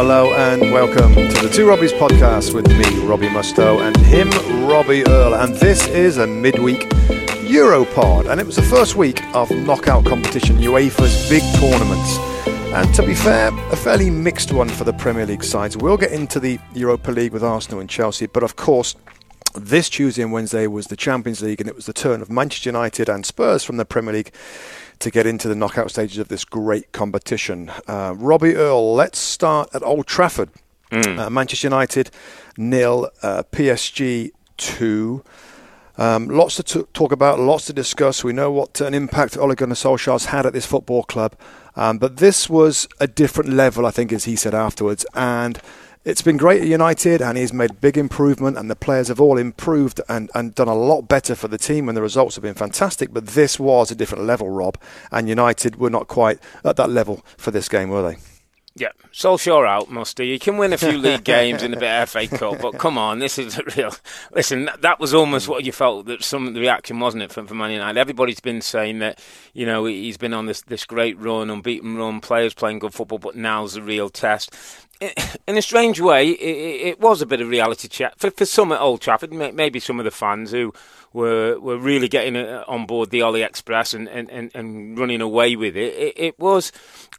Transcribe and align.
Hello 0.00 0.32
and 0.32 0.60
welcome 0.70 1.12
to 1.12 1.42
the 1.42 1.50
Two 1.52 1.66
Robbies 1.66 1.90
podcast 1.98 2.54
with 2.54 2.68
me, 2.68 3.04
Robbie 3.04 3.26
Mustoe, 3.26 3.80
and 3.80 3.96
him, 3.96 4.30
Robbie 4.68 5.04
Earle. 5.04 5.34
And 5.34 5.56
this 5.56 5.88
is 5.88 6.18
a 6.18 6.26
midweek 6.28 6.82
Europod, 7.42 8.30
and 8.30 8.40
it 8.40 8.46
was 8.46 8.54
the 8.54 8.62
first 8.62 8.94
week 8.94 9.20
of 9.34 9.50
knockout 9.50 10.06
competition, 10.06 10.56
UEFA's 10.58 11.28
big 11.28 11.42
tournaments. 11.58 12.16
And 12.72 12.94
to 12.94 13.04
be 13.04 13.12
fair, 13.12 13.48
a 13.72 13.76
fairly 13.76 14.08
mixed 14.08 14.52
one 14.52 14.68
for 14.68 14.84
the 14.84 14.92
Premier 14.92 15.26
League 15.26 15.42
sides. 15.42 15.76
We'll 15.76 15.96
get 15.96 16.12
into 16.12 16.38
the 16.38 16.60
Europa 16.74 17.10
League 17.10 17.32
with 17.32 17.42
Arsenal 17.42 17.80
and 17.80 17.90
Chelsea, 17.90 18.26
but 18.26 18.44
of 18.44 18.54
course, 18.54 18.94
this 19.56 19.88
Tuesday 19.88 20.22
and 20.22 20.30
Wednesday 20.30 20.68
was 20.68 20.86
the 20.86 20.96
Champions 20.96 21.42
League, 21.42 21.60
and 21.60 21.68
it 21.68 21.74
was 21.74 21.86
the 21.86 21.92
turn 21.92 22.22
of 22.22 22.30
Manchester 22.30 22.68
United 22.68 23.08
and 23.08 23.26
Spurs 23.26 23.64
from 23.64 23.78
the 23.78 23.84
Premier 23.84 24.14
League 24.14 24.32
to 25.00 25.10
get 25.10 25.26
into 25.26 25.48
the 25.48 25.54
knockout 25.54 25.90
stages 25.90 26.18
of 26.18 26.28
this 26.28 26.44
great 26.44 26.92
competition. 26.92 27.70
Uh, 27.86 28.14
Robbie 28.16 28.56
Earle, 28.56 28.94
let's 28.94 29.18
start 29.18 29.70
at 29.74 29.82
Old 29.82 30.06
Trafford. 30.06 30.50
Mm. 30.90 31.18
Uh, 31.18 31.30
Manchester 31.30 31.66
United 31.66 32.10
nil, 32.56 33.10
uh, 33.22 33.42
PSG 33.52 34.30
two. 34.56 35.22
Um, 35.98 36.28
lots 36.28 36.56
to 36.56 36.62
t- 36.62 36.84
talk 36.92 37.10
about, 37.10 37.40
lots 37.40 37.66
to 37.66 37.72
discuss. 37.72 38.22
We 38.22 38.32
know 38.32 38.50
what 38.50 38.80
an 38.80 38.94
impact 38.94 39.36
Ole 39.36 39.54
Gunnar 39.54 39.74
Solskjaer's 39.74 40.26
had 40.26 40.46
at 40.46 40.52
this 40.52 40.64
football 40.64 41.02
club, 41.02 41.34
um, 41.74 41.98
but 41.98 42.18
this 42.18 42.48
was 42.48 42.88
a 43.00 43.06
different 43.06 43.50
level, 43.50 43.84
I 43.84 43.90
think, 43.90 44.12
as 44.12 44.24
he 44.24 44.36
said 44.36 44.54
afterwards. 44.54 45.04
And 45.14 45.60
it's 46.08 46.22
been 46.22 46.38
great 46.38 46.62
at 46.62 46.68
United, 46.68 47.20
and 47.20 47.36
he's 47.36 47.52
made 47.52 47.82
big 47.82 47.98
improvement, 47.98 48.56
and 48.56 48.70
the 48.70 48.74
players 48.74 49.08
have 49.08 49.20
all 49.20 49.36
improved 49.36 50.00
and, 50.08 50.30
and 50.34 50.54
done 50.54 50.66
a 50.66 50.74
lot 50.74 51.02
better 51.02 51.34
for 51.34 51.48
the 51.48 51.58
team, 51.58 51.86
and 51.86 51.94
the 51.94 52.00
results 52.00 52.34
have 52.36 52.42
been 52.42 52.54
fantastic. 52.54 53.12
But 53.12 53.26
this 53.26 53.60
was 53.60 53.90
a 53.90 53.94
different 53.94 54.24
level, 54.24 54.48
Rob, 54.48 54.78
and 55.12 55.28
United 55.28 55.76
were 55.76 55.90
not 55.90 56.08
quite 56.08 56.38
at 56.64 56.76
that 56.76 56.88
level 56.88 57.22
for 57.36 57.50
this 57.50 57.68
game, 57.68 57.90
were 57.90 58.10
they? 58.10 58.37
Yeah, 58.78 58.92
Solskjaer 59.12 59.66
out, 59.66 59.90
Musty. 59.90 60.28
You 60.28 60.38
can 60.38 60.56
win 60.56 60.72
a 60.72 60.78
few 60.78 60.98
league 60.98 61.24
games 61.24 61.62
and 61.62 61.74
a 61.74 61.80
bit 61.80 61.90
of 61.90 62.08
FA 62.08 62.28
Cup, 62.28 62.60
but 62.60 62.78
come 62.78 62.96
on, 62.96 63.18
this 63.18 63.38
is 63.38 63.60
real. 63.76 63.94
Listen, 64.32 64.70
that 64.80 65.00
was 65.00 65.12
almost 65.12 65.48
what 65.48 65.64
you 65.64 65.72
felt 65.72 66.06
that 66.06 66.22
some 66.22 66.46
of 66.46 66.54
the 66.54 66.60
reaction 66.60 67.00
wasn't 67.00 67.24
it 67.24 67.32
from, 67.32 67.46
from 67.46 67.58
Man 67.58 67.72
United. 67.72 67.98
Everybody's 67.98 68.40
been 68.40 68.60
saying 68.60 69.00
that 69.00 69.20
you 69.52 69.66
know 69.66 69.84
he's 69.84 70.16
been 70.16 70.34
on 70.34 70.46
this 70.46 70.62
this 70.62 70.84
great 70.84 71.18
run, 71.18 71.50
unbeaten 71.50 71.96
run, 71.96 72.20
players 72.20 72.54
playing 72.54 72.78
good 72.78 72.94
football, 72.94 73.18
but 73.18 73.36
now's 73.36 73.74
the 73.74 73.82
real 73.82 74.08
test 74.08 74.54
in 75.00 75.56
a 75.56 75.62
strange 75.62 76.00
way, 76.00 76.30
it, 76.30 76.86
it, 76.88 77.00
was 77.00 77.22
a 77.22 77.26
bit 77.26 77.40
of 77.40 77.48
reality 77.48 77.86
check 77.86 78.14
for, 78.16 78.30
for 78.30 78.44
some 78.44 78.72
at 78.72 78.80
Old 78.80 79.00
Trafford. 79.00 79.32
Maybe 79.32 79.78
some 79.78 80.00
of 80.00 80.04
the 80.04 80.10
fans 80.10 80.50
who 80.50 80.72
were 81.12 81.58
were 81.58 81.78
really 81.78 82.08
getting 82.08 82.36
uh, 82.36 82.64
on 82.68 82.86
board 82.86 83.10
the 83.10 83.22
Ole 83.22 83.36
Express 83.36 83.94
and, 83.94 84.08
and, 84.08 84.30
and, 84.30 84.50
and 84.54 84.98
running 84.98 85.20
away 85.20 85.56
with 85.56 85.76
it. 85.76 85.94
it. 85.94 86.14
it. 86.16 86.38
was, 86.38 86.72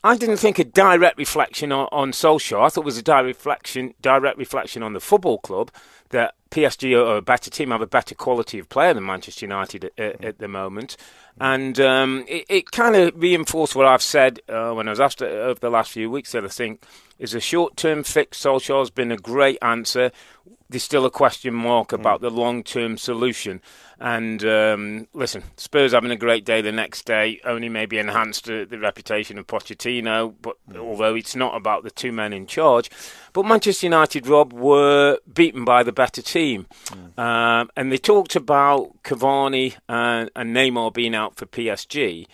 I 0.03 0.17
didn't 0.17 0.37
think 0.37 0.59
a 0.59 0.63
direct 0.63 1.17
reflection 1.17 1.71
on, 1.71 1.87
on 1.91 2.11
Solskjaer. 2.11 2.63
I 2.63 2.69
thought 2.69 2.81
it 2.81 2.85
was 2.85 2.97
a 2.97 3.03
direct 3.03 3.25
reflection, 3.25 3.93
direct 4.01 4.37
reflection 4.37 4.83
on 4.83 4.93
the 4.93 4.99
football 4.99 5.39
club 5.39 5.71
that 6.09 6.35
PSG 6.51 6.97
are 6.97 7.17
a 7.17 7.21
better 7.21 7.49
team, 7.49 7.71
have 7.71 7.81
a 7.81 7.87
better 7.87 8.15
quality 8.15 8.59
of 8.59 8.69
player 8.69 8.93
than 8.93 9.05
Manchester 9.05 9.45
United 9.45 9.91
at, 9.97 10.23
at 10.23 10.39
the 10.39 10.47
moment. 10.47 10.97
And 11.39 11.79
um, 11.79 12.25
it, 12.27 12.45
it 12.49 12.71
kind 12.71 12.95
of 12.95 13.13
reinforced 13.15 13.75
what 13.75 13.85
I've 13.85 14.01
said 14.01 14.39
uh, 14.49 14.71
when 14.71 14.87
I 14.87 14.91
was 14.91 14.99
asked 14.99 15.21
over 15.21 15.59
the 15.59 15.69
last 15.69 15.91
few 15.91 16.09
weeks 16.09 16.31
that 16.31 16.43
I 16.43 16.47
think 16.47 16.83
is 17.17 17.33
a 17.33 17.39
short 17.39 17.77
term 17.77 18.03
fix. 18.03 18.41
Solskjaer's 18.41 18.89
been 18.89 19.11
a 19.11 19.17
great 19.17 19.57
answer. 19.61 20.11
There's 20.69 20.83
still 20.83 21.05
a 21.05 21.11
question 21.11 21.53
mark 21.55 21.91
about 21.91 22.19
mm. 22.19 22.21
the 22.21 22.29
long 22.29 22.63
term 22.63 22.97
solution. 22.97 23.61
And 23.99 24.45
um, 24.45 25.07
listen, 25.13 25.43
Spurs 25.57 25.93
having 25.93 26.11
a 26.11 26.15
great 26.15 26.45
day 26.45 26.61
the 26.61 26.71
next 26.71 27.05
day 27.05 27.41
only 27.43 27.69
maybe 27.69 27.97
enhanced 27.97 28.45
the, 28.45 28.65
the 28.69 28.79
reputation 28.79 29.37
of 29.37 29.47
Pochettino. 29.47 30.35
But 30.41 30.57
mm. 30.69 30.77
although 30.77 31.15
it's 31.15 31.35
not 31.35 31.55
about 31.55 31.83
the 31.83 31.91
two 31.91 32.11
men 32.11 32.33
in 32.33 32.45
charge, 32.45 32.91
but 33.33 33.45
Manchester 33.45 33.87
United, 33.87 34.27
Rob, 34.27 34.53
were 34.53 35.19
beaten 35.31 35.65
by 35.65 35.83
the 35.83 35.91
better 35.91 36.21
team, 36.21 36.67
mm. 36.85 37.19
um, 37.19 37.69
and 37.75 37.91
they 37.91 37.97
talked 37.97 38.35
about 38.35 39.01
Cavani 39.03 39.75
and, 39.87 40.29
and 40.35 40.55
Neymar 40.55 40.93
being 40.93 41.15
out 41.15 41.35
for 41.35 41.45
PSG. 41.45 42.27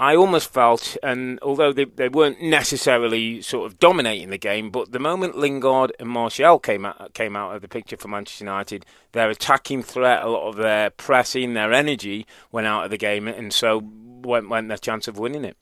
I 0.00 0.16
almost 0.16 0.50
felt, 0.50 0.96
and 1.02 1.38
although 1.42 1.74
they, 1.74 1.84
they 1.84 2.08
weren't 2.08 2.40
necessarily 2.40 3.42
sort 3.42 3.66
of 3.66 3.78
dominating 3.78 4.30
the 4.30 4.38
game, 4.38 4.70
but 4.70 4.92
the 4.92 4.98
moment 4.98 5.36
Lingard 5.36 5.92
and 6.00 6.08
Martial 6.08 6.58
came 6.58 6.86
out 6.86 7.12
came 7.12 7.36
out 7.36 7.54
of 7.54 7.60
the 7.60 7.68
picture 7.68 7.98
for 7.98 8.08
Manchester 8.08 8.44
United, 8.44 8.86
their 9.12 9.28
attacking 9.28 9.82
threat, 9.82 10.22
a 10.22 10.30
lot 10.30 10.48
of 10.48 10.56
their 10.56 10.88
pressing, 10.88 11.52
their 11.52 11.74
energy 11.74 12.26
went 12.50 12.66
out 12.66 12.84
of 12.84 12.90
the 12.90 12.96
game, 12.96 13.28
and 13.28 13.52
so 13.52 13.82
went 13.84 14.48
went 14.48 14.68
their 14.68 14.78
chance 14.78 15.06
of 15.06 15.18
winning 15.18 15.44
it. 15.44 15.58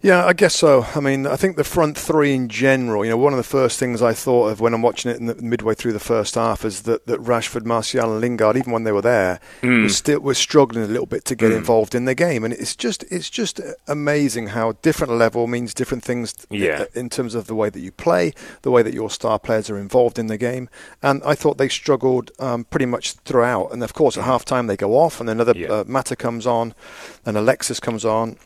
Yeah, 0.00 0.24
I 0.24 0.32
guess 0.32 0.54
so. 0.54 0.86
I 0.94 1.00
mean, 1.00 1.26
I 1.26 1.34
think 1.34 1.56
the 1.56 1.64
front 1.64 1.98
three 1.98 2.32
in 2.32 2.48
general, 2.48 3.04
you 3.04 3.10
know, 3.10 3.16
one 3.16 3.32
of 3.32 3.36
the 3.36 3.42
first 3.42 3.80
things 3.80 4.00
I 4.00 4.12
thought 4.12 4.48
of 4.48 4.60
when 4.60 4.72
I'm 4.72 4.82
watching 4.82 5.10
it 5.10 5.16
in 5.16 5.26
the, 5.26 5.34
midway 5.34 5.74
through 5.74 5.92
the 5.92 5.98
first 5.98 6.36
half 6.36 6.64
is 6.64 6.82
that, 6.82 7.06
that 7.06 7.20
Rashford, 7.20 7.64
Martial, 7.64 8.12
and 8.12 8.20
Lingard, 8.20 8.56
even 8.56 8.72
when 8.72 8.84
they 8.84 8.92
were 8.92 9.02
there, 9.02 9.40
mm. 9.60 9.82
were 9.82 9.88
still 9.88 10.20
were 10.20 10.34
struggling 10.34 10.84
a 10.84 10.88
little 10.88 11.06
bit 11.06 11.24
to 11.24 11.34
get 11.34 11.50
mm. 11.50 11.56
involved 11.56 11.96
in 11.96 12.04
the 12.04 12.14
game, 12.14 12.44
and 12.44 12.54
it's 12.54 12.76
just 12.76 13.02
it's 13.10 13.28
just 13.28 13.60
amazing 13.88 14.48
how 14.48 14.72
different 14.82 15.14
level 15.14 15.48
means 15.48 15.74
different 15.74 16.04
things. 16.04 16.34
Yeah. 16.50 16.84
in 16.94 17.10
terms 17.10 17.34
of 17.34 17.46
the 17.46 17.54
way 17.54 17.68
that 17.70 17.80
you 17.80 17.90
play, 17.90 18.32
the 18.62 18.70
way 18.70 18.82
that 18.82 18.94
your 18.94 19.10
star 19.10 19.38
players 19.38 19.68
are 19.68 19.78
involved 19.78 20.18
in 20.18 20.28
the 20.28 20.38
game, 20.38 20.68
and 21.02 21.22
I 21.24 21.34
thought 21.34 21.58
they 21.58 21.68
struggled 21.68 22.30
um, 22.38 22.64
pretty 22.64 22.86
much 22.86 23.12
throughout. 23.12 23.72
And 23.72 23.82
of 23.82 23.94
course, 23.94 24.16
at 24.16 24.24
half 24.24 24.44
time 24.44 24.68
they 24.68 24.76
go 24.76 24.96
off, 24.96 25.20
and 25.20 25.28
another 25.28 25.54
yeah. 25.56 25.68
uh, 25.68 25.84
Mata 25.88 26.14
comes 26.14 26.46
on, 26.46 26.74
and 27.26 27.36
Alexis 27.36 27.80
comes 27.80 28.04
on 28.04 28.36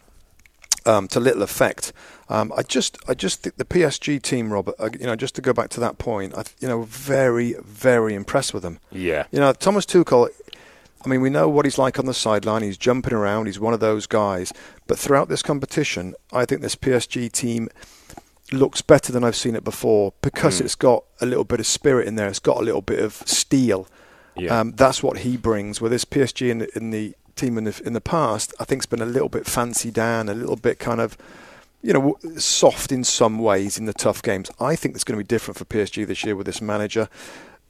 um, 0.86 1.08
to 1.08 1.20
little 1.20 1.42
effect. 1.42 1.92
Um, 2.28 2.52
I 2.56 2.62
just, 2.62 2.96
I 3.08 3.14
just 3.14 3.42
think 3.42 3.56
the 3.56 3.64
PSG 3.64 4.20
team, 4.22 4.52
Robert. 4.52 4.74
Uh, 4.78 4.90
you 4.98 5.06
know, 5.06 5.16
just 5.16 5.34
to 5.36 5.42
go 5.42 5.52
back 5.52 5.68
to 5.70 5.80
that 5.80 5.98
point, 5.98 6.34
I, 6.34 6.44
you 6.60 6.68
know, 6.68 6.82
very, 6.84 7.54
very 7.62 8.14
impressed 8.14 8.54
with 8.54 8.62
them. 8.62 8.78
Yeah. 8.90 9.26
You 9.30 9.40
know, 9.40 9.52
Thomas 9.52 9.84
Tuchel. 9.86 10.28
I 11.04 11.08
mean, 11.08 11.20
we 11.20 11.30
know 11.30 11.48
what 11.48 11.64
he's 11.64 11.78
like 11.78 11.98
on 11.98 12.06
the 12.06 12.14
sideline. 12.14 12.62
He's 12.62 12.78
jumping 12.78 13.12
around. 13.12 13.46
He's 13.46 13.58
one 13.58 13.74
of 13.74 13.80
those 13.80 14.06
guys. 14.06 14.52
But 14.86 14.98
throughout 14.98 15.28
this 15.28 15.42
competition, 15.42 16.14
I 16.32 16.44
think 16.44 16.62
this 16.62 16.76
PSG 16.76 17.30
team 17.32 17.68
looks 18.52 18.82
better 18.82 19.12
than 19.12 19.24
I've 19.24 19.36
seen 19.36 19.56
it 19.56 19.64
before 19.64 20.12
because 20.22 20.60
mm. 20.60 20.64
it's 20.64 20.74
got 20.74 21.04
a 21.20 21.26
little 21.26 21.44
bit 21.44 21.58
of 21.58 21.66
spirit 21.66 22.06
in 22.06 22.14
there. 22.14 22.28
It's 22.28 22.38
got 22.38 22.58
a 22.58 22.62
little 22.62 22.82
bit 22.82 23.00
of 23.00 23.14
steel. 23.26 23.88
Yeah. 24.36 24.58
Um, 24.58 24.72
that's 24.72 25.02
what 25.02 25.18
he 25.18 25.36
brings. 25.36 25.80
With 25.80 25.92
this 25.92 26.04
PSG 26.04 26.50
in, 26.50 26.66
in 26.74 26.90
the 26.90 27.14
team 27.36 27.58
in 27.58 27.64
the 27.64 27.80
in 27.84 27.92
the 27.92 28.00
past, 28.00 28.54
I 28.60 28.64
think, 28.64 28.82
has 28.82 28.86
been 28.86 29.02
a 29.02 29.06
little 29.06 29.28
bit 29.28 29.46
fancy 29.46 29.90
down, 29.90 30.28
a 30.28 30.34
little 30.34 30.56
bit 30.56 30.78
kind 30.78 31.00
of, 31.00 31.16
you 31.82 31.92
know, 31.92 32.18
soft 32.36 32.92
in 32.92 33.04
some 33.04 33.38
ways 33.38 33.78
in 33.78 33.86
the 33.86 33.92
tough 33.92 34.22
games. 34.22 34.50
I 34.60 34.76
think 34.76 34.94
it's 34.94 35.04
going 35.04 35.18
to 35.18 35.24
be 35.24 35.26
different 35.26 35.58
for 35.58 35.64
PSG 35.64 36.06
this 36.06 36.24
year 36.24 36.36
with 36.36 36.46
this 36.46 36.60
manager. 36.60 37.08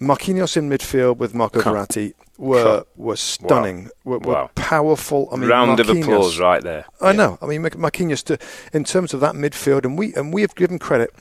Marquinhos 0.00 0.56
in 0.56 0.68
midfield 0.68 1.18
with 1.18 1.32
Marco 1.32 1.60
Verratti 1.60 2.14
were 2.36 2.84
were 2.96 3.16
stunning, 3.16 3.84
wow. 3.84 3.90
were, 4.04 4.18
were 4.18 4.32
wow. 4.32 4.50
powerful. 4.56 5.28
I 5.32 5.36
mean, 5.36 5.48
round 5.48 5.78
of 5.78 5.88
applause 5.88 6.40
right 6.40 6.62
there. 6.62 6.86
I 7.00 7.10
yeah. 7.10 7.12
know. 7.12 7.38
I 7.40 7.46
mean, 7.46 7.62
Marquinhos, 7.62 8.24
to, 8.24 8.38
in 8.72 8.84
terms 8.84 9.14
of 9.14 9.20
that 9.20 9.34
midfield, 9.34 9.84
and 9.84 9.96
we 9.96 10.12
and 10.14 10.34
we 10.34 10.40
have 10.42 10.54
given 10.56 10.78
credit 10.78 11.14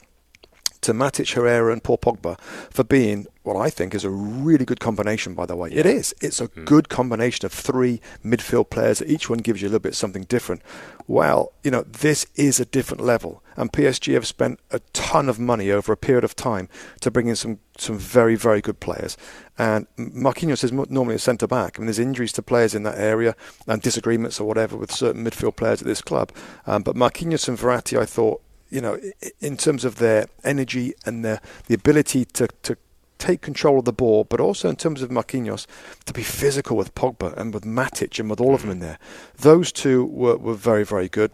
to 0.82 0.94
Matic, 0.94 1.34
Herrera, 1.34 1.72
and 1.72 1.84
Paul 1.84 1.98
Pogba 1.98 2.40
for 2.70 2.84
being 2.84 3.28
what 3.44 3.56
I 3.56 3.70
think 3.70 3.96
is 3.96 4.04
a 4.04 4.10
really 4.10 4.66
good 4.66 4.80
combination, 4.80 5.34
by 5.34 5.46
the 5.46 5.56
way. 5.56 5.72
It 5.72 5.86
is. 5.86 6.14
It's 6.22 6.40
a 6.40 6.48
mm. 6.48 6.66
good 6.66 6.90
combination 6.90 7.46
of 7.46 7.52
three 7.52 8.00
midfield 8.24 8.70
players. 8.70 9.02
Each 9.02 9.30
one 9.30 9.40
gives 9.40 9.62
you 9.62 9.68
a 9.68 9.70
little 9.70 9.80
bit 9.80 9.96
something 9.96 10.24
different. 10.24 10.62
Well, 11.08 11.52
you 11.64 11.72
know, 11.72 11.82
this 11.82 12.28
is 12.36 12.60
a 12.60 12.66
different 12.66 13.04
level. 13.04 13.44
And 13.58 13.72
PSG 13.72 14.14
have 14.14 14.28
spent 14.28 14.60
a 14.70 14.80
ton 14.94 15.28
of 15.28 15.40
money 15.40 15.72
over 15.72 15.92
a 15.92 15.98
period 15.98 16.24
of 16.24 16.36
time 16.36 16.70
to 17.02 17.10
bring 17.10 17.28
in 17.28 17.36
some, 17.36 17.60
some 17.78 17.98
very, 17.98 18.36
very 18.36 18.62
good 18.62 18.80
players. 18.80 19.18
And 19.58 19.88
Marquinhos 19.98 20.64
is 20.64 20.72
normally 20.72 21.16
a 21.16 21.20
centre 21.20 21.48
back. 21.48 21.78
I 21.78 21.80
mean, 21.80 21.88
there's 21.88 22.00
injuries 22.00 22.34
to 22.34 22.44
players 22.44 22.76
in 22.76 22.84
that 22.84 22.98
area 22.98 23.36
and 23.68 23.82
disagreements 23.82 24.40
or 24.40 24.48
whatever 24.48 24.78
with 24.78 24.92
certain 24.92 25.26
midfield 25.26 25.56
players 25.56 25.82
at 25.82 25.88
this 25.88 26.02
club. 26.02 26.32
Um, 26.68 26.84
but 26.84 26.96
Marquinhos 26.96 27.48
and 27.48 27.58
Verratti, 27.58 28.00
I 28.00 28.06
thought, 28.06 28.42
you 28.72 28.82
know, 28.82 28.98
in 29.40 29.58
terms 29.58 29.86
of 29.86 29.98
their 29.98 30.28
energy 30.44 30.94
and 31.06 31.24
their 31.24 31.42
the 31.68 31.76
ability 31.76 32.26
to, 32.26 32.48
to 32.64 32.78
take 33.20 33.42
control 33.42 33.80
of 33.80 33.86
the 33.86 33.94
ball, 33.94 34.24
but 34.24 34.40
also 34.40 34.68
in 34.68 34.76
terms 34.76 35.02
of 35.04 35.10
Marquinhos 35.12 35.68
to 36.06 36.14
be 36.14 36.24
physical 36.24 36.76
with 36.76 36.96
Pogba 36.96 37.38
and 37.38 37.54
with 37.54 37.64
Matic 37.64 38.20
and 38.20 38.30
with 38.30 38.42
all 38.42 38.56
of 38.56 38.62
them 38.62 38.72
mm-hmm. 38.72 38.82
in 38.82 38.88
there. 38.88 39.00
Those 39.38 39.72
two 39.72 40.06
were, 40.06 40.38
were 40.38 40.56
very, 40.56 40.84
very 40.84 41.08
good. 41.08 41.32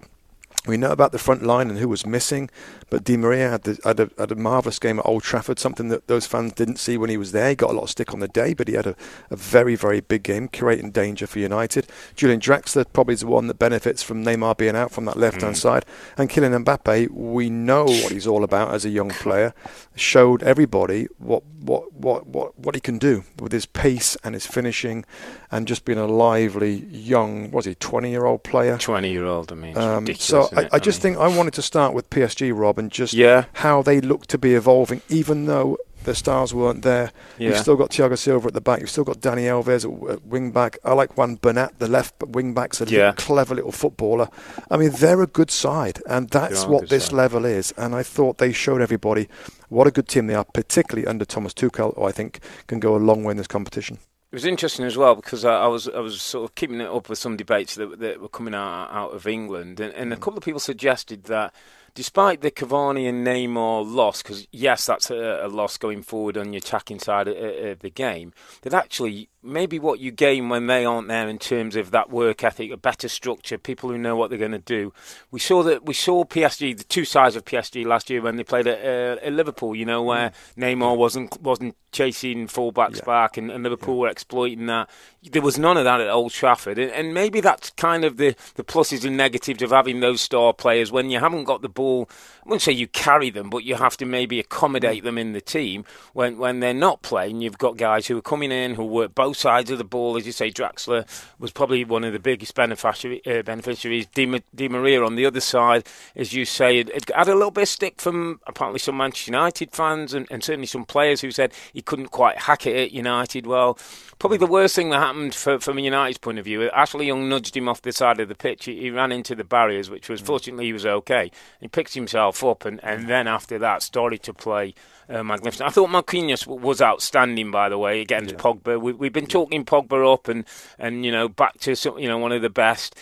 We 0.66 0.76
know 0.76 0.92
about 0.92 1.14
the 1.14 1.20
front 1.20 1.44
line 1.44 1.70
and 1.70 1.80
who 1.80 1.88
was 1.88 2.06
missing, 2.06 2.50
but 2.90 3.04
Di 3.04 3.18
Maria 3.18 3.50
had, 3.50 3.64
the, 3.64 3.80
had, 3.84 4.00
a, 4.00 4.10
had 4.18 4.32
a 4.32 4.36
marvellous 4.36 4.80
game 4.80 5.00
at 5.00 5.06
Old 5.06 5.24
Trafford, 5.24 5.60
something 5.60 5.90
that 5.90 6.08
those 6.08 6.26
fans 6.26 6.54
didn't 6.54 6.78
see 6.78 6.98
when 6.98 7.10
he 7.10 7.18
was 7.18 7.32
there. 7.32 7.50
He 7.50 7.56
got 7.56 7.72
a 7.72 7.74
lot 7.74 7.84
of 7.84 7.90
stick 7.90 8.14
on 8.14 8.20
the 8.20 8.28
day, 8.28 8.54
but 8.54 8.68
he 8.68 8.76
had 8.76 8.88
a, 8.88 8.96
a 9.30 9.36
very, 9.36 9.76
very 9.76 10.00
big 10.00 10.24
game, 10.24 10.48
creating 10.48 10.92
danger 10.92 11.28
for 11.28 11.40
United. 11.40 11.88
Julian 12.16 12.40
Draxler 12.40 12.86
probably 12.94 13.16
is 13.16 13.22
the 13.22 13.28
one 13.28 13.48
that 13.48 13.60
benefits 13.60 14.04
from 14.04 14.24
Neymar 14.24 14.58
being 14.58 14.76
out 14.76 14.92
from 14.92 15.06
that 15.06 15.18
left 15.18 15.42
hand 15.42 15.56
mm. 15.56 15.60
side. 15.60 15.86
And 16.18 16.30
Kylian 16.30 16.64
Mbappe, 16.64 17.10
we 17.12 17.50
know 17.50 17.86
what 17.86 18.12
he's 18.12 18.28
all 18.28 18.44
about 18.44 18.74
as 18.74 18.86
a 18.86 18.90
young 18.90 19.10
player, 19.10 19.54
showed 19.96 20.42
everybody 20.44 21.08
what, 21.18 21.44
what, 21.60 21.92
what, 21.94 22.28
what, 22.28 22.58
what 22.58 22.76
he 22.76 22.82
can 22.82 22.98
do 22.98 23.24
with 23.40 23.52
his 23.52 23.66
pace 23.66 24.16
and 24.24 24.34
his 24.34 24.46
finishing 24.46 25.04
and 25.52 25.68
just 25.68 25.86
being 25.86 26.00
a 26.00 26.08
lively, 26.08 26.86
young, 26.86 27.52
was 27.52 27.66
he, 27.66 27.76
20 27.76 28.10
year 28.10 28.26
old 28.26 28.44
player? 28.44 28.78
20 28.78 29.12
year 29.12 29.26
old, 29.26 29.52
I 29.52 29.56
mean. 29.56 29.78
Um, 29.78 30.08
so 30.16 30.50
I, 30.56 30.70
I, 30.74 30.80
just 30.80 31.04
mean. 31.04 31.16
think 31.16 31.24
I 31.24 31.36
wanted 31.36 31.54
to 31.56 31.62
start 31.62 31.94
with 31.94 32.10
PSG, 32.10 32.58
Rob, 32.58 32.77
and 32.78 32.92
just 32.92 33.14
yeah. 33.14 33.46
how 33.54 33.82
they 33.82 34.02
look 34.02 34.28
to 34.28 34.38
be 34.38 34.56
evolving, 34.56 35.02
even 35.10 35.46
though 35.46 35.78
the 36.08 36.16
stars 36.16 36.54
weren't 36.54 36.84
there. 36.84 37.12
Yeah. 37.38 37.50
You've 37.50 37.58
still 37.58 37.76
got 37.76 37.92
Thiago 37.92 38.18
Silva 38.18 38.48
at 38.48 38.54
the 38.54 38.62
back. 38.62 38.80
You've 38.80 38.90
still 38.90 39.04
got 39.04 39.20
Dani 39.20 39.44
Alves 39.44 39.84
at 40.12 40.26
wing 40.26 40.52
back. 40.52 40.78
I 40.84 40.94
like 40.94 41.18
Juan 41.18 41.36
Bernat, 41.36 41.80
the 41.80 41.88
left 41.88 42.16
wing 42.24 42.54
back's 42.54 42.82
a 42.82 42.86
yeah. 42.86 43.12
clever 43.18 43.54
little 43.54 43.74
footballer. 43.74 44.30
I 44.72 44.78
mean, 44.78 44.92
they're 44.92 45.22
a 45.22 45.28
good 45.28 45.52
side, 45.52 46.02
and 46.08 46.30
that's 46.30 46.66
what 46.66 46.90
this 46.90 47.08
side. 47.08 47.14
level 47.14 47.46
is. 47.46 47.74
And 47.78 47.94
I 47.94 48.04
thought 48.04 48.38
they 48.38 48.54
showed 48.54 48.82
everybody 48.82 49.28
what 49.70 49.86
a 49.86 49.92
good 49.92 50.08
team 50.08 50.28
they 50.28 50.36
are, 50.36 50.46
particularly 50.46 51.06
under 51.06 51.26
Thomas 51.26 51.54
Tuchel, 51.54 51.96
who 51.96 52.06
I 52.06 52.12
think 52.14 52.40
can 52.68 52.80
go 52.80 52.96
a 52.96 52.98
long 52.98 53.24
way 53.24 53.32
in 53.32 53.38
this 53.38 53.48
competition. 53.48 54.00
It 54.32 54.36
was 54.36 54.46
interesting 54.46 54.86
as 54.86 54.98
well 54.98 55.16
because 55.16 55.46
I, 55.46 55.56
I, 55.56 55.68
was 55.68 55.88
I 55.88 56.00
was 56.00 56.22
sort 56.22 56.50
of 56.50 56.56
keeping 56.56 56.82
it 56.82 56.90
up 56.90 57.08
with 57.08 57.18
some 57.18 57.38
debates 57.38 57.76
that, 57.76 58.00
that 58.00 58.20
were 58.20 58.28
coming 58.28 58.54
out 58.54 58.90
out 58.92 59.14
of 59.14 59.26
England, 59.26 59.80
and, 59.80 59.94
and 59.94 60.12
a 60.12 60.16
mm. 60.18 60.20
couple 60.20 60.38
of 60.38 60.44
people 60.44 60.60
suggested 60.60 61.26
that 61.26 61.54
despite 61.98 62.42
the 62.42 62.52
Cavani 62.52 63.10
and 63.10 63.26
Neymar 63.26 63.84
loss, 63.92 64.22
because 64.22 64.48
yes, 64.52 64.86
that's 64.86 65.10
a, 65.10 65.42
a, 65.44 65.48
loss 65.48 65.78
going 65.78 66.04
forward 66.04 66.38
on 66.38 66.54
your 66.54 66.60
attacking 66.60 67.00
side 67.00 67.28
of, 67.28 67.36
of, 67.36 67.80
the 67.80 67.90
game, 67.90 68.34
that 68.62 68.72
actually 68.72 69.30
maybe 69.44 69.80
what 69.80 70.00
you 70.00 70.12
gain 70.12 70.50
when 70.50 70.68
they 70.68 70.84
aren't 70.84 71.08
there 71.08 71.28
in 71.30 71.38
terms 71.38 71.76
of 71.76 71.92
that 71.92 72.10
work 72.10 72.44
ethic, 72.44 72.72
a 72.72 72.78
better 72.78 73.08
structure, 73.08 73.58
people 73.58 73.90
who 73.90 73.98
know 73.98 74.16
what 74.16 74.30
they're 74.30 74.40
going 74.40 74.52
to 74.52 74.58
do. 74.58 74.94
We 75.32 75.40
saw 75.40 75.64
that 75.64 75.86
we 75.86 75.94
saw 75.94 76.24
PSG, 76.26 76.78
the 76.78 76.84
two 76.84 77.06
sides 77.06 77.36
of 77.36 77.46
PSG 77.46 77.86
last 77.86 78.10
year 78.10 78.22
when 78.22 78.36
they 78.36 78.44
played 78.44 78.68
at, 78.68 78.80
uh, 78.80 79.20
at 79.24 79.34
Liverpool. 79.34 79.76
You 79.76 79.86
know 79.86 80.04
where 80.04 80.32
mm. 80.58 80.78
Neymar 80.78 80.98
wasn't 80.98 81.42
wasn't 81.42 81.76
chasing 81.92 82.48
fullbacks 82.48 82.98
yeah. 82.98 83.06
back, 83.06 83.38
and, 83.38 83.52
and 83.52 83.64
Liverpool 83.64 83.96
yeah. 83.96 84.02
were 84.02 84.10
exploiting 84.10 84.66
that. 84.68 84.90
There 85.24 85.42
was 85.42 85.58
none 85.58 85.78
of 85.78 85.84
that 85.84 86.02
at 86.02 86.10
Old 86.10 86.32
Trafford, 86.32 86.80
and, 86.80 86.92
and 86.92 87.14
maybe 87.14 87.40
that's 87.42 87.70
kind 87.72 88.04
of 88.04 88.18
the 88.18 88.36
the 88.56 88.64
pluses 88.64 89.06
and 89.06 89.18
negatives 89.18 89.62
of 89.62 89.72
having 89.72 90.00
those 90.00 90.22
star 90.22 90.54
players 90.54 90.92
when 90.92 91.10
you 91.10 91.20
haven't 91.20 91.46
got 91.46 91.62
the 91.62 91.70
ball. 91.70 92.10
I 92.46 92.50
wouldn't 92.50 92.62
say 92.62 92.72
you 92.72 92.88
carry 92.88 93.30
them, 93.30 93.50
but 93.50 93.64
you 93.64 93.76
have 93.76 93.98
to 93.98 94.06
maybe 94.06 94.40
accommodate 94.40 95.02
mm. 95.02 95.06
them 95.06 95.18
in 95.18 95.34
the 95.34 95.42
team 95.42 95.86
when 96.14 96.38
when 96.38 96.60
they're 96.60 96.74
not 96.74 97.02
playing. 97.02 97.42
You've 97.42 97.58
got 97.58 97.78
guys 97.78 98.08
who 98.08 98.18
are 98.18 98.22
coming 98.22 98.52
in 98.52 98.76
who 98.76 98.86
work 98.86 99.14
both 99.14 99.27
sides 99.34 99.72
of 99.72 99.78
the 99.78 99.84
ball. 99.84 100.18
As 100.18 100.26
you 100.26 100.32
say, 100.32 100.52
Draxler 100.52 101.08
was 101.40 101.52
probably 101.52 101.84
one 101.84 102.04
of 102.04 102.14
the 102.14 102.20
biggest 102.20 102.56
beneficiary, 102.56 103.22
uh, 103.26 103.42
beneficiaries. 103.42 104.08
Di, 104.08 104.42
Di, 104.54 104.70
Maria 104.70 105.04
on 105.04 105.16
the 105.16 105.26
other 105.26 105.40
side, 105.40 105.88
as 106.16 106.34
you 106.34 106.46
say, 106.46 106.80
it, 106.80 107.10
had 107.16 107.28
a 107.28 107.36
little 107.36 107.52
bit 107.52 107.64
of 107.64 107.70
stick 107.70 108.00
from 108.00 108.40
apparently 108.48 108.80
some 108.80 108.98
Manchester 108.98 109.32
United 109.32 109.72
fans 109.72 110.14
and, 110.14 110.28
and 110.30 110.44
certainly 110.44 110.68
some 110.68 110.86
players 110.86 111.22
who 111.22 111.32
said 111.32 111.54
he 111.74 111.82
couldn't 111.82 112.10
quite 112.10 112.38
hack 112.38 112.66
it 112.66 112.76
at 112.76 112.92
United. 112.92 113.48
Well, 113.48 113.78
probably 114.20 114.38
the 114.38 114.48
worst 114.48 114.76
thing 114.76 114.90
that 114.90 115.00
happened 115.00 115.36
for, 115.36 115.60
from 115.60 115.78
a 115.78 115.82
United's 115.82 116.18
point 116.18 116.40
of 116.40 116.46
view, 116.46 116.70
Ashley 116.72 117.08
Young 117.08 117.30
nudged 117.30 117.56
him 117.56 117.70
off 117.70 117.82
the 117.82 117.92
side 117.92 118.20
of 118.20 118.30
the 118.30 118.36
pitch. 118.36 118.66
He, 118.66 118.80
he 118.80 118.92
ran 118.92 119.12
into 119.12 119.36
the 119.36 119.44
barriers, 119.44 119.90
which 119.90 120.10
was 120.10 120.22
mm. 120.22 120.26
fortunately 120.26 120.66
he 120.66 120.74
was 120.74 120.86
okay. 120.86 121.32
He 121.60 121.68
picked 121.68 121.94
himself 121.94 122.44
up 122.44 122.66
and, 122.66 122.84
and 122.84 123.08
then 123.10 123.28
after 123.28 123.58
that 123.60 123.84
started 123.84 124.24
to 124.24 124.34
play 124.34 124.74
uh, 125.10 125.24
magnificent. 125.24 125.68
I 125.68 125.72
thought 125.72 125.90
Marquinhos 125.90 126.48
was 126.48 126.82
outstanding, 126.82 127.52
by 127.52 127.70
the 127.70 127.78
way, 127.78 128.02
against 128.02 128.34
yeah. 128.34 128.40
Pogba. 128.40 128.82
We, 128.82 129.08
have 129.08 129.14
been 129.14 129.28
talking 129.28 129.66
Pogba 129.66 130.14
up 130.14 130.28
and, 130.28 130.46
and 130.78 131.06
you 131.06 131.12
know 131.12 131.30
back 131.30 131.60
to 131.62 131.76
some, 131.76 131.98
you 131.98 132.08
know 132.08 132.18
one 132.18 132.32
of 132.32 132.42
the 132.42 132.50
best. 132.50 132.96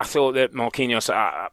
I 0.00 0.04
thought 0.04 0.32
that 0.32 0.52
Marquinhos 0.52 1.10
uh, 1.10 1.48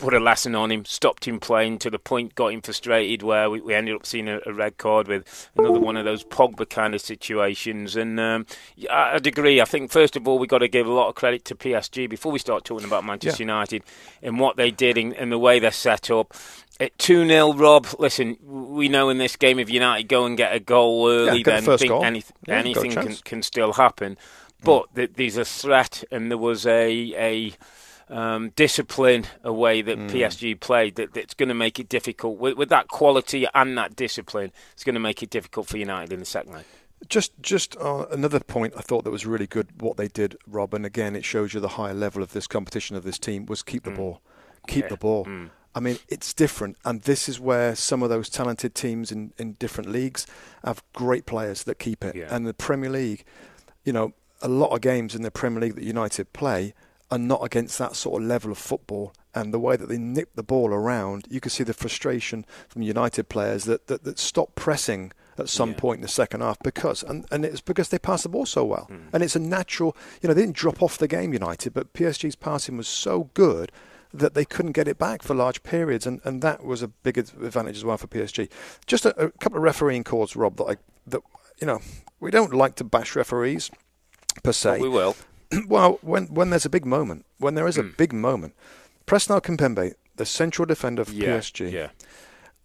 put 0.00 0.14
a 0.14 0.20
lesson 0.20 0.54
on 0.54 0.72
him, 0.72 0.84
stopped 0.84 1.26
him 1.26 1.38
playing 1.38 1.78
to 1.78 1.90
the 1.90 1.98
point, 1.98 2.34
got 2.34 2.52
him 2.52 2.62
frustrated, 2.62 3.22
where 3.22 3.50
we, 3.50 3.60
we 3.60 3.74
ended 3.74 3.94
up 3.94 4.06
seeing 4.06 4.28
a, 4.28 4.40
a, 4.46 4.52
red 4.52 4.78
card 4.78 5.06
with 5.06 5.50
another 5.56 5.78
one 5.78 5.96
of 5.96 6.06
those 6.06 6.24
Pogba 6.24 6.68
kind 6.68 6.94
of 6.94 7.00
situations. 7.00 7.96
And 7.96 8.18
um, 8.18 8.46
I 8.90 9.20
agree. 9.22 9.60
I 9.60 9.64
think 9.66 9.90
first 9.90 10.16
of 10.16 10.26
all 10.26 10.38
we've 10.38 10.48
got 10.48 10.58
to 10.58 10.68
give 10.68 10.86
a 10.86 10.92
lot 10.92 11.08
of 11.08 11.14
credit 11.14 11.44
to 11.46 11.54
PSG 11.54 12.08
before 12.08 12.32
we 12.32 12.38
start 12.38 12.64
talking 12.64 12.86
about 12.86 13.04
Manchester 13.04 13.42
yeah. 13.42 13.48
United 13.52 13.82
and 14.22 14.40
what 14.40 14.56
they 14.56 14.70
did 14.70 14.96
and 14.96 15.30
the 15.30 15.38
way 15.38 15.58
they're 15.58 15.70
set 15.70 16.10
up. 16.10 16.34
At 16.80 16.96
2 16.98 17.28
0, 17.28 17.52
Rob, 17.52 17.86
listen, 17.98 18.38
we 18.42 18.88
know 18.88 19.10
in 19.10 19.18
this 19.18 19.36
game 19.36 19.58
if 19.58 19.68
United 19.68 20.08
go 20.08 20.24
and 20.24 20.34
get 20.34 20.54
a 20.54 20.60
goal 20.60 21.10
early, 21.10 21.38
yeah, 21.46 21.60
then 21.60 21.78
think 21.78 21.92
anyth- 21.92 22.32
yeah, 22.46 22.54
anything 22.54 22.92
can, 22.92 23.14
can 23.16 23.42
still 23.42 23.74
happen. 23.74 24.16
But 24.62 24.94
mm. 24.94 25.14
there's 25.14 25.36
a 25.36 25.44
threat, 25.44 26.04
and 26.10 26.30
there 26.30 26.38
was 26.38 26.66
a, 26.66 26.90
a 27.16 27.52
um, 28.10 28.50
discipline 28.56 29.24
a 29.44 29.52
way 29.52 29.82
that 29.82 29.98
mm. 29.98 30.10
PSG 30.10 30.58
played 30.58 30.96
that, 30.96 31.14
that's 31.14 31.34
going 31.34 31.48
to 31.48 31.54
make 31.54 31.78
it 31.78 31.88
difficult. 31.88 32.38
With, 32.38 32.56
with, 32.56 32.68
that 32.70 32.88
quality 32.88 33.46
and 33.54 33.78
that 33.78 33.96
discipline, 33.96 34.52
it's 34.72 34.84
going 34.84 34.94
to 34.94 35.00
make 35.00 35.22
it 35.22 35.30
difficult 35.30 35.68
for 35.68 35.78
United 35.78 36.12
in 36.12 36.18
the 36.18 36.26
second 36.26 36.52
leg. 36.52 36.64
Just, 37.08 37.32
just 37.40 37.76
uh, 37.78 38.06
another 38.10 38.40
point 38.40 38.74
I 38.76 38.82
thought 38.82 39.04
that 39.04 39.10
was 39.10 39.24
really 39.24 39.46
good. 39.46 39.68
What 39.80 39.96
they 39.96 40.08
did, 40.08 40.36
Rob, 40.46 40.74
and 40.74 40.84
again, 40.84 41.16
it 41.16 41.24
shows 41.24 41.54
you 41.54 41.60
the 41.60 41.68
higher 41.68 41.94
level 41.94 42.22
of 42.22 42.32
this 42.32 42.46
competition 42.46 42.96
of 42.96 43.04
this 43.04 43.18
team 43.18 43.46
was 43.46 43.62
keep 43.62 43.84
the 43.84 43.90
mm. 43.90 43.96
ball, 43.96 44.20
keep 44.66 44.84
yeah. 44.84 44.88
the 44.88 44.96
ball. 44.96 45.24
Mm. 45.24 45.50
I 45.72 45.78
mean, 45.78 45.98
it's 46.08 46.34
different, 46.34 46.76
and 46.84 47.02
this 47.02 47.28
is 47.28 47.38
where 47.38 47.76
some 47.76 48.02
of 48.02 48.08
those 48.10 48.28
talented 48.28 48.74
teams 48.74 49.12
in, 49.12 49.32
in 49.38 49.52
different 49.52 49.88
leagues 49.88 50.26
have 50.64 50.82
great 50.92 51.26
players 51.26 51.62
that 51.62 51.78
keep 51.78 52.04
it. 52.04 52.16
Yeah. 52.16 52.26
And 52.28 52.44
the 52.44 52.52
Premier 52.52 52.90
League, 52.90 53.24
you 53.84 53.92
know, 53.92 54.12
a 54.42 54.48
lot 54.48 54.70
of 54.74 54.80
games 54.80 55.14
in 55.14 55.22
the 55.22 55.30
Premier 55.30 55.60
League 55.60 55.76
that 55.76 55.84
United 55.84 56.32
play 56.32 56.74
are 57.10 57.18
not 57.18 57.44
against 57.44 57.78
that 57.78 57.96
sort 57.96 58.22
of 58.22 58.28
level 58.28 58.52
of 58.52 58.58
football. 58.58 59.12
And 59.34 59.54
the 59.54 59.58
way 59.58 59.76
that 59.76 59.88
they 59.88 59.98
nip 59.98 60.30
the 60.34 60.42
ball 60.42 60.68
around, 60.68 61.26
you 61.30 61.40
can 61.40 61.50
see 61.50 61.64
the 61.64 61.74
frustration 61.74 62.44
from 62.68 62.82
United 62.82 63.28
players 63.28 63.64
that, 63.64 63.86
that, 63.86 64.04
that 64.04 64.18
stop 64.18 64.54
pressing 64.54 65.12
at 65.38 65.48
some 65.48 65.70
yeah. 65.70 65.76
point 65.76 65.98
in 65.98 66.02
the 66.02 66.08
second 66.08 66.40
half 66.40 66.58
because 66.62 67.02
and, 67.02 67.24
and 67.30 67.44
it's 67.44 67.60
because 67.60 67.88
they 67.88 67.98
pass 67.98 68.22
the 68.22 68.28
ball 68.28 68.46
so 68.46 68.64
well. 68.64 68.86
Mm. 68.90 69.08
And 69.12 69.22
it's 69.22 69.36
a 69.36 69.40
natural 69.40 69.96
you 70.20 70.28
know, 70.28 70.34
they 70.34 70.42
didn't 70.42 70.56
drop 70.56 70.82
off 70.82 70.98
the 70.98 71.08
game 71.08 71.32
United, 71.32 71.72
but 71.72 71.92
PSG's 71.92 72.36
passing 72.36 72.76
was 72.76 72.88
so 72.88 73.30
good 73.34 73.72
that 74.12 74.34
they 74.34 74.44
couldn't 74.44 74.72
get 74.72 74.88
it 74.88 74.98
back 74.98 75.22
for 75.22 75.34
large 75.34 75.62
periods, 75.62 76.04
and, 76.04 76.20
and 76.24 76.42
that 76.42 76.64
was 76.64 76.82
a 76.82 76.88
big 76.88 77.16
advantage 77.16 77.76
as 77.76 77.84
well 77.84 77.96
for 77.96 78.08
PSG. 78.08 78.50
Just 78.86 79.06
a, 79.06 79.16
a 79.26 79.30
couple 79.30 79.58
of 79.58 79.62
refereeing 79.62 80.02
calls, 80.02 80.34
Rob, 80.34 80.56
that 80.56 80.64
I 80.64 80.76
that 81.06 81.20
you 81.60 81.66
know 81.66 81.80
we 82.18 82.30
don't 82.30 82.52
like 82.52 82.74
to 82.76 82.84
bash 82.84 83.14
referees 83.14 83.70
per 84.42 84.52
se. 84.52 84.80
We 84.80 84.88
will. 84.88 85.16
well, 85.68 85.98
when 86.02 86.26
when 86.26 86.50
there's 86.50 86.66
a 86.66 86.70
big 86.70 86.86
moment, 86.86 87.26
when 87.38 87.54
there 87.54 87.66
is 87.66 87.78
a 87.78 87.82
mm. 87.82 87.96
big 87.96 88.12
moment, 88.12 88.54
Presnel 89.06 89.42
Kimpembe, 89.42 89.94
the 90.16 90.26
central 90.26 90.66
defender 90.66 91.04
for 91.04 91.12
yeah, 91.12 91.38
PSG, 91.38 91.72
yeah. 91.72 91.88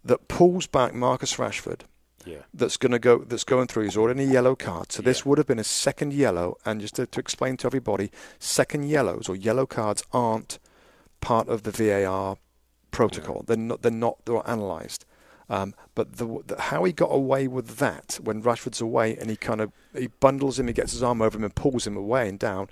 that 0.04 0.28
pulls 0.28 0.66
back 0.66 0.94
Marcus 0.94 1.36
Rashford. 1.36 1.80
Yeah. 2.24 2.38
That's 2.52 2.76
going 2.76 2.92
to 2.92 2.98
go. 2.98 3.18
That's 3.18 3.44
going 3.44 3.68
through. 3.68 3.84
He's 3.84 3.96
already 3.96 4.24
a 4.24 4.26
yellow 4.26 4.56
card, 4.56 4.90
so 4.90 5.00
this 5.00 5.24
would 5.24 5.38
have 5.38 5.46
been 5.46 5.60
a 5.60 5.64
second 5.64 6.12
yellow. 6.12 6.56
And 6.64 6.80
just 6.80 6.96
to, 6.96 7.06
to 7.06 7.20
explain 7.20 7.56
to 7.58 7.66
everybody, 7.66 8.10
second 8.40 8.88
yellows 8.88 9.28
or 9.28 9.36
yellow 9.36 9.64
cards 9.64 10.02
aren't 10.12 10.58
part 11.20 11.48
of 11.48 11.62
the 11.62 11.70
VAR 11.70 12.36
protocol. 12.90 13.44
They're 13.46 13.56
not. 13.56 13.82
They're 13.82 13.92
not. 13.92 14.24
They're 14.24 14.42
analysed. 14.44 15.06
Um, 15.48 15.74
but 15.94 16.16
the, 16.16 16.42
the, 16.46 16.60
how 16.60 16.84
he 16.84 16.92
got 16.92 17.10
away 17.10 17.46
with 17.46 17.76
that 17.76 18.18
when 18.22 18.42
Rashford's 18.42 18.80
away 18.80 19.16
and 19.16 19.30
he 19.30 19.36
kind 19.36 19.60
of 19.60 19.72
he 19.96 20.08
bundles 20.08 20.58
him, 20.58 20.66
he 20.66 20.72
gets 20.72 20.92
his 20.92 21.02
arm 21.02 21.22
over 21.22 21.38
him 21.38 21.44
and 21.44 21.54
pulls 21.54 21.86
him 21.86 21.96
away 21.96 22.28
and 22.28 22.38
down, 22.38 22.68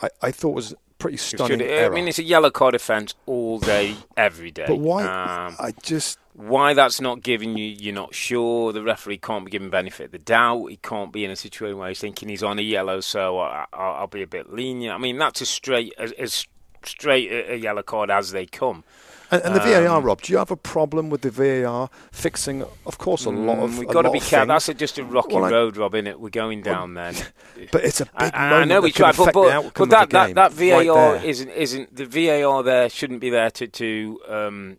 I, 0.00 0.08
I 0.22 0.30
thought 0.30 0.54
was 0.54 0.74
pretty 0.98 1.16
stunning. 1.16 1.60
I 1.60 1.88
mean, 1.88 2.08
it's 2.08 2.18
a 2.18 2.24
yellow 2.24 2.50
card 2.50 2.74
offence 2.74 3.14
all 3.26 3.58
day, 3.58 3.96
every 4.16 4.50
day. 4.50 4.64
But 4.66 4.78
why? 4.78 5.02
Um, 5.02 5.56
I 5.58 5.72
just 5.82 6.18
why 6.34 6.74
that's 6.74 7.00
not 7.00 7.22
giving 7.22 7.56
you, 7.56 7.64
you're 7.64 7.94
not 7.94 8.14
sure. 8.14 8.72
The 8.72 8.82
referee 8.82 9.18
can't 9.18 9.44
be 9.44 9.50
given 9.50 9.70
benefit 9.70 10.06
of 10.06 10.12
the 10.12 10.18
doubt. 10.18 10.66
He 10.66 10.76
can't 10.76 11.12
be 11.12 11.24
in 11.24 11.30
a 11.30 11.36
situation 11.36 11.78
where 11.78 11.88
he's 11.88 12.00
thinking 12.00 12.28
he's 12.28 12.42
on 12.42 12.58
a 12.58 12.62
yellow, 12.62 13.00
so 13.00 13.38
I, 13.38 13.66
will 13.72 14.06
be 14.08 14.22
a 14.22 14.26
bit 14.26 14.52
lenient. 14.52 14.94
I 14.94 14.98
mean, 14.98 15.16
that's 15.18 15.42
as 15.42 15.48
straight 15.48 15.94
as, 15.96 16.12
as 16.12 16.46
straight 16.84 17.30
a 17.30 17.56
yellow 17.56 17.82
card 17.82 18.10
as 18.10 18.32
they 18.32 18.46
come. 18.46 18.84
And, 19.34 19.44
and 19.44 19.54
the 19.54 19.78
um, 19.78 19.84
VAR, 19.84 20.00
Rob, 20.00 20.22
do 20.22 20.32
you 20.32 20.38
have 20.38 20.50
a 20.50 20.56
problem 20.56 21.10
with 21.10 21.22
the 21.22 21.30
VAR 21.30 21.90
fixing, 22.12 22.64
of 22.86 22.98
course, 22.98 23.24
a 23.24 23.30
lot 23.30 23.58
of. 23.58 23.70
Mm, 23.72 23.78
we've 23.78 23.88
got 23.88 24.02
to 24.02 24.10
be 24.10 24.20
careful. 24.20 24.48
That's 24.48 24.68
a, 24.68 24.74
just 24.74 24.98
a 24.98 25.04
rocky 25.04 25.34
well, 25.34 25.50
road, 25.50 25.76
Rob, 25.76 25.94
isn't 25.94 26.06
it? 26.06 26.20
We're 26.20 26.30
going 26.30 26.62
down 26.62 26.94
well, 26.94 27.12
then. 27.12 27.24
But 27.72 27.84
it's 27.84 28.00
a 28.00 28.04
big 28.04 28.12
I, 28.34 28.50
moment. 28.50 28.62
I 28.62 28.64
know 28.64 28.80
we 28.80 28.92
try, 28.92 29.12
but, 29.12 29.32
but, 29.32 29.74
but 29.74 29.90
that, 29.90 30.10
that, 30.10 30.34
that 30.34 30.52
VAR 30.52 30.84
right 30.84 31.24
isn't 31.24 31.48
isn't 31.50 31.96
the 31.96 32.04
VAR 32.06 32.62
there 32.62 32.88
shouldn't 32.88 33.20
be 33.20 33.30
there 33.30 33.50
to 33.50 33.66
to 33.66 34.20
um, 34.28 34.76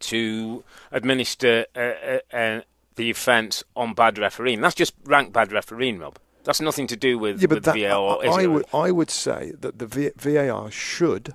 to 0.00 0.64
administer 0.92 1.66
a, 1.74 2.20
a, 2.32 2.62
the 2.96 3.10
offence 3.10 3.64
on 3.74 3.94
bad 3.94 4.18
refereeing. 4.18 4.60
That's 4.60 4.74
just 4.74 4.94
rank 5.04 5.32
bad 5.32 5.52
refereeing, 5.52 5.98
Rob. 5.98 6.18
That's 6.44 6.60
nothing 6.60 6.86
to 6.88 6.96
do 6.96 7.18
with, 7.18 7.40
Yeah, 7.40 7.46
but 7.46 7.56
with 7.56 7.64
that, 7.64 7.76
VAR. 7.76 8.18
I, 8.22 8.26
is 8.26 8.36
I 8.36 8.42
it? 8.42 8.46
would 8.46 8.64
I 8.72 8.90
would 8.90 9.10
say 9.10 9.52
that 9.58 9.78
the 9.78 9.86
v, 9.86 10.10
VAR 10.16 10.70
should 10.70 11.34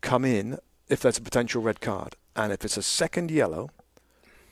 come 0.00 0.24
in 0.24 0.58
if 0.88 1.00
there's 1.00 1.18
a 1.18 1.22
potential 1.22 1.62
red 1.62 1.80
card, 1.80 2.16
and 2.36 2.52
if 2.52 2.64
it's 2.64 2.76
a 2.76 2.82
second 2.82 3.30
yellow, 3.30 3.70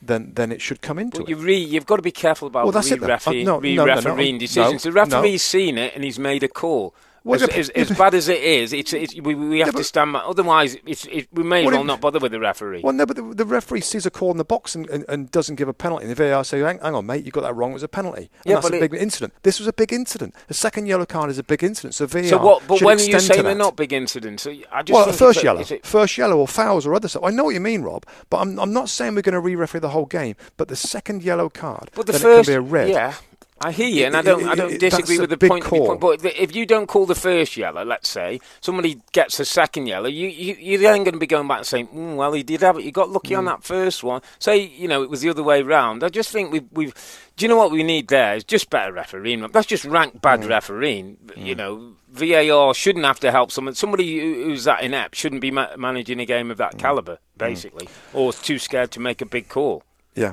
then 0.02 0.32
then 0.34 0.52
it 0.52 0.60
should 0.60 0.80
come 0.82 0.98
into 0.98 1.18
But 1.20 1.28
it. 1.28 1.30
you 1.30 1.36
re, 1.36 1.56
you've 1.56 1.86
got 1.86 1.96
to 1.96 2.02
be 2.02 2.12
careful 2.12 2.48
about 2.48 2.64
Well, 2.64 2.72
that's 2.72 2.90
it 2.90 3.00
then. 3.00 3.08
re-refereeing, 3.08 3.48
Uh, 3.48 3.52
no, 3.52 3.60
no, 3.60 3.74
no, 3.74 3.84
re-refereeing 3.84 4.34
no, 4.36 4.40
decisions. 4.40 4.82
the 4.82 4.92
referee's 4.92 5.42
seen 5.42 5.78
it 5.78 5.94
and 5.94 6.04
he's 6.04 6.18
made 6.18 6.42
a 6.42 6.48
call. 6.48 6.94
As, 7.34 7.40
yeah, 7.42 7.48
as, 7.56 7.68
as 7.70 7.90
bad 7.98 8.14
as 8.14 8.28
it 8.28 8.42
is, 8.42 8.72
it's, 8.72 8.92
it's, 8.92 9.14
we, 9.20 9.34
we 9.34 9.58
have 9.60 9.74
to 9.74 9.84
stand. 9.84 10.12
by- 10.12 10.20
Otherwise, 10.20 10.76
it's, 10.86 11.04
it, 11.06 11.28
we 11.32 11.42
may 11.42 11.60
as 11.64 11.66
Well, 11.72 11.80
it- 11.80 11.84
not 11.84 12.00
bother 12.00 12.18
with 12.18 12.32
the 12.32 12.40
referee. 12.40 12.82
Well, 12.84 12.92
no, 12.92 13.04
but 13.06 13.16
the, 13.16 13.22
the 13.22 13.44
referee 13.44 13.80
sees 13.80 14.06
a 14.06 14.10
call 14.10 14.30
in 14.30 14.36
the 14.36 14.44
box 14.44 14.74
and, 14.74 14.88
and, 14.90 15.04
and 15.08 15.30
doesn't 15.30 15.56
give 15.56 15.68
a 15.68 15.72
penalty. 15.74 16.04
And 16.06 16.14
the 16.14 16.28
VAR 16.30 16.44
say, 16.44 16.60
hang, 16.60 16.78
hang 16.80 16.94
on, 16.94 17.06
mate, 17.06 17.24
you 17.24 17.32
got 17.32 17.42
that 17.42 17.54
wrong. 17.54 17.70
It 17.70 17.74
was 17.74 17.82
a 17.82 17.88
penalty. 17.88 18.22
And 18.22 18.30
Yeah, 18.44 18.54
that's 18.56 18.70
a 18.70 18.74
it- 18.76 18.90
big 18.90 18.94
incident. 19.00 19.32
This 19.42 19.58
was 19.58 19.66
a 19.66 19.72
big 19.72 19.92
incident. 19.92 20.34
The 20.48 20.54
second 20.54 20.86
yellow 20.86 21.06
card 21.06 21.30
is 21.30 21.38
a 21.38 21.42
big 21.44 21.62
incident. 21.64 21.94
So 21.94 22.06
VAR 22.06 22.24
so 22.24 22.38
what? 22.38 22.62
But 22.66 22.82
when 22.82 22.98
are 22.98 23.02
you 23.02 23.18
saying 23.20 23.42
they're 23.42 23.54
not 23.54 23.76
big 23.76 23.92
incidents? 23.92 24.42
So 24.44 24.50
I 24.72 24.82
just 24.82 24.94
Well, 24.94 25.12
first 25.12 25.42
yellow, 25.42 25.64
first 25.82 26.16
yellow 26.18 26.38
or 26.38 26.48
fouls 26.48 26.86
or 26.86 26.94
other 26.94 27.08
stuff. 27.08 27.24
I 27.24 27.30
know 27.30 27.44
what 27.44 27.54
you 27.54 27.60
mean, 27.60 27.82
Rob, 27.82 28.04
but 28.30 28.38
I'm, 28.38 28.58
I'm 28.58 28.72
not 28.72 28.88
saying 28.88 29.14
we're 29.14 29.22
going 29.22 29.32
to 29.34 29.40
re-referee 29.40 29.80
the 29.80 29.88
whole 29.90 30.06
game. 30.06 30.36
But 30.56 30.68
the 30.68 30.76
second 30.76 31.22
yellow 31.22 31.48
card, 31.48 31.90
But 31.94 32.06
the 32.06 32.12
then 32.12 32.20
first, 32.20 32.48
it 32.48 32.52
can 32.54 32.62
be 32.62 32.68
a 32.68 32.70
red. 32.70 32.88
yeah, 32.90 33.14
I 33.58 33.72
hear 33.72 33.88
you, 33.88 34.04
and 34.04 34.14
I 34.14 34.20
don't, 34.20 34.44
I 34.46 34.54
don't 34.54 34.78
disagree 34.78 35.18
with 35.18 35.30
the 35.30 35.38
point. 35.38 35.64
point, 35.64 35.98
But 35.98 36.22
if 36.24 36.54
you 36.54 36.66
don't 36.66 36.86
call 36.86 37.06
the 37.06 37.14
first 37.14 37.56
yellow, 37.56 37.84
let's 37.84 38.06
say 38.08 38.38
somebody 38.60 39.00
gets 39.12 39.40
a 39.40 39.46
second 39.46 39.86
yellow, 39.86 40.08
you, 40.08 40.28
you 40.28 40.54
you're 40.60 40.80
then 40.80 41.04
going 41.04 41.14
to 41.14 41.18
be 41.18 41.26
going 41.26 41.48
back 41.48 41.58
and 41.58 41.66
saying, 41.66 41.86
mm, 41.88 42.16
"Well, 42.16 42.34
he 42.34 42.42
did 42.42 42.60
have 42.60 42.76
it. 42.78 42.84
You 42.84 42.92
got 42.92 43.08
lucky 43.08 43.34
on 43.34 43.44
Mm. 43.44 43.48
that 43.48 43.64
first 43.64 44.04
one." 44.04 44.20
Say, 44.38 44.58
you 44.58 44.86
know, 44.88 45.02
it 45.02 45.08
was 45.08 45.22
the 45.22 45.30
other 45.30 45.42
way 45.42 45.62
round. 45.62 46.04
I 46.04 46.10
just 46.10 46.30
think 46.30 46.52
we've, 46.52 46.66
we've. 46.70 46.94
Do 47.36 47.44
you 47.44 47.48
know 47.48 47.56
what 47.56 47.70
we 47.70 47.82
need 47.82 48.08
there? 48.08 48.34
Is 48.36 48.44
just 48.44 48.68
better 48.68 48.92
refereeing. 48.92 49.40
That's 49.50 49.66
just 49.66 49.86
rank 49.86 50.20
bad 50.20 50.40
Mm. 50.42 50.48
refereeing. 50.50 51.16
You 51.34 51.54
know, 51.54 51.92
VAR 52.12 52.74
shouldn't 52.74 53.06
have 53.06 53.20
to 53.20 53.30
help 53.32 53.50
someone. 53.50 53.74
Somebody 53.74 54.18
who's 54.20 54.64
that 54.64 54.82
inept 54.82 55.16
shouldn't 55.16 55.40
be 55.40 55.50
ma- 55.50 55.76
managing 55.78 56.20
a 56.20 56.26
game 56.26 56.50
of 56.50 56.56
Mm. 56.58 56.60
that 56.60 56.78
caliber, 56.78 57.18
basically, 57.38 57.88
or 58.12 58.34
too 58.34 58.58
scared 58.58 58.90
to 58.92 59.00
make 59.00 59.22
a 59.22 59.26
big 59.26 59.48
call. 59.48 59.82
Yeah. 60.14 60.32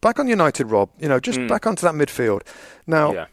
Back 0.00 0.18
on 0.18 0.28
United, 0.28 0.66
Rob. 0.66 0.90
You 0.98 1.08
know, 1.08 1.20
just 1.20 1.38
back 1.48 1.66
onto 1.66 1.82
that 1.82 1.94
midfield. 1.94 2.42
Now, 2.86 3.10
Mm. 3.10 3.14
Yeah. 3.14 3.26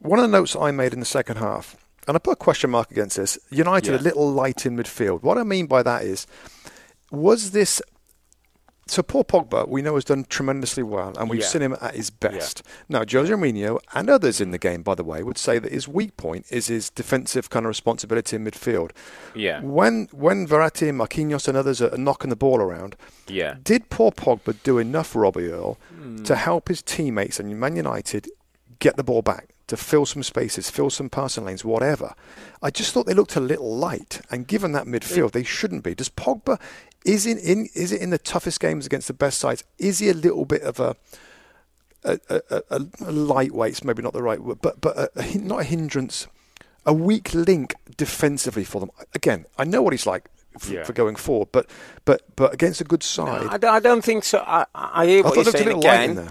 one 0.00 0.18
of 0.18 0.24
the 0.24 0.36
notes 0.36 0.56
I 0.56 0.70
made 0.70 0.92
in 0.92 1.00
the 1.00 1.06
second 1.06 1.36
half, 1.36 1.76
and 2.06 2.16
I 2.16 2.18
put 2.18 2.32
a 2.32 2.36
question 2.36 2.70
mark 2.70 2.90
against 2.90 3.16
this. 3.16 3.38
United 3.50 3.92
Yeah. 3.92 3.98
a 3.98 4.02
little 4.02 4.30
light 4.30 4.66
in 4.66 4.76
midfield. 4.76 5.22
What 5.22 5.38
I 5.38 5.42
mean 5.44 5.66
by 5.66 5.82
that 5.82 6.02
is, 6.02 6.26
was 7.10 7.52
this? 7.52 7.80
So 8.90 9.02
Paul 9.02 9.24
Pogba, 9.24 9.68
we 9.68 9.82
know, 9.82 9.96
has 9.96 10.04
done 10.04 10.24
tremendously 10.28 10.82
well, 10.82 11.12
and 11.18 11.28
we've 11.28 11.40
Yeah. 11.42 11.46
seen 11.46 11.60
him 11.62 11.76
at 11.80 11.94
his 11.94 12.08
best. 12.08 12.62
Now, 12.88 13.00
Jose 13.00 13.30
Mourinho 13.32 13.78
and 13.94 14.08
others 14.08 14.40
in 14.40 14.50
the 14.50 14.56
game, 14.58 14.82
by 14.82 14.94
the 14.94 15.04
way, 15.04 15.22
would 15.22 15.36
say 15.36 15.58
that 15.58 15.70
his 15.72 15.86
weak 15.86 16.16
point 16.16 16.46
is 16.48 16.68
his 16.68 16.88
defensive 16.88 17.50
kind 17.50 17.66
of 17.66 17.68
responsibility 17.68 18.36
in 18.36 18.44
midfield. 18.44 18.92
Yeah. 19.34 19.60
When 19.60 20.08
when 20.12 20.46
Verratti, 20.48 20.90
Marquinhos, 20.90 21.46
and 21.48 21.56
others 21.56 21.82
are 21.82 21.96
knocking 21.98 22.30
the 22.30 22.36
ball 22.36 22.60
around, 22.62 22.96
Yeah. 23.26 23.56
did 23.62 23.90
Paul 23.90 24.12
Pogba 24.12 24.54
do 24.62 24.78
enough, 24.78 25.14
Robbie 25.14 25.50
Earle, 25.52 25.76
Hmm. 25.94 26.22
to 26.24 26.34
help 26.36 26.68
his 26.68 26.80
teammates 26.82 27.38
and 27.38 27.58
Man 27.60 27.76
United 27.76 28.30
get 28.78 28.96
the 28.96 29.04
ball 29.04 29.20
back, 29.22 29.48
to 29.66 29.76
fill 29.76 30.06
some 30.06 30.22
spaces, 30.22 30.70
fill 30.70 30.88
some 30.88 31.10
passing 31.10 31.44
lanes, 31.44 31.64
whatever? 31.64 32.14
I 32.62 32.70
just 32.70 32.92
thought 32.92 33.06
they 33.06 33.12
looked 33.14 33.36
a 33.36 33.40
little 33.40 33.76
light, 33.76 34.20
and 34.30 34.46
given 34.46 34.72
that 34.72 34.86
midfield, 34.86 35.32
they 35.32 35.42
shouldn't 35.42 35.82
be. 35.84 35.94
Does 35.94 36.08
Pogba 36.08 36.58
is 37.04 37.26
in, 37.26 37.38
in 37.38 37.68
is 37.74 37.92
it 37.92 38.00
in 38.00 38.10
the 38.10 38.18
toughest 38.18 38.60
games 38.60 38.86
against 38.86 39.06
the 39.08 39.14
best 39.14 39.38
sides? 39.38 39.64
Is 39.78 39.98
he 40.00 40.08
a 40.10 40.14
little 40.14 40.44
bit 40.44 40.62
of 40.62 40.80
a 40.80 40.96
a, 42.04 42.18
a, 42.28 42.40
a, 42.50 42.76
a 43.00 43.12
lightweight's 43.12 43.82
maybe 43.84 44.02
not 44.02 44.12
the 44.12 44.22
right 44.22 44.40
word, 44.42 44.58
but 44.62 44.80
but 44.80 44.96
a, 44.96 45.10
a, 45.16 45.38
not 45.38 45.60
a 45.60 45.64
hindrance, 45.64 46.26
a 46.86 46.92
weak 46.92 47.34
link 47.34 47.74
defensively 47.96 48.64
for 48.64 48.80
them. 48.80 48.90
Again, 49.14 49.46
I 49.58 49.64
know 49.64 49.82
what 49.82 49.92
he's 49.92 50.06
like 50.06 50.28
f- 50.56 50.68
Yeah. 50.70 50.84
for 50.84 50.92
going 50.92 51.16
forward, 51.16 51.48
but 51.52 51.68
but 52.04 52.22
but 52.36 52.54
against 52.54 52.80
a 52.80 52.84
good 52.84 53.02
side, 53.02 53.46
I, 53.50 53.58
don't- 53.58 53.74
I 53.74 53.80
don't 53.80 54.02
think 54.04 54.24
so. 54.24 54.38
I, 54.46 54.64
I 54.74 55.06
hear 55.06 55.22
what 55.22 55.34
thought 55.34 55.44
you're 55.44 55.44
there 55.44 55.52
was 55.52 55.54
a 55.54 55.58
saying 55.64 55.66
little 55.76 55.82
light 55.82 56.10
in 56.10 56.18
again. 56.18 56.30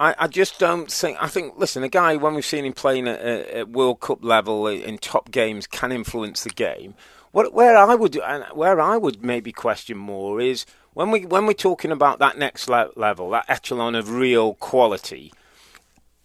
I, 0.00 0.14
I 0.16 0.26
just 0.28 0.60
don't 0.60 0.88
think. 0.90 1.20
I 1.20 1.26
think. 1.26 1.58
Listen, 1.58 1.82
a 1.82 1.88
guy 1.88 2.14
when 2.14 2.34
we've 2.34 2.46
seen 2.46 2.64
him 2.64 2.72
playing 2.72 3.08
at, 3.08 3.18
at 3.18 3.46
at 3.48 3.68
World 3.70 3.98
Cup 3.98 4.22
level 4.22 4.68
in 4.68 4.96
top 4.98 5.32
games 5.32 5.66
can 5.66 5.90
influence 5.90 6.44
the 6.44 6.50
game. 6.50 6.94
What 7.32 7.52
where 7.52 7.76
I 7.76 7.94
would 7.94 8.18
where 8.54 8.80
I 8.80 8.96
would 8.96 9.22
maybe 9.24 9.52
question 9.52 9.98
more 9.98 10.40
is 10.40 10.64
when 10.94 11.10
we 11.10 11.26
when 11.26 11.46
we're 11.46 11.52
talking 11.52 11.92
about 11.92 12.18
that 12.20 12.38
next 12.38 12.68
le- 12.68 12.90
level, 12.96 13.30
that 13.30 13.44
echelon 13.48 13.94
of 13.94 14.10
real 14.10 14.54
quality. 14.54 15.32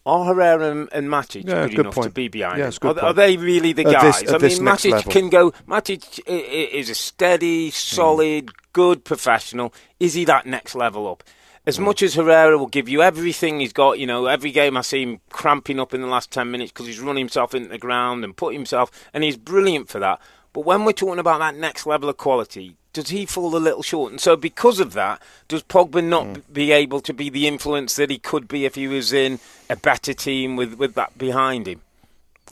Are 0.05 0.25
Herrera 0.25 0.69
and, 0.69 0.89
and 0.91 1.07
Matic 1.07 1.47
Yeah, 1.47 1.65
good, 1.65 1.79
enough 1.79 1.95
to 1.95 2.09
be 2.09 2.27
behind 2.27 2.57
Yeah, 2.57 2.65
him? 2.65 2.67
it's 2.67 2.77
a 2.77 2.79
good 2.81 2.99
are, 2.99 3.05
are 3.05 3.13
they 3.13 3.37
really 3.37 3.71
the 3.71 3.85
At 3.87 3.93
guys? 3.93 4.19
this- 4.21 4.33
I 4.33 4.37
mean, 4.37 4.67
Matic 4.67 4.91
level. 4.91 5.11
can 5.13 5.29
go. 5.29 5.51
Matic 5.65 6.19
is 6.27 6.89
a 6.89 6.95
steady, 6.95 7.69
solid, 7.71 8.51
good 8.73 9.05
professional. 9.05 9.73
Is 10.01 10.13
he 10.13 10.25
that 10.25 10.45
next 10.45 10.75
level 10.75 11.07
up? 11.07 11.23
As 11.65 11.77
Hmm. 11.77 11.85
much 11.85 12.01
as 12.03 12.15
Herrera 12.15 12.57
will 12.57 12.67
give 12.67 12.89
you 12.89 13.01
everything 13.01 13.61
he's 13.61 13.71
got, 13.71 13.97
you 13.97 14.05
know, 14.05 14.25
every 14.25 14.51
game 14.51 14.75
I 14.75 14.81
see 14.81 15.03
him 15.03 15.21
cramping 15.29 15.79
up 15.79 15.93
in 15.93 16.01
the 16.01 16.07
last 16.07 16.31
10 16.31 16.51
minutes 16.51 16.73
because 16.73 16.87
he's 16.87 16.99
run 16.99 17.15
himself 17.15 17.55
into 17.55 17.69
the 17.69 17.77
ground 17.77 18.25
and 18.25 18.35
put 18.35 18.53
himself, 18.53 18.91
and 19.13 19.23
he's 19.23 19.37
brilliant 19.37 19.87
for 19.87 19.99
that. 19.99 20.19
But 20.53 20.61
when 20.61 20.85
we're 20.85 20.93
talking 20.93 21.19
about 21.19 21.39
that 21.39 21.55
next 21.55 21.85
level 21.85 22.09
of 22.09 22.17
quality, 22.17 22.77
does 22.93 23.09
he 23.09 23.25
fall 23.25 23.55
a 23.55 23.57
little 23.57 23.81
short? 23.81 24.11
And 24.11 24.21
so, 24.21 24.35
because 24.35 24.79
of 24.79 24.93
that, 24.93 25.21
does 25.47 25.63
Pogba 25.63 26.03
not 26.03 26.33
b- 26.33 26.41
be 26.53 26.71
able 26.71 27.01
to 27.01 27.13
be 27.13 27.29
the 27.29 27.47
influence 27.47 27.95
that 27.95 28.11
he 28.11 28.19
could 28.19 28.47
be 28.47 28.65
if 28.65 28.75
he 28.75 28.87
was 28.87 29.11
in 29.11 29.39
a 29.69 29.75
better 29.75 30.13
team 30.13 30.55
with, 30.55 30.75
with 30.75 30.93
that 30.93 31.17
behind 31.17 31.67
him? 31.67 31.81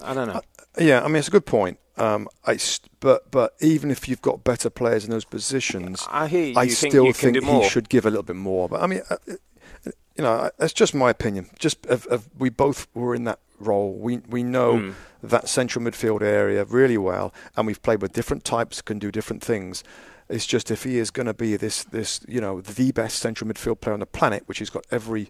I 0.03 0.15
don't 0.15 0.27
know. 0.27 0.41
Yeah, 0.79 1.03
I 1.03 1.07
mean 1.07 1.17
it's 1.17 1.27
a 1.27 1.31
good 1.31 1.45
point. 1.45 1.77
Um, 1.97 2.27
I 2.47 2.57
but 2.99 3.29
but 3.29 3.53
even 3.59 3.91
if 3.91 4.07
you've 4.07 4.21
got 4.21 4.43
better 4.43 4.69
players 4.69 5.03
in 5.03 5.11
those 5.11 5.25
positions, 5.25 6.07
I 6.09 6.27
hear 6.27 6.45
you. 6.45 6.53
I 6.57 6.67
think 6.67 6.91
still 6.93 7.11
think 7.13 7.43
he 7.43 7.69
should 7.69 7.89
give 7.89 8.05
a 8.05 8.09
little 8.09 8.23
bit 8.23 8.37
more. 8.37 8.69
But 8.69 8.81
I 8.81 8.87
mean, 8.87 9.01
uh, 9.09 9.17
uh, 9.27 9.91
you 10.15 10.23
know, 10.23 10.49
that's 10.57 10.73
just 10.73 10.95
my 10.95 11.09
opinion. 11.09 11.49
Just 11.59 11.85
if, 11.87 12.07
if 12.09 12.27
we 12.37 12.49
both 12.49 12.87
were 12.93 13.13
in 13.13 13.25
that 13.25 13.39
role, 13.61 13.93
we 13.93 14.17
we 14.29 14.43
know 14.43 14.77
Hmm. 14.77 14.91
that 15.23 15.47
central 15.47 15.83
midfield 15.85 16.21
area 16.21 16.63
really 16.65 16.97
well, 16.97 17.33
and 17.55 17.67
we've 17.67 17.81
played 17.81 18.01
with 18.01 18.13
different 18.13 18.43
types, 18.43 18.81
can 18.81 18.99
do 18.99 19.11
different 19.11 19.43
things. 19.43 19.83
It's 20.29 20.45
just 20.45 20.71
if 20.71 20.83
he 20.83 20.97
is 20.97 21.11
going 21.11 21.25
to 21.27 21.33
be 21.33 21.57
this 21.57 21.83
this 21.83 22.21
you 22.27 22.39
know 22.41 22.61
the 22.61 22.91
best 22.91 23.19
central 23.19 23.49
midfield 23.49 23.81
player 23.81 23.93
on 23.93 23.99
the 23.99 24.05
planet, 24.05 24.43
which 24.47 24.59
he's 24.59 24.69
got 24.69 24.85
every 24.91 25.29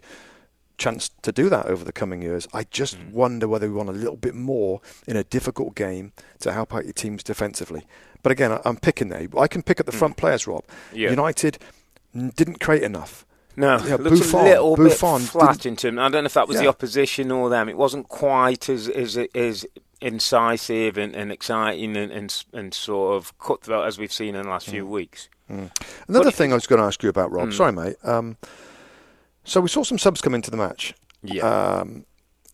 chance 0.78 1.10
to 1.22 1.30
do 1.32 1.48
that 1.48 1.66
over 1.66 1.84
the 1.84 1.92
coming 1.92 2.22
years. 2.22 2.48
I 2.52 2.64
just 2.70 2.96
Mm. 2.98 3.12
wonder 3.12 3.46
whether 3.46 3.68
we 3.68 3.74
want 3.74 3.88
a 3.90 3.92
little 3.92 4.16
bit 4.16 4.34
more 4.34 4.80
in 5.06 5.16
a 5.16 5.22
difficult 5.22 5.74
game 5.74 6.12
to 6.40 6.52
help 6.52 6.74
out 6.74 6.84
your 6.84 6.92
teams 6.94 7.22
defensively. 7.22 7.86
But 8.22 8.32
again, 8.32 8.50
I- 8.52 8.60
I'm 8.64 8.76
picking 8.78 9.08
there. 9.08 9.26
I 9.38 9.46
can 9.48 9.62
pick 9.62 9.78
at 9.80 9.86
the 9.86 9.92
front 9.92 10.16
players, 10.16 10.46
Rob. 10.46 10.64
Mm. 10.92 10.98
Yeah. 10.98 11.10
United 11.10 11.58
didn't 12.14 12.58
create 12.60 12.82
enough. 12.82 13.24
No, 13.56 13.76
Yeah, 13.84 13.96
looks 13.96 14.20
Buffon- 14.20 14.40
a 14.40 14.44
little 14.50 14.76
Buffon 14.76 15.20
bit 15.20 15.28
flat 15.30 15.52
didn't- 15.58 15.66
in 15.66 15.76
terms. 15.76 15.98
I 15.98 16.08
don't 16.08 16.24
know 16.24 16.26
if 16.26 16.34
that 16.34 16.48
was 16.48 16.58
the 16.58 16.68
opposition 16.68 17.30
or 17.30 17.50
them. 17.50 17.68
It 17.68 17.76
wasn't 17.76 18.08
quite 18.08 18.68
as 18.68 18.88
as, 18.88 19.18
as 19.34 19.66
incisive 20.00 20.96
and, 20.98 21.14
and 21.14 21.30
exciting 21.30 21.96
and, 21.96 22.10
and 22.10 22.44
and 22.52 22.74
sort 22.74 23.16
of 23.16 23.36
cutthroat 23.38 23.86
as 23.86 23.98
we've 23.98 24.12
seen 24.12 24.34
in 24.34 24.42
the 24.42 24.48
last 24.48 24.68
few 24.68 24.86
weeks. 24.86 25.28
Another 25.48 25.70
But- 26.26 26.34
thing 26.34 26.50
I 26.52 26.54
was 26.54 26.66
going 26.66 26.80
to 26.80 26.86
ask 26.86 27.02
you 27.02 27.08
about, 27.10 27.30
Mm. 27.30 27.34
Rob. 27.36 27.52
Sorry, 27.52 27.72
mate. 27.72 27.96
Um, 28.02 28.36
so 29.44 29.60
we 29.60 29.68
saw 29.68 29.82
some 29.82 29.98
subs 29.98 30.20
come 30.22 30.34
into 30.34 30.50
the 30.50 30.56
match. 30.56 30.94
Yeah, 31.22 31.44
Um, 31.80 32.04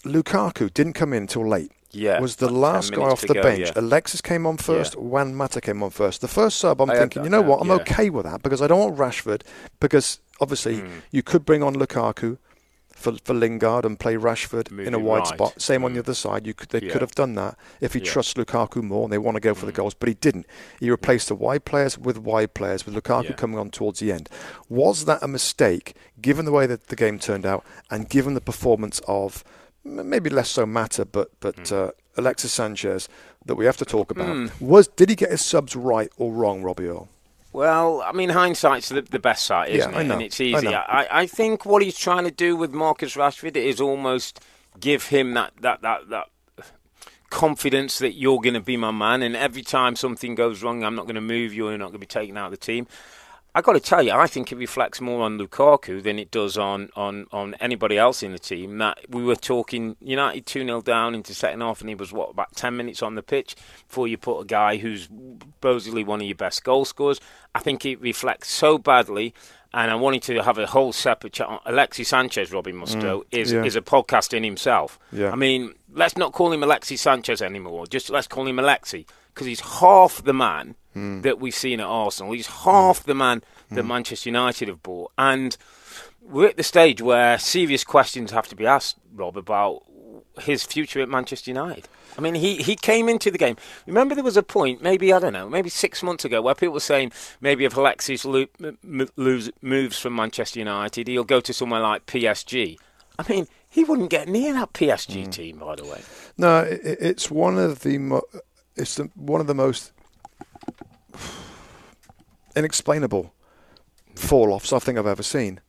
Lukaku 0.04 0.72
didn't 0.74 0.94
come 0.94 1.12
in 1.12 1.22
until 1.22 1.46
late. 1.48 1.70
yeah. 1.92 2.20
was 2.20 2.36
the 2.36 2.50
last 2.50 2.92
guy 2.92 3.02
off 3.02 3.20
the 3.22 3.34
go, 3.34 3.42
bench. 3.42 3.60
yeah. 3.68 3.72
Alexis 3.76 4.20
came 4.20 4.46
on 4.46 4.56
first. 4.58 4.96
Juan 4.96 5.34
Mata 5.34 5.60
came 5.60 5.82
on 5.82 5.90
first. 5.90 6.20
The 6.20 6.28
first 6.28 6.58
sub, 6.58 6.80
I'm 6.82 6.90
I 6.90 6.96
thinking, 6.96 7.22
that 7.22 7.26
you 7.26 7.30
know 7.30 7.40
what? 7.40 7.60
I'm 7.62 7.68
yeah. 7.68 7.74
okay 7.76 8.10
with 8.10 8.24
that 8.26 8.42
because 8.42 8.60
I 8.60 8.66
don't 8.66 8.80
want 8.80 8.96
Rashford 8.96 9.42
because 9.80 10.18
obviously 10.40 10.80
Hmm. 10.80 10.86
you 11.10 11.22
could 11.22 11.44
bring 11.44 11.62
on 11.62 11.74
Lukaku 11.74 12.38
for 12.94 13.12
for 13.24 13.32
Lingard 13.34 13.84
and 13.84 13.98
play 13.98 14.14
Rashford 14.16 14.76
in 14.86 14.92
a 14.92 14.98
wide 14.98 15.18
right. 15.18 15.26
spot. 15.28 15.60
Same 15.62 15.84
on 15.84 15.90
Hmm. 15.90 15.94
the 15.96 16.00
other 16.00 16.14
side. 16.14 16.46
You 16.48 16.54
could 16.54 16.70
they 16.70 16.80
Yeah. 16.80 16.92
could 16.92 17.00
have 17.00 17.14
done 17.14 17.34
that 17.36 17.56
if 17.80 17.92
he 17.92 18.00
Yeah. 18.00 18.06
Hmm. 18.06 18.12
trusts 18.12 18.34
Lukaku 18.34 18.82
more 18.82 19.04
and 19.04 19.12
they 19.12 19.18
want 19.18 19.36
to 19.36 19.40
go 19.40 19.54
for 19.54 19.66
the 19.66 19.72
goals, 19.72 19.94
but 19.94 20.08
he 20.08 20.14
didn't. 20.14 20.46
He 20.80 20.90
replaced 20.90 21.28
the 21.28 21.34
wide 21.36 21.64
players 21.64 21.96
with 21.96 22.18
wide 22.18 22.54
players 22.54 22.84
with 22.86 22.94
Lukaku 22.96 23.30
Yeah. 23.30 23.32
coming 23.36 23.58
on 23.58 23.70
towards 23.70 24.00
the 24.00 24.10
end. 24.12 24.28
Was 24.68 25.04
that 25.04 25.22
a 25.22 25.28
mistake 25.28 25.94
given 26.20 26.44
the 26.44 26.52
way 26.52 26.66
that 26.66 26.88
the 26.88 26.96
game 26.96 27.18
turned 27.20 27.46
out 27.46 27.64
and 27.90 28.08
given 28.08 28.34
the 28.34 28.40
performance 28.40 29.00
of 29.06 29.44
maybe 29.84 30.28
less 30.28 30.50
so 30.50 30.66
Mata, 30.66 31.04
but 31.04 31.30
but 31.40 31.68
Hmm. 31.68 31.74
uh, 31.74 31.90
Alexis 32.16 32.50
Sanchez 32.52 33.08
that 33.46 33.54
we 33.54 33.64
have 33.64 33.76
to 33.76 33.84
talk 33.84 34.10
about. 34.10 34.50
Was 34.60 34.88
did 34.88 35.08
he 35.08 35.14
get 35.14 35.30
his 35.30 35.40
subs 35.44 35.76
right 35.76 36.10
or 36.16 36.32
wrong, 36.32 36.62
Robbie 36.64 36.88
Earle? 36.88 37.08
Well, 37.52 38.02
I 38.02 38.12
mean, 38.12 38.28
hindsight's 38.28 38.88
the, 38.90 39.02
the 39.02 39.18
best 39.18 39.44
side, 39.46 39.70
Yeah, 39.70 39.76
isn't 39.78 39.94
I 39.94 40.00
it? 40.02 40.04
know, 40.04 40.14
And 40.14 40.22
it's 40.22 40.40
I 40.40 40.44
easy. 40.44 40.66
know. 40.66 40.72
I, 40.86 41.08
I 41.10 41.26
think 41.26 41.64
what 41.64 41.82
he's 41.82 41.96
trying 41.98 42.24
to 42.24 42.30
do 42.30 42.56
with 42.56 42.72
Marcus 42.72 43.14
Rashford 43.16 43.56
is 43.56 43.80
almost 43.80 44.40
give 44.78 45.04
him 45.06 45.34
that 45.34 45.52
that 45.62 45.82
that 45.82 46.08
that 46.10 46.26
confidence 47.30 47.98
that 47.98 48.12
you're 48.14 48.40
going 48.40 48.54
to 48.54 48.60
be 48.60 48.76
my 48.76 48.90
man, 48.90 49.22
and 49.22 49.36
every 49.36 49.62
time 49.62 49.96
something 49.96 50.34
goes 50.34 50.62
wrong, 50.62 50.82
I'm 50.84 50.94
not 50.94 51.04
going 51.06 51.14
to 51.16 51.20
move 51.20 51.52
you, 51.52 51.68
you're 51.68 51.78
not 51.78 51.86
going 51.86 51.92
to 51.94 51.98
be 51.98 52.06
taken 52.06 52.36
out 52.36 52.46
of 52.46 52.50
the 52.52 52.56
team. 52.56 52.86
I 53.58 53.60
got 53.60 53.72
to 53.72 53.80
tell 53.80 54.04
you, 54.04 54.12
I 54.12 54.28
think 54.28 54.52
it 54.52 54.56
reflects 54.56 55.00
more 55.00 55.22
on 55.22 55.36
Lukaku 55.36 56.00
than 56.00 56.16
it 56.16 56.30
does 56.30 56.56
on, 56.56 56.90
on, 56.94 57.26
on 57.32 57.54
anybody 57.54 57.98
else 57.98 58.22
in 58.22 58.30
the 58.30 58.38
team. 58.38 58.78
That 58.78 59.00
we 59.08 59.24
were 59.24 59.34
talking 59.34 59.96
United 60.00 60.46
2 60.46 60.64
0 60.64 60.80
down 60.82 61.12
into 61.12 61.34
second 61.34 61.62
half, 61.62 61.80
and 61.80 61.88
he 61.88 61.96
was, 61.96 62.12
what, 62.12 62.30
about 62.30 62.54
10 62.54 62.76
minutes 62.76 63.02
on 63.02 63.16
the 63.16 63.22
pitch 63.22 63.56
before 63.88 64.06
you 64.06 64.16
put 64.16 64.38
a 64.38 64.44
guy 64.44 64.76
who's 64.76 65.08
supposedly 65.40 66.04
one 66.04 66.20
of 66.20 66.28
your 66.28 66.36
best 66.36 66.62
goal 66.62 66.84
scorers. 66.84 67.20
I 67.52 67.58
think 67.58 67.84
it 67.84 68.00
reflects 68.00 68.48
so 68.48 68.78
badly. 68.78 69.34
And 69.74 69.90
I 69.90 69.96
wanted 69.96 70.22
to 70.22 70.42
have 70.42 70.56
a 70.56 70.66
whole 70.66 70.94
separate 70.94 71.34
chat. 71.34 71.48
on 71.48 71.58
Alexis 71.66 72.08
Sanchez, 72.08 72.52
Robbie 72.52 72.72
Mustoe, 72.72 73.18
mm, 73.18 73.24
is, 73.32 73.52
yeah. 73.52 73.64
is 73.64 73.76
a 73.76 73.82
podcast 73.82 74.32
in 74.32 74.42
himself. 74.42 74.98
Yeah. 75.12 75.30
I 75.30 75.34
mean, 75.34 75.74
let's 75.92 76.16
not 76.16 76.32
call 76.32 76.52
him 76.52 76.62
Alexis 76.62 77.02
Sanchez 77.02 77.42
anymore. 77.42 77.86
Just 77.86 78.08
let's 78.08 78.28
call 78.28 78.46
him 78.46 78.56
Alexi 78.56 79.04
because 79.34 79.46
he's 79.46 79.60
half 79.60 80.24
the 80.24 80.32
man 80.32 80.74
mm. 80.98 81.22
that 81.22 81.38
we've 81.38 81.54
seen 81.54 81.80
at 81.80 81.86
Arsenal. 81.86 82.32
He's 82.32 82.46
half 82.46 83.04
the 83.04 83.14
man 83.14 83.42
that 83.70 83.84
mm. 83.84 83.88
Manchester 83.88 84.28
United 84.28 84.68
have 84.68 84.82
bought. 84.82 85.12
And 85.16 85.56
we're 86.22 86.48
at 86.48 86.56
the 86.56 86.62
stage 86.62 87.00
where 87.00 87.38
serious 87.38 87.84
questions 87.84 88.30
have 88.30 88.48
to 88.48 88.56
be 88.56 88.66
asked, 88.66 88.96
Rob, 89.14 89.36
about 89.36 89.82
his 90.40 90.64
future 90.64 91.00
at 91.00 91.08
Manchester 91.08 91.50
United. 91.50 91.88
I 92.16 92.20
mean, 92.20 92.34
he, 92.34 92.56
he 92.56 92.74
came 92.74 93.08
into 93.08 93.30
the 93.30 93.38
game. 93.38 93.56
Remember, 93.86 94.14
there 94.14 94.24
was 94.24 94.36
a 94.36 94.42
point, 94.42 94.82
maybe, 94.82 95.12
I 95.12 95.20
don't 95.20 95.32
know, 95.32 95.48
maybe 95.48 95.68
six 95.68 96.02
months 96.02 96.24
ago, 96.24 96.42
where 96.42 96.54
people 96.54 96.74
were 96.74 96.80
saying 96.80 97.12
maybe 97.40 97.64
if 97.64 97.76
Alexis 97.76 98.24
lo- 98.24 98.46
m- 98.60 99.08
lose, 99.16 99.50
moves 99.62 99.98
from 99.98 100.16
Manchester 100.16 100.58
United, 100.58 101.06
he'll 101.06 101.24
go 101.24 101.40
to 101.40 101.52
somewhere 101.52 101.80
like 101.80 102.06
PSG. 102.06 102.76
I 103.18 103.32
mean, 103.32 103.46
he 103.68 103.84
wouldn't 103.84 104.10
get 104.10 104.28
near 104.28 104.52
that 104.54 104.72
PSG 104.72 105.26
mm. 105.26 105.32
team, 105.32 105.58
by 105.58 105.76
the 105.76 105.84
way. 105.84 106.00
No, 106.36 106.60
it, 106.60 106.80
it's 106.82 107.30
one 107.30 107.58
of 107.58 107.80
the 107.80 107.98
mo- 107.98 108.26
it's 108.76 108.96
the, 108.96 109.10
one 109.14 109.40
of 109.40 109.46
the 109.46 109.54
most 109.54 109.92
inexplainable 112.56 113.32
fall 114.14 114.52
offs 114.52 114.72
I 114.72 114.78
think 114.78 114.98
I've 114.98 115.06
ever 115.06 115.22
seen. 115.22 115.60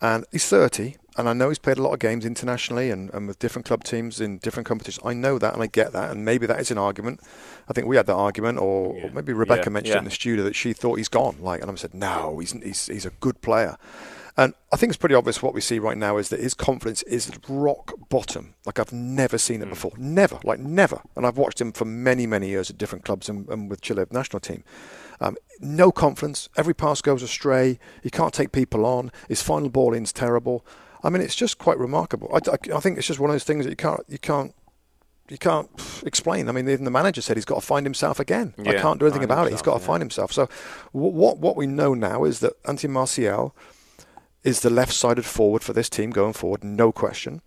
And 0.00 0.24
he's 0.32 0.48
30, 0.48 0.96
and 1.16 1.28
I 1.28 1.32
know 1.32 1.48
he's 1.48 1.60
played 1.60 1.78
a 1.78 1.82
lot 1.82 1.92
of 1.92 2.00
games 2.00 2.24
internationally 2.24 2.90
and, 2.90 3.08
and 3.14 3.28
with 3.28 3.38
different 3.38 3.66
club 3.66 3.84
teams 3.84 4.20
in 4.20 4.38
different 4.38 4.66
competitions. 4.66 5.06
I 5.06 5.14
know 5.14 5.38
that, 5.38 5.54
and 5.54 5.62
I 5.62 5.66
get 5.66 5.92
that, 5.92 6.10
and 6.10 6.24
maybe 6.24 6.44
that 6.46 6.58
is 6.58 6.72
an 6.72 6.78
argument. 6.78 7.20
I 7.68 7.72
think 7.72 7.86
we 7.86 7.96
had 7.96 8.06
that 8.06 8.14
argument, 8.14 8.58
or, 8.58 8.96
yeah. 8.96 9.06
or 9.06 9.10
maybe 9.10 9.32
Rebecca 9.32 9.64
yeah. 9.66 9.72
mentioned 9.72 9.94
yeah. 9.94 9.98
in 9.98 10.04
the 10.04 10.10
studio 10.10 10.44
that 10.44 10.56
she 10.56 10.72
thought 10.72 10.96
he's 10.96 11.08
gone. 11.08 11.36
Like, 11.40 11.62
and 11.62 11.70
I 11.70 11.74
said, 11.76 11.94
no, 11.94 12.38
he's, 12.40 12.52
he's 12.52 12.86
he's 12.86 13.06
a 13.06 13.10
good 13.20 13.40
player. 13.42 13.76
And 14.36 14.54
I 14.72 14.76
think 14.76 14.90
it's 14.90 14.96
pretty 14.96 15.14
obvious 15.14 15.42
what 15.42 15.52
we 15.52 15.60
see 15.60 15.78
right 15.78 15.96
now 15.96 16.16
is 16.16 16.30
that 16.30 16.40
his 16.40 16.54
confidence 16.54 17.02
is 17.02 17.30
rock 17.48 17.92
bottom. 18.08 18.54
Like 18.64 18.78
I've 18.78 18.92
never 18.92 19.36
seen 19.36 19.60
it 19.60 19.66
mm. 19.66 19.70
before. 19.70 19.92
Never. 19.98 20.38
Like 20.42 20.58
never. 20.58 21.02
And 21.16 21.26
I've 21.26 21.36
watched 21.36 21.60
him 21.60 21.72
for 21.72 21.84
many, 21.84 22.26
many 22.26 22.48
years 22.48 22.70
at 22.70 22.78
different 22.78 23.04
clubs 23.04 23.28
and, 23.28 23.46
and 23.48 23.68
with 23.68 23.82
Chile 23.82 24.06
national 24.10 24.40
team. 24.40 24.64
Um, 25.20 25.36
no 25.60 25.92
confidence. 25.92 26.48
Every 26.56 26.74
pass 26.74 27.02
goes 27.02 27.22
astray. 27.22 27.78
He 28.02 28.10
can't 28.10 28.32
take 28.32 28.52
people 28.52 28.86
on. 28.86 29.12
His 29.28 29.42
final 29.42 29.68
ball 29.68 29.92
in's 29.92 30.12
terrible. 30.12 30.64
I 31.04 31.10
mean, 31.10 31.20
it's 31.20 31.36
just 31.36 31.58
quite 31.58 31.78
remarkable. 31.78 32.30
I, 32.32 32.38
I, 32.50 32.76
I, 32.76 32.80
think 32.80 32.96
it's 32.96 33.06
just 33.06 33.20
one 33.20 33.28
of 33.28 33.34
those 33.34 33.44
things 33.44 33.64
that 33.64 33.70
you 33.70 33.76
can't 33.76 34.02
you 34.08 34.18
can't 34.18 34.54
you 35.28 35.38
can't 35.38 35.68
explain. 36.04 36.48
I 36.48 36.52
mean, 36.52 36.68
even 36.68 36.84
the 36.84 36.90
manager 36.90 37.20
said 37.20 37.36
he's 37.36 37.44
got 37.44 37.56
to 37.56 37.66
find 37.66 37.84
himself 37.84 38.18
again. 38.18 38.54
Yeah, 38.56 38.72
I 38.72 38.74
can't 38.74 38.98
do 38.98 39.06
anything 39.06 39.24
about 39.24 39.46
himself, 39.46 39.48
it. 39.48 39.52
He's 39.52 39.62
got 39.62 39.74
to 39.74 39.80
yeah. 39.80 39.86
find 39.86 40.00
himself. 40.00 40.32
So, 40.32 40.48
what 40.92 41.38
what 41.38 41.56
we 41.56 41.66
know 41.66 41.94
now 41.94 42.24
is 42.24 42.40
that 42.40 42.54
Anthony 42.66 42.92
Martial 42.92 43.54
is 44.44 44.60
the 44.60 44.70
left-sided 44.70 45.24
forward 45.24 45.62
for 45.62 45.72
this 45.72 45.88
team 45.88 46.10
going 46.10 46.32
forward, 46.32 46.64
no 46.64 46.92
question. 46.92 47.42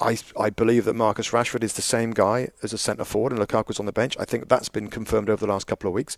I, 0.00 0.18
I 0.38 0.50
believe 0.50 0.84
that 0.86 0.94
Marcus 0.94 1.30
Rashford 1.30 1.62
is 1.62 1.74
the 1.74 1.82
same 1.82 2.10
guy 2.10 2.48
as 2.64 2.72
a 2.72 2.78
centre 2.78 3.04
forward 3.04 3.32
and 3.32 3.40
Lukaku's 3.40 3.78
on 3.78 3.86
the 3.86 3.92
bench. 3.92 4.16
I 4.18 4.24
think 4.24 4.48
that's 4.48 4.68
been 4.68 4.88
confirmed 4.88 5.30
over 5.30 5.46
the 5.46 5.52
last 5.52 5.68
couple 5.68 5.86
of 5.86 5.94
weeks. 5.94 6.16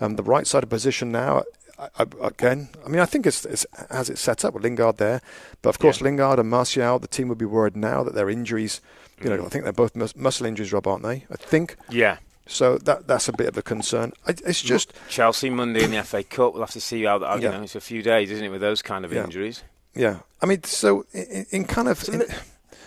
Um, 0.00 0.16
the 0.16 0.22
right 0.22 0.46
side 0.46 0.62
of 0.62 0.70
position 0.70 1.12
now, 1.12 1.42
I, 1.78 1.88
I, 1.98 2.06
again, 2.22 2.70
I 2.84 2.88
mean, 2.88 3.00
I 3.00 3.04
think 3.04 3.26
it's, 3.26 3.44
it's 3.44 3.64
as 3.90 4.08
it's 4.08 4.20
set 4.20 4.46
up 4.46 4.54
with 4.54 4.62
Lingard 4.62 4.96
there. 4.96 5.20
But 5.60 5.70
of 5.70 5.78
course, 5.78 6.00
yeah. 6.00 6.04
Lingard 6.04 6.38
and 6.38 6.48
Martial, 6.48 6.98
the 6.98 7.08
team 7.08 7.28
would 7.28 7.36
be 7.36 7.44
worried 7.44 7.76
now 7.76 8.02
that 8.02 8.14
their 8.14 8.30
injuries, 8.30 8.80
you 9.22 9.28
know, 9.28 9.36
mm. 9.36 9.46
I 9.46 9.48
think 9.50 9.64
they're 9.64 9.74
both 9.74 9.94
mus- 9.94 10.16
muscle 10.16 10.46
injuries, 10.46 10.72
Rob, 10.72 10.86
aren't 10.86 11.02
they? 11.02 11.26
I 11.30 11.36
think. 11.36 11.76
Yeah. 11.90 12.16
So 12.46 12.78
that 12.78 13.06
that's 13.06 13.28
a 13.28 13.32
bit 13.32 13.46
of 13.46 13.56
a 13.56 13.62
concern. 13.62 14.12
It's 14.26 14.62
just 14.62 14.92
Chelsea 15.08 15.48
Monday 15.48 15.84
in 15.84 15.92
the 15.92 16.02
FA 16.02 16.22
Cup. 16.22 16.54
We'll 16.54 16.62
have 16.62 16.72
to 16.72 16.80
see 16.80 17.04
how 17.04 17.18
that. 17.18 17.40
Yeah. 17.40 17.52
You 17.52 17.58
know, 17.58 17.62
it's 17.64 17.76
a 17.76 17.80
few 17.80 18.02
days, 18.02 18.30
isn't 18.30 18.44
it, 18.44 18.50
with 18.50 18.60
those 18.60 18.82
kind 18.82 19.04
of 19.04 19.12
yeah. 19.12 19.24
injuries? 19.24 19.62
Yeah, 19.94 20.20
I 20.40 20.46
mean, 20.46 20.64
so 20.64 21.04
in, 21.12 21.46
in 21.50 21.64
kind 21.64 21.88
of. 21.88 22.06
In, 22.08 22.22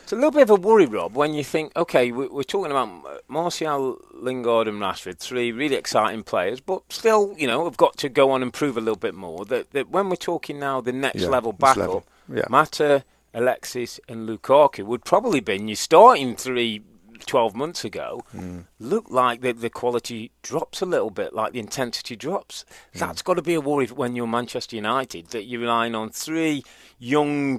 it's 0.05 0.11
a 0.11 0.15
little 0.15 0.29
bit 0.29 0.43
of 0.43 0.51
a 0.51 0.55
worry, 0.55 0.85
Rob, 0.85 1.15
when 1.15 1.33
you 1.33 1.43
think, 1.43 1.75
okay, 1.75 2.11
we're 2.11 2.43
talking 2.43 2.69
about 2.69 3.23
Martial, 3.27 3.97
Lingard, 4.13 4.67
and 4.67 4.79
Rashford, 4.79 5.17
three 5.17 5.51
really 5.51 5.75
exciting 5.75 6.21
players, 6.21 6.59
but 6.59 6.83
still, 6.89 7.33
you 7.39 7.47
know, 7.47 7.63
have 7.63 7.75
got 7.75 7.97
to 7.97 8.09
go 8.09 8.29
on 8.29 8.43
and 8.43 8.53
prove 8.53 8.77
a 8.77 8.81
little 8.81 8.99
bit 8.99 9.15
more. 9.15 9.45
That, 9.45 9.71
that 9.71 9.89
when 9.89 10.09
we're 10.09 10.15
talking 10.15 10.59
now 10.59 10.79
the 10.79 10.93
next 10.93 11.23
yeah, 11.23 11.29
level 11.29 11.53
battle, 11.53 11.81
level. 11.81 12.05
Yeah. 12.31 12.43
Mata, 12.49 13.03
Alexis, 13.33 13.99
and 14.07 14.29
Lukaku 14.29 14.85
would 14.85 15.05
probably 15.05 15.39
be 15.39 15.57
your 15.57 15.75
starting 15.75 16.35
three 16.35 16.83
12 17.19 17.55
months 17.55 17.85
ago 17.85 18.23
mm. 18.35 18.65
looked 18.79 19.11
like 19.11 19.41
the, 19.41 19.53
the 19.53 19.69
quality 19.69 20.31
drops 20.41 20.81
a 20.81 20.85
little 20.85 21.09
bit, 21.09 21.33
like 21.33 21.53
the 21.53 21.59
intensity 21.59 22.15
drops. 22.15 22.65
Mm. 22.93 22.99
That's 22.99 23.21
got 23.21 23.35
to 23.35 23.41
be 23.41 23.53
a 23.53 23.61
worry 23.61 23.87
when 23.87 24.15
you're 24.15 24.27
Manchester 24.27 24.75
United, 24.75 25.27
that 25.27 25.43
you're 25.43 25.61
relying 25.61 25.95
on 25.95 26.09
three 26.09 26.63
young, 26.99 27.57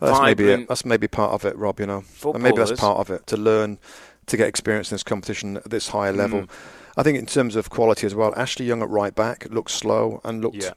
well, 0.00 0.12
that's 0.12 0.20
maybe 0.22 0.50
it. 0.50 0.68
That's 0.68 0.84
maybe 0.84 1.08
part 1.08 1.32
of 1.32 1.44
it, 1.44 1.56
Rob, 1.56 1.80
you 1.80 1.86
know. 1.86 2.04
And 2.24 2.42
maybe 2.42 2.56
that's 2.56 2.72
part 2.72 2.98
of 2.98 3.10
it, 3.10 3.26
to 3.28 3.36
learn 3.36 3.78
to 4.26 4.36
get 4.36 4.48
experience 4.48 4.90
in 4.90 4.94
this 4.94 5.02
competition 5.02 5.56
at 5.58 5.70
this 5.70 5.88
higher 5.88 6.12
level. 6.12 6.42
Mm. 6.42 6.50
I 6.96 7.02
think 7.02 7.18
in 7.18 7.26
terms 7.26 7.56
of 7.56 7.70
quality 7.70 8.06
as 8.06 8.14
well, 8.14 8.34
Ashley 8.36 8.66
Young 8.66 8.82
at 8.82 8.90
right 8.90 9.14
back 9.14 9.46
looked 9.50 9.70
slow 9.70 10.20
and 10.24 10.42
looked 10.42 10.56
yeah 10.56 10.72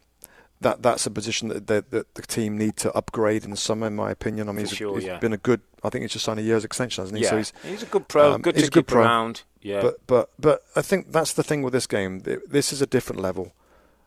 that 0.62 0.82
that's 0.82 1.06
a 1.06 1.12
position 1.12 1.50
that 1.50 1.67
the, 1.67 1.84
that 1.89 2.15
the 2.15 2.21
team 2.21 2.58
need 2.58 2.78
to 2.78 2.93
upgrade 2.93 3.43
in 3.43 3.52
the 3.52 3.58
summer, 3.58 3.88
in 3.88 3.95
my 3.95 4.12
opinion. 4.12 4.47
I 4.47 4.54
mean, 4.54 4.65
he's, 4.65 4.78
sure, 4.78 4.95
he's 4.95 5.06
yeah. 5.06 5.19
been 5.19 5.34
a 5.34 5.38
good. 5.38 5.62
I 5.84 5.89
think 5.89 6.04
he's 6.04 6.13
just 6.13 6.26
signed 6.26 6.39
a 6.39 6.43
year's 6.43 6.63
extension, 6.63 7.04
hasn't 7.04 7.17
he? 7.17 7.24
Yeah. 7.24 7.32
So 7.32 7.38
he's, 7.38 7.54
he's 7.63 7.84
a 7.84 7.88
good 7.88 8.08
pro. 8.08 8.34
Um, 8.34 8.41
good 8.41 8.56
he's 8.56 8.65
to 8.65 8.67
a 8.69 8.71
good 8.71 8.88
pro. 8.88 9.02
around. 9.02 9.43
Yeah. 9.62 9.82
But 9.82 10.08
but 10.08 10.30
but 10.39 10.63
I 10.76 10.82
think 10.82 11.12
that's 11.12 11.34
the 11.34 11.43
thing 11.43 11.62
with 11.63 11.74
this 11.74 11.88
game. 11.88 12.21
This 12.47 12.71
is 12.71 12.82
a 12.82 12.88
different 12.88 13.21
level, 13.21 13.54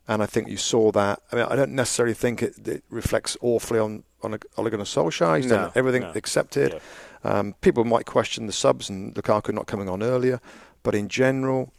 and 0.08 0.22
I 0.22 0.26
think 0.26 0.48
you 0.48 0.56
saw 0.56 0.90
that. 0.92 1.20
I 1.30 1.36
mean, 1.36 1.44
I 1.46 1.56
don't 1.56 1.72
necessarily 1.72 2.14
think 2.14 2.42
it, 2.42 2.66
it 2.66 2.84
reflects 2.88 3.36
awfully 3.40 3.78
on 3.78 4.04
on 4.22 4.38
Ole 4.56 4.70
Gunnar 4.70 4.84
Solskjaer. 4.84 5.36
He's 5.36 5.46
no, 5.46 5.56
done 5.56 5.72
everything 5.74 6.02
no. 6.02 6.12
accepted. 6.14 6.72
Yeah. 6.72 6.80
Um, 7.24 7.54
people 7.60 7.84
might 7.84 8.06
question 8.06 8.46
the 8.46 8.52
subs 8.52 8.88
and 8.88 9.14
Lukaku 9.14 9.52
not 9.52 9.66
coming 9.66 9.88
on 9.88 10.02
earlier, 10.02 10.40
but 10.82 10.94
in 10.94 11.08
general, 11.08 11.72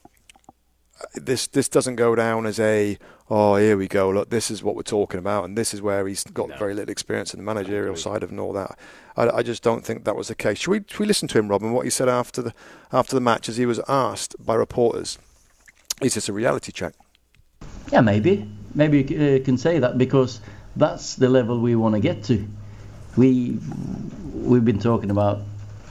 this 1.14 1.48
this 1.48 1.68
doesn't 1.68 1.96
go 1.96 2.16
down 2.16 2.46
as 2.46 2.60
a 2.60 2.98
oh 3.30 3.56
here 3.56 3.76
we 3.76 3.88
go 3.88 4.10
look 4.10 4.30
this 4.30 4.50
is 4.50 4.64
what 4.64 4.76
we're 4.76 4.82
talking 4.82 5.20
about 5.20 5.44
and 5.44 5.58
this 5.58 5.74
is 5.74 5.82
where 5.82 6.08
he's 6.08 6.24
got 6.26 6.50
no. 6.50 6.58
very 6.58 6.74
little 6.74 6.92
experience 6.92 7.34
in 7.34 7.40
the 7.40 7.44
managerial 7.44 7.96
side 7.96 8.24
of 8.24 8.32
and 8.32 8.40
all 8.40 8.54
that. 8.54 8.78
I, 9.18 9.30
I, 9.30 9.44
just 9.44 9.64
don't 9.64 9.86
think 9.86 10.04
that 10.04 10.16
was 10.16 10.28
the 10.28 10.36
case. 10.36 10.60
Should 10.60 10.72
we 10.72 10.84
should 10.88 11.00
we 11.00 11.06
listen 11.06 11.28
to 11.30 11.40
him, 11.40 11.48
Robin? 11.48 11.72
What 11.72 11.86
he 11.86 11.90
said 11.90 12.10
after 12.10 12.42
the 12.42 12.54
after 12.92 13.16
the 13.16 13.22
match 13.22 13.50
as 13.50 13.58
he 13.58 13.66
was 13.66 13.80
asked 13.88 14.36
by 14.40 14.56
reporters, 14.56 15.18
is 16.02 16.16
this 16.16 16.30
a 16.30 16.34
reality 16.34 16.72
check? 16.72 16.94
Yeah, 17.92 18.02
maybe 18.02 18.50
maybe 18.74 19.04
you 19.04 19.38
uh, 19.42 19.46
can 19.46 19.58
say 19.58 19.80
that 19.80 19.98
because 19.98 20.42
that's 20.76 21.16
the 21.16 21.30
level 21.30 21.60
we 21.60 21.76
want 21.76 21.96
to 21.96 22.02
get 22.02 22.24
to. 22.26 22.46
We 23.16 23.58
we've 24.34 24.66
been 24.66 24.80
talking 24.80 25.12
about 25.12 25.42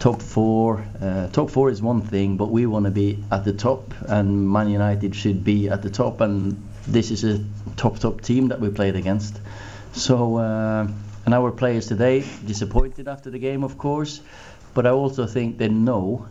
top 0.05 0.21
four. 0.21 0.85
Uh, 1.01 1.29
top 1.29 1.49
four 1.49 1.71
is 1.71 1.81
one 1.81 2.03
thing, 2.03 2.37
but 2.37 2.51
we 2.51 2.67
want 2.67 2.85
to 2.85 2.91
be 2.91 3.25
at 3.33 3.43
the 3.43 3.55
top, 3.55 3.95
and 4.07 4.47
Man 4.47 4.69
United 4.69 5.17
should 5.17 5.43
be 5.43 5.71
at 5.71 5.81
the 5.81 5.89
top. 5.89 6.21
And 6.21 6.63
this 6.87 7.11
is 7.11 7.25
a 7.25 7.43
top 7.77 7.99
top 8.01 8.21
team 8.21 8.49
that 8.49 8.61
we 8.61 8.69
played 8.69 8.97
against. 8.97 9.41
So, 9.93 10.37
uh, 10.37 10.87
and 11.25 11.33
our 11.33 11.51
players 11.51 11.87
today 11.87 12.23
disappointed 12.45 13.09
after 13.09 13.31
the 13.31 13.39
game, 13.39 13.65
of 13.65 13.79
course, 13.79 14.21
but 14.75 14.87
I 14.87 14.91
also 14.91 15.27
think 15.27 15.57
they 15.57 15.71
know 15.71 16.29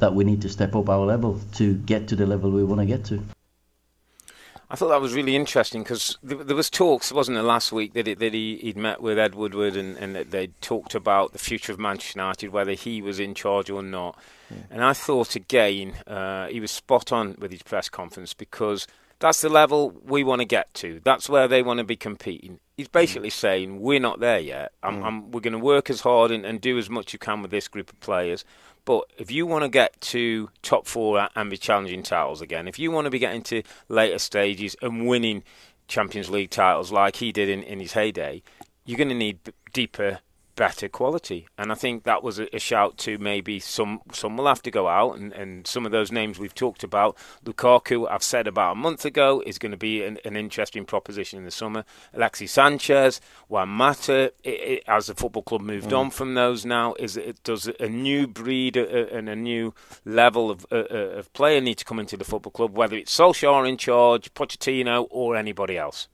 that 0.00 0.12
we 0.12 0.24
need 0.24 0.42
to 0.42 0.48
step 0.48 0.74
up 0.74 0.88
our 0.88 1.06
level 1.06 1.38
to 1.58 1.74
get 1.74 2.08
to 2.08 2.16
the 2.16 2.26
level 2.26 2.50
we 2.50 2.64
want 2.64 2.80
to 2.80 2.86
get 2.86 3.04
to. 3.04 3.22
I 4.72 4.74
thought 4.74 4.88
that 4.88 5.02
was 5.02 5.12
really 5.12 5.36
interesting 5.36 5.82
because 5.82 6.16
there, 6.22 6.42
there, 6.42 6.56
was 6.56 6.70
talks, 6.70 7.12
wasn't 7.12 7.34
there, 7.34 7.42
last 7.42 7.72
week 7.72 7.92
that, 7.92 8.08
it, 8.08 8.18
that 8.20 8.32
he, 8.32 8.58
would 8.64 8.76
met 8.78 9.02
with 9.02 9.18
Ed 9.18 9.34
Woodward 9.34 9.76
and, 9.76 9.98
and 9.98 10.16
that 10.16 10.30
they 10.30 10.46
talked 10.62 10.94
about 10.94 11.32
the 11.32 11.38
future 11.38 11.72
of 11.72 11.78
Manchester 11.78 12.18
United, 12.18 12.48
whether 12.52 12.72
he 12.72 13.02
was 13.02 13.20
in 13.20 13.34
charge 13.34 13.68
or 13.68 13.82
not. 13.82 14.18
Yeah. 14.50 14.56
And 14.70 14.82
I 14.82 14.94
thought 14.94 15.36
again 15.36 15.92
uh, 16.06 16.46
he 16.46 16.58
was 16.58 16.70
spot 16.70 17.12
on 17.12 17.36
with 17.38 17.52
his 17.52 17.62
press 17.62 17.90
conference 17.90 18.32
because 18.32 18.86
that's 19.18 19.42
the 19.42 19.50
level 19.50 19.94
we 20.04 20.24
want 20.24 20.40
to 20.40 20.46
get 20.46 20.72
to. 20.74 21.02
That's 21.04 21.28
where 21.28 21.46
they 21.46 21.62
want 21.62 21.78
to 21.78 21.84
be 21.84 21.94
competing. 21.96 22.58
He's 22.78 22.88
basically 22.88 23.28
mm. 23.28 23.32
saying 23.32 23.80
we're 23.80 24.00
not 24.00 24.20
there 24.20 24.40
yet. 24.40 24.72
I'm, 24.82 25.00
mm. 25.00 25.04
I'm, 25.04 25.30
we're 25.32 25.40
going 25.40 25.52
to 25.52 25.58
work 25.58 25.90
as 25.90 26.00
hard 26.00 26.30
and, 26.30 26.46
and 26.46 26.62
do 26.62 26.78
as 26.78 26.88
much 26.88 27.12
you 27.12 27.18
can 27.18 27.42
with 27.42 27.50
this 27.50 27.68
group 27.68 27.90
of 27.90 28.00
players. 28.00 28.42
But 28.84 29.04
if 29.16 29.30
you 29.30 29.46
want 29.46 29.62
to 29.62 29.68
get 29.68 30.00
to 30.00 30.50
top 30.62 30.86
four 30.86 31.28
and 31.36 31.50
be 31.50 31.56
challenging 31.56 32.02
titles 32.02 32.40
again, 32.40 32.66
if 32.66 32.78
you 32.78 32.90
want 32.90 33.04
to 33.04 33.10
be 33.10 33.18
getting 33.18 33.42
to 33.42 33.62
later 33.88 34.18
stages 34.18 34.76
and 34.82 35.06
winning 35.06 35.44
Champions 35.86 36.30
League 36.30 36.50
titles 36.50 36.90
like 36.90 37.16
he 37.16 37.32
did 37.32 37.48
in, 37.48 37.62
in 37.62 37.80
his 37.80 37.92
heyday, 37.92 38.42
you're 38.84 38.98
going 38.98 39.08
to 39.08 39.14
need 39.14 39.38
deeper 39.72 40.20
better 40.56 40.88
quality. 40.88 41.46
And 41.58 41.72
I 41.72 41.74
think 41.74 42.04
that 42.04 42.22
was 42.22 42.38
a, 42.38 42.54
a, 42.54 42.58
shout 42.58 42.98
to 42.98 43.18
maybe 43.18 43.58
some 43.58 44.00
some 44.12 44.36
will 44.36 44.46
have 44.46 44.62
to 44.62 44.70
go 44.70 44.88
out, 44.88 45.18
and, 45.18 45.32
and 45.32 45.66
some 45.66 45.86
of 45.86 45.92
those 45.92 46.12
names 46.12 46.38
we've 46.38 46.54
talked 46.54 46.84
about. 46.84 47.16
Lukaku, 47.44 48.10
I've 48.10 48.22
said 48.22 48.46
about 48.46 48.72
a 48.72 48.76
month 48.76 49.04
ago, 49.04 49.42
is 49.46 49.58
going 49.58 49.72
to 49.72 49.78
be 49.78 50.04
an, 50.04 50.18
an 50.24 50.36
interesting 50.36 50.84
proposition 50.84 51.38
in 51.38 51.44
the 51.44 51.50
summer. 51.50 51.84
Alexis 52.12 52.52
Sanchez, 52.52 53.20
Juan 53.48 53.68
Mata, 53.68 54.32
it, 54.44 54.50
it, 54.50 54.82
as 54.86 55.06
the 55.06 55.14
football 55.14 55.42
club 55.42 55.62
moved 55.62 55.90
mm. 55.90 55.98
on 55.98 56.10
from 56.10 56.34
those 56.34 56.64
now, 56.64 56.94
is 56.94 57.16
it 57.16 57.42
does 57.42 57.68
a 57.80 57.88
new 57.88 58.26
breed 58.26 58.76
and 58.76 59.28
a 59.28 59.36
new 59.36 59.74
level 60.04 60.50
of, 60.50 60.66
uh, 60.70 60.76
of 60.76 61.32
player 61.32 61.60
need 61.60 61.78
to 61.78 61.84
come 61.84 61.98
into 61.98 62.16
the 62.16 62.24
football 62.24 62.52
club, 62.52 62.76
whether 62.76 62.96
it's 62.96 63.16
Solskjaer 63.16 63.68
in 63.68 63.76
charge, 63.76 64.32
Pochettino, 64.34 65.06
or 65.10 65.36
anybody 65.36 65.76
else. 65.78 66.08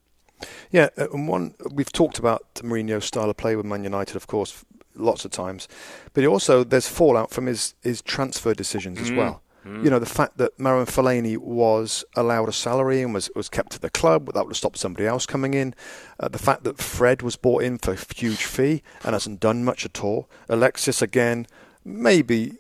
Yeah, 0.71 0.89
uh, 0.97 1.09
and 1.11 1.29
one 1.29 1.55
we've 1.73 1.93
talked 1.93 2.19
about 2.19 2.43
Mourinho's 2.57 3.05
style 3.05 3.31
of 3.31 3.37
play 3.37 3.57
with 3.57 3.67
Man 3.67 3.85
United, 3.85 4.17
of 4.17 4.27
course, 4.27 4.65
lots 4.95 5.25
of 5.25 5.31
times, 5.31 5.69
but 6.13 6.25
also 6.25 6.65
there's 6.65 6.89
fallout 6.89 7.31
from 7.31 7.47
his 7.47 7.75
his 7.83 8.03
transfer 8.03 8.55
decisions 8.55 9.01
as 9.01 9.11
mm. 9.11 9.17
well. 9.17 9.43
Mm. 9.65 9.85
You 9.85 9.91
know, 9.91 9.99
the 9.99 10.07
fact 10.07 10.39
that 10.39 10.57
Marouane 10.59 10.87
Fellaini 10.87 11.37
was 11.37 12.05
allowed 12.15 12.49
a 12.49 12.53
salary 12.53 13.03
and 13.03 13.13
was, 13.13 13.31
was 13.35 13.49
kept 13.49 13.75
at 13.75 13.83
the 13.83 13.91
club, 13.91 14.33
that 14.33 14.45
would 14.45 14.53
have 14.53 14.57
stopped 14.57 14.79
somebody 14.79 15.07
else 15.07 15.27
coming 15.27 15.53
in. 15.55 15.75
Uh, 16.19 16.29
the 16.29 16.39
fact 16.39 16.65
that 16.65 16.79
Fred 16.79 17.23
was 17.23 17.37
bought 17.37 17.63
in 17.63 17.79
for 17.79 17.93
a 17.93 18.15
huge 18.15 18.45
fee 18.45 18.83
and 19.05 19.13
hasn't 19.13 19.41
done 19.41 19.65
much 19.65 19.85
at 19.85 20.03
all. 20.03 20.31
Alexis, 20.49 21.03
again, 21.03 21.47
maybe 21.85 22.55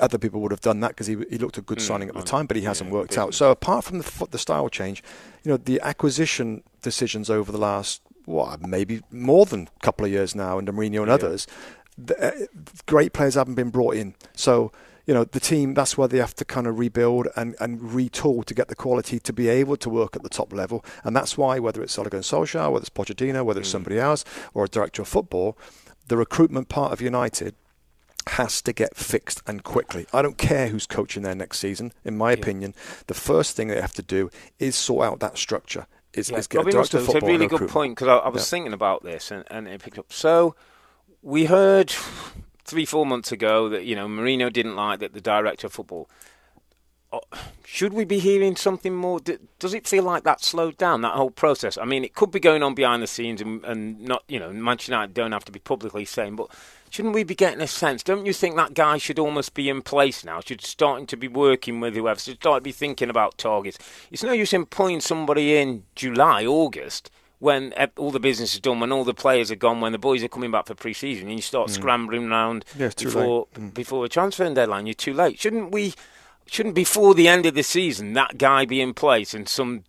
other 0.00 0.18
people 0.18 0.40
would 0.40 0.52
have 0.52 0.60
done 0.60 0.80
that 0.80 0.88
because 0.88 1.06
he, 1.06 1.16
he 1.30 1.38
looked 1.38 1.58
a 1.58 1.62
good 1.62 1.78
mm, 1.78 1.82
signing 1.82 2.08
at 2.08 2.14
the 2.14 2.22
time, 2.22 2.46
but 2.46 2.56
he 2.56 2.62
hasn't 2.62 2.90
yeah, 2.90 2.94
worked 2.94 3.18
out. 3.18 3.34
So 3.34 3.50
apart 3.50 3.84
from 3.84 3.98
the, 3.98 4.28
the 4.30 4.38
style 4.38 4.68
change, 4.68 5.02
you 5.42 5.50
know, 5.50 5.56
the 5.56 5.80
acquisition 5.80 6.62
decisions 6.82 7.28
over 7.28 7.50
the 7.50 7.58
last, 7.58 8.02
what, 8.24 8.62
maybe 8.62 9.02
more 9.10 9.44
than 9.44 9.68
a 9.74 9.84
couple 9.84 10.04
of 10.04 10.12
years 10.12 10.34
now 10.34 10.58
under 10.58 10.72
Mourinho 10.72 11.00
and 11.00 11.08
yeah. 11.08 11.14
others, 11.14 11.46
the, 11.98 12.16
uh, 12.24 12.46
great 12.86 13.12
players 13.12 13.34
haven't 13.34 13.54
been 13.54 13.70
brought 13.70 13.96
in. 13.96 14.14
So, 14.34 14.72
you 15.04 15.14
know, 15.14 15.24
the 15.24 15.40
team, 15.40 15.74
that's 15.74 15.98
where 15.98 16.06
they 16.06 16.18
have 16.18 16.34
to 16.36 16.44
kind 16.44 16.68
of 16.68 16.78
rebuild 16.78 17.26
and, 17.34 17.56
and 17.58 17.80
retool 17.80 18.44
to 18.44 18.54
get 18.54 18.68
the 18.68 18.76
quality 18.76 19.18
to 19.18 19.32
be 19.32 19.48
able 19.48 19.76
to 19.78 19.90
work 19.90 20.14
at 20.14 20.22
the 20.22 20.28
top 20.28 20.52
level. 20.52 20.84
And 21.02 21.16
that's 21.16 21.36
why, 21.36 21.58
whether 21.58 21.82
it's 21.82 21.98
Ole 21.98 22.04
Gunnar 22.04 22.22
Solskjaer, 22.22 22.70
whether 22.70 22.82
it's 22.82 22.90
Pochettino, 22.90 23.44
whether 23.44 23.60
it's 23.60 23.68
mm. 23.68 23.72
somebody 23.72 23.98
else, 23.98 24.24
or 24.54 24.64
a 24.64 24.68
director 24.68 25.02
of 25.02 25.08
football, 25.08 25.58
the 26.06 26.16
recruitment 26.16 26.68
part 26.68 26.92
of 26.92 27.00
United 27.00 27.56
has 28.28 28.62
to 28.62 28.72
get 28.72 28.96
fixed 28.96 29.42
and 29.46 29.62
quickly. 29.62 30.06
I 30.12 30.22
don't 30.22 30.38
care 30.38 30.68
who's 30.68 30.86
coaching 30.86 31.22
there 31.22 31.34
next 31.34 31.58
season. 31.58 31.92
In 32.04 32.16
my 32.16 32.30
yeah. 32.30 32.38
opinion, 32.38 32.74
the 33.06 33.14
first 33.14 33.56
thing 33.56 33.68
they 33.68 33.80
have 33.80 33.94
to 33.94 34.02
do 34.02 34.30
is 34.58 34.76
sort 34.76 35.06
out 35.06 35.20
that 35.20 35.38
structure. 35.38 35.86
Is, 36.14 36.30
yeah. 36.30 36.38
is 36.38 36.46
get 36.46 36.58
Robbie 36.58 36.70
a 36.70 36.72
director 36.72 36.98
It's 36.98 37.14
a 37.14 37.20
really 37.20 37.46
good 37.46 37.68
point 37.68 37.96
because 37.96 38.08
I, 38.08 38.16
I, 38.16 38.28
was 38.28 38.42
yeah. 38.42 38.56
thinking 38.56 38.72
about 38.74 39.02
this 39.02 39.30
and, 39.30 39.44
and 39.50 39.66
it 39.66 39.82
picked 39.82 39.98
up. 39.98 40.12
So 40.12 40.54
we 41.22 41.46
heard 41.46 41.90
three, 42.64 42.84
four 42.84 43.06
months 43.06 43.32
ago 43.32 43.70
that 43.70 43.84
you 43.84 43.96
know 43.96 44.06
Mourinho 44.06 44.52
didn't 44.52 44.76
like 44.76 45.00
that 45.00 45.14
the 45.14 45.20
director 45.22 45.68
of 45.68 45.72
football 45.72 46.08
uh, 47.12 47.20
should 47.64 47.92
we 47.92 48.04
be 48.04 48.18
hearing 48.18 48.56
something 48.56 48.94
more? 48.94 49.20
Does 49.58 49.74
it 49.74 49.86
feel 49.86 50.04
like 50.04 50.24
that 50.24 50.42
slowed 50.42 50.76
down 50.78 51.02
that 51.02 51.14
whole 51.14 51.30
process? 51.30 51.76
I 51.76 51.84
mean, 51.84 52.04
it 52.04 52.14
could 52.14 52.30
be 52.30 52.40
going 52.40 52.62
on 52.62 52.74
behind 52.74 53.02
the 53.02 53.06
scenes, 53.06 53.40
and, 53.40 53.64
and 53.64 54.00
not 54.00 54.24
you 54.28 54.38
know, 54.38 54.52
Manchester 54.52 54.92
United 54.92 55.14
don't 55.14 55.32
have 55.32 55.44
to 55.44 55.52
be 55.52 55.58
publicly 55.58 56.04
saying, 56.04 56.36
but 56.36 56.48
shouldn't 56.92 57.14
we 57.14 57.24
be 57.24 57.34
getting 57.34 57.62
a 57.62 57.66
sense? 57.66 58.02
Don't 58.02 58.26
you 58.26 58.34
think 58.34 58.54
that 58.56 58.74
guy 58.74 58.98
should 58.98 59.18
almost 59.18 59.54
be 59.54 59.70
in 59.70 59.80
place 59.80 60.24
now? 60.24 60.40
Should 60.40 60.60
starting 60.60 61.06
to 61.06 61.16
be 61.16 61.26
working 61.26 61.80
with 61.80 61.94
whoever? 61.94 62.20
Should 62.20 62.36
start 62.36 62.60
to 62.60 62.64
be 62.64 62.70
thinking 62.70 63.08
about 63.08 63.38
targets. 63.38 63.78
It's 64.10 64.22
no 64.22 64.32
use 64.32 64.52
in 64.52 64.66
pulling 64.66 65.00
somebody 65.00 65.56
in 65.56 65.84
July, 65.94 66.44
August 66.44 67.10
when 67.38 67.72
all 67.96 68.12
the 68.12 68.20
business 68.20 68.54
is 68.54 68.60
done, 68.60 68.78
when 68.78 68.92
all 68.92 69.04
the 69.04 69.14
players 69.14 69.50
are 69.50 69.56
gone, 69.56 69.80
when 69.80 69.90
the 69.90 69.98
boys 69.98 70.22
are 70.22 70.28
coming 70.28 70.52
back 70.52 70.66
for 70.66 70.74
pre-season, 70.74 71.28
and 71.28 71.36
you 71.36 71.42
start 71.42 71.68
mm. 71.70 71.72
scrambling 71.72 72.30
around 72.30 72.64
yeah, 72.78 72.90
before 72.96 73.48
mm. 73.54 73.72
before 73.72 74.04
the 74.04 74.08
transfer 74.08 74.52
deadline, 74.52 74.86
you're 74.86 74.94
too 74.94 75.14
late. 75.14 75.40
Shouldn't 75.40 75.72
we? 75.72 75.94
Shouldn't 76.46 76.74
before 76.74 77.14
the 77.14 77.26
end 77.26 77.46
of 77.46 77.54
the 77.54 77.62
season 77.62 78.12
that 78.12 78.36
guy 78.36 78.66
be 78.66 78.82
in 78.82 78.92
place 78.92 79.32
and 79.32 79.48
some 79.48 79.84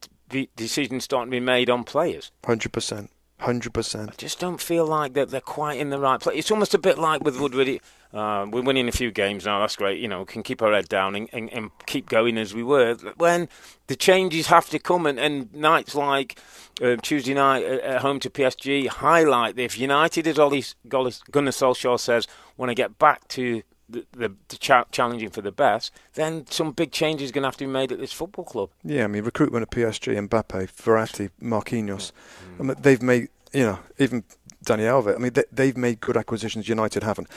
decisions 0.55 1.03
starting 1.03 1.31
to 1.31 1.35
be 1.35 1.45
made 1.45 1.69
on 1.69 1.83
players? 1.83 2.31
Hundred 2.45 2.71
percent. 2.71 3.11
Hundred 3.39 3.73
percent. 3.73 4.09
I 4.09 4.13
just 4.15 4.39
don't 4.39 4.61
feel 4.61 4.85
like 4.85 5.13
that 5.13 5.29
they're 5.29 5.41
quite 5.41 5.77
in 5.77 5.89
the 5.89 5.99
right 5.99 6.19
place. 6.19 6.39
It's 6.39 6.51
almost 6.51 6.73
a 6.73 6.77
bit 6.77 6.97
like 6.97 7.23
with 7.23 7.39
Woodward. 7.39 7.79
Uh, 8.13 8.45
we're 8.49 8.61
winning 8.61 8.87
a 8.87 8.91
few 8.91 9.11
games 9.11 9.45
now. 9.45 9.59
That's 9.59 9.75
great. 9.75 9.99
You 9.99 10.07
know, 10.07 10.23
can 10.23 10.43
keep 10.43 10.61
our 10.61 10.71
head 10.71 10.87
down 10.87 11.15
and, 11.15 11.27
and, 11.33 11.51
and 11.51 11.71
keep 11.87 12.07
going 12.07 12.37
as 12.37 12.53
we 12.53 12.63
were. 12.63 12.95
When 13.17 13.49
the 13.87 13.95
changes 13.95 14.47
have 14.47 14.69
to 14.69 14.79
come, 14.79 15.05
and, 15.05 15.19
and 15.19 15.53
nights 15.53 15.93
like 15.93 16.39
uh, 16.81 16.95
Tuesday 17.01 17.33
night 17.33 17.65
at 17.65 18.01
home 18.01 18.19
to 18.21 18.29
PSG 18.29 18.87
highlight 18.87 19.59
if 19.59 19.77
United, 19.77 20.27
as 20.27 20.39
Ole 20.39 20.61
Gunnar 20.87 21.11
Solskjaer 21.51 21.99
says, 21.99 22.27
want 22.55 22.69
to 22.69 22.75
get 22.75 22.97
back 22.97 23.27
to 23.29 23.63
the, 23.93 24.05
the, 24.11 24.35
the 24.49 24.57
cha- 24.57 24.85
challenging 24.91 25.29
for 25.29 25.41
the 25.41 25.51
best, 25.51 25.91
then 26.13 26.45
some 26.49 26.71
big 26.71 26.91
changes 26.91 27.29
are 27.29 27.33
going 27.33 27.43
to 27.43 27.47
have 27.47 27.57
to 27.57 27.65
be 27.65 27.71
made 27.71 27.91
at 27.91 27.99
this 27.99 28.11
football 28.11 28.45
club. 28.45 28.69
Yeah, 28.83 29.05
I 29.05 29.07
mean 29.07 29.23
recruitment 29.23 29.63
at 29.63 29.71
PSG, 29.71 30.27
Mbappe, 30.27 30.71
Verratti, 30.71 31.29
Marquinhos, 31.41 32.11
mm. 32.11 32.59
I 32.59 32.63
mean, 32.63 32.75
they've 32.81 33.01
made 33.01 33.29
you 33.53 33.63
know 33.63 33.79
even 33.99 34.23
Dani 34.65 34.81
Alves. 34.81 35.15
I 35.15 35.19
mean 35.19 35.33
they, 35.33 35.43
they've 35.51 35.77
made 35.77 35.99
good 36.01 36.17
acquisitions. 36.17 36.67
United 36.67 37.03
haven't. 37.03 37.27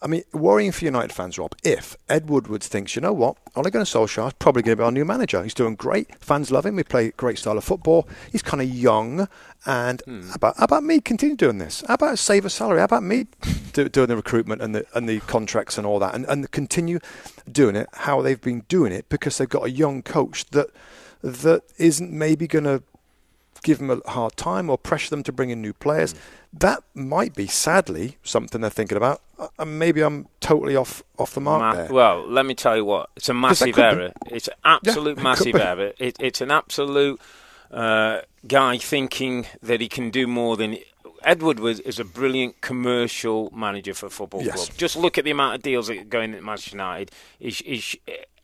I 0.00 0.06
mean, 0.06 0.22
worrying 0.32 0.70
for 0.70 0.84
United 0.84 1.12
fans, 1.12 1.38
Rob, 1.38 1.56
if 1.64 1.96
Ed 2.08 2.28
Woodward 2.28 2.62
thinks, 2.62 2.94
you 2.94 3.02
know 3.02 3.12
what, 3.12 3.36
Ole 3.56 3.64
Gunnar 3.64 3.84
Solskjaer 3.84 4.28
is 4.28 4.32
probably 4.34 4.62
going 4.62 4.76
to 4.76 4.80
be 4.80 4.84
our 4.84 4.92
new 4.92 5.04
manager. 5.04 5.42
He's 5.42 5.54
doing 5.54 5.74
great. 5.74 6.14
Fans 6.22 6.52
love 6.52 6.66
him. 6.66 6.76
We 6.76 6.84
play 6.84 7.10
great 7.10 7.38
style 7.38 7.58
of 7.58 7.64
football. 7.64 8.08
He's 8.30 8.42
kind 8.42 8.62
of 8.62 8.68
young. 8.68 9.28
And 9.66 10.00
hmm. 10.02 10.30
about, 10.32 10.56
how 10.56 10.64
about 10.64 10.84
me 10.84 11.00
continue 11.00 11.34
doing 11.34 11.58
this? 11.58 11.82
How 11.88 11.94
about 11.94 12.18
save 12.18 12.44
a 12.44 12.50
salary? 12.50 12.78
How 12.78 12.84
about 12.84 13.02
me 13.02 13.26
do, 13.72 13.88
doing 13.88 14.08
the 14.08 14.16
recruitment 14.16 14.62
and 14.62 14.72
the, 14.72 14.86
and 14.94 15.08
the 15.08 15.18
contracts 15.20 15.76
and 15.78 15.86
all 15.86 15.98
that? 15.98 16.14
And, 16.14 16.24
and 16.26 16.48
continue 16.52 17.00
doing 17.50 17.74
it 17.74 17.88
how 17.92 18.22
they've 18.22 18.40
been 18.40 18.64
doing 18.68 18.92
it 18.92 19.08
because 19.08 19.38
they've 19.38 19.48
got 19.48 19.64
a 19.64 19.70
young 19.70 20.02
coach 20.02 20.44
that 20.50 20.68
that 21.22 21.62
isn't 21.78 22.12
maybe 22.12 22.46
going 22.46 22.64
to 22.64 22.82
give 23.62 23.78
them 23.78 23.90
a 23.90 24.10
hard 24.10 24.36
time 24.36 24.70
or 24.70 24.78
pressure 24.78 25.10
them 25.10 25.22
to 25.24 25.32
bring 25.32 25.50
in 25.50 25.60
new 25.60 25.72
players. 25.72 26.14
Mm. 26.14 26.18
That 26.60 26.82
might 26.94 27.34
be, 27.34 27.46
sadly, 27.46 28.16
something 28.22 28.60
they're 28.60 28.70
thinking 28.70 28.96
about. 28.96 29.20
Uh, 29.38 29.64
maybe 29.64 30.00
I'm 30.00 30.28
totally 30.40 30.76
off 30.76 31.02
off 31.18 31.34
the 31.34 31.40
mark 31.40 31.60
Ma- 31.60 31.74
there. 31.74 31.92
Well, 31.92 32.26
let 32.26 32.46
me 32.46 32.54
tell 32.54 32.76
you 32.76 32.84
what. 32.84 33.10
It's 33.16 33.28
a 33.28 33.34
massive 33.34 33.78
error. 33.78 34.12
Be. 34.24 34.34
It's 34.34 34.48
an 34.48 34.54
absolute 34.64 35.18
yeah, 35.18 35.22
massive 35.30 35.56
error. 35.56 35.92
It, 35.98 36.16
it's 36.18 36.40
an 36.40 36.50
absolute 36.50 37.20
uh, 37.70 38.22
guy 38.46 38.78
thinking 38.78 39.46
that 39.62 39.80
he 39.80 39.88
can 39.88 40.10
do 40.10 40.26
more 40.26 40.56
than. 40.56 40.78
Edward 41.24 41.58
was, 41.58 41.80
is 41.80 41.98
a 41.98 42.04
brilliant 42.04 42.60
commercial 42.60 43.50
manager 43.52 43.92
for 43.92 44.08
football 44.08 44.40
yes. 44.40 44.54
club. 44.54 44.78
Just 44.78 44.96
look 44.96 45.18
at 45.18 45.24
the 45.24 45.32
amount 45.32 45.56
of 45.56 45.62
deals 45.62 45.88
that 45.88 45.98
are 45.98 46.04
going 46.04 46.32
at 46.32 46.44
Manchester 46.44 46.76
United. 46.76 47.10
He's, 47.40 47.58
he's, 47.58 47.96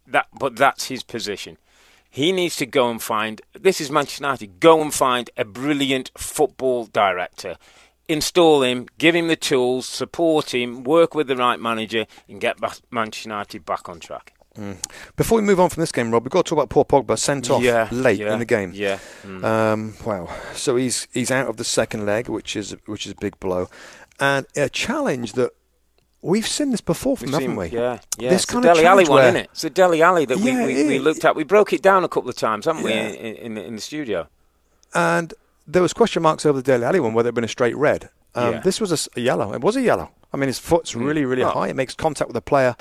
that, 0.09 0.27
but 0.37 0.57
that's 0.57 0.87
his 0.87 1.05
position. 1.05 1.57
He 2.15 2.31
needs 2.31 2.55
to 2.57 2.67
go 2.67 2.93
and 2.93 3.03
find. 3.03 3.43
This 3.61 3.81
is 3.81 3.91
Manchester 3.91 4.23
United. 4.23 4.61
Go 4.61 4.81
and 4.81 4.95
find 4.95 5.29
a 5.37 5.45
brilliant 5.45 6.13
football 6.17 6.87
director. 6.87 7.57
Install 8.07 8.63
him, 8.63 8.87
give 8.99 9.17
him 9.17 9.27
the 9.27 9.35
tools, 9.35 9.89
support 9.89 10.55
him, 10.55 10.85
work 10.85 11.17
with 11.17 11.27
the 11.27 11.37
right 11.37 11.59
manager, 11.59 12.07
and 12.29 12.41
get 12.41 12.61
Manchester 12.93 13.29
United 13.29 13.67
back 13.67 13.89
on 13.89 13.99
track. 13.99 14.33
Mm. 14.57 14.77
Before 15.17 15.41
we 15.41 15.43
move 15.43 15.59
on 15.59 15.71
from 15.71 15.81
this 15.81 15.91
game, 15.91 16.13
Rob, 16.13 16.23
we've 16.23 16.31
got 16.31 16.47
to 16.47 16.51
talk 16.51 16.59
about 16.59 16.69
poor 16.69 16.85
Pogba 16.85 17.19
sent 17.19 17.51
off 17.51 17.61
yeah, 17.61 17.89
late 17.91 18.21
yeah, 18.21 18.33
in 18.33 18.39
the 18.39 18.45
game. 18.45 18.71
Yeah. 18.73 19.01
Mm. 19.25 19.43
Um, 19.43 19.95
wow. 20.07 20.29
So 20.53 20.77
he's 20.77 21.09
he's 21.13 21.33
out 21.33 21.49
of 21.49 21.57
the 21.57 21.65
second 21.65 22.07
leg, 22.07 22.29
which 22.29 22.55
is 22.55 22.77
which 22.87 23.07
is 23.07 23.13
a 23.13 23.17
big 23.17 23.41
blow, 23.41 23.69
and 24.21 24.47
a 24.55 24.69
challenge 24.69 25.33
that 25.33 25.51
We've 26.25 26.47
seen 26.47 26.71
this 26.71 26.81
before, 26.81 27.19
from, 27.19 27.35
haven't 27.35 27.55
we? 27.55 27.67
Yeah, 27.67 27.99
yeah. 28.17 28.31
This 28.31 28.45
it's 28.45 28.51
kind 28.51 28.65
of 28.65 28.75
Dele 28.75 28.87
Alli 28.87 29.05
one, 29.05 29.25
isn't 29.25 29.37
it? 29.37 29.51
It's 29.53 29.65
a 29.65 29.69
Dele 29.69 30.01
Alli 30.01 30.25
that 30.25 30.39
yeah, 30.39 30.65
we, 30.65 30.75
we, 30.75 30.89
we, 30.89 30.99
looked 30.99 31.23
at. 31.23 31.37
We 31.37 31.45
broke 31.45 31.75
it 31.75 31.83
down 31.83 32.03
a 32.03 32.09
couple 32.09 32.31
of 32.31 32.37
times, 32.37 32.65
haven't 32.65 32.83
yeah. 32.89 33.11
we, 33.11 33.17
in, 33.19 33.37
in, 33.37 33.59
in, 33.59 33.75
the 33.75 33.81
studio? 33.83 34.27
And 34.95 35.35
there 35.67 35.83
was 35.83 35.93
question 35.93 36.23
marks 36.23 36.47
over 36.47 36.63
the 36.63 36.63
Dele 36.63 36.87
Alli 36.87 36.99
one, 36.99 37.13
whether 37.13 37.27
it 37.27 37.33
had 37.33 37.35
been 37.35 37.45
a 37.45 37.49
straight 37.49 37.77
red. 37.77 38.09
Um, 38.35 38.55
yeah. 38.55 38.61
This 38.61 38.81
was 38.81 38.91
a, 38.91 39.21
a, 39.21 39.23
yellow. 39.23 39.53
It 39.53 39.61
was 39.61 39.77
a 39.77 39.83
yellow. 39.83 40.13
I 40.33 40.39
mean, 40.39 40.47
his 40.47 40.59
foot's 40.59 40.95
mm. 40.95 41.05
really, 41.05 41.27
really 41.27 41.43
oh. 41.43 41.51
high. 41.51 41.69
It 41.69 41.77
makes 41.77 41.95
contact 41.95 42.29
with 42.29 42.35
the 42.35 42.41
player 42.41 42.75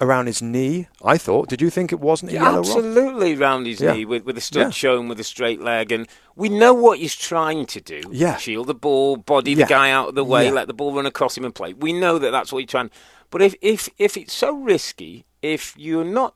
around 0.00 0.26
his 0.26 0.42
knee. 0.42 0.88
I 1.02 1.18
thought. 1.18 1.48
Did 1.48 1.60
you 1.60 1.70
think 1.70 1.92
it 1.92 2.00
wasn't 2.00 2.32
a 2.32 2.34
yellow? 2.34 2.60
Absolutely, 2.60 3.34
around 3.34 3.66
his 3.66 3.80
yeah. 3.80 3.92
knee 3.92 4.04
with 4.04 4.24
with 4.24 4.36
a 4.38 4.40
stud 4.40 4.62
yeah. 4.62 4.70
showing 4.70 5.08
with 5.08 5.20
a 5.20 5.24
straight 5.24 5.60
leg, 5.60 5.92
and 5.92 6.08
we 6.36 6.48
know 6.48 6.74
what 6.74 6.98
he's 6.98 7.14
trying 7.14 7.66
to 7.66 7.80
do. 7.80 8.02
Yeah, 8.10 8.36
shield 8.36 8.66
the 8.66 8.74
ball, 8.74 9.16
body 9.16 9.54
the 9.54 9.66
guy 9.66 9.90
out 9.90 10.08
of 10.10 10.14
the 10.14 10.24
way, 10.24 10.50
let 10.50 10.66
the 10.66 10.74
ball 10.74 10.94
run 10.94 11.06
across 11.06 11.36
him 11.36 11.44
and 11.44 11.54
play. 11.54 11.72
We 11.72 11.92
know 11.92 12.18
that 12.18 12.30
that's 12.30 12.52
what 12.52 12.60
he's 12.60 12.70
trying. 12.70 12.90
But 13.30 13.42
if 13.42 13.54
if 13.60 13.88
if 13.98 14.16
it's 14.16 14.32
so 14.32 14.56
risky, 14.56 15.24
if 15.42 15.74
you're 15.76 16.04
not 16.04 16.34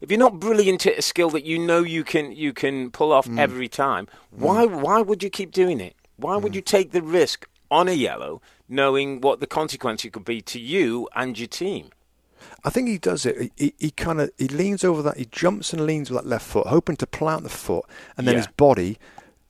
if 0.00 0.10
you're 0.10 0.18
not 0.18 0.40
brilliant 0.40 0.86
at 0.86 0.98
a 0.98 1.02
skill 1.02 1.30
that 1.30 1.44
you 1.44 1.58
know 1.58 1.82
you 1.82 2.04
can 2.04 2.32
you 2.32 2.52
can 2.52 2.90
pull 2.90 3.12
off 3.12 3.26
mm. 3.26 3.38
every 3.38 3.68
time, 3.68 4.08
why 4.30 4.66
mm. 4.66 4.80
why 4.80 5.00
would 5.00 5.22
you 5.22 5.30
keep 5.30 5.52
doing 5.52 5.80
it? 5.80 5.94
Why 6.16 6.36
would 6.36 6.52
mm. 6.52 6.56
you 6.56 6.62
take 6.62 6.92
the 6.92 7.02
risk 7.02 7.48
on 7.70 7.88
a 7.88 7.92
yellow, 7.92 8.42
knowing 8.68 9.20
what 9.20 9.40
the 9.40 9.46
consequences 9.46 10.10
could 10.10 10.24
be 10.24 10.40
to 10.42 10.58
you 10.58 11.08
and 11.14 11.38
your 11.38 11.48
team? 11.48 11.90
I 12.64 12.70
think 12.70 12.88
he 12.88 12.98
does 12.98 13.26
it. 13.26 13.52
He, 13.56 13.74
he 13.78 13.90
kind 13.90 14.20
of 14.20 14.30
he 14.38 14.48
leans 14.48 14.84
over 14.84 15.02
that. 15.02 15.16
He 15.16 15.26
jumps 15.30 15.72
and 15.72 15.84
leans 15.86 16.10
with 16.10 16.22
that 16.22 16.28
left 16.28 16.46
foot, 16.46 16.66
hoping 16.66 16.96
to 16.96 17.06
plant 17.06 17.42
the 17.42 17.48
foot, 17.48 17.84
and 18.16 18.26
then 18.26 18.34
yeah. 18.34 18.40
his 18.40 18.46
body 18.48 18.98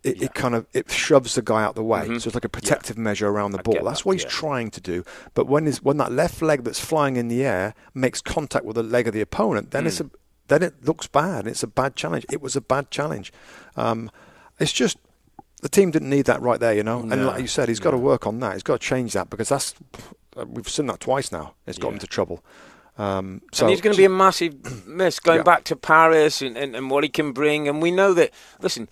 it, 0.02 0.16
Yeah. 0.16 0.24
it 0.26 0.34
kind 0.34 0.54
of 0.54 0.66
it 0.72 0.90
shoves 0.90 1.34
the 1.34 1.42
guy 1.42 1.62
out 1.62 1.74
the 1.74 1.84
way. 1.84 2.00
Mhm. 2.08 2.20
So 2.22 2.28
it's 2.28 2.34
like 2.34 2.44
a 2.46 2.48
protective 2.48 2.96
measure 2.96 3.28
around 3.28 3.52
the 3.52 3.58
I 3.58 3.62
ball. 3.62 3.84
That's 3.84 4.00
that, 4.00 4.06
what 4.06 4.12
he's 4.14 4.22
yeah. 4.24 4.30
trying 4.30 4.70
to 4.70 4.80
do. 4.80 5.04
But 5.34 5.46
when 5.46 5.66
his, 5.66 5.82
when 5.82 5.98
that 5.98 6.10
left 6.10 6.40
leg 6.40 6.64
that's 6.64 6.80
flying 6.80 7.16
in 7.16 7.28
the 7.28 7.44
air 7.44 7.74
makes 7.92 8.22
contact 8.22 8.64
with 8.64 8.76
the 8.76 8.82
leg 8.82 9.06
of 9.08 9.12
the 9.14 9.20
opponent, 9.20 9.72
then 9.72 9.84
Mm. 9.84 9.88
it's 9.88 10.00
a 10.00 10.10
then 10.48 10.62
it 10.62 10.84
looks 10.84 11.06
bad. 11.06 11.46
It's 11.46 11.62
a 11.62 11.66
bad 11.68 11.96
challenge. 11.96 12.24
It 12.32 12.40
was 12.40 12.56
a 12.56 12.60
bad 12.60 12.90
challenge. 12.90 13.30
Um, 13.76 14.10
it's 14.58 14.72
just 14.72 14.96
the 15.62 15.68
team 15.68 15.90
didn't 15.90 16.08
need 16.10 16.24
that 16.24 16.40
right 16.40 16.58
there, 16.58 16.72
you 16.72 16.82
know. 16.82 17.00
And 17.00 17.26
like 17.26 17.42
you 17.42 17.46
said, 17.46 17.68
he's 17.68 17.78
got 17.78 17.90
to 17.90 17.98
work 17.98 18.26
on 18.26 18.40
that. 18.40 18.54
He's 18.54 18.62
got 18.62 18.80
to 18.80 18.84
change 18.86 19.12
that 19.12 19.28
because 19.28 19.50
that's 19.50 19.74
we've 20.46 20.68
seen 20.68 20.86
that 20.86 21.00
twice 21.00 21.30
now. 21.30 21.54
It's 21.66 21.76
got 21.78 21.88
Yeah. 21.88 21.92
him 21.94 21.98
to 22.00 22.06
trouble. 22.06 22.42
Um, 23.00 23.40
so 23.50 23.64
and 23.64 23.70
he's 23.70 23.80
going 23.80 23.94
to 23.94 23.98
be 23.98 24.04
a 24.04 24.10
massive 24.10 24.86
miss 24.86 25.20
going 25.20 25.38
Yeah. 25.38 25.44
back 25.44 25.64
to 25.64 25.76
Paris 25.76 26.42
and, 26.42 26.54
and, 26.58 26.76
and 26.76 26.90
what 26.90 27.02
he 27.02 27.08
can 27.08 27.32
bring. 27.32 27.66
And 27.66 27.80
we 27.80 27.90
know 27.90 28.12
that, 28.12 28.30
listen, 28.60 28.90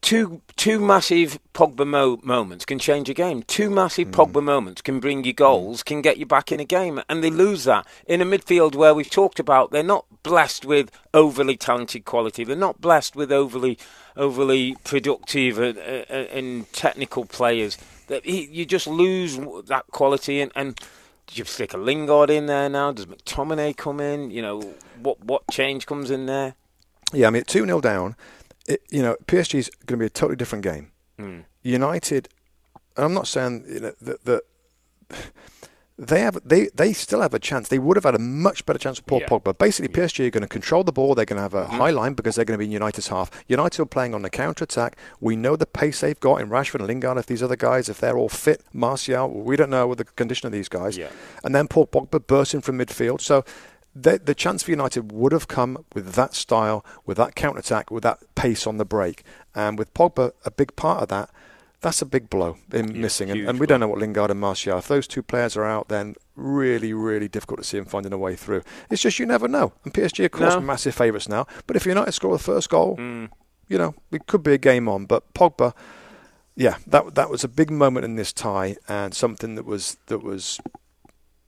two 0.00 0.40
two 0.56 0.80
massive 0.80 1.38
Pogba 1.52 1.86
mo- 1.86 2.20
moments 2.22 2.64
can 2.64 2.78
change 2.78 3.10
a 3.10 3.14
game. 3.14 3.42
Two 3.42 3.68
massive 3.68 4.08
hmm. 4.08 4.14
Pogba 4.14 4.42
moments 4.42 4.80
can 4.80 4.98
bring 4.98 5.24
you 5.24 5.34
goals, 5.34 5.82
hmm. 5.82 5.88
can 5.88 6.00
get 6.00 6.16
you 6.16 6.24
back 6.24 6.52
in 6.52 6.58
a 6.58 6.64
game. 6.64 7.02
And 7.06 7.22
they 7.22 7.28
lose 7.28 7.64
that 7.64 7.86
in 8.06 8.22
a 8.22 8.24
midfield 8.24 8.74
where 8.76 8.94
we've 8.94 9.10
talked 9.10 9.38
about 9.38 9.72
they're 9.72 9.82
not 9.82 10.06
blessed 10.22 10.64
with 10.64 10.90
overly 11.12 11.58
talented 11.58 12.06
quality. 12.06 12.44
They're 12.44 12.56
not 12.56 12.80
blessed 12.80 13.14
with 13.14 13.30
overly 13.30 13.78
overly 14.16 14.74
productive 14.84 15.58
and, 15.58 15.76
and, 15.76 16.28
and 16.28 16.72
technical 16.72 17.26
players. 17.26 17.76
That 18.06 18.24
he, 18.24 18.46
you 18.46 18.64
just 18.64 18.86
lose 18.86 19.36
that 19.66 19.84
quality 19.90 20.40
and. 20.40 20.50
and 20.56 20.80
do 21.26 21.38
you 21.38 21.44
stick 21.44 21.74
a 21.74 21.78
Lingard 21.78 22.30
in 22.30 22.46
there 22.46 22.68
now? 22.68 22.92
Does 22.92 23.06
McTominay 23.06 23.76
come 23.76 24.00
in? 24.00 24.30
You 24.30 24.42
know, 24.42 24.74
what 25.00 25.24
what 25.24 25.42
change 25.50 25.86
comes 25.86 26.10
in 26.10 26.26
there? 26.26 26.54
Yeah, 27.12 27.28
I 27.28 27.30
mean, 27.30 27.44
2 27.44 27.64
0 27.64 27.80
down, 27.80 28.16
it, 28.66 28.82
you 28.90 29.02
know, 29.02 29.16
PSG 29.26 29.54
is 29.56 29.70
going 29.86 29.98
to 29.98 30.02
be 30.02 30.06
a 30.06 30.10
totally 30.10 30.36
different 30.36 30.64
game. 30.64 30.90
Mm. 31.18 31.44
United, 31.62 32.28
and 32.96 33.04
I'm 33.04 33.14
not 33.14 33.26
saying 33.26 33.64
you 33.68 33.80
know, 33.80 33.92
that, 34.02 34.24
that 34.24 34.42
they 35.96 36.20
have 36.22 36.38
they, 36.44 36.68
they 36.74 36.92
still 36.92 37.20
have 37.20 37.34
a 37.34 37.38
chance. 37.38 37.68
They 37.68 37.78
would 37.78 37.96
have 37.96 38.02
had 38.04 38.16
a 38.16 38.18
much 38.18 38.66
better 38.66 38.80
chance 38.80 38.98
with 38.98 39.06
Paul 39.06 39.20
Yeah. 39.20 39.28
Pogba. 39.28 39.56
Basically, 39.56 39.88
PSG 39.94 40.26
are 40.26 40.30
going 40.30 40.42
to 40.42 40.48
control 40.48 40.82
the 40.82 40.90
ball. 40.92 41.14
They're 41.14 41.24
going 41.24 41.36
to 41.36 41.42
have 41.42 41.54
a 41.54 41.66
Mm-hmm. 41.66 41.76
high 41.76 41.90
line 41.90 42.14
because 42.14 42.34
they're 42.34 42.44
going 42.44 42.58
to 42.58 42.58
be 42.58 42.64
in 42.64 42.72
United's 42.72 43.08
half. 43.08 43.30
United 43.46 43.80
are 43.80 43.86
playing 43.86 44.12
on 44.12 44.22
the 44.22 44.30
counter 44.30 44.64
attack. 44.64 44.96
We 45.20 45.36
know 45.36 45.54
the 45.54 45.66
pace 45.66 46.00
they've 46.00 46.18
got 46.18 46.40
in 46.40 46.48
Rashford 46.48 46.80
and 46.80 46.88
Lingard. 46.88 47.16
If 47.18 47.26
these 47.26 47.44
other 47.44 47.54
guys, 47.56 47.88
if 47.88 48.00
they're 48.00 48.18
all 48.18 48.28
fit, 48.28 48.62
Martial, 48.72 49.28
we 49.30 49.54
don't 49.56 49.70
know 49.70 49.94
the 49.94 50.04
condition 50.04 50.46
of 50.48 50.52
these 50.52 50.68
guys. 50.68 50.96
Yeah. 50.96 51.10
And 51.44 51.54
then 51.54 51.68
Paul 51.68 51.86
Pogba 51.86 52.26
bursting 52.26 52.60
from 52.60 52.78
midfield. 52.78 53.20
So 53.20 53.44
the, 53.94 54.18
the 54.18 54.34
chance 54.34 54.64
for 54.64 54.72
United 54.72 55.12
would 55.12 55.30
have 55.30 55.46
come 55.46 55.84
with 55.94 56.14
that 56.14 56.34
style, 56.34 56.84
with 57.06 57.16
that 57.18 57.36
counter 57.36 57.60
attack, 57.60 57.92
with 57.92 58.02
that 58.02 58.18
pace 58.34 58.66
on 58.66 58.78
the 58.78 58.84
break. 58.84 59.22
And 59.54 59.78
with 59.78 59.94
Pogba, 59.94 60.32
a 60.44 60.50
big 60.50 60.74
part 60.74 61.02
of 61.04 61.08
that, 61.10 61.30
that's 61.84 62.02
a 62.02 62.06
big 62.06 62.28
blow 62.30 62.56
in 62.72 62.88
Yeah, 62.94 63.00
missing. 63.02 63.30
And, 63.30 63.48
and 63.48 63.60
we 63.60 63.66
don't 63.66 63.78
know 63.80 63.88
what 63.88 63.98
Lingard 64.00 64.30
and 64.30 64.40
Martial. 64.40 64.78
If 64.78 64.88
those 64.88 65.06
two 65.06 65.22
players 65.22 65.56
are 65.56 65.64
out, 65.64 65.88
then 65.88 66.14
really, 66.34 66.92
really 66.92 67.28
difficult 67.28 67.60
to 67.60 67.64
see 67.64 67.78
him 67.78 67.84
finding 67.84 68.12
a 68.12 68.18
way 68.18 68.34
through. 68.36 68.62
It's 68.90 69.02
just 69.02 69.18
you 69.18 69.26
never 69.26 69.46
know. 69.48 69.72
And 69.84 69.94
PSG, 69.94 70.24
of 70.24 70.30
course, 70.32 70.54
No. 70.54 70.60
massive 70.60 70.94
favourites 70.94 71.28
now. 71.28 71.46
But 71.66 71.76
if 71.76 71.86
United 71.86 72.12
score 72.12 72.32
the 72.36 72.42
first 72.42 72.68
goal, 72.70 72.96
Mm. 72.96 73.28
you 73.68 73.78
know, 73.78 73.94
it 74.10 74.26
could 74.26 74.42
be 74.42 74.54
a 74.54 74.58
game 74.58 74.88
on. 74.88 75.06
But 75.06 75.22
Pogba, 75.34 75.72
yeah, 76.56 76.76
that 76.86 77.14
that 77.14 77.28
was 77.30 77.44
a 77.44 77.48
big 77.48 77.70
moment 77.70 78.04
in 78.04 78.16
this 78.16 78.32
tie 78.32 78.76
and 78.88 79.14
something 79.14 79.54
that 79.56 79.66
was 79.66 79.96
that 80.06 80.22
was 80.22 80.58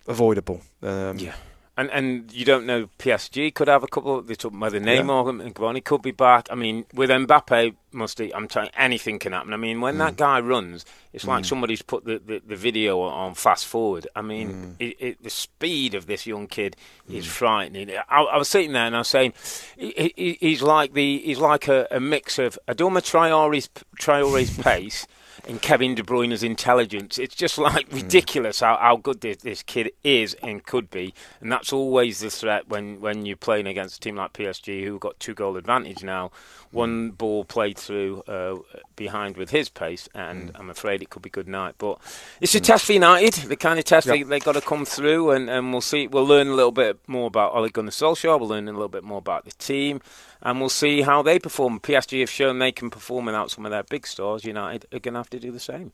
avoidable. 0.07 0.61
Um, 0.83 1.19
Yeah. 1.19 1.35
And 1.79 1.91
and 1.91 2.33
you 2.33 2.47
don't 2.47 2.65
know 2.65 2.89
PSG 2.99 3.53
could 3.55 3.69
have 3.69 3.83
a 3.83 3.87
couple. 3.87 4.23
They 4.23 4.35
talk 4.35 4.55
about 4.55 4.73
the 4.73 4.79
Yeah. 4.79 5.03
Neymar 5.03 5.29
and 5.45 5.55
Cavani 5.55 5.85
could 5.85 6.01
be 6.01 6.11
back. 6.11 6.49
I 6.51 6.55
mean, 6.55 6.87
with 6.95 7.11
Mbappe, 7.11 7.75
musty. 7.93 8.35
I'm 8.35 8.49
telling 8.49 8.71
you, 8.73 8.81
anything 8.83 9.19
can 9.19 9.33
happen. 9.33 9.53
I 9.53 9.59
mean, 9.59 9.83
when 9.83 9.97
Mm. 9.97 9.99
that 9.99 10.17
guy 10.17 10.41
runs, 10.41 10.87
it's 11.13 11.27
like 11.27 11.45
somebody's 11.45 11.83
put 11.83 12.07
the, 12.07 12.19
the, 12.25 12.41
the 12.47 12.57
video 12.57 13.01
on 13.03 13.35
fast 13.35 13.67
forward. 13.67 14.09
I 14.17 14.23
mean, 14.23 14.49
Mm. 14.49 14.75
it, 14.79 14.97
it, 14.99 15.23
the 15.23 15.29
speed 15.29 15.95
of 15.95 16.07
this 16.07 16.27
young 16.27 16.47
kid 16.47 16.77
is 17.11 17.27
frightening. 17.27 17.91
I, 18.09 18.23
I 18.23 18.37
was 18.39 18.49
sitting 18.49 18.73
there 18.73 18.87
and 18.87 18.95
I 18.95 19.01
was 19.01 19.09
saying, 19.09 19.35
he, 19.77 20.13
he, 20.17 20.39
he's 20.41 20.63
like 20.63 20.95
the 20.95 21.19
he's 21.19 21.39
like 21.41 21.69
a, 21.69 21.87
a 21.91 22.01
mix 22.01 22.39
of 22.39 22.59
Adama 22.69 23.03
Traore's 23.03 23.69
Traore's 23.99 24.57
pace. 24.63 25.07
And 25.49 25.61
Kevin 25.61 25.95
De 25.95 26.03
Bruyne's 26.03 26.43
intelligence. 26.43 27.19
It's 27.19 27.35
just 27.35 27.59
like 27.59 27.89
hmm. 27.89 27.97
ridiculous 27.97 28.61
how, 28.61 28.77
how 28.77 28.97
good 28.97 29.21
this, 29.21 29.39
this 29.39 29.63
kid 29.63 29.93
is 30.05 30.35
and 30.43 30.65
could 30.65 30.91
be. 30.91 31.15
And 31.41 31.51
that's 31.51 31.73
always 31.73 32.21
the 32.21 32.31
threat 32.31 32.69
when, 32.69 33.01
when 33.01 33.27
you're 33.27 33.37
playing 33.37 33.67
against 33.67 33.97
a 33.97 34.01
team 34.01 34.17
like 34.17 34.33
PSG 34.33 34.85
who've 34.85 35.01
got 35.01 35.19
two 35.21 35.35
goal 35.35 35.57
advantage 35.57 36.03
now. 36.03 36.31
One 36.77 37.11
ball 37.11 37.45
played 37.45 37.79
through 37.79 38.23
uh, 38.29 38.57
behind 38.97 39.37
with 39.37 39.51
his 39.51 39.69
pace, 39.69 40.09
and 40.15 40.53
I'm 40.55 40.71
afraid 40.71 41.03
it 41.03 41.11
could 41.11 41.23
be 41.23 41.31
good 41.31 41.49
night. 41.49 41.75
But 41.79 41.99
it's 42.41 42.55
a 42.55 42.61
test 42.61 42.85
for 42.85 42.93
United, 42.93 43.35
the 43.49 43.57
kind 43.57 43.79
of 43.79 43.85
test 43.85 44.07
Yep. 44.07 44.15
they, 44.15 44.23
they've 44.25 44.45
got 44.45 44.53
to 44.55 44.61
come 44.61 44.85
through, 44.85 45.31
and, 45.31 45.49
and 45.51 45.73
we'll 45.73 45.81
see. 45.81 46.07
We'll 46.07 46.27
learn 46.27 46.49
a 46.49 46.55
little 46.55 46.73
bit 46.73 46.99
more 47.07 47.27
about 47.27 47.55
Ole 47.55 47.69
Gunnar 47.69 47.91
Solskjaer. 47.91 48.39
We'll 48.39 48.49
learn 48.51 48.69
a 48.69 48.73
little 48.73 48.89
bit 48.89 49.05
more 49.05 49.19
about 49.19 49.45
the 49.45 49.53
team, 49.53 50.01
and 50.43 50.61
we'll 50.61 50.69
see 50.69 51.03
how 51.03 51.23
they 51.23 51.39
perform. 51.39 51.81
PSG 51.81 52.21
have 52.21 52.31
shown 52.31 52.59
they 52.59 52.73
can 52.73 52.91
perform 52.91 53.25
without 53.27 53.51
some 53.51 53.65
of 53.65 53.71
their 53.73 53.83
big 53.85 54.07
stars. 54.07 54.45
United 54.45 54.87
are 54.93 54.99
going 54.99 55.15
to 55.15 55.21
have 55.21 55.31
to 55.31 55.41
do 55.41 55.51
the 55.51 55.61
same. 55.61 55.93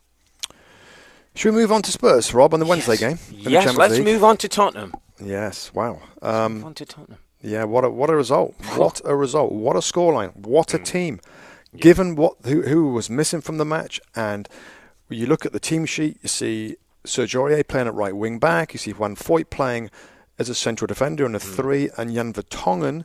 Should 1.34 1.54
we 1.54 1.60
move 1.62 1.72
on 1.72 1.80
to 1.82 1.90
Spurs, 1.90 2.34
Rob, 2.34 2.52
on 2.52 2.60
the 2.60 2.66
Wednesday 2.66 2.96
game? 2.96 3.18
the 3.30 3.50
Yes, 3.50 3.74
let's 3.76 3.94
League? 3.94 4.04
move 4.04 4.22
on 4.22 4.36
to 4.38 4.48
Tottenham. 4.48 4.92
Yes, 5.18 5.72
wow. 5.72 6.00
move 6.22 6.34
Um, 6.34 6.64
on 6.64 6.74
to 6.74 6.84
Tottenham. 6.84 7.18
Yeah, 7.42 7.64
what 7.64 7.84
a 7.84 7.90
what 7.90 8.08
a 8.08 8.16
result! 8.16 8.54
What 8.76 9.00
a 9.04 9.16
result! 9.16 9.52
What 9.52 9.74
a 9.74 9.80
scoreline! 9.80 10.34
What 10.36 10.72
a 10.74 10.78
hmm. 10.78 10.84
team! 10.84 11.20
Given 11.76 12.14
what 12.14 12.36
who 12.44 12.62
who 12.62 12.92
was 12.92 13.10
missing 13.10 13.40
from 13.40 13.58
the 13.58 13.64
match, 13.64 14.00
and 14.14 14.48
you 15.08 15.26
look 15.26 15.44
at 15.44 15.52
the 15.52 15.60
team 15.60 15.84
sheet, 15.84 16.18
you 16.22 16.28
see 16.28 16.76
Serge 17.04 17.34
Aurier 17.34 17.66
playing 17.66 17.88
at 17.88 17.94
right 17.94 18.16
wing 18.16 18.38
back. 18.38 18.72
You 18.72 18.78
see 18.78 18.92
Juan 18.92 19.16
Foyth 19.16 19.50
playing 19.50 19.90
as 20.38 20.48
a 20.48 20.54
central 20.54 20.86
defender 20.86 21.26
in 21.26 21.34
a 21.34 21.40
hmm. 21.40 21.52
three, 21.52 21.90
and 21.98 22.14
Jan 22.14 22.32
Vertonghen 22.32 23.04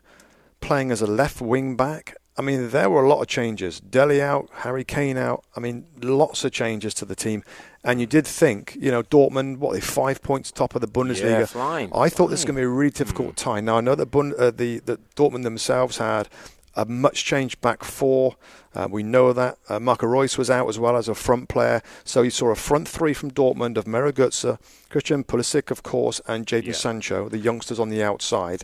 playing 0.61 0.91
as 0.91 1.01
a 1.01 1.07
left 1.07 1.41
wing 1.41 1.75
back. 1.75 2.15
I 2.37 2.43
mean, 2.43 2.69
there 2.69 2.89
were 2.89 3.03
a 3.03 3.09
lot 3.09 3.19
of 3.21 3.27
changes. 3.27 3.79
Dele 3.79 4.21
out, 4.21 4.47
Harry 4.57 4.83
Kane 4.83 5.17
out. 5.17 5.43
I 5.55 5.59
mean, 5.59 5.87
lots 6.01 6.43
of 6.45 6.51
changes 6.51 6.93
to 6.95 7.05
the 7.05 7.15
team. 7.15 7.43
And 7.83 7.99
you 7.99 8.05
did 8.05 8.27
think, 8.27 8.77
you 8.79 8.91
know, 8.91 9.01
Dortmund, 9.01 9.57
what, 9.57 9.73
they 9.73 9.79
five 9.81 10.21
points 10.21 10.51
top 10.51 10.75
of 10.75 10.81
the 10.81 10.87
Bundesliga. 10.87 11.39
Yeah, 11.39 11.45
flying, 11.45 11.89
I 11.95 12.09
thought 12.09 12.27
this 12.27 12.39
was 12.41 12.45
going 12.45 12.55
to 12.55 12.61
be 12.61 12.65
a 12.65 12.69
really 12.69 12.91
difficult 12.91 13.37
tie. 13.37 13.59
Now, 13.61 13.77
I 13.77 13.81
know 13.81 13.95
that, 13.95 14.07
Bund- 14.11 14.35
uh, 14.35 14.51
the, 14.51 14.79
that 14.79 15.15
Dortmund 15.15 15.43
themselves 15.43 15.97
had 15.97 16.29
a 16.75 16.85
much 16.85 17.25
changed 17.25 17.59
back 17.61 17.83
four. 17.83 18.35
Uh, 18.75 18.87
we 18.91 19.01
know 19.01 19.33
that. 19.33 19.57
Uh, 19.67 19.79
Marco 19.79 20.05
Reus 20.05 20.37
was 20.37 20.51
out 20.51 20.69
as 20.69 20.77
well 20.77 20.95
as 20.95 21.07
a 21.07 21.15
front 21.15 21.49
player. 21.49 21.81
So 22.03 22.21
you 22.21 22.29
saw 22.29 22.49
a 22.49 22.55
front 22.55 22.87
three 22.87 23.13
from 23.13 23.31
Dortmund 23.31 23.77
of 23.77 23.87
Mario 23.87 24.11
Götze, 24.11 24.59
Christian 24.89 25.23
Pulisic, 25.23 25.71
of 25.71 25.81
course, 25.81 26.21
and 26.27 26.45
Jadon 26.45 26.67
Yeah. 26.67 26.73
Sancho, 26.73 27.29
the 27.29 27.39
youngsters 27.39 27.79
on 27.79 27.89
the 27.89 28.03
outside. 28.03 28.61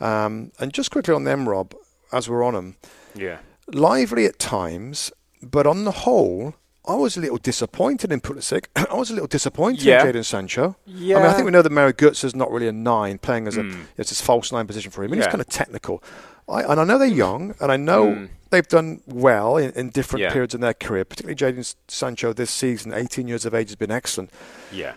Um, 0.00 0.50
and 0.58 0.72
just 0.72 0.90
quickly 0.90 1.14
on 1.14 1.22
them, 1.22 1.48
Rob, 1.48 1.74
as 2.10 2.28
we're 2.28 2.42
on 2.42 2.54
them, 2.54 2.76
Yeah. 3.14 3.38
lively 3.72 4.26
at 4.26 4.38
times, 4.38 5.12
but 5.42 5.66
on 5.66 5.84
the 5.84 5.90
whole, 5.92 6.54
I 6.86 6.94
was 6.96 7.16
a 7.16 7.20
little 7.20 7.38
disappointed 7.38 8.10
in 8.10 8.20
Pulisic. 8.20 8.66
I 8.90 8.94
was 8.94 9.10
a 9.10 9.12
little 9.14 9.28
disappointed 9.28 9.82
Yeah. 9.84 10.04
in 10.04 10.14
Jadon 10.14 10.24
Sancho. 10.24 10.76
I 10.86 10.90
mean, 10.90 11.16
I 11.16 11.32
think 11.32 11.44
we 11.44 11.50
know 11.52 11.62
that 11.62 11.70
Mario 11.70 11.92
Götze 11.92 12.24
is 12.24 12.34
not 12.34 12.50
really 12.50 12.66
a 12.68 12.72
nine, 12.72 13.18
playing 13.18 13.46
as 13.46 13.56
a 13.56 13.62
Mm. 13.62 13.84
it's 13.96 14.08
his 14.10 14.20
false 14.20 14.50
nine 14.52 14.66
position 14.66 14.90
for 14.90 15.04
him, 15.04 15.12
and 15.12 15.20
Yeah. 15.20 15.26
he's 15.26 15.30
kind 15.30 15.40
of 15.40 15.46
technical. 15.48 16.02
I, 16.48 16.62
and 16.62 16.80
I 16.80 16.84
know 16.84 16.98
they're 16.98 17.06
young, 17.06 17.54
and 17.60 17.70
I 17.70 17.76
know 17.76 18.06
Mm. 18.06 18.28
they've 18.50 18.66
done 18.66 19.00
well 19.06 19.56
in, 19.56 19.70
in 19.72 19.90
different 19.90 20.22
Yeah. 20.22 20.32
periods 20.32 20.54
in 20.54 20.60
their 20.60 20.74
career. 20.74 21.04
Particularly 21.04 21.36
Jadon 21.36 21.74
Sancho 21.88 22.32
this 22.32 22.50
season, 22.50 22.92
18 22.92 23.28
years 23.28 23.46
of 23.46 23.54
age, 23.54 23.68
has 23.68 23.76
been 23.76 23.92
excellent. 23.92 24.30
Yeah. 24.72 24.94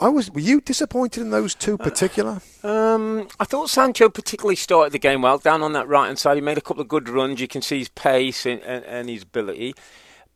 I 0.00 0.08
was. 0.08 0.30
Were 0.30 0.40
you 0.40 0.62
disappointed 0.62 1.20
in 1.20 1.30
those 1.30 1.54
two 1.54 1.76
particular? 1.76 2.40
Um, 2.62 3.28
I 3.38 3.44
thought 3.44 3.68
Sancho 3.68 4.08
particularly 4.08 4.56
started 4.56 4.92
the 4.92 4.98
game 4.98 5.20
well 5.20 5.36
down 5.36 5.62
on 5.62 5.74
that 5.74 5.86
right 5.86 6.06
hand 6.06 6.18
side. 6.18 6.36
He 6.36 6.40
made 6.40 6.56
a 6.56 6.62
couple 6.62 6.80
of 6.80 6.88
good 6.88 7.08
runs. 7.08 7.40
You 7.40 7.48
can 7.48 7.60
see 7.60 7.80
his 7.80 7.90
pace 7.90 8.46
and, 8.46 8.62
and, 8.62 8.84
and 8.86 9.08
his 9.10 9.22
ability. 9.22 9.74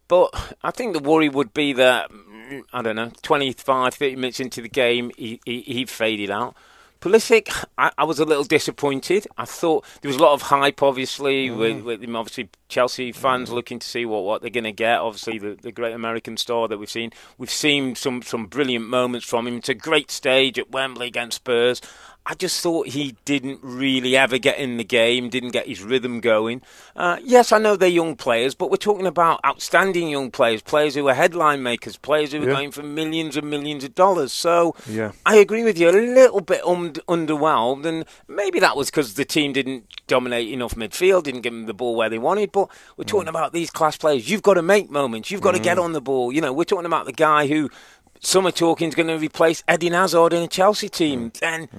But 0.06 0.54
I 0.62 0.70
think 0.70 0.92
the 0.92 1.00
worry 1.00 1.30
would 1.30 1.54
be 1.54 1.72
that, 1.72 2.10
mm, 2.10 2.62
I 2.74 2.82
don't 2.82 2.96
know, 2.96 3.10
25, 3.22 3.94
30 3.94 4.16
minutes 4.16 4.38
into 4.38 4.60
the 4.60 4.68
game, 4.68 5.10
he, 5.16 5.40
he, 5.46 5.62
he 5.62 5.86
faded 5.86 6.30
out. 6.30 6.54
Pulisic, 7.04 7.66
I, 7.76 7.92
I 7.98 8.04
was 8.04 8.18
a 8.18 8.24
little 8.24 8.44
disappointed. 8.44 9.26
I 9.36 9.44
thought 9.44 9.84
there 10.00 10.08
was 10.08 10.16
a 10.16 10.22
lot 10.22 10.32
of 10.32 10.40
hype, 10.40 10.82
obviously, 10.82 11.50
mm. 11.50 11.58
with, 11.58 11.82
with 11.82 12.02
him. 12.02 12.16
Obviously, 12.16 12.48
Chelsea 12.68 13.12
fans 13.12 13.50
mm. 13.50 13.52
looking 13.52 13.78
to 13.78 13.86
see 13.86 14.06
what, 14.06 14.24
what 14.24 14.40
they're 14.40 14.48
going 14.48 14.64
to 14.64 14.72
get. 14.72 15.00
Obviously, 15.00 15.38
the, 15.38 15.54
the 15.60 15.70
great 15.70 15.92
American 15.92 16.38
star 16.38 16.66
that 16.66 16.78
we've 16.78 16.88
seen. 16.88 17.10
We've 17.36 17.50
seen 17.50 17.94
some, 17.94 18.22
some 18.22 18.46
brilliant 18.46 18.86
moments 18.86 19.26
from 19.26 19.46
him. 19.46 19.58
It's 19.58 19.68
a 19.68 19.74
great 19.74 20.10
stage 20.10 20.58
at 20.58 20.70
Wembley 20.70 21.08
against 21.08 21.36
Spurs. 21.36 21.82
I 22.26 22.32
just 22.34 22.62
thought 22.62 22.88
he 22.88 23.16
didn't 23.26 23.60
really 23.62 24.16
ever 24.16 24.38
get 24.38 24.58
in 24.58 24.78
the 24.78 24.84
game, 24.84 25.28
didn't 25.28 25.50
get 25.50 25.66
his 25.66 25.82
rhythm 25.82 26.20
going. 26.20 26.62
Uh, 26.96 27.18
yes, 27.22 27.52
I 27.52 27.58
know 27.58 27.76
they're 27.76 27.88
young 27.88 28.16
players, 28.16 28.54
but 28.54 28.70
we're 28.70 28.78
talking 28.78 29.06
about 29.06 29.40
outstanding 29.44 30.08
young 30.08 30.30
players, 30.30 30.62
players 30.62 30.94
who 30.94 31.06
are 31.08 31.14
headline 31.14 31.62
makers, 31.62 31.98
players 31.98 32.32
who 32.32 32.42
are 32.42 32.46
going 32.46 32.70
for 32.70 32.82
millions 32.82 33.36
and 33.36 33.50
millions 33.50 33.84
of 33.84 33.94
dollars. 33.94 34.32
So 34.32 34.74
Yeah. 34.88 35.12
I 35.26 35.36
agree 35.36 35.64
with 35.64 35.78
you, 35.78 35.90
a 35.90 35.92
little 35.92 36.40
bit 36.40 36.64
um, 36.64 36.92
underwhelmed, 37.08 37.84
and 37.84 38.06
maybe 38.26 38.58
that 38.58 38.74
was 38.74 38.90
because 38.90 39.14
the 39.14 39.26
team 39.26 39.52
didn't 39.52 39.84
dominate 40.06 40.48
enough 40.48 40.76
midfield, 40.76 41.24
didn't 41.24 41.42
give 41.42 41.52
them 41.52 41.66
the 41.66 41.74
ball 41.74 41.94
where 41.94 42.08
they 42.08 42.18
wanted. 42.18 42.52
But 42.52 42.70
we're 42.96 43.04
talking 43.04 43.28
about 43.28 43.52
these 43.52 43.70
class 43.70 43.98
players. 43.98 44.30
You've 44.30 44.42
got 44.42 44.54
to 44.54 44.62
make 44.62 44.90
moments. 44.90 45.30
You've 45.30 45.42
got 45.42 45.52
to 45.52 45.60
get 45.60 45.78
on 45.78 45.92
the 45.92 46.00
ball. 46.00 46.32
You 46.32 46.40
know, 46.40 46.54
we're 46.54 46.64
talking 46.64 46.86
about 46.86 47.04
the 47.04 47.12
guy 47.12 47.48
who 47.48 47.68
some 48.20 48.46
are 48.46 48.52
talking 48.52 48.88
is 48.88 48.94
going 48.94 49.08
to 49.08 49.18
replace 49.18 49.62
Eddie 49.68 49.90
Hazard 49.90 50.32
in 50.32 50.42
a 50.42 50.48
Chelsea 50.48 50.88
team. 50.88 51.32
And 51.42 51.68
uh, 51.72 51.76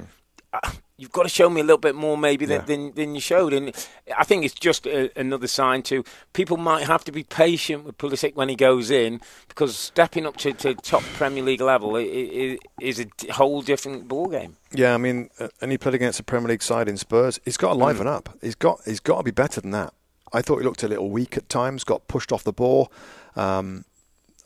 you've 0.98 1.12
got 1.12 1.24
to 1.24 1.30
show 1.30 1.50
me 1.50 1.60
a 1.60 1.64
little 1.64 1.78
bit 1.78 1.94
more 1.94 2.18
maybe 2.18 2.46
than, 2.46 2.62
Yeah. 2.62 2.66
than, 2.66 2.94
than 2.94 3.16
you 3.16 3.22
showed. 3.22 3.52
And 3.54 3.74
I 4.18 4.24
think 4.24 4.46
it's 4.46 4.54
just 4.54 4.86
a, 4.88 5.12
another 5.20 5.48
sign 5.48 5.84
to 5.84 6.04
people 6.34 6.56
might 6.58 6.86
have 6.88 7.04
to 7.06 7.12
be 7.12 7.24
patient 7.24 7.84
with 7.84 7.98
Pulisic 7.98 8.36
when 8.36 8.48
he 8.48 8.56
goes 8.56 8.90
in 8.90 9.20
because 9.50 9.76
stepping 9.78 10.26
up 10.26 10.38
to, 10.38 10.54
to 10.54 10.74
top 10.76 11.04
Premier 11.16 11.44
League 11.44 11.60
level 11.62 11.96
is 11.98 13.00
a 13.00 13.34
whole 13.34 13.62
different 13.62 14.08
ball 14.08 14.28
game. 14.28 14.56
Yeah, 14.74 14.94
I 14.94 14.98
mean, 14.98 15.30
uh, 15.40 15.50
and 15.62 15.72
he 15.72 15.78
played 15.78 15.96
against 15.96 16.20
a 16.20 16.24
Premier 16.24 16.50
League 16.50 16.64
side 16.64 16.88
in 16.88 16.98
Spurs. 16.98 17.40
He's 17.44 17.58
got 17.58 17.74
to 17.74 17.76
liven 17.76 18.08
up. 18.08 18.30
He's 18.42 18.56
got 18.56 18.80
he's 18.86 19.00
got 19.00 19.18
to 19.18 19.24
be 19.24 19.32
better 19.32 19.60
than 19.62 19.72
that. 19.72 19.94
I 20.34 20.42
thought 20.42 20.58
he 20.60 20.64
looked 20.64 20.84
a 20.84 20.88
little 20.88 21.10
weak 21.10 21.38
at 21.38 21.48
times. 21.50 21.84
Got 21.84 22.08
pushed 22.08 22.32
off 22.32 22.44
the 22.44 22.52
ball. 22.54 22.92
Um, 23.36 23.86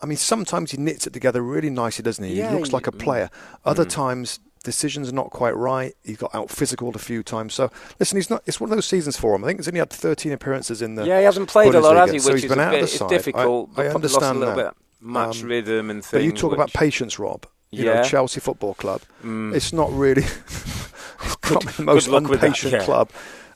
I 0.02 0.06
mean, 0.06 0.18
sometimes 0.18 0.72
he 0.72 0.78
knits 0.78 1.06
it 1.08 1.14
together 1.14 1.42
really 1.42 1.70
nicely, 1.70 2.04
doesn't 2.04 2.24
he? 2.24 2.36
Yeah, 2.36 2.52
he 2.52 2.56
looks 2.58 2.72
like 2.72 2.88
a 2.88 2.92
player. 2.92 3.30
Other 3.66 3.86
times 3.86 4.40
decisions 4.64 5.10
are 5.10 5.14
not 5.14 5.30
quite 5.32 5.56
right. 5.56 5.94
He 6.04 6.14
got 6.14 6.34
out 6.36 6.50
physical 6.50 6.90
a 6.96 7.00
few 7.00 7.24
times. 7.24 7.54
So 7.54 7.72
listen, 8.00 8.18
he's 8.18 8.30
not. 8.30 8.44
It's 8.46 8.60
one 8.60 8.70
of 8.72 8.76
those 8.78 8.86
seasons 8.86 9.18
for 9.18 9.36
him. 9.36 9.44
I 9.44 9.48
think 9.48 9.60
he's 9.60 9.68
only 9.68 9.80
had 9.80 9.90
13 9.90 10.32
appearances 10.32 10.82
in 10.82 10.96
the. 10.96 11.06
yeah, 11.06 11.20
he 11.20 11.26
hasn't 11.26 11.50
played 11.50 11.74
a 11.76 11.80
lot, 11.80 11.96
has 11.96 12.10
Bundesliga, 12.10 12.14
he? 12.14 12.20
so 12.20 12.34
he's 12.34 12.44
is 12.44 12.50
been 12.50 12.60
out 12.60 12.72
bit 12.72 12.84
of 12.84 12.90
the 12.90 12.94
it's 12.94 12.98
side. 13.00 13.10
difficult. 13.10 13.70
I, 13.78 13.84
I 13.84 13.88
understand 13.90 14.22
lost 14.24 14.36
a 14.36 14.40
little 14.40 14.56
that. 14.56 14.76
bit 14.76 15.08
match 15.08 15.42
Um, 15.44 15.48
rhythm 15.50 15.90
and 15.90 16.04
things. 16.04 16.12
But 16.12 16.24
you 16.24 16.32
talk 16.32 16.54
about 16.54 16.74
patience, 16.74 17.18
Rob. 17.20 17.46
You 17.72 17.86
Yeah. 17.86 17.94
know, 18.02 18.04
Chelsea 18.04 18.40
Football 18.40 18.74
Club. 18.74 19.02
Mm. 19.24 19.54
It's 19.56 19.72
not 19.72 19.92
really 19.94 20.24
it's 21.24 21.36
probably 21.42 21.72
the 21.74 21.84
most 21.84 22.10
that, 22.10 22.70
yeah. 22.72 22.84
club. 22.84 23.10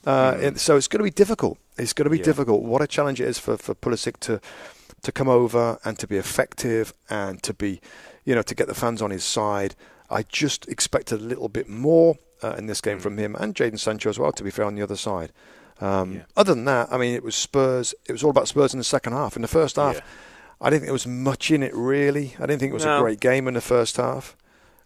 Uh, 0.06 0.36
and 0.40 0.60
so 0.60 0.76
it's 0.76 0.86
going 0.88 0.98
to 1.00 1.04
be 1.04 1.10
difficult. 1.10 1.58
It's 1.78 1.92
going 1.92 2.04
to 2.04 2.10
be 2.10 2.18
Yeah. 2.18 2.24
difficult. 2.24 2.62
What 2.62 2.82
a 2.82 2.86
challenge 2.86 3.20
it 3.20 3.26
is 3.28 3.38
for 3.38 3.56
for 3.56 3.74
Pulisic 3.74 4.18
to 4.20 4.40
to 5.02 5.12
come 5.12 5.28
over 5.28 5.78
and 5.84 5.98
to 5.98 6.06
be 6.06 6.16
effective 6.16 6.94
and 7.10 7.42
to 7.42 7.52
be, 7.52 7.80
you 8.24 8.34
know, 8.34 8.42
to 8.42 8.54
get 8.54 8.68
the 8.68 8.74
fans 8.74 9.02
on 9.02 9.10
his 9.10 9.24
side. 9.24 9.74
I 10.10 10.22
just 10.22 10.68
expected 10.68 11.20
a 11.20 11.24
little 11.24 11.48
bit 11.48 11.68
more 11.68 12.16
uh, 12.42 12.54
in 12.58 12.66
this 12.66 12.80
game 12.80 12.98
from 13.00 13.16
him 13.18 13.34
and 13.36 13.54
Jadon 13.54 13.78
Sancho 13.78 14.10
as 14.10 14.18
well. 14.18 14.32
To 14.32 14.44
be 14.44 14.50
fair, 14.50 14.64
on 14.66 14.74
the 14.74 14.82
other 14.82 14.96
side. 14.96 15.32
Um, 15.80 16.12
Yeah. 16.12 16.20
Other 16.36 16.54
than 16.54 16.64
that, 16.66 16.88
I 16.92 16.98
mean, 16.98 17.14
it 17.14 17.22
was 17.24 17.34
Spurs. 17.34 17.94
It 18.08 18.12
was 18.12 18.22
all 18.22 18.30
about 18.30 18.48
Spurs 18.48 18.72
in 18.74 18.78
the 18.78 18.84
second 18.84 19.12
half. 19.14 19.34
In 19.36 19.42
the 19.42 19.48
first 19.48 19.76
half, 19.76 19.96
Yeah. 19.96 20.00
I 20.60 20.70
didn't 20.70 20.80
think 20.82 20.86
there 20.88 20.92
was 20.92 21.06
much 21.06 21.50
in 21.50 21.62
it 21.62 21.74
really. 21.74 22.34
I 22.38 22.46
didn't 22.46 22.60
think 22.60 22.70
it 22.70 22.74
was 22.74 22.84
a 22.84 22.98
great 23.00 23.20
game 23.20 23.48
in 23.48 23.54
the 23.54 23.60
first 23.60 23.96
half. 23.96 24.36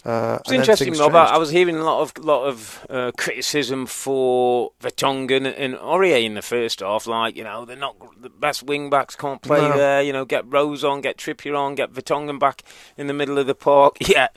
Uh, 0.04 0.38
It's 0.40 0.52
interesting, 0.52 0.87
things 0.87 1.00
Rob. 1.00 1.14
I. 1.14 1.24
I 1.35 1.37
was 1.38 1.50
hearing 1.50 1.76
a 1.76 1.85
lot 1.85 2.00
of 2.00 2.24
lot 2.24 2.44
of 2.44 2.87
uh, 2.88 3.11
criticism 3.18 3.85
for 3.85 4.70
Vertonghen 4.81 5.52
and 5.59 5.74
Aurier 5.74 6.24
in 6.24 6.35
the 6.35 6.40
first 6.42 6.81
half. 6.81 7.07
Like, 7.07 7.37
you 7.37 7.42
know, 7.44 7.64
they're 7.64 7.76
not 7.76 7.96
the 8.22 8.31
best 8.31 8.62
wing 8.62 8.88
backs 8.90 9.16
can't 9.16 9.42
play 9.42 9.61
No. 9.61 9.76
there. 9.76 10.00
You 10.00 10.12
know, 10.12 10.24
get 10.24 10.44
Rose 10.46 10.85
on, 10.85 11.00
get 11.00 11.18
Trippier 11.18 11.59
on, 11.59 11.74
get 11.74 11.92
Vertonghen 11.92 12.38
back 12.38 12.62
in 12.96 13.09
the 13.09 13.12
middle 13.12 13.38
of 13.38 13.46
the 13.46 13.54
park. 13.57 13.96
Yeah. 14.09 14.28